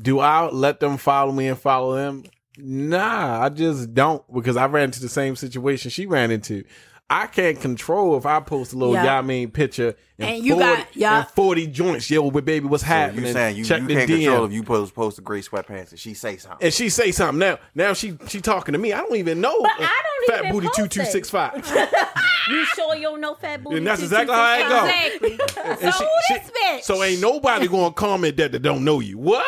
do 0.00 0.20
I 0.20 0.48
let 0.50 0.80
them 0.80 0.96
follow 0.96 1.32
me 1.32 1.48
and 1.48 1.58
follow 1.58 1.94
them? 1.96 2.24
Nah, 2.58 3.40
I 3.42 3.48
just 3.50 3.94
don't 3.94 4.22
because 4.32 4.56
I 4.56 4.66
ran 4.66 4.84
into 4.84 5.00
the 5.00 5.08
same 5.08 5.36
situation 5.36 5.90
she 5.90 6.06
ran 6.06 6.30
into. 6.30 6.64
I 7.10 7.26
can't 7.26 7.60
control 7.60 8.16
if 8.16 8.26
I 8.26 8.40
post 8.40 8.72
a 8.72 8.76
little 8.76 8.94
Yeah. 8.94 9.04
y'all 9.16 9.22
picture 9.46 9.94
and, 10.18 10.30
And 10.36 10.44
you 10.44 10.54
40, 10.54 10.64
got- 10.66 10.86
yeah. 10.96 11.18
and 11.20 11.28
40 11.28 11.66
joints. 11.68 12.10
Yo, 12.10 12.30
but 12.30 12.44
baby, 12.44 12.66
what's 12.66 12.82
so 12.82 12.88
happening? 12.88 13.26
you 13.26 13.32
saying 13.32 13.56
you, 13.56 13.64
Check 13.64 13.82
you 13.82 13.86
the 13.88 13.94
can't 13.94 14.10
DM. 14.10 14.24
control 14.24 14.44
if 14.46 14.52
you 14.52 14.62
post 14.62 14.94
post 14.94 15.16
the 15.16 15.22
gray 15.22 15.40
sweatpants 15.40 15.90
and 15.90 15.98
she 15.98 16.14
say 16.14 16.36
something. 16.36 16.58
and 16.64 16.74
she 16.74 16.88
say 16.88 17.12
something 17.12 17.38
now. 17.38 17.58
Now 17.74 17.92
she 17.92 18.16
she 18.26 18.40
talking 18.40 18.72
to 18.72 18.78
me. 18.78 18.92
I 18.92 18.98
don't 19.00 19.16
even 19.16 19.40
know. 19.40 19.56
But 19.62 19.70
uh, 19.72 19.84
I 19.84 20.02
don't 20.02 20.36
Fat 20.36 20.44
even 20.46 20.52
booty 20.52 20.66
post 20.66 20.76
two 20.78 20.84
it. 20.84 20.90
two 20.90 21.04
six 21.04 21.30
five. 21.30 21.54
you 22.50 22.64
sure 22.74 22.94
you 22.96 23.02
don't 23.02 23.20
know 23.20 23.34
fat 23.34 23.62
booty? 23.62 23.76
And 23.78 23.86
that's 23.86 24.02
exactly 24.02 24.34
two, 24.34 24.40
how 24.40 24.86
six, 24.86 25.14
it 25.14 25.20
go. 25.20 25.26
Exactly. 25.28 25.90
So 25.90 25.90
she- 25.98 26.04
who 26.04 26.10
she- 26.26 26.34
this 26.34 26.50
bitch? 26.50 26.82
So 26.82 27.02
ain't 27.02 27.20
nobody 27.20 27.68
gonna 27.68 27.92
comment 27.92 28.36
that 28.38 28.52
that 28.52 28.62
don't 28.62 28.84
know 28.84 29.00
you. 29.00 29.18
What? 29.18 29.44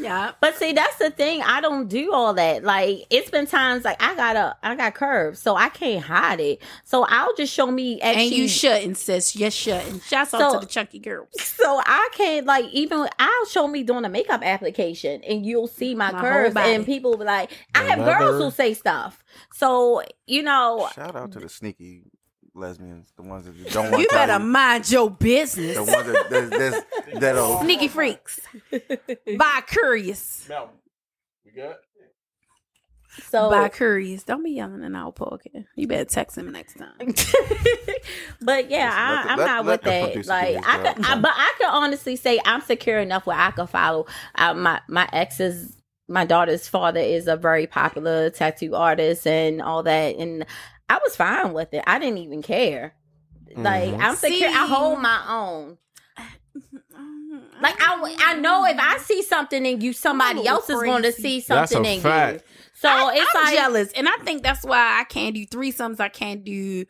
yeah. 0.00 0.32
But 0.40 0.54
see, 0.56 0.72
that's 0.72 0.96
the 0.96 1.10
thing. 1.10 1.42
I 1.42 1.60
don't 1.60 1.88
do 1.88 2.12
all 2.12 2.32
that. 2.34 2.62
Like 2.64 3.06
it's 3.10 3.30
been 3.30 3.46
times 3.46 3.84
like 3.84 4.00
I 4.02 4.14
got 4.14 4.36
a 4.36 4.56
I 4.62 4.74
got 4.76 4.94
curves, 4.94 5.40
so 5.40 5.56
I 5.56 5.68
can't 5.68 6.02
hide 6.04 6.40
it. 6.40 6.62
So 6.84 7.04
I'll 7.08 7.34
just 7.34 7.52
show 7.52 7.66
me 7.70 8.00
actually. 8.00 8.22
And 8.24 8.32
you 8.32 8.48
shouldn't, 8.48 8.96
sis. 8.96 9.34
You 9.36 9.50
shouldn't. 9.50 9.95
Shouts 10.06 10.34
out 10.34 10.52
to 10.54 10.58
the 10.60 10.66
chunky 10.66 10.98
girls. 10.98 11.28
So 11.56 11.80
I 11.84 12.08
can't 12.12 12.46
like 12.46 12.66
even 12.72 13.08
I'll 13.18 13.46
show 13.46 13.66
me 13.66 13.82
doing 13.82 14.04
a 14.04 14.08
makeup 14.08 14.42
application 14.44 15.22
and 15.24 15.44
you'll 15.44 15.66
see 15.66 15.94
my, 15.96 16.12
My 16.12 16.20
curves 16.20 16.54
and 16.56 16.86
people 16.86 17.10
will 17.12 17.18
be 17.18 17.24
like 17.24 17.50
I 17.74 17.82
Yeah, 17.82 17.88
have 17.90 17.98
my 18.00 18.18
girls 18.18 18.40
who 18.42 18.50
say 18.52 18.74
stuff. 18.74 19.24
So 19.52 20.02
you 20.26 20.42
know 20.44 20.88
Shout 20.94 21.16
out 21.16 21.32
to 21.32 21.40
the 21.40 21.48
sneaky 21.48 22.02
lesbians, 22.54 23.12
the 23.16 23.22
ones 23.22 23.46
that 23.46 23.54
you 23.56 23.64
don't 23.64 23.90
want 23.90 24.00
You 24.02 24.08
to 24.08 24.14
tell 24.14 24.26
better 24.28 24.44
mind 24.44 24.90
your 24.90 25.10
business. 25.10 25.76
the 25.76 25.82
ones 25.82 26.06
that 26.06 26.30
that, 26.30 26.50
that, 26.50 27.20
that'll 27.20 27.60
Sneaky 27.62 27.88
freaks. 27.88 28.38
by 29.38 29.60
curious. 29.66 30.48
We 31.44 31.50
good? 31.52 31.76
So 33.30 33.50
by 33.50 33.68
curious. 33.68 34.22
Don't 34.24 34.42
be 34.44 34.50
yelling 34.52 34.82
in 34.82 34.94
our 34.94 35.12
podcast. 35.12 35.66
You 35.74 35.86
better 35.86 36.04
text 36.04 36.36
him 36.38 36.50
next 36.52 36.76
time. 36.78 36.96
but 38.40 38.70
yeah, 38.70 38.88
Let 38.88 39.24
the- 39.24 39.30
I, 39.30 39.32
I'm 39.32 39.38
let- 39.38 39.46
not 39.46 39.64
let 39.66 39.84
with 39.84 40.24
that. 40.24 40.26
Like 40.26 40.56
I 40.66 40.78
could. 40.92 41.04
I, 41.04 41.18
but 41.20 41.32
I 41.34 41.54
could 41.58 41.68
honestly 41.68 42.16
say 42.16 42.40
I'm 42.44 42.60
secure 42.60 42.98
enough 42.98 43.26
where 43.26 43.38
I 43.38 43.50
could 43.50 43.68
follow 43.68 44.06
uh, 44.34 44.54
my 44.54 44.80
my 44.88 45.08
ex's. 45.12 45.76
My 46.08 46.24
daughter's 46.24 46.68
father 46.68 47.00
is 47.00 47.26
a 47.26 47.36
very 47.36 47.66
popular 47.66 48.30
tattoo 48.30 48.76
artist 48.76 49.26
and 49.26 49.60
all 49.60 49.82
that, 49.82 50.14
and 50.16 50.46
I 50.88 51.00
was 51.04 51.16
fine 51.16 51.52
with 51.52 51.74
it. 51.74 51.82
I 51.84 51.98
didn't 51.98 52.18
even 52.18 52.42
care. 52.42 52.94
Like 53.56 53.90
Mhm. 53.94 54.00
I'm 54.00 54.14
secure. 54.14 54.48
I 54.48 54.66
hold 54.66 55.00
my 55.00 55.20
own. 55.28 55.78
Like 57.60 57.74
I, 57.80 58.16
I 58.20 58.34
know 58.34 58.64
if 58.66 58.78
I 58.78 58.98
see 58.98 59.22
something 59.22 59.64
in 59.64 59.80
you, 59.80 59.92
somebody 59.92 60.46
else 60.46 60.68
is 60.70 60.80
going 60.80 61.02
to 61.02 61.12
see 61.12 61.40
something 61.40 61.84
in 61.84 62.00
fact. 62.00 62.44
you. 62.46 62.55
So 62.78 62.88
I, 62.88 63.14
it's 63.16 63.30
I'm 63.34 63.44
like 63.44 63.54
jealous, 63.54 63.92
and 63.92 64.08
I 64.08 64.16
think 64.24 64.42
that's 64.42 64.62
why 64.64 65.00
I 65.00 65.04
can't 65.04 65.34
do 65.34 65.46
threesomes. 65.46 65.98
I 65.98 66.08
can't 66.08 66.44
do 66.44 66.84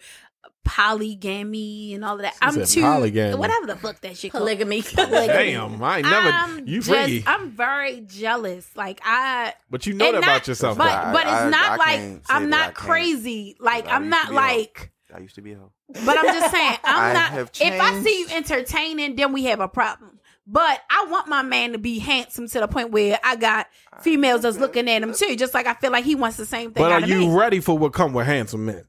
polygamy 0.65 1.95
and 1.95 2.05
all 2.05 2.17
of 2.17 2.23
that. 2.23 2.35
I'm 2.43 2.65
too 2.65 2.81
polygamy. 2.83 3.37
whatever 3.37 3.67
the 3.67 3.77
fuck 3.77 4.01
that 4.01 4.17
shit 4.17 4.33
called. 4.33 4.43
Polygamy. 4.43 4.83
Damn, 4.97 5.83
I 5.83 5.99
ain't 5.99 6.07
never. 6.09 6.29
I'm 6.29 6.67
you 6.67 6.81
just- 6.81 6.89
freaky, 6.89 7.25
I'm 7.27 7.51
very 7.51 8.01
jealous. 8.01 8.69
Like 8.77 9.01
I, 9.05 9.55
but 9.71 9.87
you 9.87 9.95
know 9.95 10.07
and 10.07 10.15
that 10.17 10.21
not- 10.23 10.29
about 10.37 10.49
yourself. 10.49 10.79
but 10.79 10.85
though. 10.87 10.91
I- 11.09 11.13
but 11.13 11.23
it's 11.23 11.31
I- 11.31 11.51
not 11.51 11.71
I 11.71 11.77
like 11.77 11.97
can't 12.01 12.23
I'm 12.29 12.51
not 12.51 12.75
crazy. 12.75 13.57
Like 13.61 13.87
I 13.87 13.93
I'm 13.97 14.09
not 14.09 14.27
to 14.27 14.31
be 14.31 14.37
a 14.37 14.41
hoe. 14.41 14.47
like. 14.47 14.93
I 15.15 15.19
used 15.21 15.37
to 15.37 15.41
be 15.43 15.53
a 15.53 15.57
hoe. 15.57 15.73
But 16.05 16.19
I'm 16.19 16.27
just 16.27 16.51
saying, 16.51 16.79
I'm 16.85 17.11
I 17.11 17.13
not. 17.13 17.31
have 17.31 17.51
If 17.61 17.81
I 17.81 18.03
see 18.03 18.21
you 18.21 18.27
entertaining, 18.33 19.15
then 19.17 19.33
we 19.33 19.45
have 19.45 19.61
a 19.61 19.69
problem. 19.69 20.16
But 20.47 20.81
I 20.89 21.07
want 21.11 21.27
my 21.29 21.43
man 21.43 21.73
to 21.73 21.79
be 21.79 21.99
handsome 21.99 22.47
to 22.49 22.61
the 22.61 22.69
point 22.69 22.91
where 22.93 23.19
I 23.25 23.35
got 23.37 23.67
ah, 23.93 23.99
females 24.01 24.43
that's 24.43 24.59
looking 24.59 24.89
at 24.89 25.03
him 25.03 25.13
too. 25.13 25.35
Just 25.37 25.55
like 25.55 25.67
I 25.67 25.75
feel 25.75 25.91
like 25.91 26.05
he 26.05 26.15
wants 26.15 26.37
the 26.37 26.47
same 26.47 26.71
thing 26.73 26.83
but 26.85 26.93
out 26.93 27.01
are 27.03 27.05
of 27.05 27.11
you 27.11 27.19
me. 27.21 27.35
ready 27.35 27.61
for 27.61 27.77
what 27.77 27.93
come 27.93 28.13
with 28.13 28.27
handsome 28.27 28.65
men? 28.67 28.85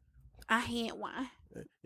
I 0.48 0.60
had 0.60 0.92
one. 0.94 1.30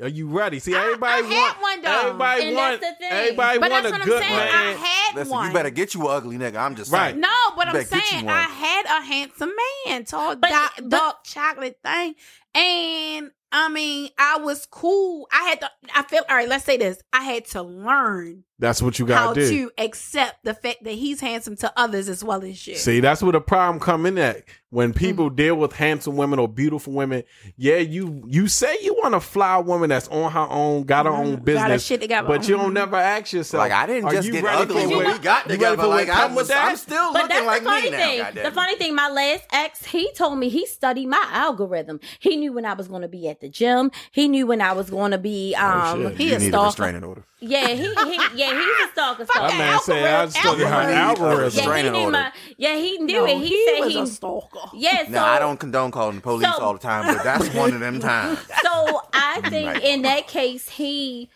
Are 0.01 0.07
you 0.09 0.27
ready? 0.27 0.59
See, 0.59 0.75
I- 0.75 0.83
everybody 0.83 1.23
I 1.23 1.25
had 1.27 1.47
want. 1.53 1.61
one, 1.61 1.81
though. 1.83 1.99
everybody 2.07 2.43
And 2.47 2.55
want. 2.57 2.81
that's 2.81 2.93
the 2.93 2.99
thing. 2.99 3.11
Everybody 3.11 3.59
But 3.59 3.71
want 3.71 3.83
that's 3.83 3.87
a 3.87 3.91
what 3.95 4.01
I'm 4.01 4.07
good 4.07 4.21
saying. 4.23 4.35
man. 4.35 4.47
I 4.53 4.71
had 4.73 5.15
Listen, 5.15 5.31
one. 5.31 5.47
you 5.47 5.53
better 5.53 5.69
get 5.69 5.93
you 5.93 6.01
an 6.01 6.07
ugly 6.17 6.37
nigga. 6.37 6.57
I'm 6.57 6.75
just 6.75 6.91
Right. 6.91 7.09
saying. 7.11 7.21
No, 7.21 7.29
but 7.55 7.67
You 7.67 7.69
I'm 7.69 7.73
better 7.77 7.89
get 7.89 7.95
you 7.95 8.07
saying 8.09 8.25
one. 8.25 8.35
I 8.35 8.41
had 8.41 8.85
a 8.85 9.01
handsome 9.05 9.51
man, 9.87 10.03
tall, 10.03 10.35
But- 10.35 10.49
dark, 10.49 10.71
but- 10.75 10.89
dark 10.89 11.23
chocolate 11.23 11.79
thing, 11.85 12.15
and 12.55 13.31
I 13.53 13.69
mean, 13.69 14.09
I 14.17 14.37
was 14.37 14.65
cool. 14.65 15.27
I 15.31 15.43
had 15.49 15.61
to. 15.61 15.69
I 15.95 16.03
feel 16.03 16.23
all 16.29 16.35
right. 16.35 16.47
Let's 16.49 16.65
say 16.65 16.77
this. 16.77 17.01
I 17.13 17.21
had 17.23 17.45
to 17.47 17.61
learn 17.61 18.43
That's 18.61 18.81
what 18.81 18.99
you 18.99 19.05
gotta 19.07 19.33
do. 19.37 19.49
to 19.49 19.71
accept 19.83 20.43
the 20.45 20.53
fact 20.53 20.83
that 20.83 20.91
he's 20.91 21.19
handsome 21.19 21.55
to 21.57 21.73
others 21.75 22.07
as 22.07 22.23
well 22.23 22.43
as 22.43 22.65
you. 22.67 22.75
See, 22.75 22.99
that's 22.99 23.21
where 23.23 23.31
the 23.31 23.41
problem 23.41 23.79
come 23.79 24.05
in 24.05 24.17
at. 24.19 24.43
When 24.69 24.93
people 24.93 25.29
Mm. 25.29 25.35
deal 25.35 25.55
with 25.55 25.73
handsome 25.73 26.15
women 26.15 26.39
or 26.39 26.47
beautiful 26.47 26.93
women, 26.93 27.23
yeah, 27.57 27.77
you 27.77 28.23
you 28.27 28.47
say 28.47 28.77
you 28.81 28.93
want 29.01 29.15
a 29.15 29.19
fly 29.19 29.57
woman 29.57 29.89
that's 29.89 30.07
on 30.07 30.31
her 30.31 30.47
own, 30.49 30.83
got 30.83 31.05
her 31.07 31.11
own 31.11 31.37
Mhm. 31.37 31.43
business, 31.43 31.67
Got 31.67 31.81
shit 31.81 32.01
together. 32.01 32.27
but 32.27 32.47
you 32.47 32.55
don't 32.55 32.69
Mhm. 32.69 32.73
never 32.75 32.95
ask 32.95 33.33
yourself. 33.33 33.59
Like 33.59 33.73
I 33.73 33.85
didn't 33.87 34.05
are 34.05 34.13
just 34.13 34.27
you 34.27 34.31
get 34.33 34.43
ready 34.45 34.61
ugly 34.61 34.83
for 34.83 34.89
when 34.97 35.07
we 35.11 35.17
got 35.19 35.49
together. 35.49 35.87
Like 35.87 36.07
I'm, 36.09 36.35
with 36.35 36.47
that? 36.47 36.69
I'm 36.69 36.77
still 36.77 37.11
But 37.11 37.23
looking 37.29 37.45
like 37.45 37.63
the 37.63 37.69
funny 37.69 37.81
me 37.85 37.89
now. 37.89 37.97
thing. 37.97 38.17
goddamn 38.19 38.43
The 38.45 38.51
funny 38.51 38.75
thing, 38.75 38.95
my 38.95 39.09
last 39.09 39.43
ex, 39.51 39.83
he 39.85 40.09
told 40.13 40.37
me 40.37 40.47
he 40.47 40.65
studied 40.67 41.07
my 41.07 41.25
algorithm. 41.31 41.99
He 42.19 42.37
knew 42.37 42.53
when 42.53 42.65
I 42.65 42.73
was 42.73 42.87
going 42.87 43.01
to 43.01 43.09
be 43.09 43.27
at 43.27 43.41
the 43.41 43.49
gym. 43.49 43.91
He 44.11 44.27
knew 44.29 44.45
when 44.47 44.61
I 44.61 44.71
was 44.71 44.89
going 44.89 45.11
to 45.11 45.17
be. 45.17 45.53
Um, 45.55 46.03
shit. 46.09 46.17
He 46.17 46.29
you 46.29 46.35
a 46.35 46.39
need 46.39 46.53
a 46.55 46.59
restraining 46.63 47.03
order. 47.03 47.25
Yeah, 47.41 47.67
he, 47.69 47.75
he, 47.75 48.19
yeah, 48.35 48.51
he's 48.59 48.87
a 48.87 48.91
stalker. 48.91 49.25
That 49.25 49.31
stalker. 49.33 49.57
man 49.57 49.79
said 49.81 50.03
I 50.05 50.27
studied 50.29 50.63
her 50.67 50.73
algorithm. 50.73 50.95
algorithm. 50.97 51.41
Yeah, 51.41 51.49
he 51.49 51.57
Restraining 51.59 51.91
knew 51.93 52.11
my. 52.11 52.31
Yeah, 52.57 52.75
he 52.77 52.97
knew 52.99 53.13
No, 53.17 53.25
it. 53.25 53.37
He, 53.39 53.47
he 53.47 53.65
said 53.65 53.79
was 53.85 53.93
he. 53.93 53.99
a 54.01 54.07
stalker. 54.07 54.59
Yeah, 54.73 55.05
so 55.05 55.11
Now 55.11 55.25
I 55.25 55.39
don't 55.39 55.59
condone 55.59 55.91
calling 55.91 56.15
the 56.17 56.21
police 56.21 56.47
So- 56.47 56.61
all 56.61 56.73
the 56.73 56.79
time, 56.79 57.13
but 57.13 57.23
that's 57.23 57.53
one 57.53 57.73
of 57.73 57.79
them 57.79 57.99
times. 57.99 58.39
So 58.63 59.01
I 59.13 59.41
think 59.49 59.67
Right. 59.67 59.83
in 59.83 60.03
that 60.03 60.27
case, 60.27 60.69
he 60.69 61.29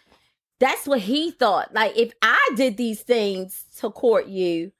that's 0.60 0.88
what 0.88 1.00
he 1.02 1.32
thought. 1.32 1.74
Like 1.74 1.98
if 1.98 2.14
I 2.22 2.50
did 2.56 2.78
these 2.78 3.02
things 3.02 3.66
to 3.80 3.90
court 3.90 4.28
you, 4.28 4.72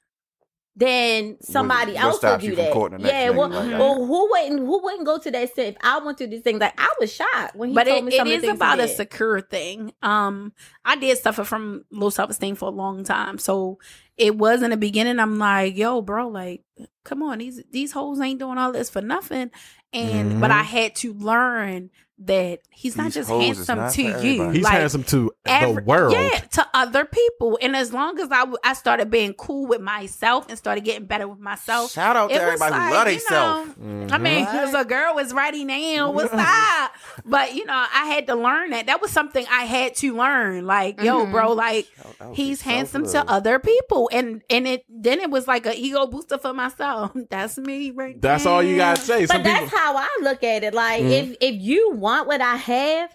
then 0.78 1.38
somebody 1.40 1.94
what 1.94 2.00
else 2.02 2.14
would 2.14 2.18
stops 2.18 2.44
do 2.44 2.50
you 2.50 2.56
that. 2.56 2.70
courting 2.70 2.98
the 2.98 3.02
next 3.04 3.14
Yeah, 3.14 3.30
well, 3.30 3.48
like 3.48 3.70
that? 3.70 3.78
well, 3.80 4.06
who 4.06 4.30
wouldn't 4.30 4.58
who 4.60 4.82
wouldn't 4.82 5.06
go 5.06 5.18
to 5.18 5.30
that 5.30 5.42
extent? 5.44 5.68
If 5.70 5.76
I 5.82 5.98
went 5.98 6.18
through 6.18 6.26
these 6.28 6.42
things, 6.42 6.60
like 6.60 6.74
I 6.78 6.92
was 7.00 7.12
shocked 7.12 7.56
when 7.56 7.70
he 7.70 7.74
but 7.74 7.86
told 7.86 7.98
it, 8.00 8.04
me 8.04 8.12
it 8.12 8.16
some 8.16 8.28
of 8.28 8.32
the 8.32 8.34
is 8.36 8.40
things 8.42 8.52
he 8.52 8.56
about 8.56 8.80
a 8.80 8.88
secure 8.88 9.40
thing. 9.40 9.92
Um, 10.02 10.52
I 10.84 10.96
did 10.96 11.16
suffer 11.18 11.44
from 11.44 11.84
low 11.90 12.10
self 12.10 12.30
esteem 12.30 12.56
for 12.56 12.66
a 12.68 12.72
long 12.72 13.04
time, 13.04 13.38
so 13.38 13.78
it 14.18 14.36
was 14.36 14.62
in 14.62 14.70
the 14.70 14.76
beginning. 14.76 15.18
I'm 15.18 15.38
like, 15.38 15.76
yo, 15.76 16.02
bro, 16.02 16.28
like, 16.28 16.62
come 17.04 17.22
on, 17.22 17.38
these 17.38 17.62
these 17.70 17.92
hoes 17.92 18.20
ain't 18.20 18.38
doing 18.40 18.58
all 18.58 18.72
this 18.72 18.90
for 18.90 19.00
nothing. 19.00 19.50
And 19.92 20.38
but 20.38 20.50
Mhm. 20.50 20.54
I 20.54 20.62
had 20.62 20.94
to 20.96 21.14
learn 21.14 21.90
that 22.18 22.60
he's 22.70 22.96
not 22.96 23.04
These 23.04 23.14
just 23.14 23.28
handsome 23.30 23.78
not 23.78 23.92
to 23.92 24.02
you. 24.02 24.48
He's 24.50 24.64
like, 24.64 24.72
handsome 24.72 25.04
to 25.04 25.32
every- 25.44 25.74
the 25.76 25.82
world. 25.82 26.12
Yeah, 26.14 26.30
to 26.30 26.66
other 26.72 27.04
people. 27.04 27.58
And 27.60 27.76
as 27.76 27.92
long 27.92 28.18
as 28.18 28.30
I, 28.32 28.38
w- 28.40 28.56
I 28.64 28.72
started 28.72 29.10
being 29.10 29.34
cool 29.34 29.66
with 29.66 29.82
myself 29.82 30.46
and 30.48 30.56
started 30.56 30.82
getting 30.82 31.04
better 31.04 31.28
with 31.28 31.40
myself, 31.40 31.92
Shout 31.92 32.16
out 32.16 32.30
to 32.30 32.34
everybody 32.36 32.70
like, 32.70 32.82
who 32.88 32.94
love 32.94 33.06
you 33.08 33.12
themselves. 33.18 33.76
know, 33.76 34.14
I 34.14 34.18
mean, 34.18 34.44
Right. 34.46 34.52
because 34.52 34.74
a 34.74 34.84
girl 34.86 35.14
was 35.14 35.34
writing 35.34 35.66
now, 35.66 36.10
what's 36.12 36.32
up? 36.32 36.92
But 37.26 37.54
you 37.54 37.66
know, 37.66 37.74
I 37.94 38.06
had 38.06 38.26
to 38.28 38.34
learn 38.34 38.70
that. 38.70 38.86
That 38.86 39.02
was 39.02 39.10
something 39.10 39.44
I 39.50 39.64
had 39.64 39.94
to 39.96 40.16
learn. 40.16 40.64
Like, 40.66 41.02
yo, 41.02 41.26
Mhm. 41.26 41.32
bro, 41.32 41.52
like 41.52 41.86
Shout 42.18 42.34
he's 42.34 42.60
to 42.60 42.64
handsome 42.64 43.06
to 43.08 43.30
other 43.30 43.58
people, 43.58 44.08
and 44.10 44.40
and 44.48 44.66
it 44.66 44.84
then 44.88 45.20
it 45.20 45.30
was 45.30 45.46
like 45.46 45.66
an 45.66 45.74
ego 45.74 46.06
booster 46.06 46.38
for 46.38 46.54
myself. 46.54 47.12
That's 47.30 47.58
me, 47.58 47.90
right? 47.90 48.18
That's 48.22 48.46
all 48.46 48.62
you 48.62 48.76
gotta 48.76 49.00
say. 49.02 49.26
Some 49.26 49.42
But 49.42 49.44
that's 49.44 49.64
people, 49.64 49.78
how 49.78 49.96
I 49.96 50.08
look 50.22 50.42
at 50.42 50.64
it. 50.64 50.72
Like 50.72 51.02
Mhm. 51.02 51.10
if 51.10 51.36
if 51.40 51.60
you 51.60 51.90
want 51.92 52.05
what 52.06 52.40
I 52.40 52.56
have, 52.56 53.14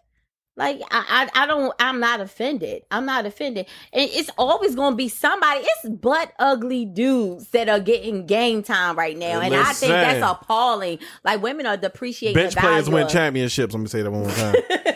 like 0.58 0.82
I, 0.92 1.28
I 1.34 1.44
I 1.44 1.48
don't 1.48 1.74
I'm 1.80 2.00
not 2.00 2.20
offended. 2.20 2.84
I'm 2.92 3.06
not 3.06 3.26
offended. 3.26 3.68
And 3.94 4.10
it's 4.12 4.30
always 4.38 4.76
gonna 4.76 4.96
be 4.96 5.08
somebody. 5.08 5.62
It's 5.64 5.90
butt 5.90 6.34
ugly 6.40 6.86
dudes 6.86 7.50
that 7.52 7.70
are 7.70 7.80
getting 7.80 8.26
game 8.26 8.62
time 8.64 8.98
right 8.98 9.18
now. 9.18 9.40
And 9.40 9.56
I 9.56 9.72
think 9.74 9.92
that's 9.92 10.24
appalling. 10.30 11.00
Like 11.24 11.42
women 11.42 11.66
are 11.66 11.78
depreciating 11.78 12.36
bench 12.36 12.56
the 12.56 12.60
players 12.62 12.86
value 12.86 12.96
win 12.96 13.06
of- 13.06 13.12
championships. 13.12 13.74
Let 13.74 13.80
me 13.80 13.88
say 13.88 14.02
that 14.02 14.12
one 14.12 14.22
more 14.24 14.32
time. 14.32 14.56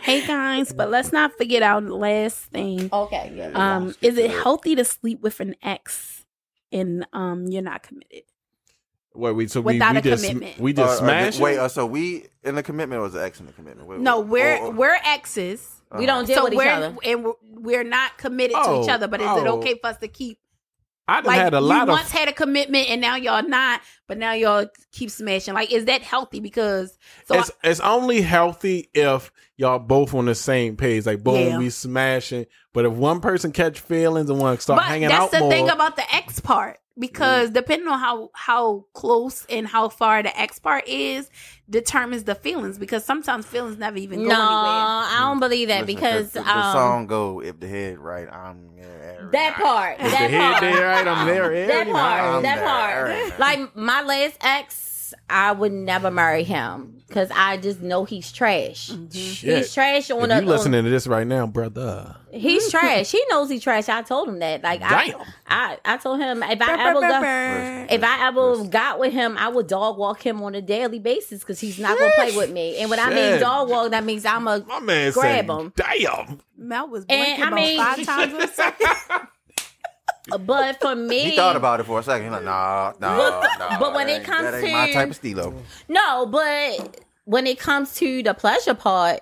Hey 0.00 0.26
guys, 0.26 0.70
but 0.74 0.90
let's 0.90 1.12
not 1.12 1.34
forget 1.38 1.62
our 1.62 1.80
last 1.80 2.36
thing. 2.46 2.90
Okay, 2.92 3.32
yeah. 3.34 3.76
Um, 3.76 3.94
is 4.02 4.18
it 4.18 4.30
healthy 4.30 4.74
to 4.74 4.84
sleep 4.84 5.22
with 5.22 5.40
an 5.40 5.54
ex 5.62 6.24
and 6.70 7.06
um 7.14 7.46
you're 7.46 7.62
not 7.62 7.82
committed? 7.82 8.24
Wait, 9.14 9.32
we 9.32 9.46
so 9.46 9.60
we, 9.60 9.74
Without 9.74 9.92
we 9.92 9.98
a 9.98 10.02
just 10.02 10.24
commitment. 10.26 10.58
we 10.58 10.72
just 10.72 10.88
Uh, 10.90 10.92
uh, 11.04 11.06
smashed. 11.06 11.40
wait, 11.40 11.58
uh, 11.58 11.68
so 11.68 11.86
we 11.86 12.26
in 12.42 12.54
the 12.56 12.62
commitment 12.62 12.98
or 12.98 13.02
was 13.04 13.12
the 13.12 13.22
ex 13.22 13.38
in 13.40 13.46
the 13.46 13.52
commitment? 13.52 13.88
Wait, 13.88 14.00
No, 14.00 14.20
wait, 14.20 14.28
we're 14.28 14.56
or- 14.56 14.66
or- 14.66 14.70
we're 14.72 14.98
exes. 15.04 15.80
we 15.96 16.06
don't 16.06 16.26
deal 16.26 16.36
so 16.38 16.44
with 16.44 16.52
each 16.54 16.56
we're 16.58 16.68
other. 16.70 16.96
and 17.04 17.24
we're, 17.24 17.32
we're 17.52 17.84
not 17.84 18.18
committed 18.18 18.56
to 18.56 18.62
Oh, 18.66 18.82
each 18.82 18.90
other. 18.90 19.06
But 19.06 19.20
is 19.20 19.26
it 19.26 19.46
oh. 19.46 19.58
okay 19.58 19.78
for 19.80 19.86
us 19.88 19.98
to 19.98 20.08
keep 20.08 20.38
I 21.06 21.16
done 21.20 21.26
like 21.26 21.38
had 21.38 21.52
a 21.54 21.60
lot 21.60 21.76
you 21.76 21.82
of 21.82 21.88
once 21.90 22.10
had 22.10 22.28
a 22.28 22.32
commitment 22.32 22.88
and 22.88 22.98
now 23.00 23.14
y'all 23.16 23.46
not, 23.46 23.82
but 24.08 24.16
now 24.18 24.32
y'all 24.32 24.66
keep 24.90 25.10
smashing? 25.10 25.52
Like, 25.54 25.70
is 25.70 25.84
that 25.84 26.00
healthy? 26.02 26.40
Because 26.40 26.98
so 27.26 27.38
it's 27.38 27.50
it's 27.62 27.80
only 27.80 28.22
healthy 28.22 28.88
if 28.94 29.30
y'all 29.56 29.78
both 29.78 30.12
on 30.14 30.24
the 30.24 30.34
same 30.34 30.76
page. 30.76 31.06
Like 31.06 31.22
boom, 31.22 31.36
Yeah. 31.36 31.58
we 31.58 31.70
smashing. 31.70 32.46
But 32.72 32.86
if 32.86 32.92
one 32.94 33.20
person 33.20 33.52
catch 33.52 33.78
feelings 33.80 34.28
and 34.30 34.40
want 34.40 34.58
to 34.58 34.62
start 34.62 34.78
but 34.80 34.86
hanging 34.86 35.08
that's 35.10 35.24
out 35.26 35.30
the 35.30 35.40
more, 35.40 35.50
thing 35.50 35.68
about 35.68 35.94
the 35.96 36.14
X 36.14 36.40
part 36.40 36.78
because 36.98 37.50
depending 37.50 37.88
on 37.88 37.98
how 37.98 38.30
how 38.34 38.84
close 38.92 39.44
and 39.50 39.66
how 39.66 39.88
far 39.88 40.22
the 40.22 40.38
X 40.38 40.58
part 40.58 40.86
is 40.86 41.28
determines 41.68 42.24
the 42.24 42.34
feelings 42.34 42.78
because 42.78 43.04
sometimes 43.04 43.46
feelings 43.46 43.78
never 43.78 43.96
even 43.96 44.20
go 44.20 44.28
No, 44.28 44.34
anywhere. 44.34 44.40
I 44.44 45.18
don't 45.22 45.40
believe 45.40 45.68
that 45.68 45.86
Listen, 45.86 45.96
because 45.96 46.30
the, 46.32 46.40
the, 46.40 46.44
the 46.44 46.56
um, 46.58 46.72
song 46.72 47.06
go 47.06 47.40
if 47.42 47.58
the 47.58 47.66
head 47.68 47.98
right, 47.98 48.28
I'm 48.30 48.76
there. 48.76 49.28
that 49.32 49.54
part, 49.54 49.96
if 49.98 50.04
the 50.04 50.10
that 50.10 50.30
head 50.30 50.50
part, 50.50 50.60
there, 50.60 50.86
right, 50.86 51.06
I'm 51.08 51.26
there. 51.26 51.66
that 51.66 51.86
part, 51.88 52.20
I'm 52.20 52.42
that 52.42 52.56
there 52.56 52.64
part. 53.28 53.40
Like 53.40 53.74
my 53.76 54.02
last 54.02 54.36
ex, 54.42 54.74
I 55.30 55.52
would 55.52 55.72
never 55.72 56.10
marry 56.10 56.44
him 56.44 57.02
because 57.08 57.30
I 57.34 57.56
just 57.56 57.80
know 57.80 58.04
he's 58.04 58.32
trash. 58.32 58.90
Mm-hmm. 58.90 59.10
Shit. 59.18 59.56
He's 59.58 59.72
trash 59.74 60.10
on 60.10 60.30
If 60.30 60.38
a. 60.38 60.42
you 60.42 60.48
listening 60.48 60.84
to 60.84 60.90
this 60.90 61.06
right 61.06 61.26
now, 61.26 61.46
brother, 61.46 62.16
He's 62.32 62.68
trash. 62.70 63.12
He 63.12 63.22
knows 63.30 63.48
he's 63.48 63.62
trash. 63.62 63.88
I 63.88 64.02
told 64.02 64.28
him 64.28 64.40
that. 64.40 64.62
Like 64.64 64.82
I, 64.82 65.08
Damn. 65.10 65.20
I, 65.46 65.78
I 65.84 65.96
told 65.98 66.18
him 66.20 66.42
if 66.42 66.60
I 66.60 66.88
ever 66.90 67.00
got, 67.00 67.92
if 67.92 68.02
I 68.02 68.26
ever 68.26 68.64
got 68.64 68.98
with 68.98 69.12
him, 69.12 69.38
I 69.38 69.48
would 69.48 69.68
dog 69.68 69.98
walk 69.98 70.20
him 70.26 70.42
on 70.42 70.54
a 70.56 70.60
daily 70.62 70.98
basis 70.98 71.40
because 71.40 71.60
he's 71.60 71.78
not 71.78 71.96
gonna 71.96 72.10
play 72.16 72.36
with 72.36 72.50
me. 72.50 72.78
And 72.78 72.90
when 72.90 72.98
I 72.98 73.10
mean 73.14 73.40
dog 73.40 73.68
walk, 73.68 73.92
that 73.92 74.02
means 74.04 74.24
I'm 74.26 74.48
a 74.48 74.64
my 74.66 74.80
man 74.80 75.12
grab 75.12 75.46
said, 75.46 75.50
him. 75.50 75.72
"Damn." 75.76 76.40
Mel 76.56 76.88
was 76.88 77.04
And, 77.08 77.24
blinking 77.38 77.44
I 77.44 77.50
mean- 77.50 77.78
five 77.78 78.04
times 78.04 78.32
or 78.34 78.46
something. 78.48 78.86
But 80.40 80.80
for 80.80 80.94
me, 81.10 81.20
He 81.30 81.36
thought 81.36 81.56
about 81.56 81.80
it 81.80 81.84
for 81.84 82.00
a 82.00 82.02
second. 82.02 82.24
He's 82.24 82.32
like, 82.32 82.44
nah, 82.44 82.92
nah, 83.00 83.16
But- 83.16 83.58
nah. 83.58 83.78
but 83.78 83.94
when 83.94 84.08
it 84.08 84.12
ain't- 84.12 84.24
comes 84.24 84.42
that 84.50 84.54
ain't 84.62 84.72
my 84.72 84.92
type 84.92 85.10
of 85.10 85.16
stilo. 85.16 85.54
No, 85.88 86.26
but 86.26 87.02
when 87.24 87.46
it 87.46 87.58
comes 87.58 87.94
to 87.96 88.22
the 88.22 88.34
pleasure 88.34 88.74
part, 88.74 89.20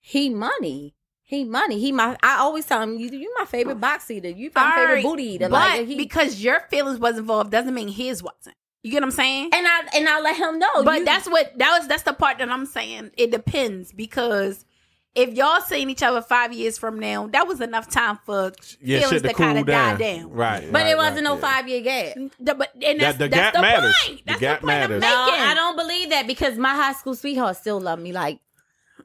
he 0.00 0.28
money. 0.28 0.94
He 1.22 1.44
money. 1.44 1.78
He 1.78 1.92
my. 1.92 2.16
I 2.22 2.38
always 2.40 2.66
tell 2.66 2.82
him, 2.82 2.98
you 2.98 3.08
you 3.08 3.32
my 3.38 3.46
favorite 3.46 3.80
box 3.80 4.10
eater. 4.10 4.28
You 4.28 4.50
my 4.54 4.72
favorite 4.74 4.86
Alright, 4.88 5.02
booty 5.04 5.22
eater. 5.24 5.48
But 5.48 5.52
Like 5.78 5.86
he, 5.86 5.96
because 5.96 6.40
your 6.42 6.60
feelings 6.68 6.98
was 6.98 7.16
involved 7.16 7.50
doesn't 7.50 7.72
mean 7.72 7.88
his 7.88 8.22
wasn't. 8.22 8.56
You 8.82 8.90
get 8.90 8.98
what 9.00 9.04
I'm 9.04 9.10
saying? 9.12 9.50
and 9.54 9.66
I 9.66 9.80
and 9.94 10.08
I 10.08 10.20
let 10.20 10.36
him 10.36 10.58
know. 10.58 10.82
but 10.84 10.98
you- 10.98 11.04
that's 11.06 11.26
what 11.28 11.56
that 11.58 11.78
was. 11.78 11.88
That's 11.88 12.02
the 12.02 12.12
part 12.12 12.36
that 12.38 12.50
I'm 12.50 12.66
saying. 12.66 13.12
It 13.16 13.30
depends 13.30 13.92
because 13.92 14.66
if 15.14 15.34
y'all 15.34 15.60
seeing 15.60 15.90
each 15.90 16.02
other 16.02 16.22
five 16.22 16.52
years 16.52 16.78
from 16.78 16.98
now, 16.98 17.26
that 17.28 17.46
was 17.46 17.60
enough 17.60 17.88
time 17.90 18.18
for 18.24 18.52
Yeah, 18.80 19.00
feelings 19.00 19.22
to 19.22 19.28
to 19.28 19.34
cool 19.34 19.46
kind 19.46 19.58
of 19.58 19.66
die 19.66 19.96
down. 19.96 19.98
down. 19.98 20.30
Right. 20.32 20.72
But 20.72 20.82
right, 20.82 20.90
it 20.90 20.96
wasn't 20.96 21.16
right, 21.16 21.24
no 21.24 21.34
yeah. 21.34 21.40
five 21.40 21.68
year 21.68 21.80
gap. 21.82 22.14
The, 22.40 22.54
but 22.54 22.70
and 22.82 23.00
that's, 23.00 23.18
the 23.18 23.28
that's 23.28 23.34
gap 23.34 23.54
the 23.54 23.60
matters. 23.60 23.94
point. 24.06 24.18
The 24.20 24.24
That's 24.26 24.40
gap 24.40 24.60
the 24.60 24.66
point 24.66 24.78
matters. 24.80 25.02
I'm 25.04 25.10
No. 25.10 25.44
I 25.44 25.54
don't 25.54 25.76
believe 25.76 26.10
that 26.10 26.26
because 26.26 26.56
my 26.56 26.74
high 26.74 26.94
school 26.94 27.14
sweetheart 27.14 27.56
still 27.56 27.80
love 27.80 27.98
me. 27.98 28.12
Like 28.12 28.40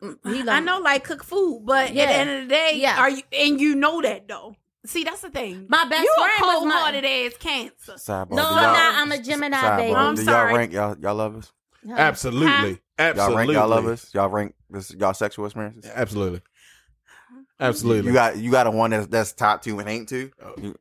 mm, 0.02 0.18
he 0.26 0.44
love 0.44 0.56
I 0.56 0.60
know, 0.62 0.80
like 0.80 1.04
cook 1.04 1.24
food, 1.24 1.64
but 1.66 1.94
Yeah. 1.94 2.04
at 2.04 2.08
the 2.08 2.14
end 2.20 2.30
of 2.30 2.42
the 2.50 2.56
day, 2.56 2.72
Yeah. 2.76 3.00
are 3.00 3.10
you? 3.10 3.22
And 3.38 3.60
you 3.60 3.76
know 3.76 4.02
that 4.02 4.28
though. 4.28 4.56
See, 4.86 5.04
that's 5.04 5.20
the 5.20 5.30
thing. 5.30 5.66
My 5.68 5.84
best 5.90 6.04
you 6.04 6.14
friend 6.18 6.32
a 6.40 6.46
was 6.46 6.56
cold 6.56 6.68
my- 6.70 6.80
hearted 6.80 7.04
ass 7.04 7.34
cancer. 7.38 7.94
Sidebar. 7.96 8.32
No, 8.32 8.44
I'm 8.48 8.56
not. 8.56 8.96
I'm 8.96 9.12
a 9.12 9.22
Gemini, 9.22 9.58
sidebar, 9.58 9.78
baby. 9.78 9.94
I'm 9.96 10.16
do 10.16 10.24
sorry. 10.24 10.50
y'all 10.52 10.58
rank 10.58 10.72
y'all 10.72 10.98
y'all 11.02 11.16
lovers? 11.16 11.52
Absolutely. 11.90 12.80
Absolutely. 12.98 13.24
Y'all 13.26 13.36
rank 13.38 13.52
y'all 13.52 13.68
lovers? 13.68 14.10
Y'all 14.14 14.30
rank 14.30 14.56
This 14.70 14.92
y'all 14.92 15.14
sexual 15.14 15.46
experiences. 15.46 15.90
Absolutely. 15.94 16.42
Absolutely. 17.60 18.08
You 18.10 18.14
got 18.14 18.38
you 18.38 18.52
got 18.52 18.68
a 18.68 18.72
one 18.72 18.92
that's 18.92 19.08
that's 19.08 19.34
top 19.34 19.64
two 19.64 19.80
and 19.80 19.90
ain't 19.90 20.08
two. 20.08 20.32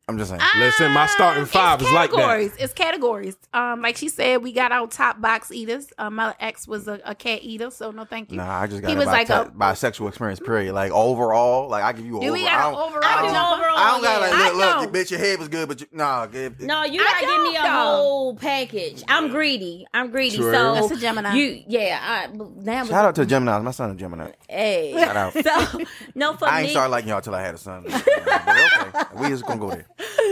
I'm 0.09 0.19
just 0.19 0.31
saying. 0.31 0.43
Listen, 0.59 0.93
my 0.93 1.07
starting 1.07 1.47
five 1.47 1.81
it's 1.81 1.89
is 1.89 1.95
like 1.95 2.11
that. 2.11 2.17
categories. 2.17 2.53
It's 2.59 2.73
categories. 2.75 3.37
Um, 3.55 3.81
like 3.81 3.97
she 3.97 4.09
said, 4.11 4.43
we 4.43 4.53
got 4.53 4.73
our 4.73 4.87
top 4.87 5.21
box 5.21 5.51
eaters. 5.51 5.91
Um, 5.97 6.17
my 6.17 6.35
ex 6.39 6.69
was 6.69 6.87
a, 6.87 7.01
a 7.05 7.15
cat 7.15 7.41
eater, 7.43 7.71
so 7.71 7.91
no 7.93 8.05
thank 8.05 8.31
you. 8.31 8.37
Nah, 8.37 8.61
I 8.61 8.67
just 8.67 8.83
got 8.83 8.89
He 8.89 8.95
it 8.95 8.99
was 8.99 9.07
by, 9.07 9.13
like 9.13 9.27
te- 9.29 9.33
a- 9.33 9.45
by 9.55 9.73
sexual 9.73 10.09
experience. 10.09 10.39
Period. 10.39 10.75
Like 10.75 10.93
overall, 10.93 11.69
like 11.69 11.83
I 11.83 11.93
give 11.95 12.05
you. 12.05 12.13
Do 12.21 12.27
over, 12.27 12.33
we 12.33 12.47
I 12.47 12.63
don't, 12.63 12.75
an 12.75 12.81
overall? 12.81 13.05
I 13.05 13.23
don't, 13.23 13.59
overall, 13.59 13.77
I 13.79 13.91
don't 13.93 14.03
got 14.03 14.13
yeah. 14.13 14.19
like 14.19 14.33
I 14.33 14.53
look, 14.53 14.77
look, 14.77 14.95
you 14.95 15.01
bitch, 15.01 15.11
your 15.13 15.21
head 15.21 15.39
was 15.39 15.49
good, 15.49 15.69
but 15.69 15.81
you, 15.81 15.87
nah, 15.93 16.27
give, 16.27 16.61
No, 16.61 16.85
you 16.85 17.01
gotta 17.01 17.25
give 17.27 17.43
me 17.43 17.57
a 17.57 17.63
though. 17.63 17.71
whole 17.71 18.37
package. 18.37 19.03
I'm 19.09 19.29
greedy. 19.31 19.87
I'm 19.95 20.11
greedy. 20.11 20.37
True. 20.37 20.53
So 20.53 20.75
That's 20.75 20.91
a 20.91 20.97
Gemini. 20.97 21.35
You, 21.35 21.63
yeah. 21.67 21.99
I, 22.03 22.37
now 22.63 22.85
Shout 22.85 23.05
out 23.07 23.15
to 23.15 23.25
Gemini. 23.25 23.59
My 23.61 23.71
son 23.71 23.93
a 23.93 23.95
Gemini. 23.95 24.33
Hey. 24.47 24.93
Shout 24.93 25.17
out. 25.17 25.35
So 25.47 25.81
no, 26.15 26.35
for 26.37 26.47
I 26.49 26.66
ain't 26.67 26.71
me, 26.71 26.73
started 26.73 26.91
liking 26.91 27.09
y'all 27.11 27.21
till 27.21 27.35
I 27.35 27.43
had 27.43 27.55
a 27.55 27.59
son. 27.59 27.85
but 27.89 28.09
okay, 28.09 29.05
we 29.17 29.29
just 29.29 29.47
gonna 29.47 29.61
go 29.61 29.71
there. 29.71 29.87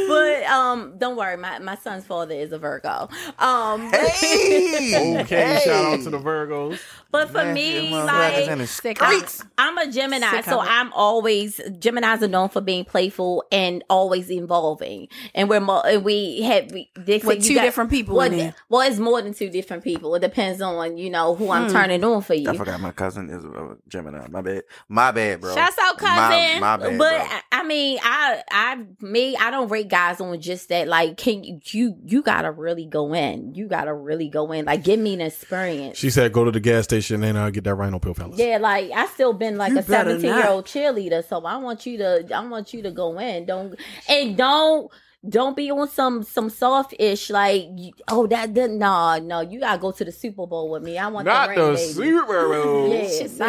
but 0.08 0.44
um, 0.44 0.98
don't 0.98 1.16
worry. 1.16 1.36
My 1.36 1.58
my 1.60 1.76
son's 1.76 2.04
father 2.04 2.34
is 2.34 2.52
a 2.52 2.58
Virgo. 2.58 3.08
Um, 3.38 3.90
Hey, 3.92 5.18
Okay, 5.22 5.60
shout 5.64 5.84
out 5.94 6.02
to 6.04 6.10
the 6.10 6.18
Virgos. 6.18 6.80
but 7.10 7.28
for 7.28 7.44
Man, 7.44 7.54
me, 7.54 7.90
like 7.90 8.48
in 8.48 8.58
the 8.58 8.66
Sick 8.66 8.98
streets. 8.98 9.40
of. 9.40 9.46
I'm 9.58 9.78
a 9.78 9.90
Gemini, 9.90 10.30
Sick 10.30 10.44
so. 10.46 10.60
I'm 10.60 10.92
always 10.92 11.60
Gemini's 11.78 12.22
are 12.22 12.28
known 12.28 12.48
for 12.48 12.60
being 12.60 12.84
playful 12.84 13.44
and 13.52 13.82
always 13.88 14.30
evolving. 14.30 15.08
And 15.34 15.48
we're 15.48 15.60
mo- 15.60 15.80
and 15.82 16.04
we 16.04 16.42
have 16.42 16.70
we 16.72 16.90
they 16.96 17.18
With 17.18 17.44
two 17.44 17.54
got- 17.54 17.62
different 17.62 17.90
people 17.90 18.16
Well, 18.16 18.30
in 18.30 18.36
there. 18.38 18.54
well, 18.68 18.80
it's 18.82 18.98
more 18.98 19.22
than 19.22 19.32
two 19.34 19.48
different 19.50 19.84
people. 19.84 20.14
It 20.14 20.20
depends 20.20 20.60
on 20.60 20.96
you 20.98 21.10
know 21.10 21.34
who 21.34 21.46
Hmm. 21.46 21.52
I'm 21.52 21.70
turning 21.70 22.02
on 22.04 22.22
for 22.22 22.34
you. 22.34 22.50
I 22.50 22.56
forgot 22.56 22.80
my 22.80 22.92
cousin 22.92 23.30
is 23.30 23.44
a 23.44 23.76
Gemini. 23.88 24.26
My 24.28 24.40
bad. 24.42 24.62
My 24.88 25.10
bad, 25.12 25.40
bro. 25.40 25.54
Shouts 25.54 25.76
out, 25.80 26.00
My- 26.02 26.23
cousin. 26.28 26.60
My, 26.60 26.76
bad, 26.76 26.98
but 26.98 26.98
bro. 26.98 27.08
I, 27.08 27.40
I 27.52 27.62
mean, 27.64 27.98
I, 28.02 28.42
I, 28.50 28.84
me, 29.00 29.36
I 29.36 29.50
don't 29.50 29.68
rate 29.68 29.88
guys 29.88 30.20
on 30.20 30.40
just 30.40 30.68
that. 30.68 30.88
Like, 30.88 31.16
can 31.16 31.44
you, 31.44 31.60
you, 31.64 31.96
you 32.04 32.22
gotta 32.22 32.50
really 32.50 32.86
go 32.86 33.14
in. 33.14 33.54
You 33.54 33.68
gotta 33.68 33.94
really 33.94 34.28
go 34.28 34.52
in. 34.52 34.64
Like, 34.64 34.84
give 34.84 35.00
me 35.00 35.14
an 35.14 35.20
experience. 35.20 35.98
She 35.98 36.10
said, 36.10 36.32
"Go 36.32 36.44
to 36.44 36.50
the 36.50 36.60
gas 36.60 36.84
station 36.84 37.22
and 37.24 37.38
uh, 37.38 37.50
get 37.50 37.64
that 37.64 37.74
rhino 37.74 37.98
pill, 37.98 38.14
fellas." 38.14 38.38
yeah, 38.38 38.58
like 38.58 38.90
I 38.90 39.06
still 39.06 39.32
been 39.32 39.56
like 39.56 39.72
You 39.72 39.78
a 39.78 39.82
better 39.82 40.10
seventeen 40.10 40.34
year 40.34 40.48
old 40.48 40.66
cheerleader, 40.66 41.26
so 41.26 41.44
I 41.44 41.56
want 41.56 41.86
you 41.86 41.98
to, 41.98 42.34
I 42.34 42.46
want 42.46 42.74
you 42.74 42.82
to 42.82 42.90
go 42.90 43.18
in. 43.18 43.46
Don't 43.46 43.78
and 44.08 44.36
don't. 44.36 44.90
Don't 45.26 45.56
be 45.56 45.70
on 45.70 45.88
some 45.88 46.22
some 46.22 46.50
soft 46.50 46.94
ish 46.98 47.30
like 47.30 47.64
oh 48.08 48.26
that 48.26 48.52
didn't 48.52 48.78
no 48.78 49.18
no 49.18 49.40
you 49.40 49.60
gotta 49.60 49.78
go 49.80 49.90
to 49.90 50.04
the 50.04 50.12
Super 50.12 50.46
Bowl 50.46 50.68
with 50.70 50.82
me 50.82 50.98
I 50.98 51.08
want 51.08 51.24
Not 51.26 51.54
the 51.54 51.54
the 51.54 51.72
baby. 51.74 51.92
Super 51.92 52.48
Bowl. 52.62 52.88
yeah 52.92 53.08
She 53.08 53.22
like, 53.22 53.28
said, 53.28 53.48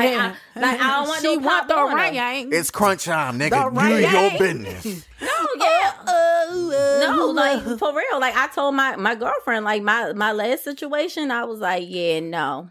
I, 0.55 0.59
like 0.59 0.80
I 0.80 0.88
don't 0.95 1.07
want 1.09 1.21
she 1.21 1.36
no 1.36 1.41
want 1.45 1.67
the 1.67 1.73
pop 1.73 1.93
ring. 1.93 2.49
it's 2.53 2.71
crunch 2.71 3.05
time, 3.05 3.39
nigga. 3.39 3.73
The 3.73 3.82
Do 3.82 3.99
your 3.99 4.39
business. 4.39 4.86
no 5.21 5.28
yeah 5.57 5.91
Oh, 6.07 7.01
no, 7.01 7.28
like 7.28 7.61
for 7.80 7.93
real. 7.95 8.19
Like 8.19 8.36
I 8.36 8.47
told 8.47 8.76
my 8.76 8.95
my 8.95 9.15
girlfriend, 9.15 9.65
like 9.65 9.84
my 9.84 10.13
my 10.13 10.32
last 10.32 10.63
situation, 10.63 11.32
I 11.32 11.43
was 11.45 11.59
like, 11.59 11.84
yeah, 11.88 12.19
no, 12.21 12.69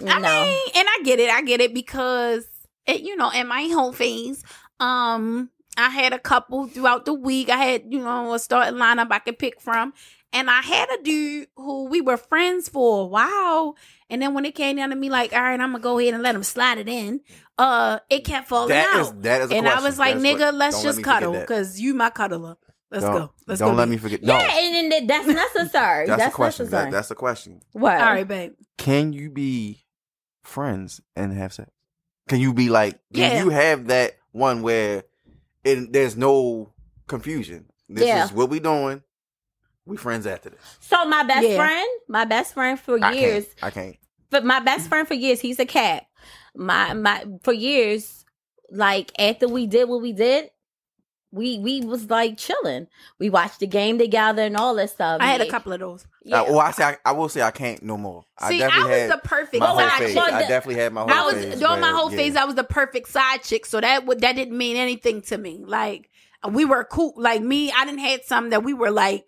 I 0.00 0.18
no. 0.18 0.44
mean, 0.44 0.60
and 0.76 0.86
I 0.88 1.00
get 1.04 1.20
it. 1.20 1.30
I 1.30 1.42
get 1.42 1.60
it 1.60 1.74
because 1.74 2.46
it, 2.86 3.02
you 3.02 3.16
know, 3.16 3.30
in 3.30 3.46
my 3.46 3.62
whole 3.72 3.92
phase, 3.92 4.42
um, 4.80 5.50
I 5.76 5.90
had 5.90 6.12
a 6.12 6.18
couple 6.18 6.66
throughout 6.68 7.04
the 7.04 7.14
week. 7.14 7.48
I 7.50 7.56
had, 7.56 7.84
you 7.92 7.98
know, 8.00 8.32
a 8.34 8.38
starting 8.38 8.78
lineup 8.78 9.08
I 9.10 9.18
could 9.18 9.38
pick 9.38 9.60
from. 9.60 9.92
And 10.32 10.50
I 10.50 10.60
had 10.60 10.88
a 10.90 11.02
dude 11.02 11.48
who 11.56 11.84
we 11.86 12.00
were 12.00 12.16
friends 12.16 12.68
for 12.68 13.02
a 13.02 13.06
while. 13.06 13.76
And 14.10 14.20
then 14.20 14.34
when 14.34 14.44
it 14.44 14.54
came 14.54 14.76
down 14.76 14.90
to 14.90 14.96
me, 14.96 15.08
like, 15.08 15.32
all 15.32 15.40
right, 15.40 15.58
I'm 15.58 15.72
gonna 15.72 15.78
go 15.80 15.98
ahead 15.98 16.14
and 16.14 16.22
let 16.22 16.34
him 16.34 16.42
slide 16.42 16.78
it 16.78 16.88
in. 16.88 17.20
Uh, 17.56 18.00
it 18.10 18.24
kept 18.24 18.48
falling 18.48 18.68
That 18.70 18.94
out. 18.94 19.00
is 19.00 19.12
that 19.22 19.40
is 19.42 19.50
a 19.50 19.54
and 19.54 19.68
I 19.68 19.80
was 19.80 19.98
like, 19.98 20.14
That's 20.14 20.24
nigga, 20.26 20.40
what- 20.46 20.54
let's 20.54 20.76
don't 20.76 20.84
let 20.84 20.92
just 20.94 21.04
cuddle 21.04 21.32
because 21.32 21.80
you 21.80 21.94
my 21.94 22.10
cuddler. 22.10 22.56
Let's 22.90 23.04
don't, 23.04 23.14
go. 23.14 23.32
Let's 23.46 23.60
don't 23.60 23.70
go. 23.72 23.76
let 23.76 23.88
me 23.88 23.96
forget. 23.96 24.22
No, 24.22 24.36
Yeah, 24.36 24.58
and 24.58 24.92
then 24.92 25.06
that's 25.06 25.26
necessary. 25.56 26.06
that's 26.06 26.18
that's 26.18 26.32
the 26.32 26.36
question. 26.36 26.70
That, 26.70 26.90
that's 26.90 27.08
the 27.08 27.14
question. 27.14 27.60
what? 27.72 27.94
All 27.94 28.00
right, 28.12 28.26
babe. 28.28 28.52
Can 28.78 29.12
you 29.12 29.30
be 29.30 29.86
friends 30.44 31.00
and 31.16 31.32
have 31.32 31.52
sex? 31.52 31.70
Can 32.28 32.40
you 32.40 32.52
be 32.52 32.68
like? 32.68 32.94
Can 33.14 33.32
Yeah. 33.32 33.42
you 33.44 33.50
have 33.50 33.86
that 33.88 34.16
one 34.32 34.62
where 34.62 35.04
it, 35.66 35.92
there's 35.92 36.16
no 36.16 36.72
confusion? 37.06 37.66
This 37.88 38.06
Yeah. 38.06 38.24
is 38.24 38.32
what 38.32 38.50
we 38.50 38.60
doing. 38.60 39.02
We 39.84 39.96
friends 39.96 40.26
after 40.26 40.50
this. 40.50 40.60
So 40.80 41.04
my 41.04 41.22
best 41.22 41.46
Yeah. 41.46 41.56
friend, 41.56 41.88
my 42.08 42.24
best 42.24 42.54
friend 42.54 42.78
for 42.78 42.98
I 43.02 43.12
years, 43.12 43.44
can't. 43.44 43.64
I 43.64 43.70
can't. 43.70 43.96
but 44.30 44.44
my 44.44 44.58
best 44.60 44.88
friend 44.88 45.06
for 45.06 45.14
years, 45.14 45.40
he's 45.40 45.60
a 45.60 45.66
cat. 45.66 46.06
My 46.56 46.92
my 46.94 47.24
for 47.44 47.52
years, 47.52 48.24
like 48.70 49.12
after 49.18 49.46
we 49.46 49.66
did 49.68 49.88
what 49.88 50.02
we 50.02 50.12
did, 50.12 50.50
we 51.32 51.58
we 51.58 51.80
was 51.80 52.08
like 52.08 52.36
chilling. 52.38 52.86
We 53.18 53.30
watched 53.30 53.60
the 53.60 53.66
game 53.66 53.98
together 53.98 54.42
and 54.42 54.56
all 54.56 54.74
that 54.76 54.90
stuff. 54.90 55.20
I 55.20 55.26
had 55.26 55.40
a 55.40 55.50
couple 55.50 55.72
of 55.72 55.80
those. 55.80 56.06
Yeah. 56.24 56.42
Uh, 56.42 56.44
well, 56.44 56.60
I 56.60 56.70
say 56.70 56.84
I, 56.84 56.96
I 57.04 57.12
will 57.12 57.28
say 57.28 57.42
I 57.42 57.50
can't 57.50 57.82
no 57.82 57.96
more. 57.96 58.24
See, 58.48 58.62
I 58.62 58.66
I, 58.66 58.70
definitely 58.70 58.90
was 58.90 59.00
had 59.00 59.10
the 59.10 59.28
perfect 59.28 59.60
my 59.60 59.66
whole 59.66 59.78
side 59.78 59.98
chick. 59.98 60.16
Well, 60.16 60.34
I 60.34 60.40
definitely 60.46 60.82
had 60.82 60.92
my 60.92 61.00
whole 61.02 61.10
I 61.10 61.22
was 61.24 61.34
phase. 61.34 61.58
during 61.60 61.80
my 61.80 61.90
whole 61.90 62.10
yeah. 62.10 62.16
phase. 62.16 62.36
I 62.36 62.44
was 62.44 62.54
the 62.54 62.64
perfect 62.64 63.08
side 63.08 63.42
chick, 63.42 63.66
so 63.66 63.80
that 63.80 64.06
would 64.06 64.20
that 64.20 64.36
didn't 64.36 64.56
mean 64.56 64.76
anything 64.76 65.22
to 65.22 65.38
me. 65.38 65.62
Like 65.66 66.10
we 66.50 66.64
were 66.64 66.84
cool. 66.84 67.12
Like 67.16 67.42
me, 67.42 67.72
I 67.72 67.84
didn't 67.84 68.00
had 68.00 68.24
something 68.24 68.50
that 68.50 68.64
we 68.64 68.72
were 68.72 68.90
like 68.90 69.26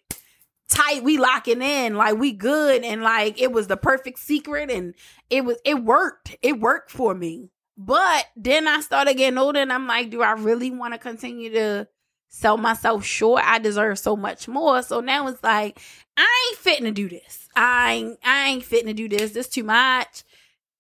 tight. 0.69 1.03
We 1.03 1.19
locking 1.19 1.63
in, 1.63 1.95
like 1.95 2.17
we 2.17 2.33
good, 2.33 2.85
and 2.85 3.03
like 3.03 3.41
it 3.41 3.53
was 3.53 3.67
the 3.67 3.77
perfect 3.77 4.19
secret, 4.19 4.71
and 4.71 4.95
it 5.31 5.45
was 5.45 5.59
it 5.65 5.83
worked. 5.83 6.37
It 6.43 6.61
worked 6.61 6.91
for 6.91 7.15
me. 7.15 7.51
But 7.79 8.27
then 8.37 8.67
I 8.67 8.81
started 8.81 9.15
getting 9.15 9.39
older, 9.39 9.61
and 9.61 9.73
I'm 9.73 9.87
like, 9.87 10.11
do 10.11 10.21
I 10.23 10.33
really 10.33 10.71
want 10.71 10.95
to 10.95 10.99
continue 10.99 11.51
to 11.53 11.87
sell 12.29 12.57
myself 12.57 13.05
short? 13.05 13.43
I 13.47 13.59
deserve 13.61 13.99
so 14.01 14.17
much 14.17 14.49
more. 14.49 14.83
So 14.83 15.01
now 15.01 15.29
it's 15.29 15.43
like 15.43 15.81
I 16.17 16.49
ain't 16.51 16.59
fitting 16.59 16.85
to 16.87 16.91
do 16.91 17.09
this. 17.09 17.49
I 17.55 17.93
ain't, 17.93 18.19
I 18.25 18.49
ain't 18.49 18.65
fitting 18.65 18.89
to 18.89 18.95
do 18.95 19.09
this. 19.09 19.31
This 19.33 19.49
too 19.49 19.63
much 19.65 20.25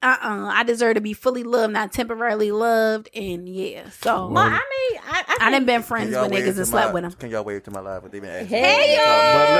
uh-uh 0.00 0.46
i 0.52 0.62
deserve 0.62 0.94
to 0.94 1.00
be 1.00 1.12
fully 1.12 1.42
loved 1.42 1.72
not 1.72 1.90
temporarily 1.92 2.52
loved 2.52 3.08
and 3.16 3.48
yeah 3.48 3.88
so 3.90 4.28
Well, 4.28 4.44
I 4.44 4.50
mean, 4.50 5.00
I, 5.04 5.24
I, 5.40 5.46
i 5.48 5.50
done 5.50 5.64
been 5.64 5.82
friends 5.82 6.10
with 6.10 6.30
niggas 6.30 6.54
to 6.54 6.58
and 6.58 6.68
slept 6.68 6.88
my- 6.90 6.94
with 6.94 7.02
them 7.02 7.12
Can 7.14 7.30
y'all 7.30 7.42
wave 7.42 7.64
to 7.64 7.72
my 7.72 7.80
live? 7.80 8.04
What 8.04 8.12
they 8.12 8.20
been 8.20 8.30
asking? 8.30 8.46
Hey, 8.48 8.96
me? 8.96 9.02
But 9.34 9.50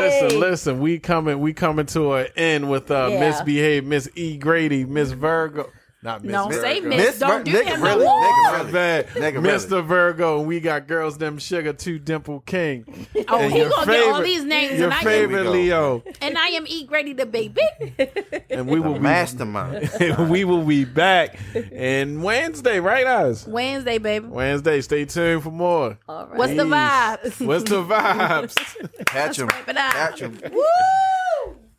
listen, 0.00 0.30
listen, 0.30 0.40
listen. 0.40 0.80
We 0.80 0.98
coming, 0.98 1.40
we 1.40 1.52
coming 1.52 1.84
to 1.86 2.14
an 2.14 2.28
end 2.36 2.70
with 2.70 2.90
uh, 2.90 3.08
Yeah. 3.10 3.20
Ms. 3.20 3.42
Behave, 3.42 3.84
Miss 3.84 4.08
E 4.14 4.38
Grady, 4.38 4.86
Miss 4.86 5.10
Virgo, 5.12 5.68
not 6.02 6.22
Miss 6.24 6.32
No, 6.32 6.48
Virgo. 6.48 6.60
say 6.62 6.80
Miss. 6.80 6.98
Miss 6.98 7.18
Don't 7.20 7.38
Vir- 7.38 7.44
do 7.44 7.52
nigga, 7.52 7.64
him 7.64 7.82
really? 7.82 8.04
no 8.04 8.10
more. 8.10 8.22
Nigga, 8.24 8.58
really? 8.58 8.72
bad. 8.72 9.08
Nigga, 9.08 9.34
really? 9.34 9.48
Mr. 9.48 9.84
Virgo, 9.86 10.38
and 10.40 10.48
we 10.48 10.60
got 10.60 10.86
girls 10.88 11.18
them 11.18 11.38
sugar 11.38 11.72
two 11.72 11.98
dimple 11.98 12.40
king. 12.40 12.84
oh 13.28 13.38
And 13.38 13.52
he 13.52 13.58
your 13.60 13.70
gonna 13.70 13.92
get 13.92 14.08
all 14.12 14.22
these 14.22 14.44
names 14.44 14.78
Your 14.78 14.90
and 14.90 14.94
I, 14.94 15.02
favorite 15.04 15.42
Here. 15.42 15.50
Leo, 15.50 16.02
and 16.20 16.36
I 16.36 16.48
am 16.48 16.64
eat 16.66 16.90
ready 16.90 17.12
the 17.12 17.26
baby 17.26 17.60
and 18.50 18.66
we 18.68 18.80
will 18.80 18.94
The 18.94 18.98
be 18.98 19.02
mastermind. 19.04 19.90
we 20.30 20.44
will 20.44 20.64
be 20.64 20.84
back 20.84 21.38
in 21.54 22.22
Wednesday, 22.22 22.80
right, 22.80 23.04
guys? 23.04 23.46
wednesday 23.46 23.98
baby 23.98 24.26
Wednesday. 24.26 24.80
Stay 24.80 25.04
tuned 25.04 25.42
for 25.44 25.50
more. 25.50 25.98
All 26.08 26.26
right. 26.26 26.36
what's 26.36 26.52
the 26.54 26.64
vibes? 26.64 27.46
What's 27.46 27.64
the 27.70 27.82
vibes? 27.84 29.06
Catch 29.06 29.38
him. 29.38 29.46
wrap 29.48 29.68
it 29.68 29.76
up. 29.76 29.92
Catch 29.92 30.20
him. 30.20 30.38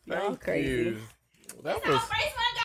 Y'all 0.06 0.18
Thank 0.20 0.40
crazy. 0.40 0.68
you. 0.68 0.96
That 1.62 1.76
was 1.76 1.82
Celebrate 1.84 2.32
my 2.36 2.63